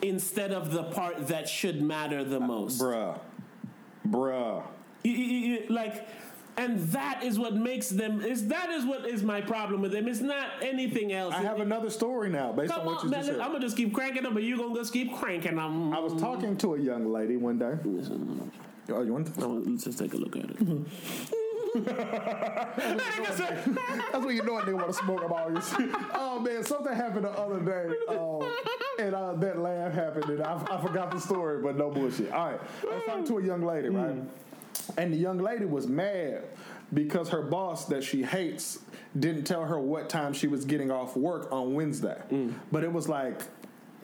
instead 0.02 0.52
of 0.52 0.74
the 0.74 0.84
part 0.84 1.28
that 1.30 1.48
should 1.48 1.82
matter 1.82 2.26
the 2.26 2.42
most. 2.42 2.82
Bruh, 2.82 3.18
bruh. 4.06 4.64
Like 5.70 6.08
and 6.58 6.80
that 6.92 7.24
is 7.24 7.40
what 7.40 7.56
makes 7.56 7.90
them 7.90 8.22
is 8.22 8.48
that 8.48 8.70
is 8.70 8.86
what 8.86 9.08
is 9.08 9.24
my 9.24 9.42
problem 9.42 9.82
with 9.82 9.92
them 9.92 10.08
it's 10.08 10.20
not 10.20 10.50
anything 10.62 11.14
else 11.14 11.34
I 11.34 11.42
have 11.42 11.60
another 11.60 11.90
story 11.90 12.30
now 12.30 12.52
based 12.52 12.74
on 12.74 12.86
what 12.86 13.00
on, 13.00 13.06
you 13.06 13.12
man. 13.12 13.20
just 13.20 13.32
said. 13.32 13.40
I'm 13.40 13.52
gonna 13.52 13.62
just 13.62 13.78
keep 13.78 13.94
cranking 13.94 14.24
them, 14.24 14.34
but 14.34 14.44
you 14.44 14.58
gonna 14.58 14.76
just 14.76 14.94
keep 14.94 15.16
cranking 15.16 15.56
them. 15.56 15.94
I 15.94 16.00
was 16.00 16.20
talking 16.22 16.58
to 16.58 16.76
a 16.76 16.80
young 16.80 17.12
lady 17.12 17.38
one 17.38 17.58
day. 17.58 17.74
Oh, 18.90 19.02
you 19.02 19.14
want 19.14 19.34
to? 19.34 19.48
let's 19.48 19.84
just 19.84 20.00
take 20.00 20.14
a 20.14 20.18
look 20.18 20.36
at 20.36 20.50
it. 20.50 20.58
That's 21.74 21.90
when 24.26 24.36
you 24.36 24.44
know 24.44 24.58
a 24.58 24.62
nigga 24.62 24.74
want 24.74 24.88
to 24.88 24.94
smoke 24.94 25.24
up 25.24 25.32
all 25.32 25.52
your 25.52 25.62
shit. 25.62 25.90
Oh 26.14 26.38
man, 26.40 26.64
something 26.66 26.94
happened 26.94 27.24
the 27.24 27.30
other 27.30 27.60
day, 27.62 27.96
um, 28.10 28.52
and 29.00 29.16
uh, 29.16 29.34
that 29.36 29.58
laugh 29.58 29.94
happened, 29.94 30.26
and 30.26 30.44
I, 30.44 30.62
I 30.70 30.82
forgot 30.82 31.12
the 31.12 31.20
story, 31.20 31.62
but 31.62 31.78
no 31.78 31.90
bullshit. 31.90 32.32
All 32.34 32.52
right, 32.52 32.60
I 32.84 32.96
was 32.96 33.04
talking 33.06 33.26
to 33.28 33.38
a 33.38 33.44
young 33.44 33.62
lady, 33.62 33.88
right, 33.88 34.18
and 34.98 35.14
the 35.14 35.18
young 35.18 35.38
lady 35.38 35.66
was 35.66 35.88
mad 35.88 36.44
because 36.94 37.30
her 37.30 37.42
boss 37.42 37.86
that 37.86 38.04
she 38.04 38.24
hates 38.24 38.80
didn't 39.18 39.44
tell 39.44 39.64
her 39.66 39.80
what 39.80 40.10
time 40.10 40.34
she 40.34 40.48
was 40.48 40.66
getting 40.66 40.92
off 40.92 41.16
work 41.16 41.52
on 41.52 41.74
Wednesday, 41.74 42.22
mm. 42.32 42.54
but 42.72 42.84
it 42.84 42.92
was 42.92 43.08
like 43.08 43.42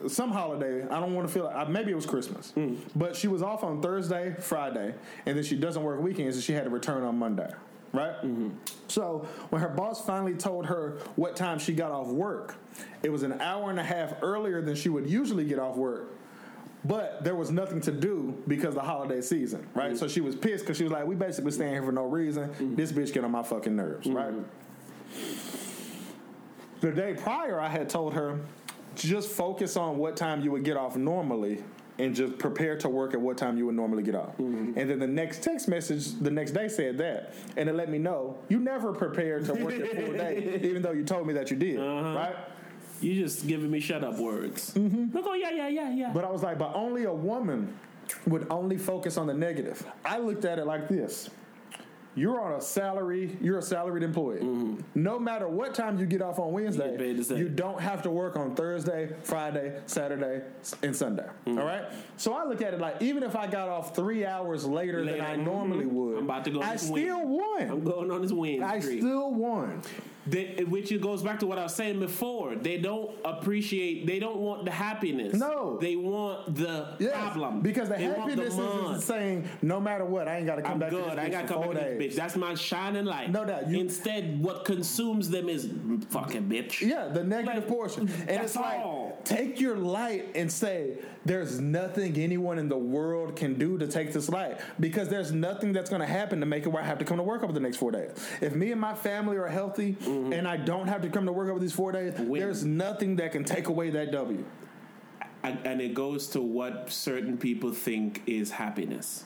some 0.06 0.30
holiday. 0.30 0.86
I 0.88 1.00
don't 1.00 1.14
want 1.14 1.26
to 1.26 1.32
feel 1.32 1.44
like 1.44 1.68
maybe 1.68 1.90
it 1.90 1.96
was 1.96 2.06
Christmas, 2.06 2.52
mm. 2.56 2.78
but 2.94 3.16
she 3.16 3.28
was 3.28 3.42
off 3.42 3.64
on 3.64 3.82
Thursday, 3.82 4.34
Friday, 4.38 4.94
and 5.26 5.36
then 5.36 5.44
she 5.44 5.56
doesn't 5.56 5.82
work 5.82 6.00
weekends, 6.00 6.36
and 6.36 6.44
she 6.44 6.52
had 6.52 6.64
to 6.64 6.70
return 6.70 7.02
on 7.02 7.18
Monday. 7.18 7.50
Right. 7.92 8.16
Mm-hmm. 8.16 8.50
So 8.88 9.26
when 9.48 9.62
her 9.62 9.68
boss 9.68 10.04
finally 10.04 10.34
told 10.34 10.66
her 10.66 10.98
what 11.16 11.36
time 11.36 11.58
she 11.58 11.72
got 11.72 11.90
off 11.90 12.08
work, 12.08 12.56
it 13.02 13.10
was 13.10 13.22
an 13.22 13.40
hour 13.40 13.70
and 13.70 13.80
a 13.80 13.82
half 13.82 14.14
earlier 14.22 14.60
than 14.60 14.74
she 14.74 14.90
would 14.90 15.08
usually 15.08 15.44
get 15.44 15.58
off 15.58 15.76
work. 15.76 16.12
But 16.84 17.24
there 17.24 17.34
was 17.34 17.50
nothing 17.50 17.80
to 17.82 17.92
do 17.92 18.40
because 18.46 18.68
of 18.68 18.76
the 18.76 18.82
holiday 18.82 19.20
season, 19.20 19.66
right? 19.74 19.88
Mm-hmm. 19.88 19.96
So 19.96 20.08
she 20.08 20.20
was 20.20 20.36
pissed 20.36 20.64
because 20.64 20.76
she 20.76 20.84
was 20.84 20.92
like, 20.92 21.06
"We 21.06 21.16
basically 21.16 21.50
staying 21.50 21.72
here 21.72 21.82
for 21.82 21.92
no 21.92 22.04
reason. 22.04 22.48
Mm-hmm. 22.50 22.76
This 22.76 22.92
bitch 22.92 23.12
get 23.12 23.24
on 23.24 23.32
my 23.32 23.42
fucking 23.42 23.74
nerves, 23.74 24.06
mm-hmm. 24.06 24.16
right?" 24.16 24.34
The 26.80 26.92
day 26.92 27.14
prior, 27.14 27.60
I 27.60 27.68
had 27.68 27.88
told 27.88 28.14
her, 28.14 28.38
just 28.94 29.30
focus 29.30 29.76
on 29.76 29.98
what 29.98 30.16
time 30.16 30.42
you 30.42 30.52
would 30.52 30.64
get 30.64 30.76
off 30.76 30.96
normally 30.96 31.64
and 31.98 32.14
just 32.14 32.38
prepare 32.38 32.76
to 32.78 32.88
work 32.88 33.14
at 33.14 33.20
what 33.20 33.36
time 33.36 33.58
you 33.58 33.66
would 33.66 33.74
normally 33.74 34.02
get 34.02 34.14
off. 34.14 34.38
And 34.38 34.76
then 34.76 34.98
the 34.98 35.06
next 35.06 35.42
text 35.42 35.68
message 35.68 36.12
the 36.20 36.30
next 36.30 36.52
day 36.52 36.68
said 36.68 36.98
that. 36.98 37.34
And 37.56 37.68
it 37.68 37.74
let 37.74 37.88
me 37.90 37.98
know 37.98 38.38
you 38.48 38.60
never 38.60 38.92
prepared 38.92 39.44
to 39.46 39.54
work 39.54 39.74
a 39.74 39.86
full 39.86 40.12
day, 40.12 40.60
even 40.62 40.82
though 40.82 40.92
you 40.92 41.04
told 41.04 41.26
me 41.26 41.32
that 41.34 41.50
you 41.50 41.56
did, 41.56 41.80
uh-huh. 41.80 42.14
right? 42.14 42.36
You 43.00 43.14
just 43.14 43.46
giving 43.46 43.70
me 43.70 43.80
shut 43.80 44.02
up 44.04 44.18
words. 44.18 44.74
Mm-hmm. 44.74 45.16
Look, 45.16 45.26
oh 45.28 45.34
yeah, 45.34 45.50
yeah, 45.50 45.68
yeah, 45.68 45.90
yeah. 45.90 46.10
But 46.12 46.24
I 46.24 46.30
was 46.30 46.42
like, 46.42 46.58
but 46.58 46.74
only 46.74 47.04
a 47.04 47.12
woman 47.12 47.74
would 48.26 48.46
only 48.50 48.78
focus 48.78 49.16
on 49.16 49.26
the 49.26 49.34
negative. 49.34 49.84
I 50.04 50.18
looked 50.18 50.44
at 50.44 50.58
it 50.58 50.66
like 50.66 50.88
this. 50.88 51.30
You're 52.18 52.40
on 52.40 52.54
a 52.54 52.60
salary. 52.60 53.36
You're 53.40 53.58
a 53.58 53.62
salaried 53.62 54.02
employee. 54.02 54.40
No 54.96 55.20
matter 55.20 55.46
what 55.46 55.72
time 55.72 56.00
you 56.00 56.06
get 56.06 56.20
off 56.20 56.40
on 56.40 56.52
Wednesday, 56.52 56.90
get 56.90 56.98
paid 56.98 57.16
the 57.16 57.22
same. 57.22 57.38
you 57.38 57.48
don't 57.48 57.80
have 57.80 58.02
to 58.02 58.10
work 58.10 58.34
on 58.34 58.56
Thursday, 58.56 59.14
Friday, 59.22 59.80
Saturday, 59.86 60.42
and 60.82 60.96
Sunday. 60.96 61.26
All 61.46 61.54
right. 61.54 61.84
So 62.16 62.34
I 62.34 62.44
look 62.44 62.60
at 62.60 62.74
it 62.74 62.80
like 62.80 63.00
even 63.02 63.22
if 63.22 63.36
I 63.36 63.46
got 63.46 63.68
off 63.68 63.94
three 63.94 64.26
hours 64.26 64.64
later, 64.64 65.04
Later, 65.04 65.18
than 65.18 65.26
I 65.26 65.36
mhm. 65.36 65.44
normally 65.44 65.86
would, 65.86 66.18
I'm 66.18 66.24
about 66.24 66.44
to 66.46 66.50
go 66.50 66.60
I 66.60 66.74
still 66.74 67.24
won. 67.24 67.62
I'm 67.62 67.84
going 67.84 68.10
on 68.10 68.22
this 68.22 68.32
win 68.32 68.64
I 68.64 68.80
still 68.80 69.32
won. 69.32 69.82
They, 70.30 70.64
which 70.68 70.90
it 70.92 71.00
goes 71.00 71.22
back 71.22 71.38
to 71.40 71.46
what 71.46 71.58
I 71.58 71.62
was 71.64 71.74
saying 71.74 72.00
before. 72.00 72.54
They 72.56 72.78
don't 72.78 73.10
appreciate. 73.24 74.06
They 74.06 74.18
don't 74.18 74.38
want 74.38 74.64
the 74.64 74.70
happiness. 74.70 75.34
No. 75.34 75.78
they 75.80 75.96
want 75.96 76.54
the 76.54 76.94
Yes, 76.98 77.12
problem. 77.14 77.60
because 77.60 77.88
the 77.88 77.94
They 77.96 78.04
happiness 78.04 78.56
mud. 78.56 78.96
is 78.96 79.04
saying 79.04 79.48
no 79.62 79.80
matter 79.80 80.04
what, 80.04 80.28
I 80.28 80.38
ain't 80.38 80.46
got 80.46 80.56
to 80.56 80.62
come 80.62 80.72
I'm 80.72 80.78
back. 80.78 80.90
to 80.90 80.96
good. 80.96 81.10
this 81.12 81.18
I 81.18 81.28
got 81.28 81.42
to 81.42 81.48
come 81.48 81.60
back 81.62 81.70
to 81.70 81.76
this 81.98 82.12
bitch. 82.14 82.16
That's 82.16 82.36
my 82.36 82.54
shining 82.54 83.04
light. 83.04 83.30
No 83.30 83.44
doubt, 83.44 83.68
you- 83.68 83.78
Instead, 83.80 84.42
what 84.42 84.64
consumes 84.64 85.30
them 85.30 85.48
is 85.48 85.66
"Mm, 85.66 86.04
fucking 86.10 86.44
bitch. 86.48 86.80
Yeah, 86.80 87.08
the 87.08 87.24
negative 87.24 87.64
Like, 87.64 87.68
portion. 87.68 88.02
And 88.08 88.28
that's 88.28 88.44
it's 88.44 88.56
like, 88.56 88.80
all. 88.80 88.97
Take 89.28 89.60
your 89.60 89.76
light 89.76 90.30
and 90.34 90.50
say, 90.50 90.96
there's 91.26 91.60
nothing 91.60 92.16
anyone 92.16 92.58
in 92.58 92.68
the 92.68 92.78
world 92.78 93.36
can 93.36 93.54
do 93.58 93.76
to 93.76 93.86
take 93.86 94.12
this 94.14 94.28
light 94.30 94.58
because 94.80 95.08
there's 95.10 95.30
nothing 95.32 95.72
that's 95.74 95.90
going 95.90 96.00
to 96.00 96.06
happen 96.06 96.40
to 96.40 96.46
make 96.46 96.64
it 96.64 96.70
where 96.70 96.82
I 96.82 96.86
have 96.86 96.98
to 96.98 97.04
come 97.04 97.18
to 97.18 97.22
work 97.22 97.42
over 97.42 97.52
the 97.52 97.60
next 97.60 97.76
four 97.76 97.90
days. 97.92 98.10
If 98.40 98.54
me 98.54 98.72
and 98.72 98.80
my 98.80 98.94
family 98.94 99.36
are 99.36 99.46
healthy 99.48 99.96
and 100.06 100.48
I 100.48 100.56
don't 100.56 100.88
have 100.88 101.02
to 101.02 101.10
come 101.10 101.26
to 101.26 101.32
work 101.32 101.50
over 101.50 101.58
these 101.60 101.72
four 101.74 101.92
days, 101.92 102.14
Mm-hmm. 102.14 102.28
Win. 102.28 102.40
there's 102.40 102.64
nothing 102.64 103.16
that 103.16 103.32
can 103.32 103.44
take 103.44 103.68
away 103.68 103.90
that 103.90 104.10
W. 104.12 104.42
And, 105.42 105.58
and 105.64 105.80
it 105.82 105.92
goes 105.94 106.28
to 106.28 106.40
what 106.40 106.90
certain 106.90 107.36
people 107.36 107.72
think 107.72 108.22
is 108.26 108.50
happiness. 108.50 109.24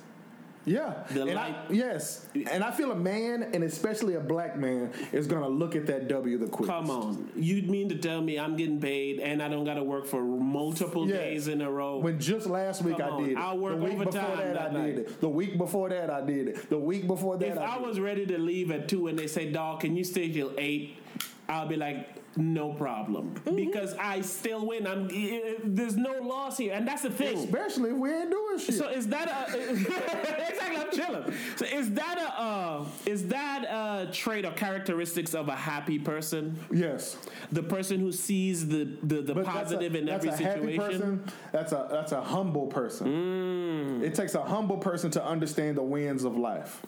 Yeah. 0.64 0.94
The 1.10 1.22
and 1.22 1.34
light- 1.34 1.56
I, 1.68 1.72
yes. 1.72 2.26
And 2.50 2.62
I 2.62 2.70
feel 2.70 2.92
a 2.92 2.96
man, 2.96 3.42
and 3.52 3.64
especially 3.64 4.14
a 4.14 4.20
black 4.20 4.56
man, 4.56 4.92
is 5.12 5.26
going 5.26 5.42
to 5.42 5.48
look 5.48 5.74
at 5.74 5.86
that 5.86 6.06
W 6.08 6.38
the 6.38 6.46
quickest. 6.46 6.70
Come 6.70 6.90
on, 6.90 7.30
you 7.36 7.62
mean 7.62 7.88
to 7.88 7.96
tell 7.96 8.20
me 8.20 8.38
I'm 8.38 8.56
getting 8.56 8.80
paid 8.80 9.18
and 9.18 9.42
I 9.42 9.48
don't 9.48 9.64
got 9.64 9.74
to 9.74 9.82
work 9.84 10.06
for 10.06 10.22
multiple 10.22 11.08
Yeah. 11.08 11.16
days 11.16 11.48
in 11.48 11.60
a 11.62 11.70
row? 11.70 11.98
When 11.98 12.20
just 12.20 12.46
last 12.46 12.82
week 12.82 12.98
Come 12.98 13.06
I 13.08 13.10
on, 13.12 13.22
did 13.24 13.32
it. 13.32 13.38
I'll 13.38 13.58
work 13.58 13.78
the 13.78 13.84
week 13.84 13.98
before 13.98 14.20
overtime 14.20 14.36
that, 14.38 14.54
that 14.54 14.70
I 14.70 14.72
night. 14.72 14.96
did 14.96 14.98
it. 15.06 15.20
The 15.20 15.28
week 15.28 15.58
before 15.58 15.88
that 15.88 16.10
I 16.10 16.20
did 16.24 16.48
it. 16.48 16.70
The 16.70 16.78
week 16.78 17.06
before 17.08 17.36
that 17.38 17.48
if 17.48 17.58
I, 17.58 17.76
I 17.76 17.78
was 17.78 17.98
ready 17.98 18.24
to 18.26 18.38
leave 18.38 18.70
at 18.70 18.88
two 18.88 19.08
and 19.08 19.18
they 19.18 19.26
say, 19.26 19.50
"Dog, 19.50 19.80
can 19.80 19.96
you 19.96 20.04
stay 20.04 20.30
till 20.32 20.52
8? 20.56 20.96
I'll 21.48 21.66
be 21.66 21.76
like, 21.76 22.08
"No 22.36 22.72
problem," 22.74 23.34
Mm-hmm. 23.44 23.56
because 23.56 23.94
I 23.94 24.20
still 24.22 24.66
win. 24.66 24.86
I'm 24.86 25.08
there's 25.64 25.96
no 25.96 26.12
loss 26.22 26.58
here, 26.58 26.72
and 26.74 26.86
that's 26.86 27.02
the 27.02 27.10
thing. 27.10 27.36
Especially 27.38 27.90
if 27.90 27.96
we 27.96 28.10
ain't 28.10 28.30
doing 28.30 28.58
shit. 28.58 28.74
So 28.76 28.88
is 28.88 29.08
that 29.08 29.28
a 29.28 29.70
exactly? 29.70 30.76
I'm 30.76 30.90
chilling. 30.90 31.34
So 31.56 31.64
is 31.66 31.92
that 31.92 32.18
a 32.18 32.40
uh, 32.42 32.84
is 33.06 33.28
that 33.28 33.64
a 33.64 34.10
trait 34.12 34.44
or 34.44 34.52
characteristics 34.52 35.34
of 35.34 35.48
a 35.48 35.56
happy 35.56 35.98
person? 35.98 36.56
yes. 36.70 37.16
The 37.52 37.62
person 37.62 38.00
who 38.00 38.12
sees 38.12 38.66
the 38.68 38.84
the, 39.02 39.22
the 39.22 39.34
that's 39.34 39.48
a- 39.48 39.50
positive 39.50 39.94
in 39.94 40.08
every 40.08 40.32
situation. 40.32 40.78
person. 40.80 41.24
That's 41.52 41.72
a 41.72 41.88
that's 41.90 42.12
a 42.12 42.22
humble 42.22 42.66
person. 42.68 43.06
Mm. 43.08 44.02
It 44.02 44.14
takes 44.14 44.34
a 44.34 44.42
humble 44.42 44.78
person 44.78 45.10
to 45.12 45.24
understand 45.24 45.76
the 45.76 45.82
winds 45.82 46.24
of 46.24 46.36
life. 46.36 46.82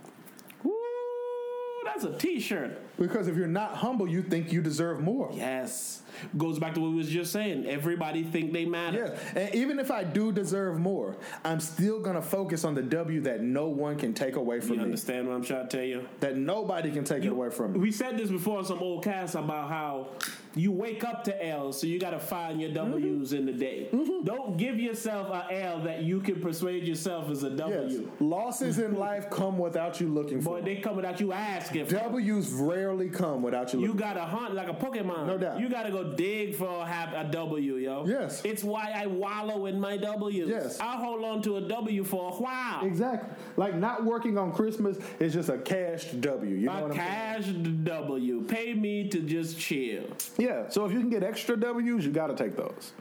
That's 1.95 2.05
a 2.07 2.19
T-shirt. 2.19 2.81
Because 2.99 3.29
if 3.29 3.37
you're 3.37 3.47
not 3.47 3.77
humble, 3.77 4.09
you 4.09 4.23
think 4.23 4.53
you 4.53 4.61
deserve 4.63 5.01
more. 5.01 5.31
Yes, 5.33 6.03
goes 6.37 6.59
back 6.59 6.75
to 6.75 6.81
what 6.81 6.91
we 6.91 6.97
was 6.97 7.09
just 7.09 7.33
saying. 7.33 7.67
Everybody 7.67 8.23
think 8.23 8.53
they 8.53 8.65
matter. 8.65 9.17
Yeah, 9.35 9.43
and 9.43 9.55
even 9.55 9.79
if 9.79 9.91
I 9.91 10.05
do 10.05 10.33
deserve 10.33 10.79
more, 10.79 11.17
I'm 11.45 11.61
still 11.61 12.01
gonna 12.01 12.23
focus 12.23 12.65
on 12.65 12.75
the 12.75 12.83
W 12.83 13.21
that 13.23 13.43
no 13.43 13.69
one 13.69 13.97
can 13.97 14.15
take 14.15 14.37
away 14.37 14.61
from 14.61 14.73
You 14.73 14.79
me. 14.79 14.85
understand 14.85 15.29
what 15.29 15.35
I'm 15.35 15.45
trying 15.45 15.69
to 15.69 15.77
tell 15.77 15.87
you? 15.87 16.09
That 16.21 16.37
nobody 16.37 16.91
can 16.91 17.05
take 17.05 17.25
it 17.25 17.33
away 17.33 17.51
from 17.51 17.73
me. 17.73 17.79
We 17.79 17.93
said 17.93 18.17
this 18.19 18.31
before 18.31 18.59
on 18.59 18.65
some 18.65 18.79
old 18.79 19.05
cast 19.05 19.35
about 19.35 19.69
how 19.69 20.09
you 20.57 20.71
wake 20.71 21.05
up 21.05 21.25
to 21.25 21.47
L, 21.47 21.73
so 21.73 21.87
you 21.87 21.99
got 21.99 22.11
to 22.11 22.19
find 22.19 22.61
your 22.61 22.71
mm-hmm. 22.71 22.93
W's 22.93 23.33
in 23.33 23.47
the 23.47 23.53
day. 23.53 23.89
Mm-hmm. 23.93 24.25
Don't 24.25 24.57
give 24.57 24.79
yourself 24.79 25.29
a 25.29 25.63
L 25.63 25.81
that 25.81 26.03
you 26.03 26.21
can 26.21 26.41
persuade 26.41 26.87
yourself 26.87 27.31
is 27.31 27.43
a 27.43 27.51
W. 27.51 27.89
Yes, 27.89 28.09
losses 28.21 28.79
in 28.79 28.95
life 28.95 29.29
come 29.31 29.59
without 29.59 30.01
you 30.01 30.09
looking 30.09 30.41
for. 30.41 30.61
Boy, 30.61 30.63
they 30.63 30.77
come 30.77 30.97
without 30.97 31.21
you 31.21 31.33
asking 31.33 31.87
for. 31.87 31.95
W's 31.95 32.53
rarely 32.53 33.09
come 33.09 33.43
without 33.43 33.73
you 33.73 33.81
You 33.81 33.95
gotta 33.95 34.25
hunt 34.25 34.55
like 34.55 34.69
a 34.69 34.75
Pokemon. 34.75 35.27
No 35.27 35.39
doubt. 35.39 35.59
You 35.59 35.69
gotta 35.69 35.91
go 35.91 36.04
dig 36.13 36.55
for 36.55 36.69
a, 36.69 37.13
a 37.17 37.29
W, 37.31 37.77
yo. 37.77 38.07
Yes. 38.07 38.45
It's 38.45 38.63
why 38.63 38.93
I 38.95 39.07
wallow 39.07 39.67
in 39.67 39.81
my 39.81 39.97
W's. 39.97 40.49
Yes. 40.49 40.79
I 40.81 40.97
hold 40.97 41.25
on 41.25 41.43
to 41.43 41.57
a 41.57 41.61
W 41.63 42.05
for 42.05 42.31
a 42.31 42.35
while. 42.35 42.85
Exactly. 42.85 43.35
Like 43.57 43.75
not 43.77 44.05
working 44.05 44.39
on 44.39 44.53
Christmas 44.53 44.99
is 45.19 45.33
just 45.33 45.49
a 45.49 45.59
cashed 45.59 46.21
W. 46.21 46.55
You 46.55 46.67
know 46.67 46.73
A 46.73 46.83
what 46.83 46.91
I'm 46.93 46.97
cash 46.97 47.47
W. 47.47 48.43
Pay 48.43 48.75
me 48.75 49.09
to 49.09 49.21
just 49.21 49.59
chill. 49.59 50.05
Yeah. 50.39 50.69
So 50.69 50.85
if 50.85 50.93
you 50.93 51.01
can 51.01 51.11
get 51.11 51.23
extra 51.23 51.57
W's, 51.57 52.05
you 52.05 52.13
got 52.13 52.29
to 52.29 52.37
take 52.37 52.57
those. 52.57 52.93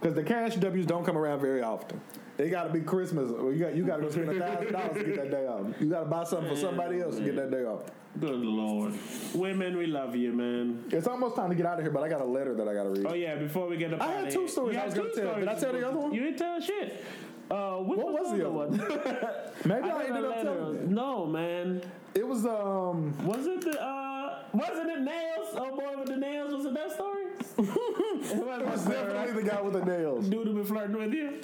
Because 0.00 0.14
the 0.14 0.22
cash 0.22 0.56
W's 0.56 0.86
don't 0.86 1.04
come 1.04 1.16
around 1.16 1.40
very 1.40 1.62
often. 1.62 2.00
It 2.36 2.50
got 2.50 2.64
to 2.64 2.72
be 2.72 2.80
Christmas. 2.80 3.30
You 3.30 3.58
got 3.58 3.74
you 3.76 3.86
got 3.86 3.96
to 3.96 4.02
go 4.02 4.10
spend 4.10 4.30
a 4.30 4.38
thousand 4.38 4.72
dollars 4.72 4.94
to 4.94 5.04
get 5.04 5.16
that 5.16 5.30
day 5.30 5.46
off. 5.46 5.66
You 5.80 5.88
got 5.88 6.00
to 6.00 6.06
buy 6.06 6.24
something 6.24 6.48
for 6.48 6.60
somebody 6.60 7.00
else 7.00 7.16
to 7.16 7.22
get 7.22 7.36
that 7.36 7.50
day 7.50 7.64
off. 7.64 7.84
Good 8.20 8.38
lord. 8.40 8.94
Women, 9.34 9.76
we 9.76 9.86
love 9.86 10.14
you, 10.14 10.32
man. 10.32 10.84
It's 10.90 11.08
almost 11.08 11.34
time 11.34 11.48
to 11.50 11.56
get 11.56 11.66
out 11.66 11.78
of 11.78 11.84
here, 11.84 11.90
but 11.90 12.02
I 12.04 12.08
got 12.08 12.20
a 12.20 12.24
letter 12.24 12.54
that 12.54 12.68
I 12.68 12.74
got 12.74 12.84
to 12.84 12.90
read. 12.90 13.06
Oh 13.06 13.14
yeah, 13.14 13.34
before 13.36 13.68
we 13.68 13.76
get 13.76 13.92
up 13.92 14.00
I 14.00 14.12
had 14.12 14.30
two 14.30 14.46
stories 14.46 14.76
I 14.76 14.84
was 14.86 14.94
gonna 14.94 15.08
two 15.10 15.20
tell. 15.20 15.34
Did 15.40 15.48
I 15.48 15.54
tell 15.58 15.72
the 15.72 15.88
other 15.88 15.98
one? 15.98 16.14
You 16.14 16.20
didn't 16.20 16.38
tell 16.38 16.60
shit. 16.60 17.04
Uh, 17.50 17.76
What 17.78 17.98
was 17.98 18.30
the 18.32 18.40
other 18.48 18.50
one? 18.50 18.70
Maybe 19.64 19.90
I, 19.90 20.02
a 20.02 20.06
ended 20.06 20.24
up 20.24 20.42
telling 20.42 20.74
you. 20.74 20.86
No, 20.88 21.26
man. 21.26 21.82
It 22.14 22.26
was 22.26 22.46
um. 22.46 23.14
Was 23.26 23.46
it 23.46 23.60
the 23.62 23.82
uh? 23.82 24.44
Wasn't 24.52 24.90
it 24.90 25.00
nails? 25.00 25.48
Oh 25.54 25.76
boy, 25.76 25.98
with 25.98 26.08
the 26.08 26.16
nails. 26.16 26.54
Was 26.54 26.66
it 26.66 26.74
that 26.74 26.92
story? 26.92 27.13
It 27.56 28.66
was 28.66 28.84
definitely 28.84 29.42
the 29.42 29.48
guy 29.48 29.60
with 29.60 29.74
the 29.74 29.84
nails. 29.84 30.28
Dude 30.28 30.46
who 30.46 30.54
been 30.54 30.64
flirting 30.64 30.96
with 30.98 31.12
you. 31.12 31.40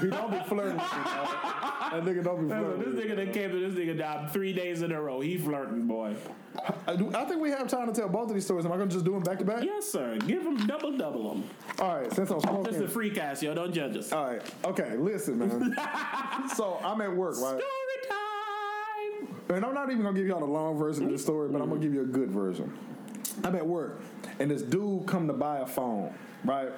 He 0.00 0.08
don't 0.08 0.30
be 0.30 0.38
flirting. 0.48 0.76
That 0.76 2.02
nigga 2.04 2.24
don't 2.24 2.42
be 2.42 2.54
flirting. 2.54 2.94
this 2.94 3.04
nigga 3.04 3.16
that 3.16 3.32
came 3.34 3.50
to 3.50 3.68
this 3.70 3.78
nigga 3.78 3.98
died 3.98 4.30
three 4.32 4.52
days 4.52 4.82
in 4.82 4.92
a 4.92 5.00
row. 5.00 5.20
He 5.20 5.36
flirting, 5.36 5.86
boy. 5.86 6.14
I, 6.86 6.96
do- 6.96 7.12
I 7.14 7.24
think 7.24 7.40
we 7.42 7.50
have 7.50 7.68
time 7.68 7.86
to 7.86 7.98
tell 7.98 8.08
both 8.08 8.28
of 8.28 8.34
these 8.34 8.44
stories. 8.44 8.64
Am 8.64 8.72
I 8.72 8.76
going 8.76 8.88
to 8.88 8.92
just 8.94 9.04
do 9.04 9.12
them 9.12 9.22
back 9.22 9.38
to 9.40 9.44
back? 9.44 9.62
Yes, 9.64 9.88
sir. 9.88 10.16
Give 10.26 10.42
them 10.44 10.56
double, 10.66 10.96
double 10.96 11.34
them. 11.34 11.44
All 11.80 11.98
right, 12.00 12.12
since 12.12 12.30
I'm 12.30 12.36
This 12.38 12.44
is 12.44 12.50
smoking. 12.50 12.82
a 12.84 12.88
free 12.88 13.10
cast, 13.10 13.42
yo. 13.42 13.54
Don't 13.54 13.72
judge 13.72 13.96
us. 13.96 14.12
All 14.12 14.24
right, 14.26 14.42
okay, 14.64 14.96
listen, 14.96 15.38
man. 15.38 15.74
so 16.54 16.78
I'm 16.84 17.00
at 17.00 17.14
work, 17.14 17.36
right? 17.38 17.60
Story 17.60 17.62
time. 18.08 19.56
And 19.56 19.64
I'm 19.66 19.74
not 19.74 19.90
even 19.90 20.02
gonna 20.02 20.16
give 20.16 20.26
y'all 20.26 20.40
the 20.40 20.46
long 20.46 20.78
version 20.78 21.04
of 21.06 21.10
the 21.12 21.18
story, 21.18 21.48
but 21.50 21.60
I'm 21.60 21.68
gonna 21.68 21.80
give 21.80 21.92
you 21.92 22.02
a 22.02 22.06
good 22.06 22.30
version. 22.30 22.72
I'm 23.44 23.54
at 23.56 23.66
work, 23.66 24.00
and 24.38 24.50
this 24.50 24.62
dude 24.62 25.06
come 25.06 25.26
to 25.28 25.32
buy 25.32 25.58
a 25.58 25.66
phone, 25.66 26.14
right? 26.44 26.70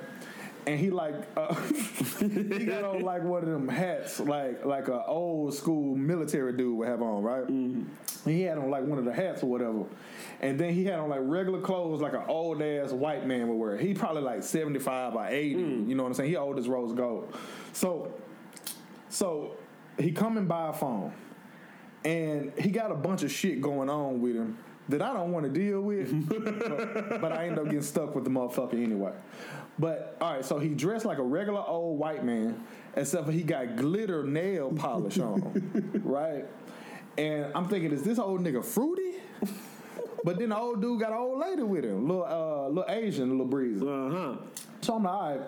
and 0.66 0.78
he 0.78 0.90
like 0.90 1.14
uh, 1.36 1.54
he 2.20 2.64
got 2.64 2.84
on 2.84 3.02
like 3.02 3.22
one 3.22 3.42
of 3.42 3.48
them 3.48 3.68
hats, 3.68 4.20
like 4.20 4.64
like 4.64 4.88
a 4.88 5.04
old 5.06 5.54
school 5.54 5.94
military 5.96 6.56
dude 6.56 6.76
would 6.78 6.88
have 6.88 7.02
on, 7.02 7.22
right? 7.22 7.46
Mm-hmm. 7.46 8.30
He 8.30 8.42
had 8.42 8.58
on 8.58 8.70
like 8.70 8.84
one 8.84 8.98
of 8.98 9.04
the 9.04 9.12
hats 9.12 9.42
or 9.42 9.46
whatever, 9.46 9.84
and 10.40 10.58
then 10.58 10.72
he 10.72 10.84
had 10.84 10.98
on 10.98 11.10
like 11.10 11.20
regular 11.22 11.60
clothes, 11.60 12.00
like 12.00 12.14
an 12.14 12.24
old 12.28 12.62
ass 12.62 12.92
white 12.92 13.26
man 13.26 13.48
would 13.48 13.56
wear. 13.56 13.76
He 13.76 13.94
probably 13.94 14.22
like 14.22 14.42
seventy 14.42 14.78
five 14.78 15.14
or 15.14 15.26
eighty. 15.26 15.56
Mm. 15.56 15.88
You 15.88 15.94
know 15.94 16.04
what 16.04 16.10
I'm 16.10 16.14
saying? 16.14 16.30
He 16.30 16.36
old 16.36 16.58
as 16.58 16.68
rose 16.68 16.92
gold. 16.92 17.34
So, 17.72 18.14
so 19.08 19.56
he 19.98 20.12
coming 20.12 20.46
buy 20.46 20.70
a 20.70 20.72
phone, 20.72 21.12
and 22.04 22.52
he 22.58 22.70
got 22.70 22.90
a 22.90 22.96
bunch 22.96 23.22
of 23.22 23.30
shit 23.30 23.60
going 23.60 23.90
on 23.90 24.20
with 24.20 24.34
him 24.34 24.58
that 24.88 25.02
I 25.02 25.12
don't 25.12 25.32
want 25.32 25.44
to 25.44 25.50
deal 25.50 25.80
with, 25.80 26.10
but, 26.28 27.20
but, 27.20 27.32
I 27.32 27.46
end 27.46 27.58
up 27.58 27.64
getting 27.64 27.82
stuck 27.82 28.14
with 28.14 28.24
the 28.24 28.30
motherfucker 28.30 28.74
anyway. 28.74 29.12
But 29.78 30.16
all 30.20 30.34
right, 30.34 30.44
so 30.44 30.58
he 30.58 30.68
dressed 30.68 31.04
like 31.04 31.18
a 31.18 31.22
regular 31.22 31.62
old 31.66 31.98
white 31.98 32.24
man, 32.24 32.62
except 32.96 33.26
for 33.26 33.32
he 33.32 33.42
got 33.42 33.76
glitter 33.76 34.22
nail 34.24 34.72
polish 34.72 35.18
on, 35.18 36.00
right? 36.04 36.44
And 37.16 37.46
I'm 37.54 37.68
thinking, 37.68 37.92
is 37.92 38.02
this 38.02 38.18
old 38.18 38.40
nigga 38.40 38.64
fruity? 38.64 39.18
But 40.24 40.38
then 40.38 40.48
the 40.48 40.58
old 40.58 40.80
dude 40.80 41.00
got 41.00 41.10
an 41.12 41.18
old 41.18 41.38
lady 41.38 41.62
with 41.62 41.84
him, 41.84 42.08
little 42.08 42.24
uh, 42.24 42.68
little 42.68 42.86
Asian, 42.88 43.30
little 43.30 43.44
breezy. 43.44 43.86
Uh 43.86 44.10
huh. 44.10 44.36
So 44.80 44.96
I'm 44.96 45.04
like, 45.04 45.12
all 45.12 45.36
right. 45.36 45.40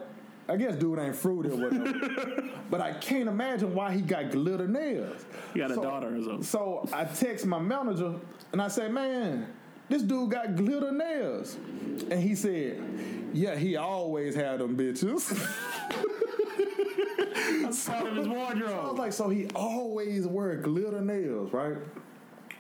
I 0.48 0.56
guess 0.56 0.76
dude 0.76 0.98
ain't 0.98 1.16
fruity 1.16 1.50
or 1.50 1.56
whatever. 1.56 2.50
but 2.70 2.80
I 2.80 2.92
can't 2.94 3.28
imagine 3.28 3.74
why 3.74 3.92
he 3.92 4.00
got 4.00 4.30
glitter 4.30 4.68
nails. 4.68 5.24
He 5.52 5.58
got 5.58 5.70
so, 5.70 5.80
a 5.80 5.82
daughter 5.82 6.16
or 6.16 6.22
something. 6.22 6.42
So 6.42 6.88
I 6.92 7.04
text 7.04 7.46
my 7.46 7.58
manager 7.58 8.14
and 8.52 8.62
I 8.62 8.68
say, 8.68 8.88
man, 8.88 9.52
this 9.88 10.02
dude 10.02 10.30
got 10.30 10.54
glitter 10.54 10.92
nails. 10.92 11.56
And 12.10 12.22
he 12.22 12.34
said, 12.34 12.82
yeah, 13.32 13.56
he 13.56 13.76
always 13.76 14.34
had 14.34 14.60
them 14.60 14.76
bitches. 14.76 15.28
Part 17.86 18.06
of 18.06 18.16
his 18.16 18.28
wardrobe. 18.28 18.70
So 18.70 18.78
I 18.78 18.90
was 18.90 18.98
like, 18.98 19.12
so 19.12 19.28
he 19.28 19.48
always 19.54 20.26
wear 20.26 20.56
glitter 20.56 21.00
nails, 21.00 21.52
right? 21.52 21.76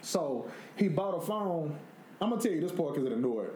So 0.00 0.50
he 0.76 0.88
bought 0.88 1.14
a 1.14 1.20
phone. 1.20 1.76
I'm 2.20 2.30
gonna 2.30 2.42
tell 2.42 2.52
you 2.52 2.60
this 2.60 2.72
part 2.72 2.94
because 2.94 3.06
it 3.06 3.12
annoyed 3.12 3.52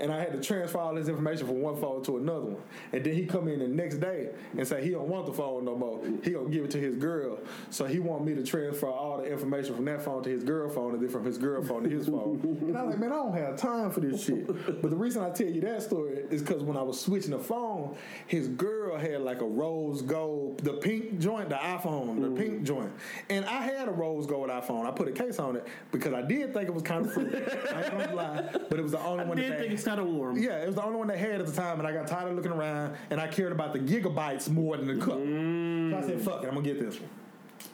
and 0.00 0.12
I 0.12 0.18
had 0.18 0.32
to 0.32 0.40
transfer 0.40 0.78
all 0.78 0.94
this 0.94 1.08
information 1.08 1.46
from 1.46 1.60
one 1.60 1.76
phone 1.80 2.02
to 2.04 2.18
another 2.18 2.46
one. 2.46 2.62
And 2.92 3.04
then 3.04 3.14
he 3.14 3.26
come 3.26 3.48
in 3.48 3.60
the 3.60 3.68
next 3.68 3.96
day 3.96 4.30
and 4.56 4.66
say 4.66 4.82
he 4.82 4.90
don't 4.90 5.08
want 5.08 5.26
the 5.26 5.32
phone 5.32 5.64
no 5.64 5.76
more. 5.76 6.00
He 6.22 6.30
gonna 6.30 6.48
give 6.48 6.64
it 6.64 6.70
to 6.72 6.78
his 6.78 6.96
girl. 6.96 7.38
So 7.70 7.86
he 7.86 7.98
want 7.98 8.24
me 8.24 8.34
to 8.34 8.44
transfer 8.44 8.88
all 8.88 9.18
the 9.18 9.24
information 9.24 9.74
from 9.74 9.84
that 9.86 10.02
phone 10.02 10.22
to 10.22 10.30
his 10.30 10.44
girl 10.44 10.68
phone 10.68 10.94
and 10.94 11.02
then 11.02 11.08
from 11.08 11.24
his 11.24 11.38
girl 11.38 11.62
phone 11.62 11.84
to 11.84 11.90
his 11.90 12.06
phone. 12.06 12.40
and 12.42 12.76
I'm 12.76 12.90
like, 12.90 12.98
man, 12.98 13.12
I 13.12 13.16
don't 13.16 13.36
have 13.36 13.56
time 13.56 13.90
for 13.90 14.00
this 14.00 14.24
shit. 14.24 14.46
But 14.82 14.90
the 14.90 14.96
reason 14.96 15.22
I 15.22 15.30
tell 15.30 15.48
you 15.48 15.60
that 15.62 15.82
story 15.82 16.24
is 16.30 16.42
because 16.42 16.62
when 16.62 16.76
I 16.76 16.82
was 16.82 17.00
switching 17.00 17.30
the 17.30 17.38
phone, 17.38 17.96
his 18.26 18.48
girl 18.48 18.98
had 18.98 19.22
like 19.22 19.40
a 19.40 19.46
rose 19.46 20.02
gold, 20.02 20.58
the 20.58 20.74
pink 20.74 21.18
joint, 21.18 21.48
the 21.48 21.56
iPhone, 21.56 22.20
the 22.20 22.28
mm. 22.28 22.36
pink 22.36 22.62
joint. 22.64 22.92
And 23.30 23.44
I 23.44 23.62
had 23.62 23.88
a 23.88 23.92
rose 23.92 24.26
gold 24.26 24.50
iPhone. 24.50 24.86
I 24.86 24.90
put 24.90 25.08
a 25.08 25.12
case 25.12 25.38
on 25.38 25.56
it 25.56 25.66
because 25.92 26.12
I 26.12 26.22
did 26.22 26.52
think 26.52 26.68
it 26.68 26.74
was 26.74 26.82
kind 26.82 27.06
of 27.06 27.12
fruity. 27.12 27.36
I 27.36 27.82
ain't 27.82 27.90
gonna 27.90 28.14
lie, 28.14 28.48
but 28.68 28.78
it 28.78 28.82
was 28.82 28.92
the 28.92 29.00
only 29.00 29.24
I 29.24 29.28
one. 29.28 29.36
Did 29.36 29.58
think 29.58 29.78
kind 29.86 30.00
of 30.00 30.06
warm. 30.06 30.36
Yeah, 30.36 30.62
it 30.62 30.66
was 30.66 30.74
the 30.74 30.84
only 30.84 30.98
one 30.98 31.06
they 31.06 31.18
had 31.18 31.40
at 31.40 31.46
the 31.46 31.52
time, 31.52 31.78
and 31.78 31.86
I 31.86 31.92
got 31.92 32.06
tired 32.06 32.28
of 32.28 32.36
looking 32.36 32.52
around, 32.52 32.96
and 33.10 33.20
I 33.20 33.28
cared 33.28 33.52
about 33.52 33.72
the 33.72 33.78
gigabytes 33.78 34.48
more 34.50 34.76
than 34.76 34.86
the 34.86 35.04
cup. 35.04 35.18
Mm. 35.18 35.90
So 35.92 35.98
I 35.98 36.00
said, 36.02 36.20
"Fuck 36.20 36.42
it, 36.42 36.48
I'm 36.48 36.54
gonna 36.54 36.66
get 36.66 36.80
this 36.80 37.00
one." 37.00 37.08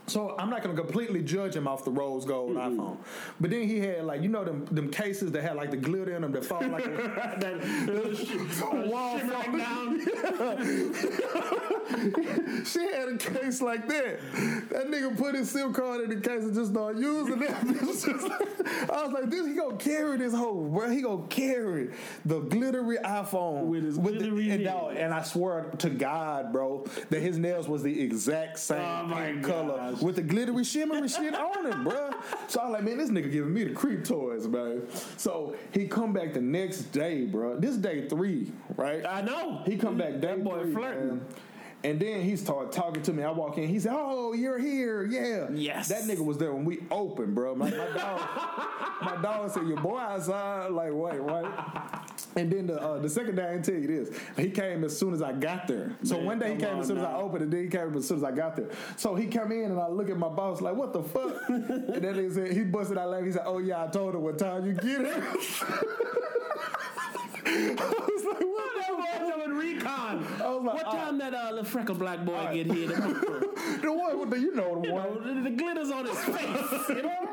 So 0.07 0.35
I'm 0.37 0.51
not 0.51 0.63
gonna 0.63 0.75
completely 0.75 1.23
judge 1.23 1.55
him 1.55 1.69
off 1.69 1.85
the 1.85 1.91
rose 1.91 2.25
gold 2.25 2.57
mm-hmm. 2.57 2.81
iPhone, 2.81 2.97
but 3.41 3.51
then 3.51 3.69
he 3.69 3.79
had 3.79 4.05
like 4.05 4.21
you 4.21 4.29
know 4.29 4.45
them 4.45 4.65
them 4.67 4.91
cases 4.91 5.31
that 5.33 5.43
had 5.43 5.55
like 5.55 5.71
the 5.71 5.77
glitter 5.77 6.17
in 6.17 6.23
them 6.23 6.33
that 6.33 6.45
fall 6.45 6.67
like 6.67 6.87
a, 6.87 6.91
that 7.39 8.83
wall 8.91 9.19
falling 9.19 9.59
down. 9.59 10.01
she 12.65 12.81
had 12.81 13.09
a 13.09 13.17
case 13.17 13.63
like 13.63 13.89
that. 13.89 14.19
That 14.71 14.91
nigga 14.91 15.17
put 15.17 15.37
his 15.37 15.51
SIM 15.51 15.73
card 15.73 16.03
in 16.03 16.11
the 16.11 16.17
case 16.17 16.43
and 16.43 16.55
just 16.55 16.73
started 16.73 17.01
using 17.01 17.41
it. 17.41 17.51
I 18.91 19.05
was 19.05 19.13
like, 19.13 19.31
this 19.31 19.47
he 19.47 19.55
gonna 19.55 19.77
carry 19.77 20.19
this 20.19 20.35
whole 20.35 20.65
bro. 20.65 20.91
He 20.91 21.03
gonna 21.03 21.29
carry 21.29 21.91
the 22.25 22.41
glittery 22.41 22.99
iPhone 22.99 23.67
with 23.67 23.85
his 23.85 23.97
with 23.99 24.19
glittery 24.19 24.49
the, 24.49 24.69
and, 24.69 24.99
and 24.99 25.15
I 25.15 25.23
swear 25.23 25.71
to 25.79 25.91
God, 25.91 26.53
bro, 26.53 26.87
that 27.11 27.21
his 27.21 27.39
nails 27.39 27.69
was 27.69 27.85
the 27.85 28.01
exact 28.01 28.59
same 28.59 28.81
oh 28.81 29.39
color 29.43 29.92
gosh. 29.93 30.03
with 30.03 30.17
the 30.17 30.23
glittery 30.23 30.65
shimmery 30.65 31.09
shit 31.09 31.35
on 31.35 31.67
it, 31.67 31.85
bro. 31.85 32.11
So 32.49 32.61
I'm 32.61 32.73
like, 32.73 32.83
man, 32.83 32.99
this 32.99 33.11
nigga 33.11 33.31
giving 33.31 33.53
me 33.53 33.65
the 33.65 33.75
creep 33.75 34.05
toys, 34.05 34.47
man. 34.47 34.83
So 35.17 35.55
he 35.73 35.87
come 35.87 36.13
back 36.13 36.35
the 36.35 36.41
next 36.41 36.93
day, 36.93 37.25
bro. 37.25 37.59
This 37.59 37.77
day 37.77 38.09
three, 38.09 38.53
right? 38.77 39.05
I 39.07 39.21
know. 39.23 39.63
He 39.65 39.77
come 39.77 39.97
back 39.97 40.21
day 40.21 40.29
that 40.29 40.45
boy 40.45 40.63
three, 40.63 40.73
flirting. 40.73 41.09
Man. 41.09 41.27
And 41.85 41.99
then 41.99 42.23
he 42.23 42.37
started 42.37 42.71
talking 42.71 43.03
to 43.03 43.13
me. 43.13 43.25
I 43.25 43.31
walk 43.31 43.59
in. 43.59 43.67
He 43.67 43.81
said, 43.81 43.93
"Oh, 43.95 44.35
you're 44.35 44.59
here, 44.59 45.05
yeah." 45.05 45.49
Yes. 45.53 45.89
That 45.89 46.05
nigga 46.05 46.25
was 46.25 46.39
there 46.39 46.53
when 46.53 46.65
we 46.65 46.81
opened, 46.91 47.35
bro. 47.35 47.57
My, 47.57 47.71
my 47.71 47.77
dog, 47.77 48.21
my 49.03 49.19
dog 49.21 49.51
said, 49.51 49.67
"Your 49.67 49.79
boy 49.81 49.99
outside." 49.99 50.71
Like, 50.71 50.93
wait, 50.93 51.21
wait. 51.21 51.45
And 52.35 52.51
then 52.51 52.67
the 52.67 52.81
uh, 52.81 52.99
the 52.99 53.11
second 53.11 53.37
day, 53.37 53.45
I 53.45 53.53
didn't 53.53 53.65
tell 53.65 53.75
you 53.75 53.87
this. 53.87 54.19
He 54.39 54.51
came 54.51 54.85
as 54.85 54.97
soon 54.97 55.13
as 55.13 55.23
I 55.23 55.33
got 55.33 55.67
there. 55.67 55.95
So 56.03 56.17
Man, 56.17 56.27
one 56.27 56.39
day 56.39 56.55
he 56.55 56.61
came 56.61 56.79
as 56.79 56.87
soon 56.87 56.97
now. 56.97 57.09
as 57.09 57.15
I 57.15 57.17
opened, 57.19 57.43
and 57.45 57.53
then 57.53 57.65
he 57.65 57.69
came 57.69 57.95
as 57.97 58.09
soon 58.09 58.19
as 58.19 58.25
I 58.25 58.33
got 58.33 58.57
there. 58.57 58.71
So 58.97 59.15
he 59.15 59.27
come 59.27 59.53
in, 59.53 59.71
and 59.71 59.79
I 59.79 59.89
look 59.89 60.09
at 60.09 60.17
my 60.17 60.29
boss 60.29 60.61
like, 60.61 60.75
"What 60.75 60.93
the 60.93 61.03
fuck?" 61.03 61.43
and 61.49 62.03
then 62.03 62.15
he 62.15 62.31
said, 62.31 62.53
he 62.53 62.63
busted 62.63 62.97
out 62.97 63.11
laughing. 63.11 63.27
He 63.27 63.33
said, 63.33 63.43
"Oh 63.45 63.59
yeah, 63.59 63.85
I 63.85 63.89
told 63.89 64.15
him 64.15 64.23
what 64.23 64.39
time 64.39 64.67
you 64.67 64.73
get 64.73 65.03
it." 65.03 65.23
I 67.45 67.75
was 67.75 68.25
like, 68.25 68.41
what? 68.41 68.71
That 68.77 69.29
boy 69.29 69.37
doing 69.37 69.59
recon. 69.59 70.27
I 70.41 70.49
was 70.49 70.65
like, 70.65 70.75
what 70.75 70.93
time 70.93 71.19
that 71.19 71.35
uh, 71.35 71.51
little 71.51 71.65
freckle 71.65 71.95
black 71.95 72.25
boy 72.25 72.35
right. 72.35 72.55
get 72.55 72.67
here? 72.75 72.89
the 73.83 73.93
one, 73.93 74.19
what 74.19 74.31
do 74.31 74.41
you 74.41 74.55
know 74.55 74.81
the 74.81 74.89
you 74.89 74.95
one? 74.95 75.05
Know, 75.05 75.35
the, 75.35 75.51
the 75.51 75.57
glitters 75.57 75.91
on 75.91 76.07
his 76.07 76.19
face. 76.19 76.89
You 76.89 77.03
know, 77.03 77.29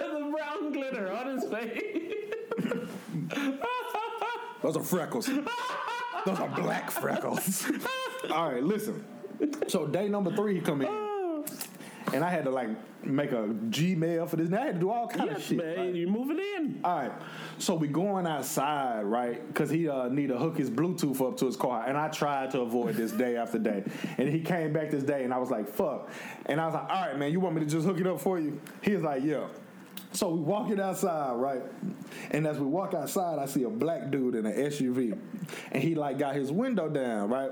the 0.00 0.30
brown 0.30 0.72
glitter 0.72 1.12
on 1.12 1.38
his 1.38 1.44
face. 1.50 1.82
Those 4.62 4.76
are 4.76 4.82
freckles. 4.82 5.26
Those 6.24 6.40
are 6.40 6.48
black 6.48 6.90
freckles. 6.90 7.66
All 8.30 8.50
right, 8.50 8.62
listen. 8.62 9.04
So 9.68 9.86
day 9.86 10.08
number 10.08 10.34
three, 10.34 10.54
he 10.54 10.60
come 10.60 10.80
in, 10.80 11.44
and 12.14 12.24
I 12.24 12.30
had 12.30 12.44
to 12.44 12.50
like 12.50 12.70
make 13.04 13.32
a 13.32 13.46
Gmail 13.68 14.28
for 14.28 14.36
this. 14.36 14.46
And 14.46 14.56
I 14.56 14.64
had 14.64 14.74
to 14.76 14.80
do 14.80 14.90
all 14.90 15.06
kind 15.06 15.30
yes, 15.30 15.38
of 15.38 15.44
shit. 15.44 15.58
Man, 15.58 15.76
right? 15.76 15.94
you 15.94 16.06
moving 16.06 16.38
in. 16.38 16.80
All 16.82 16.96
right. 16.96 17.12
So 17.58 17.74
we 17.74 17.88
going 17.88 18.26
outside, 18.26 19.02
right? 19.02 19.46
Because 19.46 19.68
he 19.68 19.88
uh, 19.88 20.08
need 20.08 20.28
to 20.28 20.38
hook 20.38 20.56
his 20.56 20.70
Bluetooth 20.70 21.20
up 21.26 21.36
to 21.38 21.46
his 21.46 21.56
car, 21.56 21.84
and 21.86 21.98
I 21.98 22.08
tried 22.08 22.50
to 22.52 22.60
avoid 22.60 22.94
this 22.94 23.12
day 23.12 23.36
after 23.36 23.58
day. 23.58 23.84
And 24.16 24.28
he 24.28 24.40
came 24.40 24.72
back 24.72 24.90
this 24.90 25.04
day, 25.04 25.24
and 25.24 25.34
I 25.34 25.38
was 25.38 25.50
like, 25.50 25.68
"Fuck!" 25.68 26.10
And 26.46 26.60
I 26.60 26.66
was 26.66 26.74
like, 26.74 26.88
"All 26.88 27.06
right, 27.06 27.18
man, 27.18 27.32
you 27.32 27.40
want 27.40 27.56
me 27.56 27.60
to 27.60 27.68
just 27.68 27.86
hook 27.86 28.00
it 28.00 28.06
up 28.06 28.20
for 28.20 28.38
you?" 28.38 28.60
He 28.80 28.94
was 28.94 29.02
like, 29.02 29.22
"Yeah." 29.22 29.46
So 30.14 30.28
we 30.28 30.38
walking 30.38 30.78
outside, 30.78 31.32
right? 31.32 31.62
And 32.30 32.46
as 32.46 32.56
we 32.60 32.66
walk 32.66 32.94
outside, 32.94 33.40
I 33.40 33.46
see 33.46 33.64
a 33.64 33.68
black 33.68 34.12
dude 34.12 34.36
in 34.36 34.46
an 34.46 34.54
SUV, 34.54 35.18
and 35.72 35.82
he 35.82 35.96
like 35.96 36.18
got 36.18 36.36
his 36.36 36.52
window 36.52 36.88
down, 36.88 37.30
right? 37.30 37.50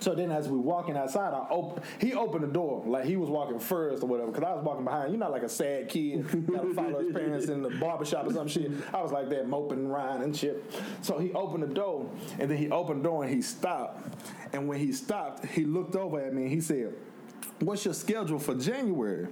So 0.00 0.14
then, 0.14 0.32
as 0.32 0.48
we 0.48 0.56
walking 0.56 0.96
outside, 0.96 1.34
I 1.34 1.46
open. 1.50 1.82
He 2.00 2.14
opened 2.14 2.44
the 2.44 2.48
door 2.48 2.82
like 2.86 3.04
he 3.04 3.16
was 3.16 3.28
walking 3.28 3.58
first 3.58 4.02
or 4.02 4.06
whatever, 4.06 4.32
because 4.32 4.42
I 4.42 4.54
was 4.54 4.64
walking 4.64 4.84
behind. 4.84 5.12
You 5.12 5.18
know, 5.18 5.30
like 5.30 5.42
a 5.42 5.50
sad 5.50 5.90
kid, 5.90 6.22
got 6.50 6.62
to 6.62 6.72
follow 6.72 7.00
his 7.00 7.12
parents 7.12 7.48
in 7.48 7.62
the 7.62 7.68
barbershop 7.68 8.26
or 8.26 8.32
some 8.32 8.48
shit. 8.48 8.70
I 8.94 9.02
was 9.02 9.12
like 9.12 9.28
that, 9.28 9.46
moping 9.46 9.86
riding 9.86 10.22
and 10.22 10.34
shit. 10.34 10.64
So 11.02 11.18
he 11.18 11.30
opened 11.34 11.62
the 11.62 11.74
door, 11.74 12.10
and 12.38 12.50
then 12.50 12.56
he 12.56 12.70
opened 12.70 13.00
the 13.00 13.08
door 13.10 13.24
and 13.24 13.34
he 13.34 13.42
stopped. 13.42 14.16
And 14.54 14.66
when 14.66 14.78
he 14.78 14.92
stopped, 14.92 15.44
he 15.44 15.66
looked 15.66 15.94
over 15.94 16.18
at 16.20 16.32
me 16.32 16.44
and 16.44 16.50
he 16.50 16.62
said, 16.62 16.94
"What's 17.60 17.84
your 17.84 17.92
schedule 17.92 18.38
for 18.38 18.54
January?" 18.54 19.28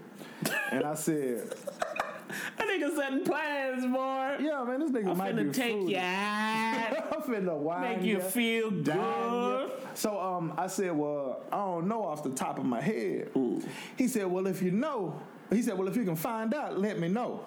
And 0.71 0.85
I 0.85 0.95
said. 0.95 1.55
That 2.59 2.69
nigga 2.69 2.95
setting 2.97 3.25
plans, 3.25 3.85
boy. 3.85 4.37
Yeah, 4.41 4.65
man, 4.65 4.81
this 4.81 4.91
nigga 4.91 4.93
might 4.93 5.03
be. 5.05 5.11
I'm 5.11 5.19
might 5.19 5.35
finna 5.37 5.55
take 5.55 5.73
food. 5.73 5.91
you 5.91 5.99
out. 5.99 7.13
I'm 7.13 7.23
finna 7.23 7.57
wine 7.57 7.81
Make 7.83 8.03
you 8.03 8.21
feel 8.21 8.71
good. 8.71 9.71
So 9.95 10.21
um, 10.21 10.55
I 10.57 10.67
said, 10.67 10.93
well, 10.97 11.43
I 11.53 11.57
don't 11.57 11.89
know 11.89 12.05
off 12.05 12.23
the 12.23 12.31
top 12.31 12.59
of 12.59 12.65
my 12.65 12.81
head. 12.81 13.31
Ooh. 13.37 13.63
He 13.97 14.09
said, 14.09 14.27
well, 14.27 14.47
if 14.47 14.63
you 14.63 14.71
know, 14.71 15.21
he 15.51 15.63
said, 15.63 15.77
well, 15.77 15.89
if 15.89 15.97
you 15.97 16.05
can 16.05 16.17
find 16.17 16.55
out, 16.55 16.79
let 16.79 16.99
me 16.99 17.09
know. 17.09 17.45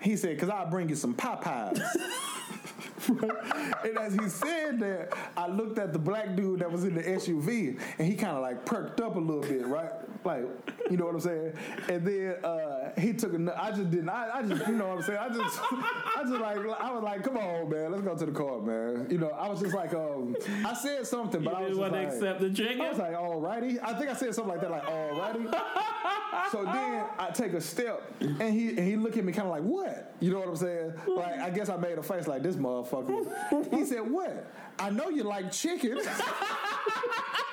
He 0.00 0.16
said, 0.16 0.36
because 0.36 0.48
I'll 0.48 0.70
bring 0.70 0.88
you 0.88 0.96
some 0.96 1.14
Popeyes. 1.14 1.82
and 3.84 3.98
as 3.98 4.14
he 4.14 4.28
said 4.28 4.78
that, 4.80 5.12
I 5.36 5.48
looked 5.48 5.78
at 5.78 5.92
the 5.92 5.98
black 5.98 6.36
dude 6.36 6.60
that 6.60 6.70
was 6.70 6.84
in 6.84 6.94
the 6.94 7.02
SUV, 7.02 7.78
and 7.98 8.06
he 8.06 8.14
kind 8.14 8.36
of 8.36 8.42
like 8.42 8.64
perked 8.64 9.00
up 9.00 9.16
a 9.16 9.18
little 9.18 9.42
bit, 9.42 9.66
right? 9.66 9.90
Like, 10.24 10.44
You 10.90 10.96
know 10.96 11.06
what 11.06 11.14
I'm 11.14 11.20
saying? 11.20 11.52
And 11.88 12.06
then 12.06 12.44
uh, 12.44 12.92
he 13.00 13.12
took 13.12 13.34
a. 13.34 13.60
I 13.60 13.70
just 13.70 13.90
didn't. 13.90 14.08
I, 14.08 14.38
I 14.38 14.42
just, 14.42 14.66
you 14.68 14.74
know 14.74 14.88
what 14.88 14.98
I'm 14.98 15.02
saying? 15.02 15.18
I 15.18 15.28
just, 15.28 15.58
I 15.72 16.22
just 16.22 16.34
like, 16.34 16.58
I 16.58 16.92
was 16.92 17.02
like, 17.02 17.24
come 17.24 17.36
on, 17.36 17.68
man, 17.68 17.90
let's 17.90 18.02
go 18.02 18.16
to 18.16 18.26
the 18.26 18.32
court, 18.32 18.64
man. 18.64 19.06
You 19.10 19.18
know, 19.18 19.30
I 19.30 19.48
was 19.48 19.60
just 19.60 19.74
like, 19.74 19.94
um, 19.94 20.36
I 20.64 20.74
said 20.74 21.06
something, 21.06 21.42
but 21.42 21.50
You 21.52 21.56
I 21.56 21.60
was 21.62 21.78
just 21.78 21.92
like, 21.92 22.06
accept 22.08 22.40
the 22.40 22.80
I 22.80 22.88
was 22.90 22.98
like, 22.98 23.14
alrighty. 23.14 23.78
I 23.82 23.94
think 23.94 24.10
I 24.10 24.14
said 24.14 24.34
something 24.34 24.52
like 24.52 24.60
that, 24.60 24.70
like 24.70 24.86
alrighty. 24.86 26.50
so 26.52 26.64
then 26.64 27.04
I 27.18 27.30
take 27.32 27.52
a 27.54 27.60
step, 27.60 28.02
and 28.20 28.52
he 28.52 28.68
and 28.70 28.80
he 28.80 28.96
look 28.96 29.16
at 29.16 29.24
me 29.24 29.32
kind 29.32 29.48
of 29.48 29.52
like, 29.52 29.62
what? 29.62 30.14
You 30.20 30.30
know 30.30 30.38
what 30.40 30.48
I'm 30.48 30.56
saying? 30.56 30.92
Like, 31.08 31.38
I 31.40 31.50
guess 31.50 31.68
I 31.68 31.76
made 31.76 31.98
a 31.98 32.02
face 32.02 32.26
like 32.26 32.42
this 32.42 32.56
motherfucker. 32.56 32.91
He 33.70 33.84
said, 33.86 34.10
what? 34.10 34.52
I 34.78 34.90
know 34.90 35.08
you 35.08 35.22
like 35.22 35.50
chicken. 35.52 36.00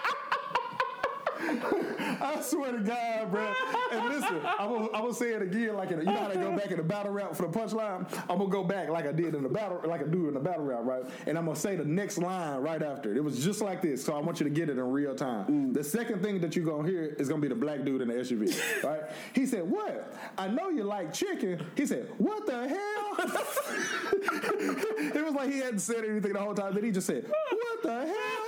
I 1.49 2.39
swear 2.41 2.71
to 2.73 2.79
God, 2.79 3.31
bro. 3.31 3.53
And 3.91 4.09
listen, 4.09 4.41
I'm 4.45 4.69
gonna, 4.69 4.85
I'm 4.93 5.01
gonna 5.01 5.13
say 5.13 5.31
it 5.31 5.41
again, 5.41 5.75
like 5.75 5.91
in 5.91 5.99
a, 5.99 6.03
you 6.03 6.11
know 6.11 6.17
how 6.17 6.27
they 6.27 6.35
go 6.35 6.55
back 6.55 6.71
in 6.71 6.77
the 6.77 6.83
battle 6.83 7.11
rap 7.11 7.35
for 7.35 7.47
the 7.47 7.59
punchline. 7.59 8.07
I'm 8.29 8.37
gonna 8.37 8.49
go 8.49 8.63
back 8.63 8.89
like 8.89 9.05
I 9.05 9.11
did 9.11 9.35
in 9.35 9.43
the 9.43 9.49
battle, 9.49 9.81
like 9.85 10.01
I 10.01 10.05
do 10.05 10.27
in 10.27 10.33
the 10.33 10.39
battle 10.39 10.65
rap, 10.65 10.81
right? 10.83 11.03
And 11.25 11.37
I'm 11.37 11.45
gonna 11.45 11.55
say 11.57 11.75
the 11.75 11.85
next 11.85 12.17
line 12.17 12.59
right 12.61 12.81
after. 12.81 13.15
It 13.15 13.23
was 13.23 13.43
just 13.43 13.61
like 13.61 13.81
this, 13.81 14.03
so 14.03 14.15
I 14.15 14.19
want 14.19 14.39
you 14.39 14.43
to 14.43 14.49
get 14.49 14.69
it 14.69 14.77
in 14.77 14.91
real 14.91 15.15
time. 15.15 15.45
Mm. 15.45 15.73
The 15.73 15.83
second 15.83 16.21
thing 16.21 16.39
that 16.41 16.55
you're 16.55 16.65
gonna 16.65 16.87
hear 16.87 17.15
is 17.17 17.29
gonna 17.29 17.41
be 17.41 17.47
the 17.47 17.55
black 17.55 17.83
dude 17.83 18.01
in 18.01 18.09
the 18.09 18.15
SUV, 18.15 18.83
right? 18.83 19.01
He 19.33 19.45
said, 19.45 19.69
"What? 19.69 20.13
I 20.37 20.47
know 20.47 20.69
you 20.69 20.83
like 20.83 21.13
chicken." 21.13 21.65
He 21.75 21.85
said, 21.85 22.09
"What 22.17 22.45
the 22.45 22.67
hell?" 22.67 23.15
it 25.15 25.23
was 25.25 25.33
like 25.33 25.51
he 25.51 25.59
hadn't 25.59 25.79
said 25.79 26.05
anything 26.05 26.33
the 26.33 26.39
whole 26.39 26.53
time. 26.53 26.73
Then 26.73 26.83
he 26.83 26.91
just 26.91 27.07
said, 27.07 27.25
"What 27.27 27.83
the 27.83 28.05
hell?" 28.05 28.38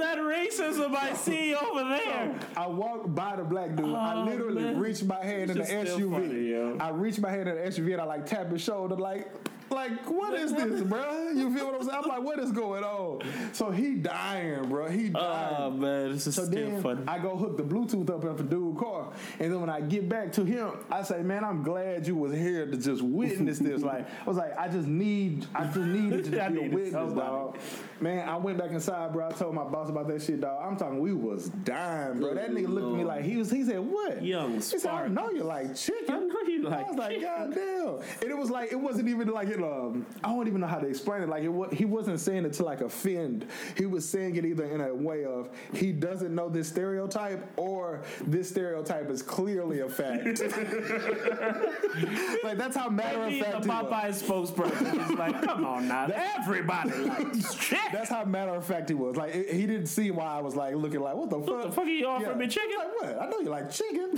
What 0.00 0.18
is 0.18 0.56
that 0.56 0.78
racism 0.80 0.94
I 0.96 1.12
see 1.14 1.54
over 1.54 1.84
there? 1.84 2.34
I 2.56 2.66
walked 2.66 3.14
by 3.14 3.36
the 3.36 3.44
black 3.44 3.76
dude. 3.76 3.94
I 3.94 4.14
Oh, 4.14 4.24
literally 4.24 4.62
man. 4.62 4.78
reached 4.80 5.04
my 5.04 5.22
hand 5.22 5.50
in 5.50 5.58
the 5.58 5.62
It's 5.62 5.70
just 5.70 5.92
still 5.94 6.08
SUV. 6.10 6.68
funny. 6.72 6.80
I 6.80 6.88
reached 6.90 7.20
my 7.20 7.30
hand 7.30 7.48
in 7.50 7.56
the 7.56 7.62
SUV 7.66 7.92
and 7.92 8.00
I 8.00 8.04
like 8.04 8.24
tapped 8.24 8.50
his 8.50 8.62
shoulder, 8.62 8.96
like, 8.96 9.30
like 9.70 10.10
what 10.10 10.34
is 10.34 10.52
this, 10.52 10.82
bro? 10.82 11.30
You 11.30 11.54
feel 11.54 11.66
what 11.66 11.74
I'm 11.76 11.86
saying? 11.86 12.00
I'm 12.02 12.08
like, 12.08 12.22
what 12.22 12.38
is 12.38 12.52
going 12.52 12.82
on? 12.84 13.20
So 13.52 13.70
he 13.70 13.94
dying, 13.94 14.68
bro. 14.68 14.88
He 14.88 15.10
oh, 15.14 15.20
dying. 15.20 15.56
Oh 15.58 15.70
man, 15.70 16.12
this 16.12 16.26
is 16.26 16.34
So 16.34 16.44
still 16.44 16.80
funny. 16.80 17.02
I 17.06 17.18
go 17.18 17.36
hook 17.36 17.56
the 17.56 17.62
Bluetooth 17.62 18.10
up 18.10 18.24
in 18.24 18.36
the 18.36 18.42
dude 18.42 18.76
car, 18.76 19.12
and 19.38 19.52
then 19.52 19.60
when 19.60 19.70
I 19.70 19.80
get 19.80 20.08
back 20.08 20.32
to 20.32 20.44
him, 20.44 20.72
I 20.90 21.02
say, 21.02 21.22
"Man, 21.22 21.44
I'm 21.44 21.62
glad 21.62 22.06
you 22.06 22.16
was 22.16 22.32
here 22.32 22.66
to 22.66 22.76
just 22.76 23.02
witness 23.02 23.58
this." 23.58 23.82
Like 23.82 24.08
I 24.08 24.24
was 24.28 24.36
like, 24.36 24.58
"I 24.58 24.68
just 24.68 24.88
need, 24.88 25.46
I 25.54 25.64
just 25.64 25.76
needed 25.78 26.24
to 26.24 26.30
be 26.50 26.66
a 26.66 26.68
witness, 26.68 27.12
dog." 27.12 27.58
Man, 28.00 28.28
I 28.28 28.36
went 28.36 28.58
back 28.58 28.70
inside, 28.70 29.12
bro. 29.12 29.28
I 29.28 29.32
told 29.32 29.54
my 29.54 29.64
boss 29.64 29.88
about 29.88 30.08
that 30.08 30.22
shit, 30.22 30.40
dog. 30.40 30.60
I'm 30.64 30.76
talking, 30.76 30.98
we 31.00 31.12
was 31.12 31.48
dying, 31.48 32.18
bro. 32.18 32.34
That 32.34 32.50
nigga 32.50 32.68
looked 32.68 32.92
at 32.92 32.98
me 32.98 33.04
like 33.04 33.24
he 33.24 33.36
was. 33.36 33.50
He 33.50 33.64
said, 33.64 33.78
"What?" 33.78 34.22
Young 34.22 34.54
He 34.54 34.60
said, 34.60 34.78
"I 34.78 34.80
spark. 34.80 35.10
know 35.10 35.30
you 35.30 35.44
like 35.44 35.76
chicken." 35.76 36.14
I 36.14 36.18
know 36.18 36.40
you 36.46 36.62
like 36.62 36.86
I 36.86 36.88
was 36.88 36.96
like. 36.96 37.20
"God 37.20 37.54
damn!" 37.54 38.00
And 38.22 38.30
it 38.30 38.36
was 38.36 38.50
like, 38.50 38.72
it 38.72 38.80
wasn't 38.80 39.08
even 39.08 39.28
like 39.28 39.48
it. 39.48 39.59
Um, 39.62 40.06
I 40.24 40.28
don't 40.28 40.46
even 40.48 40.60
know 40.60 40.66
how 40.66 40.78
to 40.78 40.86
explain 40.86 41.22
it. 41.22 41.28
Like 41.28 41.44
it, 41.44 41.72
he 41.74 41.84
wasn't 41.84 42.20
saying 42.20 42.44
it 42.44 42.52
to 42.54 42.64
like 42.64 42.80
offend. 42.80 43.46
He 43.76 43.86
was 43.86 44.08
saying 44.08 44.36
it 44.36 44.44
either 44.44 44.64
in 44.64 44.80
a 44.80 44.94
way 44.94 45.24
of 45.24 45.50
he 45.74 45.92
doesn't 45.92 46.34
know 46.34 46.48
this 46.48 46.68
stereotype 46.68 47.44
or 47.56 48.02
this 48.26 48.48
stereotype 48.48 49.10
is 49.10 49.22
clearly 49.22 49.80
a 49.80 49.88
fact. 49.88 50.40
like 52.44 52.58
that's 52.58 52.76
how 52.76 52.88
matter 52.88 53.24
of 53.24 53.32
the 53.32 53.40
fact. 53.40 53.64
he 53.64 53.70
was. 53.70 53.76
Popeye 53.84 54.10
spokesperson 54.10 55.10
is 55.10 55.18
like, 55.18 55.42
come 55.42 55.64
on 55.64 55.88
now, 55.88 56.06
everybody 56.38 56.90
likes 56.92 57.54
chicken. 57.54 57.78
That's 57.92 58.10
how 58.10 58.24
matter 58.24 58.52
of 58.54 58.64
fact 58.64 58.88
he 58.88 58.94
was. 58.94 59.16
Like 59.16 59.34
it- 59.34 59.50
he 59.50 59.66
didn't 59.66 59.86
see 59.86 60.10
why 60.10 60.26
I 60.26 60.40
was 60.40 60.54
like 60.56 60.74
looking 60.74 61.00
like, 61.00 61.14
what 61.16 61.30
the 61.30 61.38
fuck? 61.40 61.48
What 61.48 61.62
the 61.64 61.72
fuck 61.72 61.84
are 61.84 61.88
you 61.88 62.06
offering 62.06 62.38
me 62.38 62.46
chicken? 62.48 62.76
Like 62.78 63.00
what? 63.00 63.22
I 63.22 63.28
know 63.28 63.40
you 63.40 63.50
like 63.50 63.70
chicken, 63.70 64.12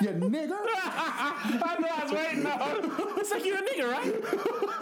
you 0.00 0.08
nigger. 0.08 0.56
I 0.58 1.76
know 1.80 1.88
I 1.88 2.04
was 2.04 2.12
waiting 2.12 2.46
on. 2.46 3.18
It's 3.18 3.30
like 3.30 3.44
you're 3.44 3.58
a 3.58 3.62
nigga, 3.62 3.90
right? 3.90 4.14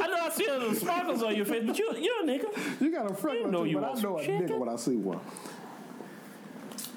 I 0.05 0.07
know 0.07 0.19
I 0.23 0.29
see 0.29 0.45
the 0.47 0.75
sparkles 0.75 1.23
on 1.23 1.35
your 1.35 1.47
face, 1.47 1.63
but 1.67 1.79
you 1.79 1.95
you're 1.97 2.23
a 2.23 2.27
nigga. 2.27 2.81
You 2.81 2.93
got 2.93 3.11
a 3.11 3.15
freckle, 3.15 3.41
You 3.41 3.51
know 3.51 3.65
too, 3.65 3.71
you 3.71 3.79
but 3.81 3.97
I 3.99 4.01
know 4.03 4.19
a 4.19 4.23
some 4.25 4.33
nigga 4.33 4.41
chicken. 4.41 4.61
when 4.61 4.69
I 4.69 4.77
see 4.77 4.97
one. 4.97 5.21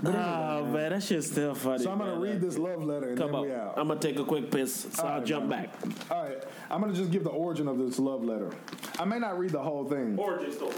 Oh 0.04 0.66
man, 0.66 0.92
that 0.92 1.02
shit's 1.02 1.32
still 1.32 1.56
funny. 1.56 1.84
So 1.84 1.92
I'm 1.92 1.98
gonna 2.00 2.12
man. 2.12 2.22
read 2.22 2.42
this 2.42 2.58
love 2.58 2.84
letter 2.84 3.10
and 3.10 3.18
Come 3.18 3.28
then 3.28 3.36
on, 3.36 3.46
we 3.48 3.54
out. 3.54 3.74
I'm 3.78 3.88
gonna 3.88 4.00
take 4.00 4.20
a 4.20 4.26
quick 4.26 4.52
piss, 4.52 4.88
so 4.92 5.04
I'll 5.04 5.18
right, 5.20 5.26
jump 5.26 5.48
man. 5.48 5.64
back. 5.64 6.12
All 6.12 6.24
right, 6.24 6.44
I'm 6.70 6.82
gonna 6.82 6.94
just 6.94 7.12
give 7.12 7.24
the 7.24 7.30
origin 7.32 7.68
of 7.68 7.78
this 7.80 7.98
love 7.98 8.24
letter. 8.24 8.52
I 9.00 9.06
may 9.06 9.20
not 9.20 9.40
read 9.40 9.52
the 9.52 9.62
whole 9.62 9.86
thing. 9.86 10.18
Origin 10.20 10.52
story. 10.52 10.76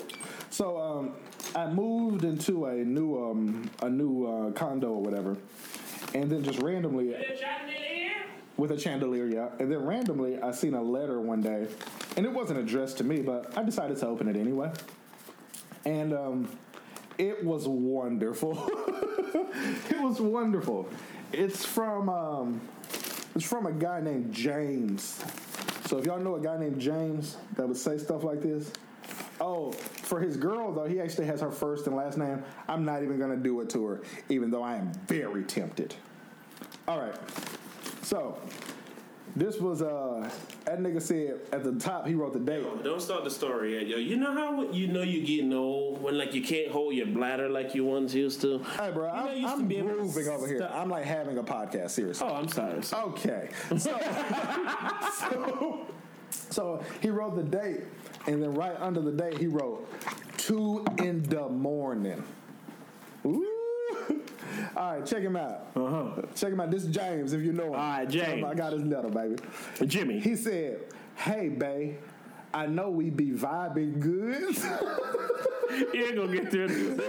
So 0.52 0.80
um, 0.80 1.14
I 1.56 1.68
moved 1.68 2.24
into 2.24 2.66
a 2.68 2.76
new 2.76 3.18
um, 3.32 3.70
a 3.82 3.90
new 3.90 4.26
uh, 4.26 4.52
condo 4.52 4.90
or 4.92 5.02
whatever, 5.02 5.36
and 6.14 6.30
then 6.30 6.44
just 6.44 6.60
randomly 6.60 7.16
with 8.56 8.72
a 8.72 8.80
chandelier, 8.80 9.26
yeah. 9.26 9.50
And 9.60 9.72
then 9.72 9.80
randomly, 9.86 10.40
I 10.42 10.52
seen 10.52 10.74
a 10.76 10.82
letter 10.82 11.20
one 11.20 11.42
day, 11.42 11.68
and 12.20 12.26
it 12.26 12.34
wasn't 12.34 12.60
addressed 12.60 12.98
to 12.98 13.06
me, 13.06 13.22
but 13.22 13.58
I 13.58 13.64
decided 13.64 13.96
to 14.00 14.08
open 14.08 14.28
it 14.28 14.36
anyway. 14.36 14.70
And 15.86 16.14
um, 16.14 16.50
it 17.18 17.46
was 17.46 17.66
wonderful. 17.66 18.62
it 19.90 20.02
was 20.02 20.20
wonderful. 20.20 20.90
It's 21.32 21.64
from 21.64 22.10
um, 22.10 22.60
it's 23.36 23.46
from 23.46 23.68
a 23.68 23.72
guy 23.72 24.02
named 24.02 24.34
James. 24.34 25.24
So 25.86 25.98
if 25.98 26.06
y'all 26.06 26.20
know 26.20 26.36
a 26.36 26.42
guy 26.42 26.58
named 26.58 26.82
James 26.82 27.38
that 27.56 27.66
would 27.66 27.78
say 27.78 27.98
stuff 27.98 28.26
like 28.26 28.42
this, 28.42 28.70
oh, 29.40 29.72
for 29.72 30.20
his 30.20 30.36
girl 30.36 30.74
though, 30.74 30.88
he 30.88 31.00
actually 31.00 31.28
has 31.28 31.40
her 31.40 31.52
first 31.52 31.88
and 31.88 31.96
last 31.96 32.18
name. 32.18 32.44
I'm 32.68 32.84
not 32.84 33.02
even 33.02 33.18
gonna 33.18 33.38
do 33.38 33.62
it 33.62 33.70
to 33.70 33.86
her, 33.86 34.02
even 34.28 34.52
though 34.52 34.64
I 34.64 34.76
am 34.76 34.92
very 35.08 35.46
tempted. 35.46 35.96
All 36.86 37.00
right. 37.00 37.16
So 38.02 38.38
this 39.36 39.58
was 39.60 39.82
uh 39.82 40.30
that 40.66 40.80
nigga 40.80 41.02
said 41.02 41.40
at 41.52 41.64
the 41.64 41.74
top 41.74 42.08
he 42.08 42.14
wrote 42.16 42.34
the 42.34 42.40
date. 42.40 42.64
Don't 42.84 43.02
start 43.02 43.24
the 43.24 43.30
story 43.30 43.76
yet, 43.76 43.88
yo. 43.88 43.98
You 43.98 44.18
know 44.18 44.34
how 44.34 44.64
you 44.72 44.88
know 44.88 45.02
you're 45.02 45.26
getting 45.26 45.54
old 45.54 46.02
when 46.02 46.18
like 46.18 46.34
you 46.34 46.42
can't 46.42 46.72
hold 46.72 46.94
your 46.96 47.06
bladder 47.08 47.48
like 47.50 47.74
you 47.76 47.86
once 47.86 48.14
used 48.14 48.42
to. 48.42 48.60
Hey 48.78 48.92
bro, 48.92 49.08
You 49.08 49.14
know, 49.14 49.20
I'm, 49.30 49.36
you 49.36 49.42
used 49.42 49.54
I'm 49.54 49.68
be 49.68 49.78
able 49.78 49.90
grooving 49.90 50.28
over 50.28 50.48
here. 50.48 50.58
stop- 50.58 50.76
I'm 50.76 50.90
like 50.90 51.06
having 51.06 51.38
a 51.38 51.44
podcast, 51.44 51.92
seriously. 51.92 52.28
Oh, 52.30 52.36
I'm 52.36 52.48
sorry. 52.48 52.82
Okay. 52.94 53.50
So, 53.78 54.00
so, 55.20 55.86
so 56.50 56.84
he 57.02 57.10
wrote 57.10 57.36
the 57.36 57.44
date, 57.44 57.82
and 58.28 58.42
then 58.42 58.54
right 58.54 58.76
under 58.80 59.02
the 59.02 59.12
date 59.12 59.38
he 59.38 59.48
wrote 59.48 59.88
two 60.38 60.86
in 61.00 61.24
the 61.24 61.48
morning. 61.50 62.24
Ooh. 63.26 63.59
All 64.76 64.94
right, 64.94 65.06
check 65.06 65.22
him 65.22 65.36
out. 65.36 65.68
Uh-huh. 65.76 66.22
Check 66.36 66.54
him 66.54 66.60
out. 66.60 66.72
This 66.72 66.84
is 66.84 66.94
James, 66.94 67.34
if 67.34 67.42
you 67.42 67.54
know 67.54 67.68
him. 67.68 67.74
All 67.74 67.78
right, 67.80 68.10
James. 68.10 68.44
I 68.44 68.54
got 68.54 68.74
his 68.74 68.84
letter, 68.84 69.10
baby. 69.10 69.36
Jimmy. 69.86 70.20
He 70.20 70.36
said, 70.36 70.80
"Hey, 71.16 71.50
bae, 71.50 71.96
I 72.54 72.66
know 72.68 72.90
we 72.90 73.10
be 73.10 73.32
vibing 73.32 74.00
good." 74.00 74.56
you 75.94 76.06
ain't 76.06 76.16
gonna 76.16 76.34
get 76.34 76.52
through 76.52 76.68
this. 76.68 77.02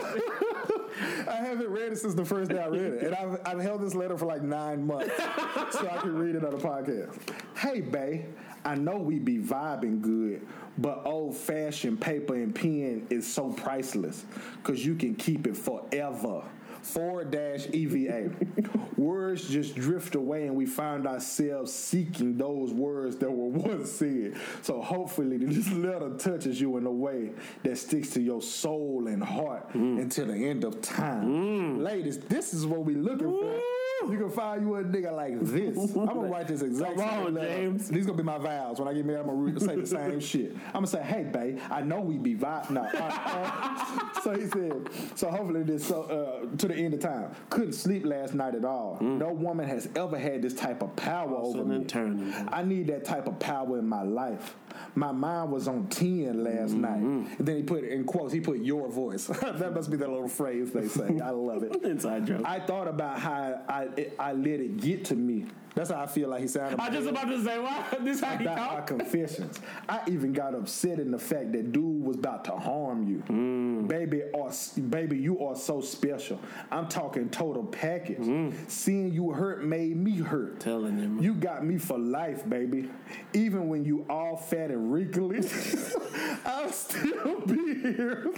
I 1.29 1.37
haven't 1.37 1.69
read 1.69 1.93
it 1.93 1.99
since 1.99 2.15
the 2.15 2.25
first 2.25 2.51
day 2.51 2.59
I 2.59 2.67
read 2.67 2.81
it, 2.81 3.03
and 3.05 3.15
I've, 3.15 3.41
I've 3.47 3.61
held 3.61 3.81
this 3.81 3.95
letter 3.95 4.19
for 4.19 4.27
like 4.27 4.43
nine 4.43 4.87
months 4.87 5.17
so 5.71 5.89
I 5.89 5.99
can 5.99 6.17
read 6.17 6.35
it 6.35 6.45
on 6.45 6.51
the 6.51 6.59
podcast. 6.59 7.17
Hey, 7.57 7.81
Bay, 7.81 8.27
I 8.65 8.75
know 8.75 8.99
we 8.99 9.19
be 9.19 9.39
vibing 9.39 10.01
good, 10.01 10.47
but 10.79 11.03
old 11.05 11.37
fashioned 11.37 12.01
paper 12.01 12.35
and 12.35 12.55
pen 12.55 13.07
is 13.11 13.27
so 13.27 13.51
priceless 13.53 14.27
because 14.57 14.85
you 14.85 14.95
can 14.95 15.15
keep 15.15 15.47
it 15.47 15.57
forever. 15.57 16.43
Forward 16.83 17.31
dash 17.31 17.67
EVA. 17.73 18.31
words 18.97 19.49
just 19.49 19.75
drift 19.75 20.15
away, 20.15 20.47
and 20.47 20.57
we 20.57 20.67
find 20.67 21.07
ourselves 21.07 21.73
seeking 21.73 22.37
those 22.37 22.73
words 22.73 23.17
that 23.17 23.31
were 23.31 23.49
once 23.49 23.93
said. 23.93 24.35
So 24.63 24.81
hopefully, 24.81 25.39
this 25.39 25.71
letter 25.73 26.11
touches 26.17 26.61
you 26.61 26.77
in 26.77 26.87
a 26.87 26.91
way 26.91 27.31
that 27.63 27.79
sticks 27.79 28.11
to 28.11 28.23
your 28.23 28.43
soul 28.43 29.07
and 29.09 29.23
heart 29.23 29.73
mm. 29.73 30.01
until 30.01 30.27
the 30.27 30.35
end 30.35 30.65
of 30.65 30.81
time. 30.83 31.27
Mm. 31.27 31.83
Ladies, 31.83 32.19
this 32.19 32.55
is 32.55 32.67
what 32.67 32.85
we're 32.85 32.97
looking 32.97 33.29
for. 33.29 33.61
You 34.09 34.19
can 34.19 34.31
find 34.31 34.63
you 34.63 34.75
a 34.77 34.83
nigga 34.85 35.13
like 35.13 35.39
this. 35.41 35.77
I'm 35.97 36.07
gonna 36.07 36.29
write 36.29 36.49
this 36.49 36.63
exact 36.63 36.97
Come 36.97 37.09
same 37.09 37.27
on. 37.27 37.35
James. 37.37 37.89
These 37.89 38.07
gonna 38.07 38.17
be 38.19 38.25
my 38.25 38.39
vows. 38.39 38.79
When 38.79 38.89
I 38.89 38.95
get 38.95 39.05
married, 39.05 39.21
I'm 39.21 39.27
gonna 39.27 39.39
re- 39.39 39.61
say 39.61 39.77
the 39.77 39.87
same 39.87 40.21
shit. 40.31 40.57
I'm 40.69 40.73
gonna 40.75 40.87
say, 40.87 41.03
"Hey, 41.03 41.25
babe, 41.25 41.59
I 41.71 41.83
know 41.83 42.01
we 42.01 42.17
be 42.19 42.35
vibe." 42.35 42.71
No. 42.71 42.83
uh, 42.83 42.89
uh, 42.95 44.21
so 44.23 44.33
he 44.35 44.47
said. 44.49 44.89
So 45.15 45.31
hopefully 45.31 45.63
this 45.63 45.87
so 45.87 46.03
uh, 46.05 46.57
to 46.57 46.69
the 46.69 46.75
end 46.75 46.95
of 46.95 47.01
time. 47.01 47.35
Couldn't 47.51 47.73
sleep 47.75 48.05
last 48.07 48.35
night 48.35 48.55
at 48.55 48.65
all. 48.65 48.99
No 49.01 49.33
woman 49.33 49.69
has 49.69 49.89
ever 49.97 50.19
had 50.19 50.43
this 50.43 50.55
type 50.55 50.83
of 50.83 50.95
power 50.97 51.37
over 51.37 51.65
me. 51.65 51.85
turning. 51.85 52.33
I 52.49 52.63
need 52.63 52.87
that 52.89 53.05
type 53.05 53.27
of 53.27 53.39
power 53.39 53.79
in 53.79 53.87
my 53.89 54.03
life. 54.03 54.57
My 54.95 55.13
mind 55.13 55.53
was 55.53 55.69
on 55.69 55.87
10 55.89 56.43
last 56.45 56.71
Mm-hmm. 56.71 56.81
night. 56.81 57.01
And 57.39 57.47
then 57.47 57.57
he 57.57 57.63
put 57.63 57.85
it 57.85 57.93
in 57.93 58.05
quotes, 58.05 58.33
he 58.33 58.41
put 58.41 58.59
your 58.61 58.89
voice. 58.89 59.27
that 59.27 59.73
must 59.75 59.91
be 59.91 59.97
that 59.97 60.09
little 60.09 60.29
phrase 60.29 60.73
they 60.73 60.87
say. 60.89 61.19
I 61.23 61.31
love 61.31 61.63
it. 61.63 61.83
Inside 61.83 62.27
joke. 62.27 62.43
I 62.45 62.61
thought 62.61 62.89
about 62.89 63.19
how 63.19 63.61
I, 63.69 63.89
I 64.19 64.33
let 64.33 64.61
it 64.61 64.77
get 64.79 65.05
to 65.07 65.17
me. 65.17 65.47
That's 65.75 65.91
how 65.91 66.01
I 66.01 66.07
feel 66.07 66.29
like 66.29 66.43
he 66.43 66.49
sounded. 66.49 66.81
I 66.81 66.91
just 66.91 67.09
about 67.09 67.29
to 67.29 67.43
say, 67.45 67.59
what? 67.59 68.05
This 68.05 68.21
how 68.21 68.37
he 68.37 68.45
talk? 68.45 68.87
confessions. 68.87 69.61
I 69.89 70.01
even 70.09 70.33
got 70.33 70.55
upset 70.55 70.99
in 70.99 71.11
the 71.11 71.19
fact 71.19 71.53
that 71.53 71.73
dude 71.73 72.03
was 72.03 72.17
about 72.17 72.45
to 72.47 72.53
harm 72.53 73.07
you. 73.07 73.23
Mm. 73.29 73.89
Baby, 73.89 74.23
are, 74.35 74.51
baby, 74.89 75.19
you 75.19 75.45
are 75.45 75.55
so 75.55 75.81
special. 75.81 76.41
I'm 76.71 76.89
talking 76.89 77.29
total 77.29 77.65
package. 77.65 78.19
Mm. 78.19 78.71
Seeing 78.71 79.13
you 79.13 79.31
hurt 79.33 79.65
made 79.65 79.97
me 79.97 80.19
hurt. 80.19 80.61
Telling 80.61 80.99
him. 80.99 81.19
You 81.23 81.35
got 81.35 81.65
me 81.65 81.79
for 81.79 81.99
life, 81.99 82.49
baby. 82.49 82.91
Even 83.33 83.69
when 83.69 83.85
you 83.85 84.07
all 84.09 84.37
fat 84.37 84.71
and 84.71 84.93
wrinkly, 84.93 85.39
I'll 86.45 86.73
still 86.73 87.41
be 87.47 87.75
here. 87.81 88.31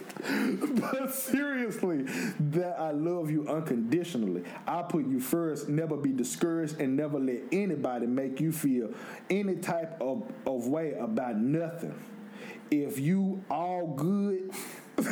but 0.91 1.15
seriously, 1.15 2.03
that 2.39 2.77
I 2.79 2.91
love 2.91 3.31
you 3.31 3.49
unconditionally. 3.49 4.45
I 4.67 4.83
put 4.83 5.07
you 5.07 5.21
first, 5.21 5.69
never 5.69 5.97
be 5.97 6.11
discouraged, 6.11 6.81
and 6.81 6.97
never 6.97 7.19
let 7.19 7.43
anybody 7.53 8.07
make 8.07 8.41
you 8.41 8.53
feel 8.53 8.91
any 9.31 9.57
type 9.57 10.01
of, 10.01 10.31
of 10.47 10.67
way 10.67 10.95
about 10.95 11.37
nothing. 11.37 11.95
If 12.71 12.99
you 12.99 13.45
all 13.51 13.89
good, 13.89 14.51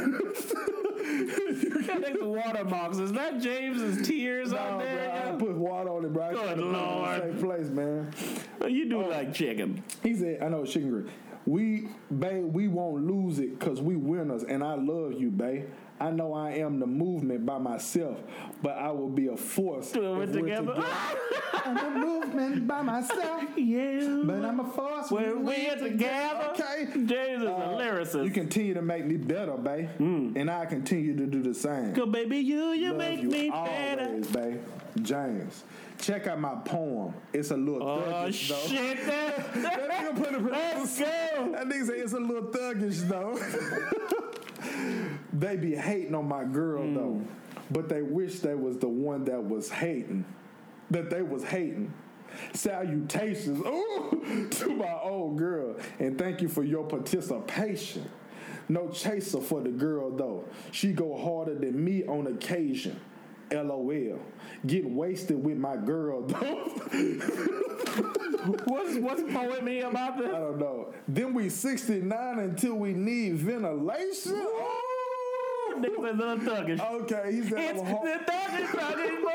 That 1.11 2.05
ain't 2.07 2.21
the 2.21 2.29
watermarks. 2.29 2.99
Is 2.99 3.13
that 3.13 3.41
James's 3.41 4.07
tears 4.07 4.53
Nah, 4.53 4.59
on 4.59 4.79
bro, 4.81 5.11
I 5.11 5.37
put 5.39 5.57
water 5.57 5.91
on 5.91 6.05
it, 6.05 6.13
bro. 6.13 6.31
Good 6.31 6.39
could've 6.39 6.57
put 6.57 6.59
it 6.59 6.65
in 6.65 6.73
the 6.73 6.79
Lord. 6.79 7.21
Same 7.21 7.39
place, 7.39 7.69
man. 7.69 8.15
Oh, 8.61 8.67
you 8.67 8.89
do 8.89 9.05
oh. 9.05 9.09
like 9.09 9.35
chicken. 9.35 9.83
He 10.03 10.15
said, 10.15 10.43
I 10.43 10.49
know 10.49 10.65
chicken 10.65 10.91
grit. 10.91 11.07
We, 11.47 11.89
babe, 12.17 12.45
we 12.55 12.69
won't 12.69 13.07
lose 13.07 13.39
it 13.39 13.59
because 13.59 13.81
we 13.81 13.97
winners, 13.97 14.45
and 14.45 14.63
I 14.63 14.75
love 14.75 15.15
you, 15.15 15.31
babe. 15.31 15.65
I 15.99 16.11
know 16.11 16.33
I 16.33 16.53
am 16.53 16.81
the 16.81 16.87
movement 16.87 17.45
by 17.45 17.59
myself, 17.59 18.19
but 18.63 18.77
I 18.79 18.91
will 18.91 19.09
be 19.11 19.27
a 19.29 19.37
force. 19.37 19.93
It 19.95 19.99
if 20.03 20.03
we're 20.03 20.27
together. 20.27 20.75
I'm 21.65 21.77
a 21.77 21.91
movement 22.07 22.67
by 22.67 22.81
myself, 22.83 23.43
yeah. 23.57 24.23
but 24.25 24.43
I'm 24.45 24.61
a 24.61 24.65
force 24.65 25.11
When 25.11 25.45
we're 25.45 25.77
together. 25.77 26.53
Okay. 26.53 26.87
James 27.05 27.43
is 27.43 27.49
a 27.49 27.53
Uh, 27.53 27.79
lyricist. 27.79 28.25
You 28.25 28.31
continue 28.31 28.73
to 28.75 28.83
make 28.83 29.05
me 29.05 29.17
better, 29.19 29.57
babe, 29.59 29.89
and 29.99 30.51
I 30.51 30.65
continue 30.67 31.15
to 31.17 31.27
do 31.27 31.43
the 31.43 31.53
same. 31.55 31.95
Cause 31.95 32.09
baby, 32.09 32.39
you, 32.39 32.71
you 32.73 32.89
Love 32.91 32.97
make 32.99 33.21
you 33.21 33.29
me 33.29 33.51
always, 33.51 34.27
better. 34.27 34.51
babe. 34.51 34.61
James. 35.03 35.65
Check 36.01 36.27
out 36.27 36.41
my 36.41 36.55
poem. 36.65 37.15
It's 37.33 37.51
a 37.51 37.57
little 37.57 37.83
Oh, 37.87 38.01
thuggish, 38.03 38.49
though. 38.49 38.69
shit. 38.69 39.05
That, 39.07 39.55
That 39.63 39.91
nigga 39.91 40.17
put 40.17 40.35
it 40.35 40.43
Let's 40.43 40.99
go. 40.99 41.05
That 41.53 41.67
nigga 41.67 41.87
say 41.87 41.95
it's 41.99 42.13
a 42.15 42.19
little 42.19 42.51
thuggish 42.51 43.07
though. 43.07 43.39
they 45.33 45.57
be 45.57 45.75
hating 45.75 46.15
on 46.15 46.27
my 46.29 46.45
girl 46.45 46.83
Hmm. 46.83 46.95
though, 46.95 47.23
but 47.71 47.89
they 47.89 48.03
wish 48.03 48.41
they 48.41 48.55
was 48.55 48.79
the 48.79 48.89
one 48.89 49.25
that 49.27 49.43
was 49.45 49.69
hating. 49.71 50.25
That 50.91 51.11
they 51.11 51.23
was 51.23 51.45
hating. 51.45 51.93
Salutations 52.55 53.59
ooh, 53.67 54.49
to 54.51 54.69
my 54.77 54.93
old 55.03 55.37
girl, 55.37 55.77
and 55.99 56.17
thank 56.19 56.41
you 56.41 56.49
for 56.49 56.63
your 56.63 56.85
participation. 56.85 58.09
No 58.69 58.89
chaser 58.89 59.41
for 59.41 59.61
the 59.61 59.71
girl 59.71 60.11
though. 60.17 60.45
She 60.71 60.93
go 60.93 61.17
harder 61.19 61.57
than 61.59 61.83
me 61.85 62.05
on 62.07 62.27
occasion. 62.29 63.01
LOL. 63.53 64.19
Get 64.67 64.89
wasted 64.89 65.43
with 65.43 65.57
my 65.57 65.77
girl 65.77 66.23
though. 66.23 66.39
What's, 68.65 68.97
what's 68.97 69.23
me 69.63 69.81
about 69.81 70.17
this? 70.17 70.29
I 70.29 70.39
don't 70.39 70.59
know. 70.59 70.95
Then 71.07 71.35
we 71.35 71.51
69 71.51 72.39
until 72.39 72.75
we 72.75 72.93
need 72.95 73.35
ventilation. 73.37 74.33
Ooh. 74.33 75.75
Niggas 75.77 75.99
a 75.99 76.13
little 76.13 76.37
thuggish. 76.39 76.81
Okay, 77.03 77.33
he 77.33 77.43
said 77.43 77.59
It's 77.59 77.81
I'm 77.81 77.87
the 77.87 77.95
hard. 77.95 78.27
thuggish, 78.27 78.67
thuggish 78.67 79.23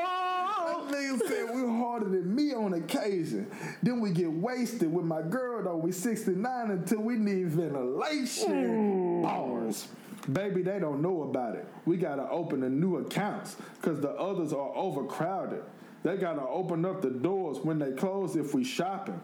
That 0.86 0.92
nigga 0.92 1.28
said 1.28 1.54
we 1.54 1.62
harder 1.62 2.08
than 2.08 2.34
me 2.34 2.52
on 2.52 2.74
occasion. 2.74 3.46
Then 3.82 4.00
we 4.00 4.10
get 4.10 4.30
wasted 4.30 4.92
with 4.92 5.04
my 5.04 5.22
girl 5.22 5.62
though. 5.64 5.76
We 5.76 5.92
69 5.92 6.70
until 6.70 7.00
we 7.00 7.14
need 7.16 7.48
ventilation. 7.48 9.22
Bars. 9.22 9.88
Baby, 10.32 10.62
they 10.62 10.78
don't 10.78 11.02
know 11.02 11.22
about 11.22 11.54
it. 11.54 11.66
We 11.84 11.96
gotta 11.96 12.28
open 12.30 12.62
a 12.64 12.68
new 12.68 12.96
accounts 12.96 13.56
because 13.80 14.00
the 14.00 14.10
others 14.10 14.52
are 14.52 14.74
overcrowded. 14.74 15.62
They 16.02 16.16
gotta 16.16 16.42
open 16.42 16.84
up 16.84 17.02
the 17.02 17.10
doors 17.10 17.58
when 17.58 17.78
they 17.78 17.92
close 17.92 18.36
if 18.36 18.54
we 18.54 18.64
shopping. 18.64 19.20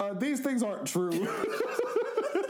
Uh, 0.00 0.14
these 0.14 0.40
things 0.40 0.62
aren't 0.62 0.86
true. 0.86 1.10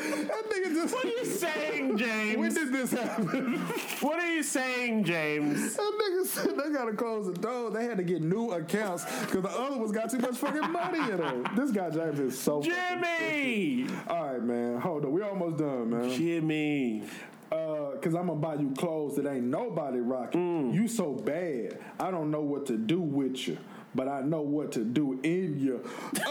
that 0.02 0.44
nigga 0.50 0.74
just. 0.74 0.94
What 0.94 1.04
are 1.04 1.08
you 1.08 1.24
saying, 1.24 1.98
James? 1.98 2.38
When 2.38 2.54
did 2.54 2.72
this 2.72 2.92
happen? 2.92 3.56
What 4.00 4.18
are 4.20 4.32
you 4.32 4.42
saying, 4.42 5.04
James? 5.04 5.76
That 5.76 5.92
nigga 6.00 6.26
said 6.26 6.56
they 6.56 6.72
gotta 6.72 6.92
close 6.92 7.26
the 7.26 7.34
door. 7.34 7.70
They 7.70 7.84
had 7.84 7.98
to 7.98 8.04
get 8.04 8.22
new 8.22 8.50
accounts 8.50 9.04
because 9.22 9.42
the 9.42 9.50
other 9.50 9.78
ones 9.78 9.92
got 9.92 10.10
too 10.10 10.18
much 10.18 10.36
fucking 10.36 10.70
money 10.70 10.98
in 10.98 11.18
them. 11.18 11.46
This 11.56 11.70
guy 11.70 11.90
James 11.90 12.18
is 12.18 12.38
so. 12.38 12.62
Jimmy! 12.62 13.86
All 14.08 14.32
right, 14.32 14.42
man. 14.42 14.80
Hold 14.80 15.04
on. 15.04 15.12
We're 15.12 15.28
almost 15.28 15.58
done, 15.58 15.90
man. 15.90 16.10
Jimmy. 16.10 17.04
Uh, 17.52 17.98
cause 17.98 18.14
I'm 18.14 18.28
gonna 18.28 18.36
buy 18.36 18.54
you 18.54 18.72
clothes 18.78 19.16
that 19.16 19.26
ain't 19.26 19.44
nobody 19.44 19.98
rocking. 19.98 20.72
You 20.72 20.88
so 20.88 21.12
bad. 21.12 21.78
I 22.00 22.10
don't 22.10 22.30
know 22.30 22.40
what 22.40 22.64
to 22.66 22.78
do 22.78 22.98
with 23.00 23.46
you, 23.46 23.58
but 23.94 24.08
I 24.08 24.22
know 24.22 24.40
what 24.40 24.72
to 24.72 24.84
do 24.84 25.20
in 25.22 25.60
you. 25.60 25.84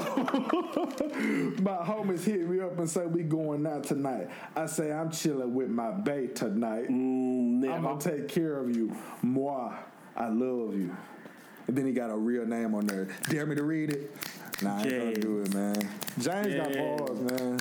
Oh! 0.00 0.04
my 1.60 1.78
homies 1.78 2.22
hit 2.22 2.48
me 2.48 2.60
up 2.60 2.78
and 2.78 2.88
say 2.88 3.04
we 3.06 3.24
going 3.24 3.66
out 3.66 3.82
tonight. 3.82 4.28
I 4.54 4.66
say 4.66 4.92
I'm 4.92 5.10
chilling 5.10 5.52
with 5.54 5.70
my 5.70 5.90
bae 5.90 6.26
tonight. 6.26 6.86
I'm 6.88 7.60
gonna 7.62 8.00
take 8.00 8.28
care 8.28 8.58
of 8.58 8.76
you. 8.76 8.94
Moi, 9.22 9.72
I 10.16 10.28
love 10.28 10.76
you. 10.76 10.96
And 11.66 11.76
then 11.76 11.84
he 11.84 11.92
got 11.92 12.10
a 12.10 12.16
real 12.16 12.46
name 12.46 12.74
on 12.76 12.86
there. 12.86 13.08
Dare 13.28 13.46
me 13.46 13.56
to 13.56 13.64
read 13.64 13.90
it? 13.90 14.14
Nah, 14.62 14.78
I 14.78 14.82
ain't 14.82 14.90
gonna 14.90 15.14
do 15.16 15.40
it, 15.40 15.54
man. 15.54 15.74
James 16.18 16.54
got 16.54 16.72
James. 16.72 17.00
balls, 17.00 17.20
man. 17.20 17.60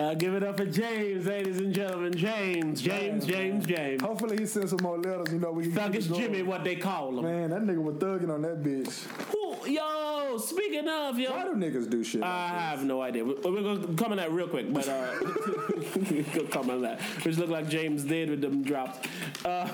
Uh, 0.00 0.14
give 0.14 0.32
it 0.34 0.42
up 0.42 0.56
for 0.56 0.64
James, 0.64 1.26
ladies 1.26 1.58
and 1.58 1.74
gentlemen. 1.74 2.16
James, 2.16 2.80
James, 2.80 3.26
James, 3.26 3.66
James. 3.66 4.00
Hopefully 4.00 4.38
he 4.38 4.46
sends 4.46 4.70
some 4.70 4.78
more 4.82 4.96
letters. 4.96 5.30
You 5.30 5.38
know 5.38 5.52
we 5.52 5.66
Thuggish. 5.66 6.14
Jimmy, 6.16 6.40
what 6.42 6.64
they 6.64 6.74
call 6.76 7.18
him. 7.18 7.24
Man, 7.24 7.50
that 7.50 7.60
nigga 7.64 7.82
was 7.82 7.96
thugging 7.96 8.32
on 8.32 8.40
that 8.40 8.62
bitch. 8.62 9.04
Who, 9.30 9.70
yo, 9.70 10.38
speaking 10.38 10.88
of, 10.88 11.18
yo. 11.18 11.30
Why 11.32 11.44
do 11.44 11.50
niggas 11.50 11.90
do 11.90 12.02
shit? 12.02 12.22
I 12.22 12.44
Like 12.50 12.60
have 12.62 12.84
no 12.84 13.02
idea. 13.02 13.26
We- 13.26 13.34
We're 13.34 13.60
going 13.62 13.82
to 13.88 14.02
come 14.02 14.12
on 14.12 14.16
that 14.16 14.32
real 14.32 14.48
quick, 14.48 14.72
but 14.72 14.88
uh, 14.88 15.06
we're 15.20 16.22
to 16.22 16.48
come 16.50 16.70
on 16.70 16.80
that. 16.80 17.02
Which 17.22 17.36
look 17.36 17.50
like 17.50 17.68
James 17.68 18.02
did 18.02 18.30
with 18.30 18.40
them 18.40 18.62
drops. 18.62 19.06
Uh, 19.44 19.68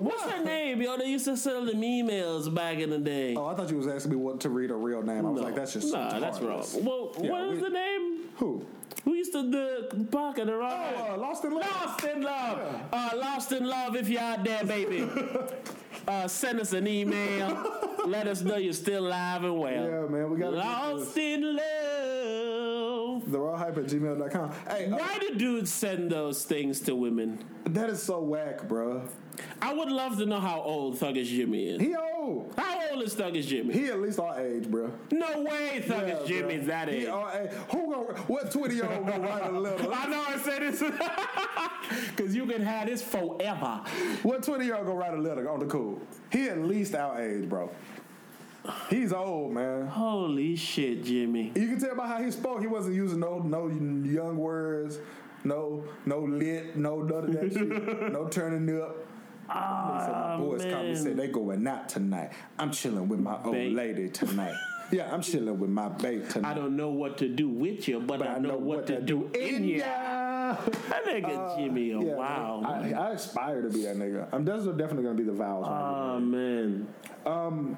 what's 0.00 0.22
her 0.24 0.42
name? 0.44 0.82
Yo, 0.82 0.96
they 0.98 1.06
used 1.06 1.26
to 1.26 1.36
send 1.36 1.68
them 1.68 1.80
emails 1.82 2.52
back 2.52 2.78
in 2.78 2.90
the 2.90 2.98
day. 2.98 3.36
oh, 3.36 3.46
I 3.46 3.54
thought 3.54 3.70
you 3.70 3.76
was 3.76 3.86
asking 3.86 4.10
me 4.10 4.16
what 4.16 4.40
to 4.40 4.48
read 4.48 4.72
a 4.72 4.74
real 4.74 5.02
name. 5.02 5.24
I 5.24 5.30
was 5.30 5.40
like, 5.40 5.54
that's 5.54 5.72
just 5.74 5.92
nah, 5.92 6.18
that's 6.18 6.40
wrong. 6.40 6.64
Well, 6.80 7.12
Yeah, 7.22 7.30
what 7.30 7.44
is 7.50 7.60
we- 7.60 7.68
the 7.68 7.70
name? 7.74 8.18
Who? 8.38 8.66
Who 9.06 9.14
used 9.14 9.32
to 9.32 9.42
the 9.50 10.06
pocket 10.10 10.48
around? 10.48 10.94
Oh, 10.96 11.12
uh, 11.12 11.16
Lost 11.18 11.44
in 11.44 11.52
Love. 11.54 11.62
Lost 11.70 12.04
in 12.04 12.22
love. 12.22 12.80
Uh, 12.90 13.10
lost 13.16 13.52
in 13.52 13.66
love. 13.66 13.96
If 13.96 14.08
you're 14.08 14.22
out 14.22 14.44
there, 14.44 14.64
baby, 14.64 15.06
uh, 16.08 16.26
send 16.26 16.60
us 16.60 16.72
an 16.72 16.86
email. 16.86 17.70
Let 18.06 18.26
us 18.28 18.40
know 18.40 18.56
you're 18.56 18.72
still 18.72 19.06
alive 19.06 19.44
and 19.44 19.58
well. 19.58 19.72
Yeah, 19.72 20.06
man, 20.08 20.30
we 20.30 20.38
gotta 20.38 20.56
Lost 20.56 21.16
in 21.18 21.56
love. 21.56 22.23
The 23.34 23.40
raw 23.40 23.56
hype 23.56 23.76
at 23.78 23.86
gmail.com. 23.86 24.52
Hey, 24.68 24.86
uh, 24.86 24.96
Why 24.96 25.18
do 25.18 25.34
dudes 25.34 25.72
send 25.72 26.08
those 26.08 26.44
things 26.44 26.78
to 26.82 26.94
women? 26.94 27.40
that 27.66 27.90
is 27.90 28.00
so 28.00 28.20
whack, 28.20 28.68
bro. 28.68 29.02
I 29.60 29.72
would 29.74 29.88
love 29.90 30.18
to 30.18 30.26
know 30.26 30.38
how 30.38 30.60
old 30.60 31.00
Thuggish 31.00 31.24
Jimmy 31.26 31.66
is. 31.70 31.80
He 31.80 31.96
old. 31.96 32.54
How 32.56 32.90
old 32.92 33.02
is 33.02 33.16
Thuggish 33.16 33.48
Jimmy? 33.48 33.74
He 33.74 33.86
at 33.86 33.98
least 34.00 34.20
our 34.20 34.38
age, 34.38 34.70
bro. 34.70 34.92
No 35.10 35.42
way 35.42 35.82
Thuggish 35.84 36.20
Yeah, 36.20 36.26
Jimmy's 36.26 36.58
bro. 36.60 36.66
that 36.68 36.88
He 36.88 36.94
age. 36.98 37.08
our 37.08 37.32
age. 37.40 37.50
Who 37.72 37.92
gonna, 37.92 38.18
what 38.28 38.52
20 38.52 38.74
year 38.76 38.88
old 38.88 39.04
gonna 39.08 39.26
write 39.26 39.46
a 39.52 39.58
letter? 39.58 39.88
I 39.92 40.06
know 40.06 40.22
I 40.28 40.38
said 40.38 40.62
this 40.62 40.80
because 42.16 42.36
you 42.36 42.46
can 42.46 42.62
have 42.62 42.86
this 42.86 43.02
forever. 43.02 43.80
What 44.22 44.44
20 44.44 44.64
year 44.64 44.76
old 44.76 44.86
gonna 44.86 44.98
write 44.98 45.14
a 45.14 45.20
letter 45.20 45.50
on 45.50 45.58
the 45.58 45.66
cool? 45.66 46.00
He 46.30 46.48
at 46.48 46.58
least 46.58 46.94
our 46.94 47.20
age, 47.20 47.48
bro. 47.48 47.68
He's 48.88 49.12
old, 49.12 49.52
man. 49.52 49.86
Holy 49.86 50.56
shit, 50.56 51.04
Jimmy. 51.04 51.52
You 51.54 51.68
can 51.68 51.80
tell 51.80 51.94
by 51.94 52.06
how 52.06 52.22
he 52.22 52.30
spoke. 52.30 52.60
He 52.60 52.66
wasn't 52.66 52.94
using 52.94 53.20
no 53.20 53.38
no 53.38 53.68
young 53.68 54.36
words, 54.36 54.98
no 55.44 55.84
no 56.06 56.20
lit, 56.20 56.76
no 56.76 57.02
none 57.02 57.24
of 57.24 57.32
that 57.32 57.52
shit, 57.52 57.68
no 58.12 58.26
turning 58.28 58.80
up. 58.80 58.96
He 59.46 59.50
said, 59.52 60.12
my 60.12 60.36
boys 60.38 60.62
called 60.62 60.86
me 60.86 60.92
man. 60.94 60.96
said 60.96 61.16
they 61.18 61.28
going 61.28 61.66
out 61.66 61.88
tonight. 61.88 62.32
I'm 62.58 62.70
chilling 62.70 63.08
with 63.08 63.20
my 63.20 63.36
old 63.44 63.54
lady 63.54 64.08
tonight. 64.08 64.54
yeah, 64.90 65.12
I'm 65.12 65.20
chilling 65.20 65.58
with 65.58 65.68
my 65.68 65.90
babe 65.90 66.26
tonight. 66.30 66.50
I 66.50 66.54
don't 66.54 66.76
know 66.76 66.88
what 66.88 67.18
to 67.18 67.28
do 67.28 67.48
with 67.50 67.86
you, 67.86 68.00
but, 68.00 68.26
I, 68.26 68.38
know, 68.38 68.56
what, 68.56 68.86
to 68.86 69.02
do 69.02 69.30
in 69.34 69.64
you. 69.64 69.78
ya. 69.78 70.56
That 70.88 71.04
nigga 71.06 71.56
Jimmy, 71.58 71.92
oh, 71.92 72.02
Yeah, 72.02 72.14
wow. 72.14 72.62
I, 72.64 72.92
I 72.92 73.10
aspire 73.10 73.60
to 73.60 73.68
be 73.68 73.82
that 73.82 73.96
nigga. 73.96 74.28
I'm 74.32 74.44
that's 74.46 74.64
definitely 74.64 75.02
gonna 75.02 75.14
be 75.14 75.24
the 75.24 75.32
vows. 75.32 75.66
Oh 75.68 76.20
man. 76.20 76.88
Um, 77.26 77.76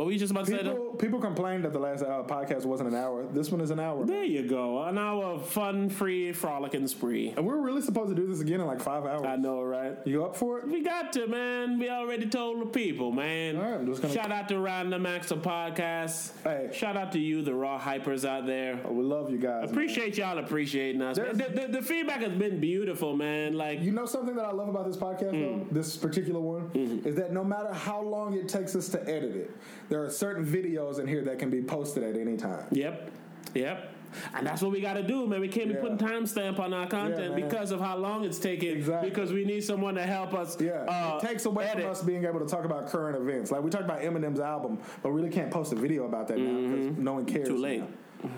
What 0.00 0.06
were 0.06 0.12
you 0.12 0.18
just 0.18 0.30
about 0.30 0.46
to 0.46 0.52
say? 0.52 0.58
People, 0.62 0.94
people 0.98 1.20
complained 1.20 1.62
that 1.64 1.74
the 1.74 1.78
last 1.78 2.02
uh, 2.02 2.22
podcast 2.26 2.64
wasn't 2.64 2.88
an 2.88 2.94
hour. 2.94 3.26
This 3.26 3.50
one 3.50 3.60
is 3.60 3.70
an 3.70 3.78
hour. 3.78 4.06
There 4.06 4.24
you 4.24 4.48
go. 4.48 4.82
An 4.82 4.96
hour 4.96 5.22
of 5.26 5.46
fun, 5.46 5.90
free, 5.90 6.32
frolicking 6.32 6.86
spree. 6.88 7.34
And 7.36 7.44
we're 7.46 7.60
really 7.60 7.82
supposed 7.82 8.08
to 8.08 8.14
do 8.14 8.26
this 8.26 8.40
again 8.40 8.62
in 8.62 8.66
like 8.66 8.80
five 8.80 9.04
hours. 9.04 9.26
I 9.26 9.36
know, 9.36 9.60
right? 9.62 9.98
You 10.06 10.24
up 10.24 10.36
for 10.36 10.58
it? 10.60 10.68
We 10.68 10.80
got 10.82 11.12
to, 11.12 11.26
man. 11.26 11.78
We 11.78 11.90
already 11.90 12.24
told 12.30 12.62
the 12.62 12.66
people, 12.66 13.12
man. 13.12 13.56
All 13.56 13.62
right, 13.62 13.74
I'm 13.74 13.86
just 13.86 14.00
gonna- 14.00 14.14
Shout 14.14 14.32
out 14.32 14.48
to 14.48 14.58
Random 14.58 15.04
Acts 15.04 15.32
of 15.32 15.42
Podcast. 15.42 16.30
Hey. 16.44 16.70
Shout 16.72 16.96
out 16.96 17.12
to 17.12 17.18
you, 17.18 17.42
the 17.42 17.54
raw 17.54 17.78
hypers 17.78 18.26
out 18.26 18.46
there. 18.46 18.80
We 18.88 19.04
love 19.04 19.30
you 19.30 19.36
guys. 19.36 19.64
man. 19.64 19.70
Appreciate 19.70 20.16
y'all 20.16 20.38
appreciating 20.38 21.02
us. 21.02 21.16
The, 21.18 21.52
the, 21.54 21.68
the 21.72 21.82
feedback 21.82 22.22
has 22.22 22.32
been 22.32 22.58
beautiful, 22.58 23.14
man. 23.18 23.52
Like, 23.52 23.82
You 23.82 23.92
know 23.92 24.06
something 24.06 24.34
that 24.36 24.46
I 24.46 24.52
love 24.52 24.70
about 24.70 24.86
this 24.86 24.96
podcast, 24.96 25.32
Mm. 25.34 25.68
though? 25.68 25.74
This 25.74 25.94
particular 25.98 26.40
one? 26.40 26.70
Mm-hmm. 26.70 27.06
Is 27.06 27.16
that 27.16 27.34
no 27.34 27.44
matter 27.44 27.70
how 27.74 28.00
long 28.00 28.32
it 28.32 28.48
takes 28.48 28.74
us 28.74 28.88
to 28.88 29.00
edit 29.02 29.36
it, 29.36 29.50
there 29.90 30.02
are 30.02 30.08
certain 30.10 30.46
videos 30.46 30.98
in 30.98 31.06
here 31.06 31.22
that 31.24 31.38
can 31.38 31.50
be 31.50 31.60
posted 31.62 32.02
at 32.02 32.16
any 32.16 32.36
time. 32.38 32.64
yep, 32.70 33.10
yep. 33.54 33.92
And 34.34 34.44
that's 34.44 34.60
what 34.60 34.72
we 34.72 34.80
got 34.80 34.94
to 34.94 35.04
do, 35.04 35.28
man. 35.28 35.40
We 35.40 35.46
can't 35.46 35.68
be 35.68 35.74
Yeah. 35.74 35.82
putting 35.82 35.98
timestamp 35.98 36.58
on 36.58 36.74
our 36.74 36.88
content 36.88 37.36
man. 37.36 37.48
because 37.48 37.70
of 37.70 37.80
how 37.80 37.96
long 37.96 38.24
it's 38.24 38.40
taking. 38.40 38.72
Exactly. 38.76 39.08
Because 39.08 39.32
we 39.32 39.44
need 39.44 39.62
someone 39.62 39.94
to 39.94 40.02
help 40.02 40.34
us. 40.34 40.60
Yeah, 40.60 40.82
uh, 40.88 41.20
it 41.22 41.26
takes 41.28 41.44
away 41.46 41.66
edit. 41.66 41.82
from 41.84 41.92
us 41.92 42.02
being 42.02 42.24
able 42.24 42.40
to 42.40 42.46
talk 42.46 42.64
about 42.64 42.88
current 42.88 43.16
events. 43.16 43.52
Like 43.52 43.62
we 43.62 43.70
talked 43.70 43.84
about 43.84 44.00
Eminem's 44.00 44.40
album, 44.40 44.78
but 45.00 45.10
we 45.10 45.14
really 45.20 45.30
can't 45.32 45.48
post 45.52 45.72
a 45.72 45.76
video 45.76 46.06
about 46.06 46.26
that 46.26 46.38
now 46.38 46.60
because 46.60 46.98
no 46.98 47.12
one 47.12 47.24
cares. 47.24 47.46
Mm-hmm. 47.48 47.56
Too 47.56 47.62
late. 47.62 47.82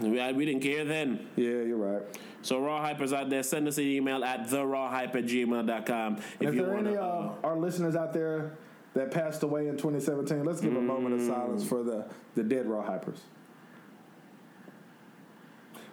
now. 0.02 0.28
We, 0.30 0.32
we 0.34 0.44
didn't 0.44 0.60
care 0.62 0.84
then. 0.84 1.26
Yeah, 1.36 1.48
you're 1.48 1.78
right. 1.78 2.02
So 2.42 2.60
raw 2.60 2.86
hypers 2.86 3.14
out 3.16 3.30
there, 3.30 3.42
send 3.42 3.66
us 3.66 3.78
an 3.78 3.84
email 3.84 4.22
at 4.24 4.48
therawhype 4.48 5.14
at 5.14 5.24
gmail.com 5.24 6.16
if, 6.38 6.48
If, 6.50 6.54
there 6.54 6.70
are 6.70 6.76
any 6.76 6.92
to. 6.92 7.02
uh, 7.02 7.32
our 7.44 7.56
listeners 7.56 7.96
out 7.96 8.12
there 8.12 8.52
that 8.94 9.10
passed 9.10 9.42
away 9.42 9.68
in 9.68 9.76
2017, 9.76 10.44
let's 10.44 10.60
give 10.60 10.76
a 10.76 10.80
moment 10.80 11.14
Mm. 11.14 11.20
of 11.20 11.26
silence 11.26 11.64
for 11.68 11.82
the 11.82 12.06
the 12.34 12.42
dead 12.42 12.66
raw 12.66 12.82
hypers. 12.84 13.18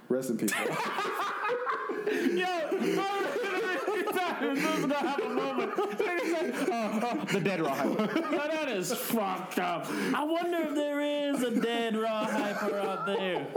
Rest 0.09 0.29
in 0.31 0.37
peace. 0.37 0.51
Yo, 2.33 2.45
this 4.39 4.59
is 4.59 4.91
have 4.91 5.19
a 5.19 5.29
moment. 5.29 5.75
the 7.29 7.41
dead 7.43 7.61
raw 7.61 7.73
hyper. 7.73 8.19
Yo, 8.19 8.37
that 8.37 8.69
is 8.69 8.93
fucked 8.93 9.59
up. 9.59 9.87
I 10.13 10.23
wonder 10.23 10.57
if 10.59 10.75
there 10.75 11.01
is 11.01 11.43
a 11.43 11.59
dead 11.59 11.95
raw 11.95 12.25
hyper 12.25 12.77
out 12.77 13.05
there. 13.05 13.47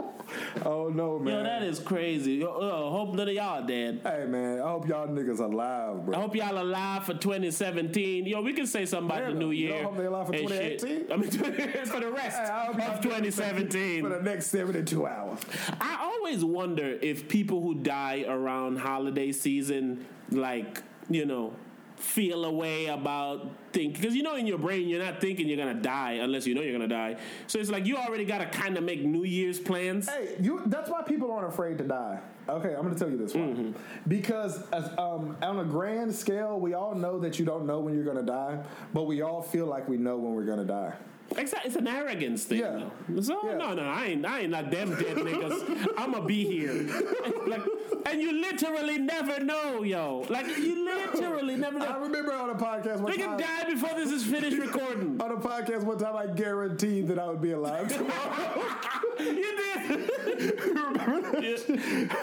oh 0.65 0.89
no, 0.89 1.19
man. 1.19 1.35
Yo, 1.35 1.43
that 1.43 1.63
is 1.63 1.79
crazy. 1.79 2.35
Yo, 2.35 2.49
uh, 2.49 2.91
hope 2.91 3.15
none 3.15 3.29
of 3.29 3.35
y'all 3.35 3.67
dead. 3.67 4.01
Hey 4.03 4.27
man, 4.27 4.61
I 4.61 4.69
hope 4.69 4.89
y'all 4.89 5.09
niggas 5.09 5.41
alive, 5.41 6.07
bro. 6.07 6.17
I 6.17 6.21
hope 6.21 6.37
y'all 6.37 6.59
alive 6.59 7.05
for 7.05 7.15
2017. 7.15 8.27
Yo, 8.27 8.41
we 8.41 8.53
can 8.53 8.67
say 8.67 8.87
something 8.87 9.17
about 9.17 9.33
the 9.33 9.39
new 9.39 9.51
year. 9.51 9.83
don't 9.83 9.85
hope 9.85 9.97
they 9.97 10.07
alive 10.07 10.27
for 10.27 10.35
and 10.35 10.49
shit. 10.49 10.81
2018? 10.81 11.13
I 11.13 11.17
mean, 11.17 11.31
for 11.87 12.01
the 12.01 12.11
rest 12.11 12.39
Hey, 12.39 12.45
I 12.45 12.67
of 12.69 13.01
2017. 13.01 14.03
For 14.03 14.09
the 14.09 14.23
next 14.23 14.47
72 14.47 15.07
hours. 15.07 15.41
I 15.81 15.99
always 16.01 16.45
wonder 16.45 16.99
if 17.03 17.29
people 17.29 17.61
who 17.61 17.75
die 17.75 18.25
around 18.27 18.79
holiday 18.79 19.33
season, 19.33 20.07
like, 20.35 20.83
you 21.09 21.27
know, 21.27 21.55
feel 21.97 22.45
a 22.45 22.51
way 22.51 22.87
about 22.87 23.49
think 23.73 23.95
because 23.95 24.15
you 24.15 24.25
know 24.25 24.35
in 24.35 24.45
your 24.47 24.59
brain 24.59 24.89
you're 24.89 25.03
not 25.03 25.21
thinking 25.21 25.47
you're 25.47 25.57
gonna 25.57 25.73
die 25.73 26.15
unless 26.15 26.47
you 26.47 26.55
know 26.55 26.61
you're 26.61 26.73
gonna 26.73 26.89
die. 26.89 27.17
So 27.47 27.59
it's 27.59 27.71
like 27.71 27.87
you 27.87 27.97
already 27.97 28.25
gotta 28.25 28.47
kind 28.47 28.77
of 28.77 28.83
make 28.83 29.05
New 29.05 29.25
Year's 29.25 29.61
plans. 29.61 30.09
Hey, 30.09 30.35
you. 30.41 30.63
That's 30.67 30.91
why 30.91 31.03
people 31.03 31.31
aren't 31.31 31.49
afraid 31.49 31.79
to 31.79 31.85
die. 31.85 32.21
Okay, 32.49 32.75
I'm 32.75 32.83
going 32.83 32.93
to 32.93 32.99
tell 32.99 33.09
you 33.09 33.17
this 33.17 33.35
why. 33.35 33.43
Mm-hmm. 33.43 33.71
Because 34.09 34.69
as, 34.73 34.91
um, 34.99 35.37
on 35.43 35.61
a 35.61 35.65
grand 35.65 36.13
scale, 36.13 36.59
we 36.59 36.75
all 36.75 36.93
know 36.95 37.21
that 37.21 37.39
you 37.39 37.45
don't 37.45 37.67
know 37.67 37.79
when 37.79 37.95
you're 37.95 38.05
going 38.05 38.17
to 38.17 38.25
die, 38.25 38.59
but 38.93 39.05
we 39.05 39.23
all 39.23 39.43
feel 39.43 39.67
like 39.67 39.89
we 39.89 39.97
know 39.97 40.17
when 40.17 40.35
we're 40.35 40.45
going 40.45 40.59
to 40.59 40.65
die. 40.65 40.93
Exactly, 41.37 41.69
it's 41.69 41.77
an 41.77 41.89
arrogance 41.89 42.45
thing. 42.45 42.61
Yeah. 42.61 42.89
So 43.21 43.39
Yeah. 43.49 43.57
no, 43.57 43.75
no, 43.75 43.83
I 43.83 44.07
ain't, 44.07 44.25
I 44.27 44.41
ain't 44.41 44.51
not 44.51 44.71
them 44.71 44.91
dead 44.91 45.17
niggas. 45.17 45.89
I'ma 45.97 46.21
be 46.21 46.45
here. 46.45 46.73
like, 47.47 47.63
and 48.07 48.21
you 48.21 48.33
literally 48.41 48.99
never 48.99 49.41
know, 49.43 49.83
yo. 49.83 50.27
Like 50.29 50.47
you 50.47 50.85
literally 50.85 51.57
never 51.57 51.79
know. 51.79 51.87
I 51.87 51.97
remember 51.99 52.33
on 52.33 52.51
a 52.51 52.55
podcast 52.55 53.01
one 53.01 53.13
We 53.13 53.19
time. 53.19 53.39
can 53.39 53.41
die 53.41 53.73
before 53.73 53.95
this 53.97 54.11
is 54.11 54.25
finished 54.25 54.59
recording. 54.59 55.21
On 55.23 55.31
a 55.31 55.37
podcast 55.37 55.85
one 55.85 55.99
time, 55.99 56.17
I 56.17 56.27
guaranteed 56.27 57.09
that 57.09 57.19
I 57.19 57.27
would 57.29 57.41
be 57.41 57.53
alive 57.53 57.89
tomorrow. 57.89 58.65
you 59.21 59.57
did. 59.57 60.61
Remember 60.61 61.01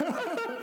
All 0.02 0.56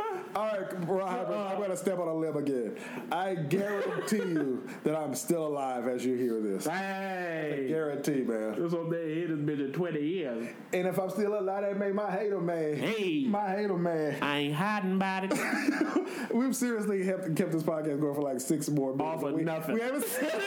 right, 0.60 0.88
Rob, 0.88 1.30
I'm 1.30 1.56
going 1.58 1.70
to 1.70 1.76
step 1.76 1.98
on 1.98 2.08
a 2.08 2.14
limb 2.14 2.36
again. 2.36 2.76
I 3.12 3.34
guarantee 3.34 4.16
you 4.16 4.66
that 4.84 4.96
I'm 4.96 5.14
still 5.14 5.46
alive 5.46 5.86
as 5.88 6.04
you 6.04 6.16
hear 6.16 6.40
this. 6.40 6.66
Hey. 6.66 7.66
Guarantee, 7.68 8.22
man. 8.22 8.60
This 8.60 8.72
old 8.72 8.90
man 8.90 9.08
here 9.08 9.28
has 9.28 9.40
been 9.40 9.60
in 9.60 9.72
20 9.72 10.00
years. 10.00 10.48
And 10.72 10.86
if 10.86 10.98
I'm 10.98 11.10
still 11.10 11.38
alive, 11.38 11.62
that 11.62 11.78
make 11.78 11.94
my 11.94 12.10
hater 12.10 12.40
man. 12.40 12.76
Hey. 12.76 13.24
My 13.26 13.50
hater 13.50 13.76
man. 13.76 14.22
I 14.22 14.38
ain't 14.38 14.54
hiding 14.54 14.94
about 14.94 15.24
it. 15.24 16.32
We've 16.34 16.54
seriously 16.54 17.04
kept, 17.04 17.36
kept 17.36 17.52
this 17.52 17.62
podcast 17.62 18.00
going 18.00 18.14
for 18.14 18.22
like 18.22 18.40
six 18.40 18.68
more 18.68 18.94
minutes. 18.94 19.22
All 19.22 19.30
for 19.30 19.36
we, 19.36 19.42
nothing. 19.42 19.74
We 19.74 19.80
haven't 19.80 20.04
said 20.04 20.42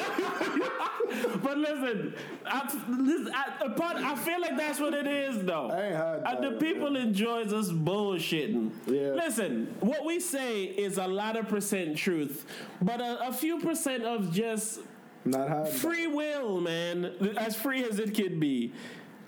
but 1.44 1.58
listen, 1.58 2.16
I, 2.46 2.86
listen 2.90 3.34
I, 3.34 4.12
I 4.12 4.16
feel 4.16 4.42
like 4.42 4.58
that's 4.58 4.80
what 4.80 4.94
it 4.94 5.08
is, 5.08 5.44
though. 5.44 5.70
I 5.70 5.88
ain't 5.88 5.96
hiding 5.96 6.26
Uh, 6.26 6.50
the 6.50 6.58
people 6.58 6.96
enjoys 6.96 7.54
us 7.54 7.70
bullshitting. 7.70 8.72
Yeah. 8.88 9.14
Listen, 9.14 9.76
what 9.80 9.99
we 10.06 10.20
say 10.20 10.64
is 10.64 10.98
a 10.98 11.08
lot 11.08 11.36
of 11.36 11.48
percent 11.48 11.98
truth, 11.98 12.46
but 12.82 13.02
a, 13.02 13.28
a 13.28 13.34
few 13.34 13.60
percent 13.60 14.04
of 14.04 14.32
just 14.32 14.80
Not 15.26 15.48
hiding. 15.50 15.74
free 15.74 16.08
will, 16.08 16.60
man. 16.62 17.06
As 17.38 17.56
free 17.56 17.84
as 17.84 18.00
it 18.00 18.14
can 18.14 18.40
be. 18.40 18.74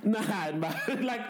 Not 0.04 0.26
hiding. 0.26 0.62
Like, 1.06 1.22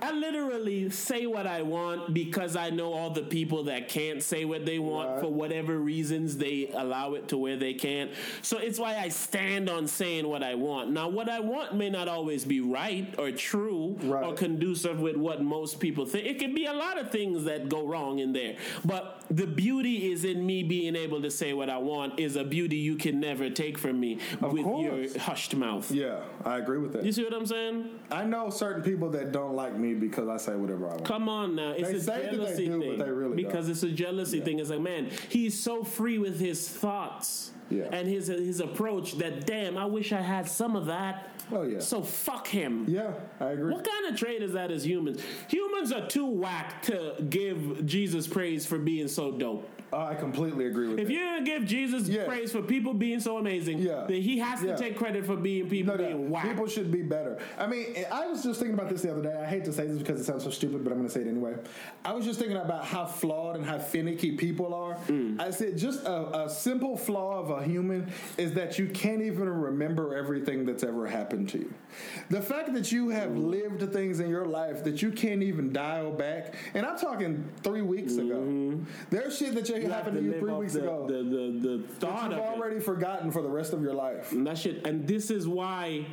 I 0.00 0.12
literally 0.12 0.90
say 0.90 1.26
what 1.26 1.46
I 1.46 1.62
want 1.62 2.14
because 2.14 2.56
I 2.56 2.70
know 2.70 2.92
all 2.92 3.10
the 3.10 3.22
people 3.22 3.64
that 3.64 3.88
can't 3.88 4.22
say 4.22 4.44
what 4.44 4.64
they 4.64 4.78
want 4.78 5.08
Right. 5.10 5.20
for 5.20 5.28
whatever 5.28 5.78
reasons 5.78 6.36
they 6.36 6.70
allow 6.74 7.14
it 7.14 7.28
to 7.28 7.36
where 7.38 7.56
they 7.56 7.74
can't. 7.74 8.10
So 8.42 8.58
it's 8.58 8.78
why 8.78 8.96
I 8.96 9.08
stand 9.08 9.68
on 9.68 9.86
saying 9.86 10.26
what 10.26 10.42
I 10.42 10.54
want. 10.54 10.90
Now, 10.90 11.08
what 11.08 11.28
I 11.28 11.40
want 11.40 11.74
may 11.74 11.90
not 11.90 12.08
always 12.08 12.44
be 12.44 12.60
right 12.60 13.12
or 13.18 13.30
true 13.30 13.96
or 14.04 14.34
conducive 14.34 15.00
with 15.00 15.16
what 15.16 15.42
most 15.42 15.80
people 15.80 16.04
think. 16.06 16.26
It 16.26 16.38
can 16.38 16.54
be 16.54 16.66
a 16.66 16.72
lot 16.72 16.98
of 16.98 17.10
things 17.10 17.44
that 17.44 17.68
go 17.68 17.86
wrong 17.86 18.18
in 18.18 18.32
there. 18.32 18.56
But 18.84 19.22
the 19.30 19.46
beauty 19.46 20.10
is 20.12 20.24
in 20.24 20.44
me 20.44 20.62
being 20.62 20.96
able 20.96 21.22
to 21.22 21.30
say 21.30 21.52
what 21.52 21.68
I 21.70 21.78
want 21.78 22.18
is 22.18 22.36
a 22.36 22.44
beauty 22.44 22.76
you 22.76 22.96
can 22.96 23.20
never 23.20 23.50
take 23.50 23.78
from 23.78 23.98
me 24.00 24.18
with 24.40 24.64
course. 24.64 25.12
your 25.14 25.20
hushed 25.20 25.54
mouth. 25.54 25.90
Yeah, 25.90 26.20
I 26.44 26.58
agree 26.58 26.78
with 26.78 26.92
that. 26.94 27.04
You 27.04 27.12
see 27.12 27.24
what 27.24 27.34
I'm 27.34 27.46
saying? 27.46 27.88
I 28.10 28.24
know 28.24 28.50
certain 28.50 28.82
people 28.82 29.10
that 29.10 29.32
don't 29.32 29.54
like 29.54 29.76
me 29.76 29.87
because 29.94 30.28
I 30.28 30.36
say 30.36 30.56
whatever 30.56 30.86
I 30.86 30.90
want. 30.94 31.04
Come 31.04 31.28
on 31.28 31.54
now. 31.56 31.70
It's 31.72 31.88
They 31.90 31.94
a 31.96 32.00
say 32.00 32.12
that 32.22 32.30
they 32.30 32.36
jealousy 32.36 32.66
do, 32.66 32.78
but 32.78 32.80
thing. 32.86 32.98
they 32.98 33.10
really 33.10 33.36
because 33.36 33.68
it's 33.68 33.82
a 33.82 33.90
jealousy 33.90 34.40
thing. 34.40 34.58
It's 34.58 34.70
like, 34.70 34.80
man, 34.80 35.10
he's 35.28 35.58
so 35.58 35.84
free 35.84 36.18
with 36.18 36.38
his 36.40 36.68
thoughts 36.68 37.52
Yeah. 37.70 37.88
and 37.92 38.08
his 38.08 38.28
his 38.28 38.60
approach 38.60 39.18
that 39.18 39.46
damn, 39.46 39.76
I 39.76 39.84
wish 39.86 40.12
I 40.12 40.20
had 40.20 40.48
some 40.48 40.76
of 40.76 40.86
that. 40.86 41.30
Oh, 41.50 41.62
yeah. 41.62 41.78
So 41.80 42.02
fuck 42.02 42.46
him. 42.46 42.84
Yeah, 42.88 43.12
I 43.40 43.46
agree. 43.52 43.72
What 43.72 43.82
kind 43.88 44.06
of 44.12 44.18
trait 44.18 44.42
is 44.42 44.52
that 44.52 44.70
as 44.70 44.84
humans? 44.84 45.22
Humans 45.48 45.92
are 45.92 46.06
too 46.06 46.26
whack 46.26 46.82
to 46.82 47.14
give 47.30 47.86
Jesus 47.86 48.26
praise 48.26 48.66
for 48.66 48.76
being 48.78 49.08
so 49.08 49.32
dope. 49.32 49.66
I 49.92 50.14
completely 50.14 50.66
agree 50.66 50.88
with 50.88 50.98
you. 50.98 51.02
If 51.02 51.08
that. 51.08 51.14
you're 51.14 51.24
gonna 51.26 51.44
give 51.44 51.64
Jesus 51.64 52.08
Yeah. 52.08 52.26
praise 52.26 52.52
for 52.52 52.62
people 52.62 52.92
being 52.94 53.20
so 53.20 53.38
amazing, 53.38 53.78
Yeah. 53.78 54.04
then 54.08 54.20
he 54.20 54.38
has 54.38 54.60
to 54.60 54.68
Yeah. 54.68 54.76
take 54.76 54.96
credit 54.96 55.24
for 55.24 55.36
being 55.36 55.68
people 55.68 55.96
No 55.96 55.98
being 56.04 56.30
whack. 56.30 56.44
People 56.44 56.66
should 56.66 56.90
be 56.90 57.02
better. 57.02 57.38
I 57.58 57.66
mean, 57.66 57.86
I 58.12 58.26
was 58.26 58.42
just 58.42 58.60
thinking 58.60 58.74
about 58.78 58.90
this 58.90 59.02
the 59.02 59.10
other 59.12 59.22
day. 59.22 59.34
I 59.34 59.46
hate 59.46 59.64
to 59.64 59.72
say 59.72 59.86
this 59.86 59.98
because 59.98 60.20
it 60.20 60.24
sounds 60.24 60.44
so 60.44 60.50
stupid, 60.50 60.84
but 60.84 60.90
I'm 60.92 60.98
going 60.98 61.08
to 61.08 61.14
say 61.14 61.20
it 61.22 61.26
anyway. 61.28 61.54
I 62.04 62.12
was 62.12 62.24
just 62.24 62.38
thinking 62.38 62.56
about 62.58 62.84
how 62.84 63.06
flawed 63.06 63.56
and 63.56 63.64
how 63.64 63.78
finicky 63.78 64.32
people 64.36 64.74
are. 64.74 64.96
Mm. 65.08 65.40
I 65.40 65.50
said 65.50 65.78
just 65.78 66.04
a, 66.04 66.44
a 66.44 66.50
simple 66.50 66.96
flaw 66.96 67.40
of 67.40 67.50
a 67.50 67.62
human 67.64 68.08
is 68.36 68.52
that 68.54 68.78
you 68.78 68.86
can't 68.88 69.22
even 69.22 69.48
remember 69.48 70.14
everything 70.16 70.66
that's 70.66 70.82
ever 70.82 71.06
happened 71.06 71.48
to 71.50 71.58
you. 71.58 71.72
The 72.30 72.42
fact 72.42 72.74
that 72.74 72.92
you 72.92 73.08
have 73.10 73.30
Mm. 73.30 73.50
lived 73.50 73.92
things 73.92 74.20
in 74.20 74.28
your 74.28 74.44
life 74.46 74.84
that 74.84 75.02
you 75.02 75.10
can't 75.10 75.42
even 75.42 75.72
dial 75.72 76.10
back, 76.12 76.54
and 76.74 76.84
I'm 76.86 76.98
talking 76.98 77.44
three 77.62 77.82
weeks 77.82 78.16
ago. 78.16 78.78
There's 79.10 79.36
shit 79.38 79.54
that 79.54 79.68
Mm-hmm. 79.80 79.88
You 79.88 79.92
happened 79.92 80.16
to 80.18 80.22
you 80.22 80.38
three 80.38 80.52
weeks 80.52 80.72
the, 80.74 80.80
ago 80.82 81.06
The, 81.08 81.14
the, 81.14 81.68
the 81.78 81.88
thought 82.00 82.30
you've 82.30 82.38
of 82.38 82.44
it. 82.44 82.56
already 82.58 82.80
forgotten 82.80 83.30
for 83.30 83.42
the 83.42 83.48
rest 83.48 83.72
of 83.72 83.82
your 83.82 83.94
life. 83.94 84.32
And 84.32 84.46
that 84.46 84.58
shit, 84.58 84.86
and 84.86 85.06
this 85.06 85.30
is 85.30 85.46
why, 85.48 86.06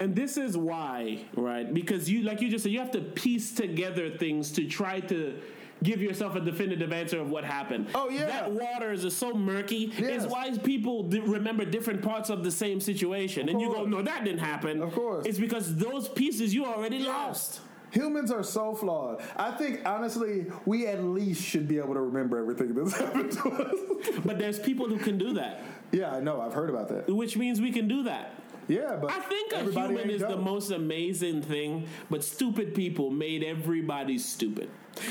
and 0.00 0.14
this 0.14 0.36
is 0.36 0.56
why, 0.56 1.24
right? 1.36 1.72
Because 1.72 2.08
you, 2.10 2.22
like 2.22 2.40
you 2.40 2.50
just 2.50 2.62
said, 2.64 2.72
you 2.72 2.78
have 2.78 2.90
to 2.92 3.00
piece 3.00 3.52
together 3.52 4.10
things 4.16 4.52
to 4.52 4.66
try 4.66 5.00
to 5.00 5.40
give 5.84 6.02
yourself 6.02 6.34
a 6.34 6.40
definitive 6.40 6.92
answer 6.92 7.20
of 7.20 7.30
what 7.30 7.44
happened. 7.44 7.86
Oh, 7.94 8.08
yeah. 8.10 8.26
that 8.26 8.50
waters 8.50 9.04
is 9.04 9.16
so 9.16 9.32
murky. 9.32 9.92
Yes. 9.96 10.24
It's 10.24 10.32
why 10.32 10.50
people 10.58 11.04
di- 11.04 11.20
remember 11.20 11.64
different 11.64 12.02
parts 12.02 12.30
of 12.30 12.42
the 12.42 12.50
same 12.50 12.80
situation, 12.80 13.48
and 13.48 13.60
you 13.60 13.72
go, 13.72 13.84
"No, 13.84 14.02
that 14.02 14.24
didn't 14.24 14.40
happen." 14.40 14.82
Of 14.82 14.92
course. 14.92 15.24
it's 15.24 15.38
because 15.38 15.76
those 15.76 16.08
pieces 16.08 16.52
you 16.52 16.64
already 16.66 16.98
lost. 17.00 17.60
Humans 17.90 18.30
are 18.30 18.42
so 18.42 18.74
flawed. 18.74 19.22
I 19.36 19.50
think 19.52 19.80
honestly, 19.86 20.46
we 20.66 20.86
at 20.86 21.02
least 21.02 21.42
should 21.42 21.66
be 21.68 21.78
able 21.78 21.94
to 21.94 22.00
remember 22.00 22.38
everything 22.38 22.74
that's 22.74 22.92
happened 22.98 23.32
to 23.32 23.48
us. 23.50 24.20
But 24.24 24.38
there's 24.38 24.58
people 24.58 24.86
who 24.88 24.98
can 24.98 25.18
do 25.18 25.34
that, 25.34 25.62
yeah, 25.92 26.14
I 26.14 26.20
know. 26.20 26.40
I've 26.40 26.52
heard 26.54 26.70
about 26.70 26.88
that. 26.88 27.08
which 27.08 27.36
means 27.36 27.60
we 27.60 27.72
can 27.72 27.88
do 27.88 28.02
that. 28.04 28.34
Yeah, 28.68 28.98
but 29.00 29.10
I 29.10 29.20
think 29.20 29.52
a 29.54 29.62
human 29.62 30.10
is 30.10 30.20
the 30.20 30.36
most 30.36 30.70
amazing 30.70 31.40
thing, 31.40 31.86
but 32.10 32.22
stupid 32.22 32.74
people 32.74 33.10
made 33.10 33.42
everybody 33.42 34.18
stupid. 34.18 34.68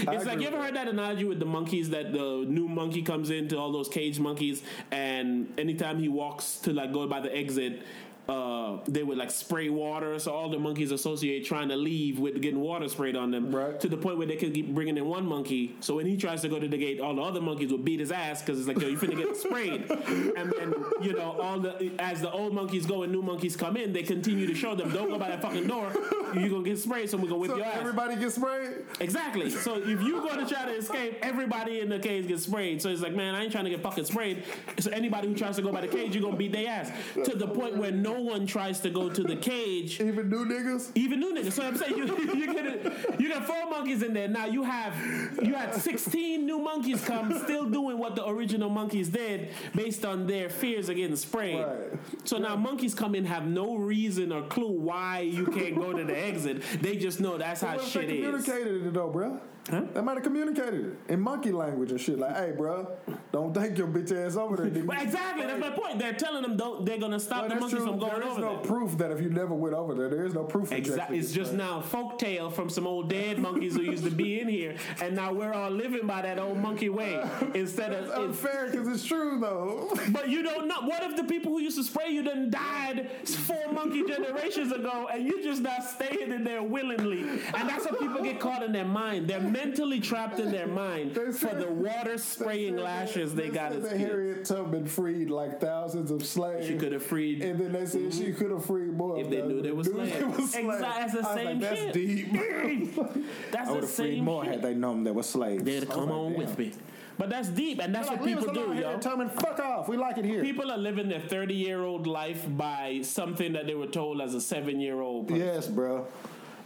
I 0.07 0.15
It's 0.15 0.25
like 0.25 0.41
you 0.41 0.47
ever 0.47 0.61
heard 0.61 0.75
that 0.75 0.87
analogy 0.87 1.23
with 1.23 1.39
the 1.39 1.45
monkeys 1.45 1.89
that 1.89 2.11
the 2.11 2.45
new 2.47 2.67
monkey 2.67 3.01
comes 3.01 3.31
into 3.31 3.57
all 3.57 3.71
those 3.71 3.87
cage 3.89 4.19
monkeys, 4.19 4.61
and 4.91 5.51
anytime 5.57 5.97
he 5.97 6.07
walks 6.07 6.59
to 6.59 6.73
like 6.73 6.93
go 6.93 7.07
by 7.07 7.19
the 7.19 7.35
exit, 7.35 7.81
uh, 8.29 8.77
they 8.87 9.03
would 9.03 9.17
like 9.17 9.31
spray 9.31 9.69
water, 9.69 10.19
so 10.19 10.33
all 10.33 10.49
the 10.49 10.59
monkeys 10.59 10.91
associate 10.91 11.45
trying 11.45 11.69
to 11.69 11.75
leave 11.77 12.19
with 12.19 12.41
getting 12.41 12.59
water 12.59 12.87
sprayed 12.89 13.15
on 13.15 13.31
them, 13.31 13.55
Right. 13.55 13.79
to 13.79 13.87
the 13.87 13.95
point 13.97 14.17
where 14.17 14.27
they 14.27 14.35
could 14.35 14.53
keep 14.53 14.73
bringing 14.73 14.97
in 14.97 15.05
one 15.05 15.25
monkey. 15.25 15.75
So 15.79 15.95
when 15.95 16.05
he 16.05 16.17
tries 16.17 16.41
to 16.41 16.49
go 16.49 16.59
to 16.59 16.67
the 16.67 16.77
gate, 16.77 16.99
all 16.99 17.15
the 17.15 17.21
other 17.21 17.39
monkeys 17.41 17.71
will 17.71 17.77
beat 17.77 17.99
his 18.01 18.11
ass 18.11 18.41
because 18.41 18.59
it's 18.59 18.67
like, 18.67 18.79
yo, 18.81 18.87
you 18.89 18.97
finna 18.97 19.15
get 19.15 19.35
sprayed. 19.37 19.89
and 20.37 20.51
then 20.57 20.73
you 21.01 21.13
know, 21.13 21.39
all 21.41 21.59
the 21.59 21.91
as 21.99 22.21
the 22.21 22.29
old 22.31 22.53
monkeys 22.53 22.85
go 22.85 23.03
and 23.03 23.11
new 23.13 23.21
monkeys 23.21 23.55
come 23.55 23.77
in, 23.77 23.93
they 23.93 24.03
continue 24.03 24.45
to 24.47 24.55
show 24.55 24.75
them, 24.75 24.91
don't 24.91 25.09
go 25.09 25.17
by 25.17 25.29
that 25.29 25.41
fucking 25.41 25.67
door. 25.67 25.91
You're 26.33 26.49
gonna 26.49 26.63
get 26.63 26.77
sprayed, 26.77 27.09
so 27.09 27.17
we're 27.17 27.23
gonna 27.29 27.37
whip 27.37 27.51
So 27.51 27.57
your 27.57 27.65
ass. 27.65 27.77
everybody 27.79 28.15
gets 28.17 28.35
sprayed. 28.35 28.83
Exactly. 28.99 29.49
So 29.49 29.77
if 29.77 30.01
you 30.01 30.21
go 30.21 30.35
to 30.35 30.45
try 30.45 30.65
to 30.65 30.71
escape, 30.71 31.17
everybody 31.21 31.79
in 31.79 31.87
the 31.89 31.99
cage 31.99 32.27
gets 32.27 32.43
sprayed. 32.43 32.81
So 32.81 32.89
it's 32.89 33.01
like, 33.01 33.13
man, 33.15 33.35
I 33.35 33.43
ain't 33.43 33.51
trying 33.51 33.63
to 33.63 33.69
get 33.69 33.81
fucking 33.81 34.03
sprayed. 34.05 34.43
So 34.79 34.91
anybody 34.91 35.29
who 35.29 35.35
tries 35.35 35.55
to 35.55 35.61
go 35.61 35.71
by 35.71 35.81
the 35.81 35.87
cage, 35.87 36.13
you're 36.13 36.23
gonna 36.23 36.35
beat 36.35 36.51
their 36.51 36.67
ass. 36.67 36.91
To 37.23 37.35
the 37.35 37.47
point 37.47 37.77
where 37.77 37.91
no 37.91 38.16
one 38.19 38.45
tries 38.45 38.80
to 38.81 38.89
go 38.89 39.10
to 39.10 39.23
the 39.23 39.35
cage. 39.35 39.99
Even 40.02 40.30
new 40.30 40.45
niggas. 40.45 40.91
Even 40.95 41.19
new 41.19 41.34
niggas. 41.34 41.53
So 41.53 41.64
I'm 41.64 41.77
saying 41.77 41.98
you, 41.98 42.06
you 42.35 42.53
get 42.53 43.19
you 43.19 43.30
got 43.30 43.45
four 43.45 43.69
monkeys 43.69 44.03
in 44.03 44.14
there. 44.14 44.27
Now 44.27 44.45
you 44.45 44.64
have 44.64 44.95
you 45.41 45.53
had 45.53 45.73
16 45.73 46.45
new 46.45 46.60
monkeys 46.60 47.03
come, 47.03 47.38
still 47.44 47.65
doing 47.65 47.98
what 47.98 48.15
the 48.15 48.27
original 48.27 48.69
monkeys 48.69 49.10
did, 49.10 49.49
based 49.76 50.06
on 50.06 50.27
their 50.27 50.49
fears 50.49 50.89
of 50.89 50.95
getting 50.95 51.15
sprayed. 51.15 51.64
Right. 51.64 51.99
So 52.23 52.38
now 52.38 52.56
monkeys 52.56 52.94
come 52.94 53.15
in 53.15 53.26
have 53.26 53.48
no 53.48 53.76
reason 53.76 54.31
or 54.31 54.44
clue 54.44 54.72
why 54.72 55.22
you 55.22 55.45
can't 55.45 55.76
go 55.76 55.94
to 55.94 56.03
the 56.03 56.18
exit. 56.18 56.64
They 56.81 56.95
just 56.95 57.19
know 57.19 57.38
that's 57.38 57.61
how 57.61 57.80
shit 57.80 58.10
is. 58.10 58.26
communicated 58.26 58.88
it 58.88 58.94
though, 58.94 59.10
bruh? 59.10 59.39
Huh? 59.69 59.81
They 59.94 60.02
might 60.02 60.14
have 60.15 60.23
communicated 60.23 60.85
it 60.85 61.11
in 61.11 61.19
monkey 61.19 61.52
language 61.52 61.91
and 61.91 61.99
shit. 61.99 62.18
Like, 62.19 62.35
hey, 62.35 62.53
bro, 62.56 62.89
don't 63.31 63.53
take 63.53 63.77
your 63.77 63.88
bitch 63.88 64.11
ass 64.11 64.35
over 64.38 64.56
there. 64.56 64.84
Well, 64.84 65.02
exactly. 65.02 65.45
That's 65.45 65.60
my 65.60 65.72
point. 65.72 65.99
They're 65.99 66.14
telling 66.14 66.41
them 66.41 66.56
don't. 66.56 66.85
They're 66.85 66.98
gonna 66.98 67.19
stop 67.19 67.41
Well, 67.41 67.49
the 67.49 67.56
monkeys 67.56 67.77
true. 67.80 67.88
from 67.88 67.99
going 67.99 68.14
over. 68.14 68.22
There 68.22 68.31
is 68.31 68.38
no 68.38 68.56
there. 68.57 68.65
proof 68.65 68.98
that 68.99 69.11
if 69.11 69.22
you 69.22 69.30
never 69.30 69.53
went 69.53 69.76
over 69.76 69.94
there, 69.94 70.10
there 70.10 70.26
is 70.26 70.34
no 70.34 70.44
proof. 70.44 70.72
Exactly. 70.72 71.18
It's 71.19 71.31
just 71.31 71.52
sprayed. 71.52 71.60
now 71.68 71.81
folk 71.81 72.18
tale 72.19 72.49
from 72.49 72.69
some 72.69 72.88
old 72.88 73.10
dead 73.10 73.39
monkeys 73.48 73.76
who 73.76 73.81
used 73.81 74.03
to 74.06 74.11
be 74.11 74.39
in 74.39 74.48
here, 74.48 74.76
and 75.02 75.15
now 75.15 75.34
we're 75.34 75.53
all 75.53 75.69
living 75.72 76.07
by 76.07 76.22
that 76.22 76.39
old 76.39 76.57
monkey 76.57 76.89
way 76.89 77.22
instead 77.53 77.91
of. 77.94 78.10
unfair 78.11 78.69
because 78.72 78.88
it's 78.88 79.03
true 79.06 79.38
though. 79.39 79.94
but 80.11 80.30
you 80.30 80.44
don't 80.44 80.68
know. 80.68 80.81
What 80.81 81.03
if 81.03 81.15
the 81.18 81.23
people 81.26 81.52
who 81.52 81.60
used 81.60 81.77
to 81.77 81.84
spray 81.84 82.10
you 82.10 82.23
done 82.23 82.49
died 82.49 83.10
four 83.26 83.72
monkey 83.73 84.03
generations 84.06 84.72
ago, 84.72 85.07
and 85.11 85.26
you 85.26 85.44
just 85.44 85.61
not 85.61 85.84
staying 85.84 86.31
in 86.31 86.44
there 86.44 86.64
willingly? 86.64 87.22
And 87.22 87.68
that's 87.68 87.85
what 87.85 87.99
people 87.99 88.23
get 88.23 88.39
caught 88.39 88.64
in 88.64 88.72
their 88.72 88.85
mind. 88.85 89.27
They're 89.27 89.41
mentally 89.65 89.99
trapped 89.99 90.39
in 90.39 90.51
their 90.51 90.67
mind 90.67 91.13
They 91.13 91.25
for 91.25 91.31
said- 91.34 91.59
the 91.59 91.71
water 91.71 92.17
spraying 92.17 92.77
lashes 92.77 93.34
they 93.35 93.49
got 93.49 93.71
said 93.71 93.77
as 93.84 93.89
that 93.89 93.97
kids. 93.97 94.09
Harriet 94.11 94.45
Tubman 94.45 94.85
freed 94.85 95.29
like 95.29 95.59
thousands 95.59 96.11
of 96.11 96.25
slaves. 96.25 96.67
She 96.67 96.75
could 96.77 96.91
have 96.91 97.03
freed 97.03 97.41
And 97.41 97.59
then 97.59 97.71
they 97.73 97.85
said 97.85 98.13
she 98.13 98.25
mhm. 98.31 98.38
could 98.38 98.51
have 98.51 98.65
freed 98.65 98.93
more. 98.93 99.19
If 99.19 99.29
they 99.29 99.41
knew 99.41 99.61
they 99.61 99.71
were 99.71 99.84
slaves. 99.84 100.13
they 100.13 100.23
was 100.23 100.55
Exactly, 100.55 100.63
slaves. 100.63 100.81
that's 100.81 101.13
the 101.13 101.35
same 101.35 101.45
like, 101.45 101.59
That's 101.61 101.79
shit. 101.81 101.93
deep. 101.93 102.95
That's 103.51 103.69
I 103.69 103.71
would 103.71 103.84
the 103.84 103.88
have 103.88 103.95
freed 103.95 104.15
same 104.15 104.23
more 104.23 104.43
shit. 104.43 104.53
had 104.53 104.61
they 104.61 104.73
known 104.73 105.03
they 105.03 105.11
were 105.11 105.23
slaves. 105.23 105.63
They'd 105.63 105.84
I 105.84 105.85
come 105.85 106.05
like, 106.09 106.11
on 106.13 106.31
damn. 106.34 106.39
with 106.41 106.57
me. 106.57 106.71
But 107.19 107.31
that's 107.31 107.47
deep, 107.49 107.79
and 107.81 107.95
that's 107.95 108.09
Like, 108.09 108.19
what 108.19 108.29
people 108.29 108.53
do, 108.53 108.59
yo. 108.59 108.73
Harriet 108.73 109.01
Tubman, 109.01 109.29
fuck 109.29 109.59
off. 109.59 109.88
We 109.89 109.97
like 109.97 110.19
it 110.19 110.25
here. 110.25 110.43
People 110.43 110.69
are 110.71 110.77
living 110.77 111.09
their 111.09 111.19
30 111.19 111.55
year 111.55 111.84
old 111.84 112.05
life 112.05 112.45
by 112.55 112.99
something 113.01 113.53
that 113.53 113.65
they 113.65 113.73
were 113.73 113.88
told 113.88 114.21
as 114.21 114.35
a 114.35 114.41
seven 114.41 114.79
year 114.79 115.01
old. 115.01 115.31
Yes, 115.31 115.67
bro. 115.67 116.05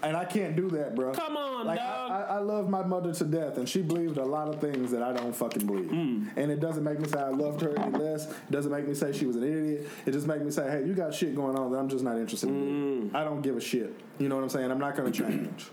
And 0.03 0.17
I 0.17 0.25
can't 0.25 0.55
do 0.55 0.69
that, 0.71 0.95
bro. 0.95 1.13
Come 1.13 1.37
on, 1.37 1.67
like, 1.67 1.79
dog. 1.79 2.11
I, 2.11 2.21
I, 2.21 2.35
I 2.35 2.39
love 2.39 2.69
my 2.69 2.83
mother 2.83 3.13
to 3.13 3.23
death, 3.23 3.57
and 3.57 3.67
she 3.67 3.81
believed 3.81 4.17
a 4.17 4.25
lot 4.25 4.47
of 4.47 4.59
things 4.59 4.91
that 4.91 5.03
I 5.03 5.13
don't 5.13 5.35
fucking 5.35 5.65
believe. 5.65 5.89
Hmm. 5.89 6.27
And 6.35 6.51
it 6.51 6.59
doesn't 6.59 6.83
make 6.83 6.99
me 6.99 7.07
say 7.07 7.19
I 7.19 7.29
loved 7.29 7.61
her 7.61 7.77
any 7.77 7.97
less. 7.97 8.29
It 8.29 8.51
doesn't 8.51 8.71
make 8.71 8.87
me 8.87 8.93
say 8.93 9.13
she 9.13 9.25
was 9.25 9.35
an 9.35 9.43
idiot. 9.43 9.87
It 10.05 10.11
just 10.11 10.27
makes 10.27 10.41
me 10.41 10.51
say, 10.51 10.69
hey, 10.69 10.85
you 10.85 10.93
got 10.93 11.13
shit 11.13 11.35
going 11.35 11.57
on 11.57 11.71
that 11.71 11.77
I'm 11.77 11.89
just 11.89 12.03
not 12.03 12.17
interested 12.17 12.49
in. 12.49 13.09
Hmm. 13.09 13.15
I 13.15 13.23
don't 13.23 13.41
give 13.41 13.57
a 13.57 13.61
shit. 13.61 13.93
You 14.17 14.29
know 14.29 14.35
what 14.35 14.43
I'm 14.43 14.49
saying? 14.49 14.71
I'm 14.71 14.79
not 14.79 14.95
going 14.95 15.11
to 15.11 15.23
change. 15.23 15.67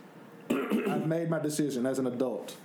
I've 0.51 1.07
made 1.07 1.31
my 1.31 1.39
decision 1.39 1.87
as 1.87 1.99
an 1.99 2.07
adult. 2.07 2.57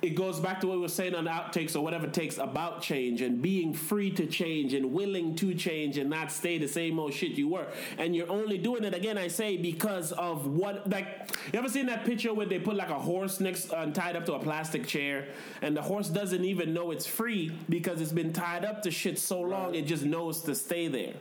It 0.00 0.10
goes 0.10 0.38
back 0.38 0.60
to 0.60 0.66
what 0.66 0.76
we 0.76 0.82
were 0.82 0.88
saying 0.88 1.14
on 1.14 1.26
outtakes 1.26 1.74
or 1.74 1.80
whatever 1.80 2.06
takes 2.06 2.38
about 2.38 2.82
change 2.82 3.20
and 3.20 3.42
being 3.42 3.74
free 3.74 4.10
to 4.12 4.26
change 4.26 4.74
and 4.74 4.92
willing 4.92 5.34
to 5.34 5.54
change 5.54 5.98
and 5.98 6.08
not 6.08 6.30
stay 6.30 6.56
the 6.56 6.68
same 6.68 6.98
old 7.00 7.12
shit 7.12 7.32
you 7.32 7.48
were. 7.48 7.66
And 7.98 8.14
you're 8.14 8.30
only 8.30 8.58
doing 8.58 8.84
it 8.84 8.94
again, 8.94 9.18
I 9.18 9.28
say, 9.28 9.56
because 9.56 10.12
of 10.12 10.46
what 10.46 10.88
like 10.88 11.30
you 11.52 11.58
ever 11.58 11.68
seen 11.68 11.86
that 11.86 12.04
picture 12.04 12.32
where 12.32 12.46
they 12.46 12.60
put 12.60 12.76
like 12.76 12.90
a 12.90 12.98
horse 12.98 13.40
next 13.40 13.72
uh, 13.72 13.86
tied 13.86 14.14
up 14.14 14.24
to 14.26 14.34
a 14.34 14.38
plastic 14.38 14.86
chair 14.86 15.28
and 15.62 15.76
the 15.76 15.82
horse 15.82 16.08
doesn't 16.08 16.44
even 16.44 16.72
know 16.72 16.92
it's 16.92 17.06
free 17.06 17.50
because 17.68 18.00
it's 18.00 18.12
been 18.12 18.32
tied 18.32 18.64
up 18.64 18.82
to 18.82 18.90
shit 18.90 19.18
so 19.18 19.40
long 19.40 19.74
it 19.74 19.82
just 19.82 20.04
knows 20.04 20.42
to 20.42 20.54
stay 20.54 20.86
there. 20.86 21.14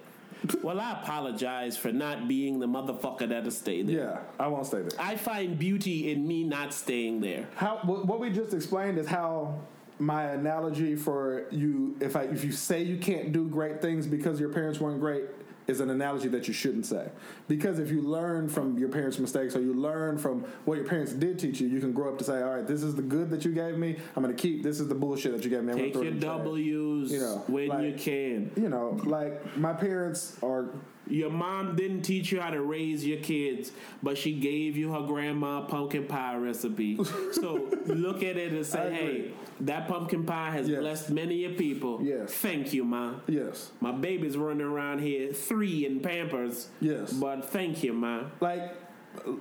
Well, 0.62 0.80
I 0.80 0.94
apologize 1.02 1.78
for 1.78 1.92
not 1.92 2.28
being 2.28 2.60
the 2.60 2.68
motherfucker 2.68 3.30
that'll 3.30 3.52
stay 3.52 3.82
there. 3.82 3.96
Yeah, 3.96 4.20
I 4.40 4.48
won't 4.48 4.66
stay 4.66 4.82
there. 4.82 5.00
I 5.00 5.16
find 5.16 5.58
beauty 5.58 6.12
in 6.12 6.28
me 6.28 6.44
not 6.44 6.74
staying 6.74 7.22
there. 7.22 7.48
How 7.56 7.80
what 7.84 8.06
what 8.06 8.20
we 8.20 8.30
just 8.30 8.54
explained 8.54 8.98
is 8.98 9.08
how 9.08 9.60
my 10.00 10.26
analogy 10.26 10.96
for 10.96 11.46
you 11.52 11.96
if 12.00 12.16
I 12.16 12.24
if 12.24 12.44
you 12.44 12.52
say 12.52 12.84
you 12.84 12.98
can't 12.98 13.32
do 13.32 13.48
great 13.48 13.82
things 13.82 14.06
because 14.06 14.40
your 14.40 14.50
parents 14.50 14.80
weren't 14.80 15.00
great 15.00 15.24
is 15.68 15.82
an 15.82 15.90
analogy 15.90 16.30
that 16.30 16.48
you 16.48 16.54
shouldn't 16.54 16.86
say 16.86 17.10
because 17.48 17.78
if 17.80 17.92
you 17.92 18.02
learn 18.02 18.48
from 18.48 18.78
your 18.78 18.90
parents' 18.90 19.20
mistakes 19.20 19.56
or 19.56 19.62
you 19.62 19.74
learn 19.74 20.18
from 20.18 20.42
what 20.66 20.78
your 20.78 20.86
parents 20.86 21.12
did 21.14 21.38
teach 21.38 21.60
you, 21.60 21.68
you 21.68 21.80
can 21.80 21.92
grow 21.92 22.10
up 22.10 22.18
to 22.18 22.24
say, 22.24 22.42
all 22.42 22.56
right, 22.56 22.66
this 22.66 22.84
is 22.84 22.96
the 22.96 23.02
good 23.02 23.30
that 23.30 23.44
you 23.44 23.52
gave 23.52 23.78
me. 23.78 23.98
I'm 24.16 24.24
going 24.24 24.36
to 24.36 24.42
keep. 24.42 24.64
This 24.64 24.80
is 24.80 24.88
the 24.88 24.96
bullshit 24.96 25.34
that 25.34 25.44
you 25.44 25.50
gave 25.50 25.64
me. 25.64 25.74
I'm 25.74 25.80
Take 25.80 25.94
throw 25.94 26.02
your 26.04 26.12
in 26.14 26.20
the 26.20 26.26
trash." 26.26 26.38
W's 26.38 27.12
You 27.12 27.20
know, 27.20 27.44
when 27.48 27.68
like- 27.68 27.84
you 27.84 27.94
can. 27.94 28.52
You 28.56 28.70
know, 28.70 29.00
like 29.04 29.58
my 29.58 29.74
parents 29.74 30.38
are 30.42 30.70
Your 31.10 31.30
mom 31.30 31.76
didn't 31.76 32.02
teach 32.04 32.32
you 32.32 32.40
how 32.42 32.50
to 32.50 32.62
raise 32.62 33.06
your 33.06 33.20
kids, 33.20 33.72
but 34.04 34.18
she 34.18 34.34
gave 34.34 34.76
you 34.78 34.92
her 34.94 35.02
grandma 35.02 35.62
pumpkin 35.62 36.06
pie 36.06 36.36
recipe. 36.36 36.98
so 37.34 37.68
look 37.86 38.24
at 38.24 38.38
it 38.38 38.52
and 38.54 38.66
say, 38.66 38.94
hey, 38.94 39.32
that 39.62 39.88
pumpkin 39.88 40.26
pie 40.26 40.52
has 40.52 40.68
Yes. 40.70 40.80
blessed 40.80 41.10
many 41.12 41.46
a 41.46 41.50
people. 41.50 42.02
Yes. 42.04 42.32
Thank 42.34 42.74
you, 42.74 42.84
ma. 42.84 43.16
yes, 43.28 43.72
My 43.80 43.92
baby's 43.92 44.38
running 44.38 44.62
around 44.68 45.00
here 45.00 45.32
three 45.34 45.86
in 45.86 46.00
Pampers. 46.02 46.70
Yes. 46.82 47.12
But 47.14 47.46
thank 47.50 47.84
you, 47.84 47.94
ma. 47.94 48.24
like 48.40 48.76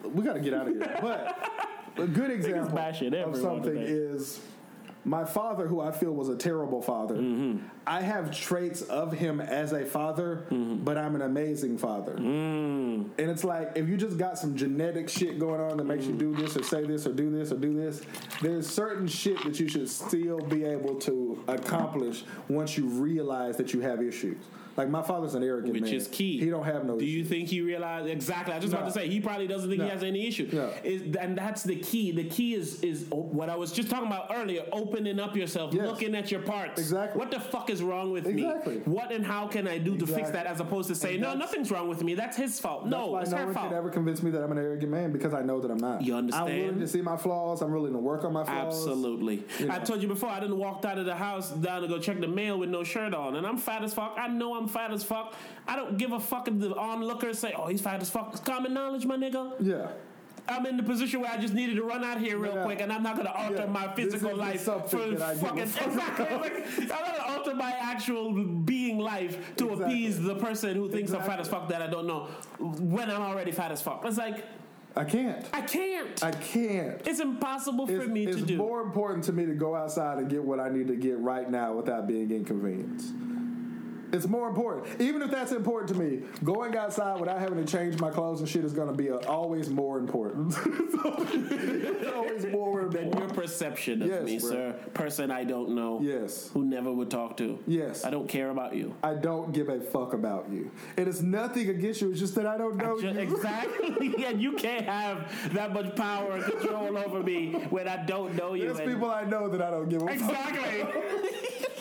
we 0.04 0.24
got 0.24 0.34
to 0.34 0.40
get 0.40 0.54
out 0.54 0.68
of 0.68 0.74
here. 0.74 0.98
But 1.02 1.50
a 1.98 2.06
good 2.06 2.30
example 2.30 2.78
of 2.78 3.36
something 3.36 3.74
today. 3.74 3.90
is 3.90 4.40
my 5.06 5.24
father, 5.24 5.68
who 5.68 5.80
I 5.80 5.92
feel 5.92 6.10
was 6.10 6.28
a 6.28 6.34
terrible 6.36 6.82
father. 6.82 7.14
Mm-hmm. 7.14 7.58
I 7.86 8.02
have 8.02 8.36
traits 8.36 8.82
of 8.82 9.12
him 9.12 9.40
as 9.40 9.72
a 9.72 9.84
father, 9.84 10.44
Mm-hmm. 10.50 10.82
but 10.82 10.98
I'm 10.98 11.14
an 11.14 11.22
amazing 11.22 11.78
father. 11.78 12.14
Mm. 12.16 13.10
And 13.18 13.30
it's 13.30 13.44
like 13.44 13.72
if 13.76 13.88
you 13.88 13.96
just 13.96 14.18
got 14.18 14.36
some 14.36 14.56
genetic 14.56 15.08
shit 15.08 15.38
going 15.38 15.60
on 15.60 15.76
that 15.76 15.84
makes 15.84 16.06
you 16.06 16.12
do 16.12 16.34
this 16.34 16.56
or 16.56 16.64
say 16.64 16.84
this 16.84 17.06
or 17.06 17.12
do 17.12 17.30
this 17.30 17.52
or 17.52 17.56
do 17.56 17.72
this, 17.72 18.02
there's 18.42 18.66
certain 18.68 19.06
shit 19.06 19.42
that 19.44 19.60
you 19.60 19.68
should 19.68 19.88
still 19.88 20.40
be 20.40 20.64
able 20.64 20.96
to 20.96 21.42
accomplish 21.46 22.24
once 22.48 22.76
you 22.76 22.86
realize 22.86 23.56
that 23.56 23.72
you 23.72 23.80
have 23.80 24.02
issues. 24.02 24.38
Like 24.76 24.88
my 24.90 25.02
father's 25.02 25.34
an 25.34 25.42
arrogant 25.42 25.72
Which 25.72 25.82
man. 25.84 25.94
is 25.94 26.08
key. 26.08 26.38
He 26.38 26.50
don't 26.50 26.64
have 26.64 26.84
no. 26.84 26.98
Do 26.98 27.04
you 27.04 27.24
think 27.24 27.48
he 27.48 27.60
realized 27.62 28.08
exactly? 28.08 28.52
I 28.52 28.56
was 28.56 28.64
just 28.64 28.74
about 28.74 28.86
to 28.86 28.92
say 28.92 29.08
he 29.08 29.20
probably 29.20 29.46
doesn't 29.46 29.70
think 29.70 29.82
he 29.82 29.88
has 29.88 30.02
any 30.02 30.26
issue. 30.26 30.48
No. 30.52 30.70
Is 30.84 31.16
and 31.16 31.36
that's 31.36 31.62
the 31.62 31.76
key. 31.76 32.10
The 32.12 32.24
key 32.24 32.54
is 32.54 32.82
is 32.82 33.06
what 33.10 33.48
I 33.48 33.56
was 33.56 33.72
just 33.72 33.88
talking 33.88 34.06
about 34.06 34.30
earlier. 34.34 34.64
Opening 34.72 35.18
up 35.18 35.34
yourself, 35.36 35.72
Yes. 35.72 35.86
looking 35.86 36.14
at 36.14 36.30
your 36.30 36.40
parts. 36.40 36.78
Exactly. 36.80 37.18
What 37.18 37.30
the 37.30 37.40
fuck 37.40 37.70
is 37.70 37.82
wrong 37.82 38.10
with 38.12 38.26
Exactly. 38.26 38.76
me? 38.76 38.80
What 38.84 39.12
and 39.12 39.24
how 39.24 39.46
can 39.46 39.66
I 39.66 39.78
do 39.78 39.96
to 39.96 40.06
fix 40.06 40.30
that? 40.30 40.46
As 40.46 40.60
opposed 40.60 40.88
to 40.88 40.94
saying, 40.94 41.20
no, 41.20 41.34
nothing's 41.34 41.70
wrong 41.70 41.88
with 41.88 42.02
me. 42.04 42.14
That's 42.14 42.36
his 42.36 42.60
fault. 42.60 42.86
No, 42.86 43.16
it's 43.18 43.30
no 43.30 43.38
her 43.38 43.44
one 43.46 43.54
fault. 43.54 43.68
can 43.68 43.78
ever 43.78 43.88
convince 43.90 44.22
me 44.22 44.30
that 44.32 44.42
I'm 44.42 44.52
an 44.52 44.58
arrogant 44.58 44.90
man 44.90 45.10
because 45.12 45.32
I 45.34 45.42
know 45.42 45.60
that 45.60 45.70
I'm 45.70 45.78
not. 45.78 46.02
You 46.02 46.14
understand? 46.16 46.48
I'm 46.50 46.60
willing 46.60 46.80
to 46.80 46.86
see 46.88 47.00
my 47.00 47.16
flaws. 47.16 47.62
I'm 47.62 47.72
willing 47.72 47.92
to 47.92 47.98
work 47.98 48.24
on 48.24 48.32
my 48.32 48.44
flaws. 48.44 48.74
Absolutely. 48.76 49.42
You 49.58 49.70
I 49.70 49.78
told 49.78 50.02
you 50.02 50.08
before, 50.08 50.28
I 50.28 50.40
didn't 50.40 50.58
walk 50.58 50.84
out 50.84 50.98
of 50.98 51.06
the 51.06 51.14
house 51.16 51.50
down 51.50 51.82
to 51.82 51.88
go 51.88 51.98
check 51.98 52.20
the 52.20 52.28
mail 52.28 52.58
with 52.58 52.68
no 52.68 52.84
shirt 52.84 53.14
on. 53.14 53.36
And 53.36 53.46
I'm 53.46 53.56
fat 53.56 53.82
as 53.82 53.94
fuck. 53.94 54.16
I 54.18 54.28
know 54.28 54.54
I'm 54.56 54.65
fat 54.68 54.92
as 54.92 55.02
fuck. 55.04 55.34
I 55.66 55.76
don't 55.76 55.96
give 55.98 56.12
a 56.12 56.20
fuck 56.20 56.48
if 56.48 56.58
the 56.58 56.74
onlookers 56.74 57.38
say, 57.38 57.54
oh, 57.56 57.66
he's 57.66 57.80
fat 57.80 58.00
as 58.00 58.10
fuck. 58.10 58.30
It's 58.32 58.40
common 58.40 58.74
knowledge, 58.74 59.04
my 59.06 59.16
nigga. 59.16 59.54
Yeah. 59.60 59.88
I'm 60.48 60.64
in 60.64 60.76
the 60.76 60.84
position 60.84 61.20
where 61.20 61.30
I 61.32 61.38
just 61.38 61.54
needed 61.54 61.74
to 61.74 61.82
run 61.82 62.04
out 62.04 62.20
here 62.20 62.38
real 62.38 62.54
Yeah. 62.54 62.62
quick, 62.64 62.80
and 62.80 62.92
I'm 62.92 63.02
not 63.02 63.16
going 63.16 63.26
to 63.26 63.32
alter 63.34 63.64
Yeah. 63.64 63.66
my 63.66 63.92
physical 63.94 64.36
life 64.36 64.60
for 64.62 64.70
that 64.70 65.20
I 65.22 65.34
give 65.34 65.42
a 65.42 65.46
fucking. 65.46 65.66
fuck 65.66 65.86
Exactly. 65.88 66.36
Like, 66.36 66.66
I'm 66.78 66.88
not 66.88 67.04
going 67.06 67.16
to 67.16 67.26
alter 67.30 67.54
my 67.56 67.72
actual 67.72 68.32
being 68.32 68.98
life 69.00 69.56
to 69.56 69.64
Exactly. 69.72 69.84
appease 69.86 70.22
the 70.22 70.36
person 70.36 70.76
who 70.76 70.88
thinks 70.88 71.10
I'm 71.12 71.22
fat 71.22 71.40
as 71.40 71.48
fuck 71.48 71.68
that 71.70 71.82
I 71.82 71.88
don't 71.88 72.06
know 72.06 72.28
when 72.60 73.10
I'm 73.10 73.22
already 73.22 73.50
fat 73.50 73.72
as 73.72 73.82
fuck. 73.82 74.04
It's 74.04 74.18
like, 74.18 74.44
I 74.94 75.02
can't. 75.04 75.44
I 75.52 75.60
can't. 75.62 76.24
I 76.24 76.30
can't. 76.30 77.02
it's 77.06 77.18
impossible 77.20 77.86
for 77.88 78.02
It's, 78.02 78.08
me 78.08 78.24
to 78.26 78.34
do. 78.36 78.54
It's 78.54 78.58
more 78.58 78.80
important 78.82 79.24
to 79.24 79.32
me 79.32 79.44
to 79.46 79.52
go 79.54 79.74
outside 79.74 80.18
and 80.18 80.30
get 80.30 80.42
what 80.44 80.60
I 80.60 80.68
need 80.70 80.86
to 80.86 80.96
get 80.96 81.18
right 81.18 81.50
now 81.50 81.72
without 81.74 82.06
being 82.06 82.30
inconvenienced. 82.30 83.12
It's 84.12 84.26
more 84.26 84.48
important. 84.48 85.00
Even 85.00 85.22
if 85.22 85.30
that's 85.30 85.52
important 85.52 85.88
to 85.88 85.94
me, 86.02 86.22
going 86.44 86.76
outside 86.76 87.18
without 87.20 87.38
having 87.38 87.64
to 87.64 87.70
change 87.70 87.98
my 88.00 88.10
clothes 88.10 88.40
and 88.40 88.48
shit 88.48 88.64
is 88.64 88.72
going 88.72 88.88
to 88.88 88.94
be 88.94 89.08
a, 89.08 89.16
always 89.28 89.68
more 89.68 89.98
important. 89.98 90.54
it's 90.66 92.06
always 92.14 92.46
more 92.46 92.82
important. 92.82 93.12
Than 93.12 93.18
your 93.20 93.28
perception 93.28 94.02
of 94.02 94.08
Yes, 94.08 94.22
me, 94.24 94.38
bro. 94.38 94.48
sir. 94.50 94.72
Person 94.94 95.30
I 95.30 95.44
don't 95.44 95.70
know. 95.74 96.00
Yes. 96.02 96.50
Who 96.52 96.64
never 96.64 96.92
would 96.92 97.10
talk 97.10 97.36
to. 97.38 97.58
Yes. 97.66 98.04
I 98.04 98.10
don't 98.10 98.28
care 98.28 98.50
about 98.50 98.74
you. 98.74 98.94
I 99.02 99.14
don't 99.14 99.52
give 99.52 99.68
a 99.68 99.80
fuck 99.80 100.12
about 100.14 100.50
you. 100.50 100.70
And 100.96 101.06
It 101.06 101.08
is 101.08 101.22
nothing 101.22 101.68
against 101.68 102.00
you. 102.00 102.10
It's 102.10 102.20
just 102.20 102.34
that 102.36 102.46
I 102.46 102.56
don't 102.56 102.76
know 102.76 103.00
Ju- 103.00 103.08
you. 103.08 103.18
exactly. 103.18 104.24
and 104.26 104.40
you 104.40 104.52
can't 104.52 104.84
have 104.84 105.52
that 105.54 105.72
much 105.72 105.94
power 105.96 106.32
and 106.32 106.44
control 106.44 106.96
over 106.98 107.22
me 107.22 107.52
when 107.70 107.88
I 107.88 108.04
don't 108.04 108.34
know 108.34 108.54
you. 108.54 108.72
There's 108.72 108.88
people 108.88 109.10
I 109.10 109.24
know 109.24 109.48
that 109.48 109.60
I 109.62 109.70
don't 109.70 109.88
give 109.88 110.02
a 110.02 110.06
fuck. 110.06 110.14
Exactly. 110.14 111.02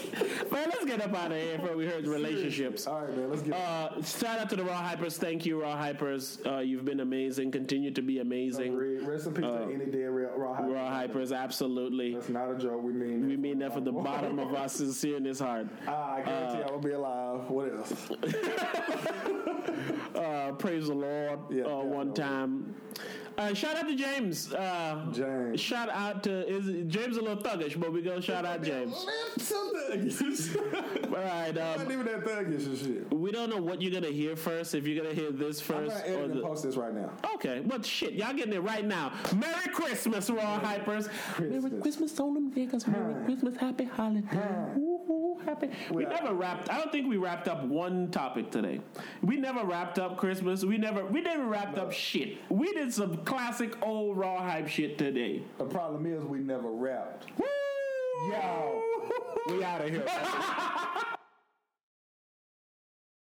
man, 0.51 0.69
let's 0.69 0.85
get 0.85 1.01
up 1.01 1.13
out 1.13 1.31
of 1.31 1.37
here 1.37 1.57
before 1.57 1.75
we 1.75 1.85
hurt 1.85 2.05
relationships. 2.05 2.87
All 2.87 3.01
right, 3.01 3.15
man. 3.15 3.29
Let's 3.29 3.41
get. 3.41 3.53
Uh, 3.53 4.01
shout 4.01 4.39
out 4.39 4.49
to 4.49 4.55
the 4.55 4.63
Raw 4.63 4.81
Hypers. 4.81 5.13
Thank 5.17 5.45
you, 5.45 5.61
Raw 5.61 5.75
Hypers. 5.75 6.45
Uh, 6.45 6.59
you've 6.59 6.85
been 6.85 6.99
amazing. 6.99 7.51
Continue 7.51 7.91
to 7.91 8.01
be 8.01 8.19
amazing. 8.19 8.75
Rest 9.05 9.27
in 9.27 9.33
peace 9.33 9.45
to 9.45 9.69
any 9.73 9.85
dead 9.85 10.05
raw 10.07 10.53
hype. 10.53 10.65
uh, 10.65 10.69
Raw 10.69 10.89
Hypers, 10.89 11.35
absolutely. 11.35 12.13
That's 12.13 12.29
not 12.29 12.51
a 12.51 12.57
joke. 12.57 12.81
We 12.83 12.93
mean. 12.93 13.27
We 13.27 13.37
mean 13.37 13.59
that 13.59 13.73
from 13.73 13.83
the 13.83 13.91
bottom 14.05 14.39
of 14.39 14.53
our 14.53 14.65
sincereness 14.65 15.39
heart. 15.39 15.67
Ah, 15.87 16.15
I 16.15 16.21
guarantee 16.21 16.63
I 16.63 16.71
will 16.71 16.79
be 16.79 16.91
alive. 16.91 17.49
What 17.49 17.71
else? 17.73 18.11
Uh, 20.15 20.51
praise 20.53 20.87
the 20.87 20.93
Lord. 20.93 21.39
Yeah, 21.49 21.63
uh, 21.63 21.67
yeah, 21.67 21.83
one 21.83 22.07
no. 22.09 22.13
time. 22.13 22.75
Uh, 23.37 23.53
shout 23.53 23.75
out 23.75 23.87
to 23.87 23.95
James. 23.95 24.53
Uh, 24.53 25.05
James. 25.11 25.59
Shout 25.59 25.89
out 25.89 26.23
to 26.23 26.47
is 26.47 26.65
James 26.87 27.17
a 27.17 27.21
little 27.21 27.35
thuggish, 27.43 27.77
but 27.79 27.91
we 27.91 28.01
gonna 28.01 28.21
shout 28.21 28.45
out 28.45 28.63
James. 28.63 28.91
Man, 29.05 29.15
thuggish. 29.37 30.55
All 31.05 31.11
right. 31.21 31.53
Not 31.53 31.79
Um, 31.81 31.91
even 31.91 32.05
that 32.05 32.23
thuggish 32.23 32.65
and 32.65 32.77
shit. 32.77 33.13
we 33.13 33.31
don't 33.31 33.49
know 33.49 33.57
what 33.61 33.81
you're 33.81 33.91
gonna 33.91 34.13
hear 34.13 34.35
first. 34.37 34.73
If 34.73 34.87
you're 34.87 35.03
gonna 35.03 35.13
hear 35.13 35.31
this 35.31 35.59
first, 35.59 35.91
I'm 35.91 35.97
first, 35.97 36.05
gonna 36.05 36.17
or 36.17 36.23
and 36.23 36.33
the, 36.33 36.41
post 36.41 36.63
this 36.63 36.75
right 36.77 36.93
now. 36.93 37.11
okay, 37.35 37.61
but 37.65 37.85
shit, 37.85 38.13
y'all 38.13 38.33
getting 38.33 38.53
it 38.53 38.61
right 38.63 38.85
now. 38.85 39.11
Merry 39.35 39.67
Christmas, 39.73 40.29
Raw 40.29 40.59
Hypers. 40.61 41.09
Merry 41.39 41.51
Christmas. 41.59 41.81
Christmas, 41.81 42.19
all 42.19 42.33
them 42.33 42.51
niggas. 42.53 42.87
Merry 42.87 43.25
Christmas, 43.25 43.57
happy 43.57 43.83
holiday. 43.83 44.27
Happy. 45.45 45.69
We 45.91 46.05
Well, 46.05 46.13
never 46.13 46.33
wrapped. 46.33 46.69
I 46.69 46.77
don't 46.77 46.91
think 46.91 47.07
we 47.07 47.17
wrapped 47.17 47.47
up 47.47 47.63
one 47.63 48.09
topic 48.11 48.51
today. 48.51 48.81
We 49.21 49.37
never 49.37 49.63
wrapped 49.65 49.99
up 49.99 50.17
Christmas. 50.17 50.63
We 50.63 50.77
never. 50.77 51.05
We 51.05 51.21
never 51.21 51.45
wrapped 51.45 51.77
up 51.77 51.91
shit. 51.91 52.37
We 52.49 52.71
did 52.73 52.93
some 52.93 53.17
classic 53.25 53.75
old 53.83 54.17
Raw 54.17 54.39
hype 54.39 54.67
shit 54.67 54.97
today. 54.97 55.43
The 55.57 55.65
problem 55.65 56.05
is 56.05 56.23
we 56.23 56.39
never 56.39 56.69
wrapped. 56.71 57.25
Woo! 57.37 57.45
Yo, 58.31 58.81
we 59.49 59.63
out 59.63 59.81
of 59.81 59.89
here. 59.89 60.05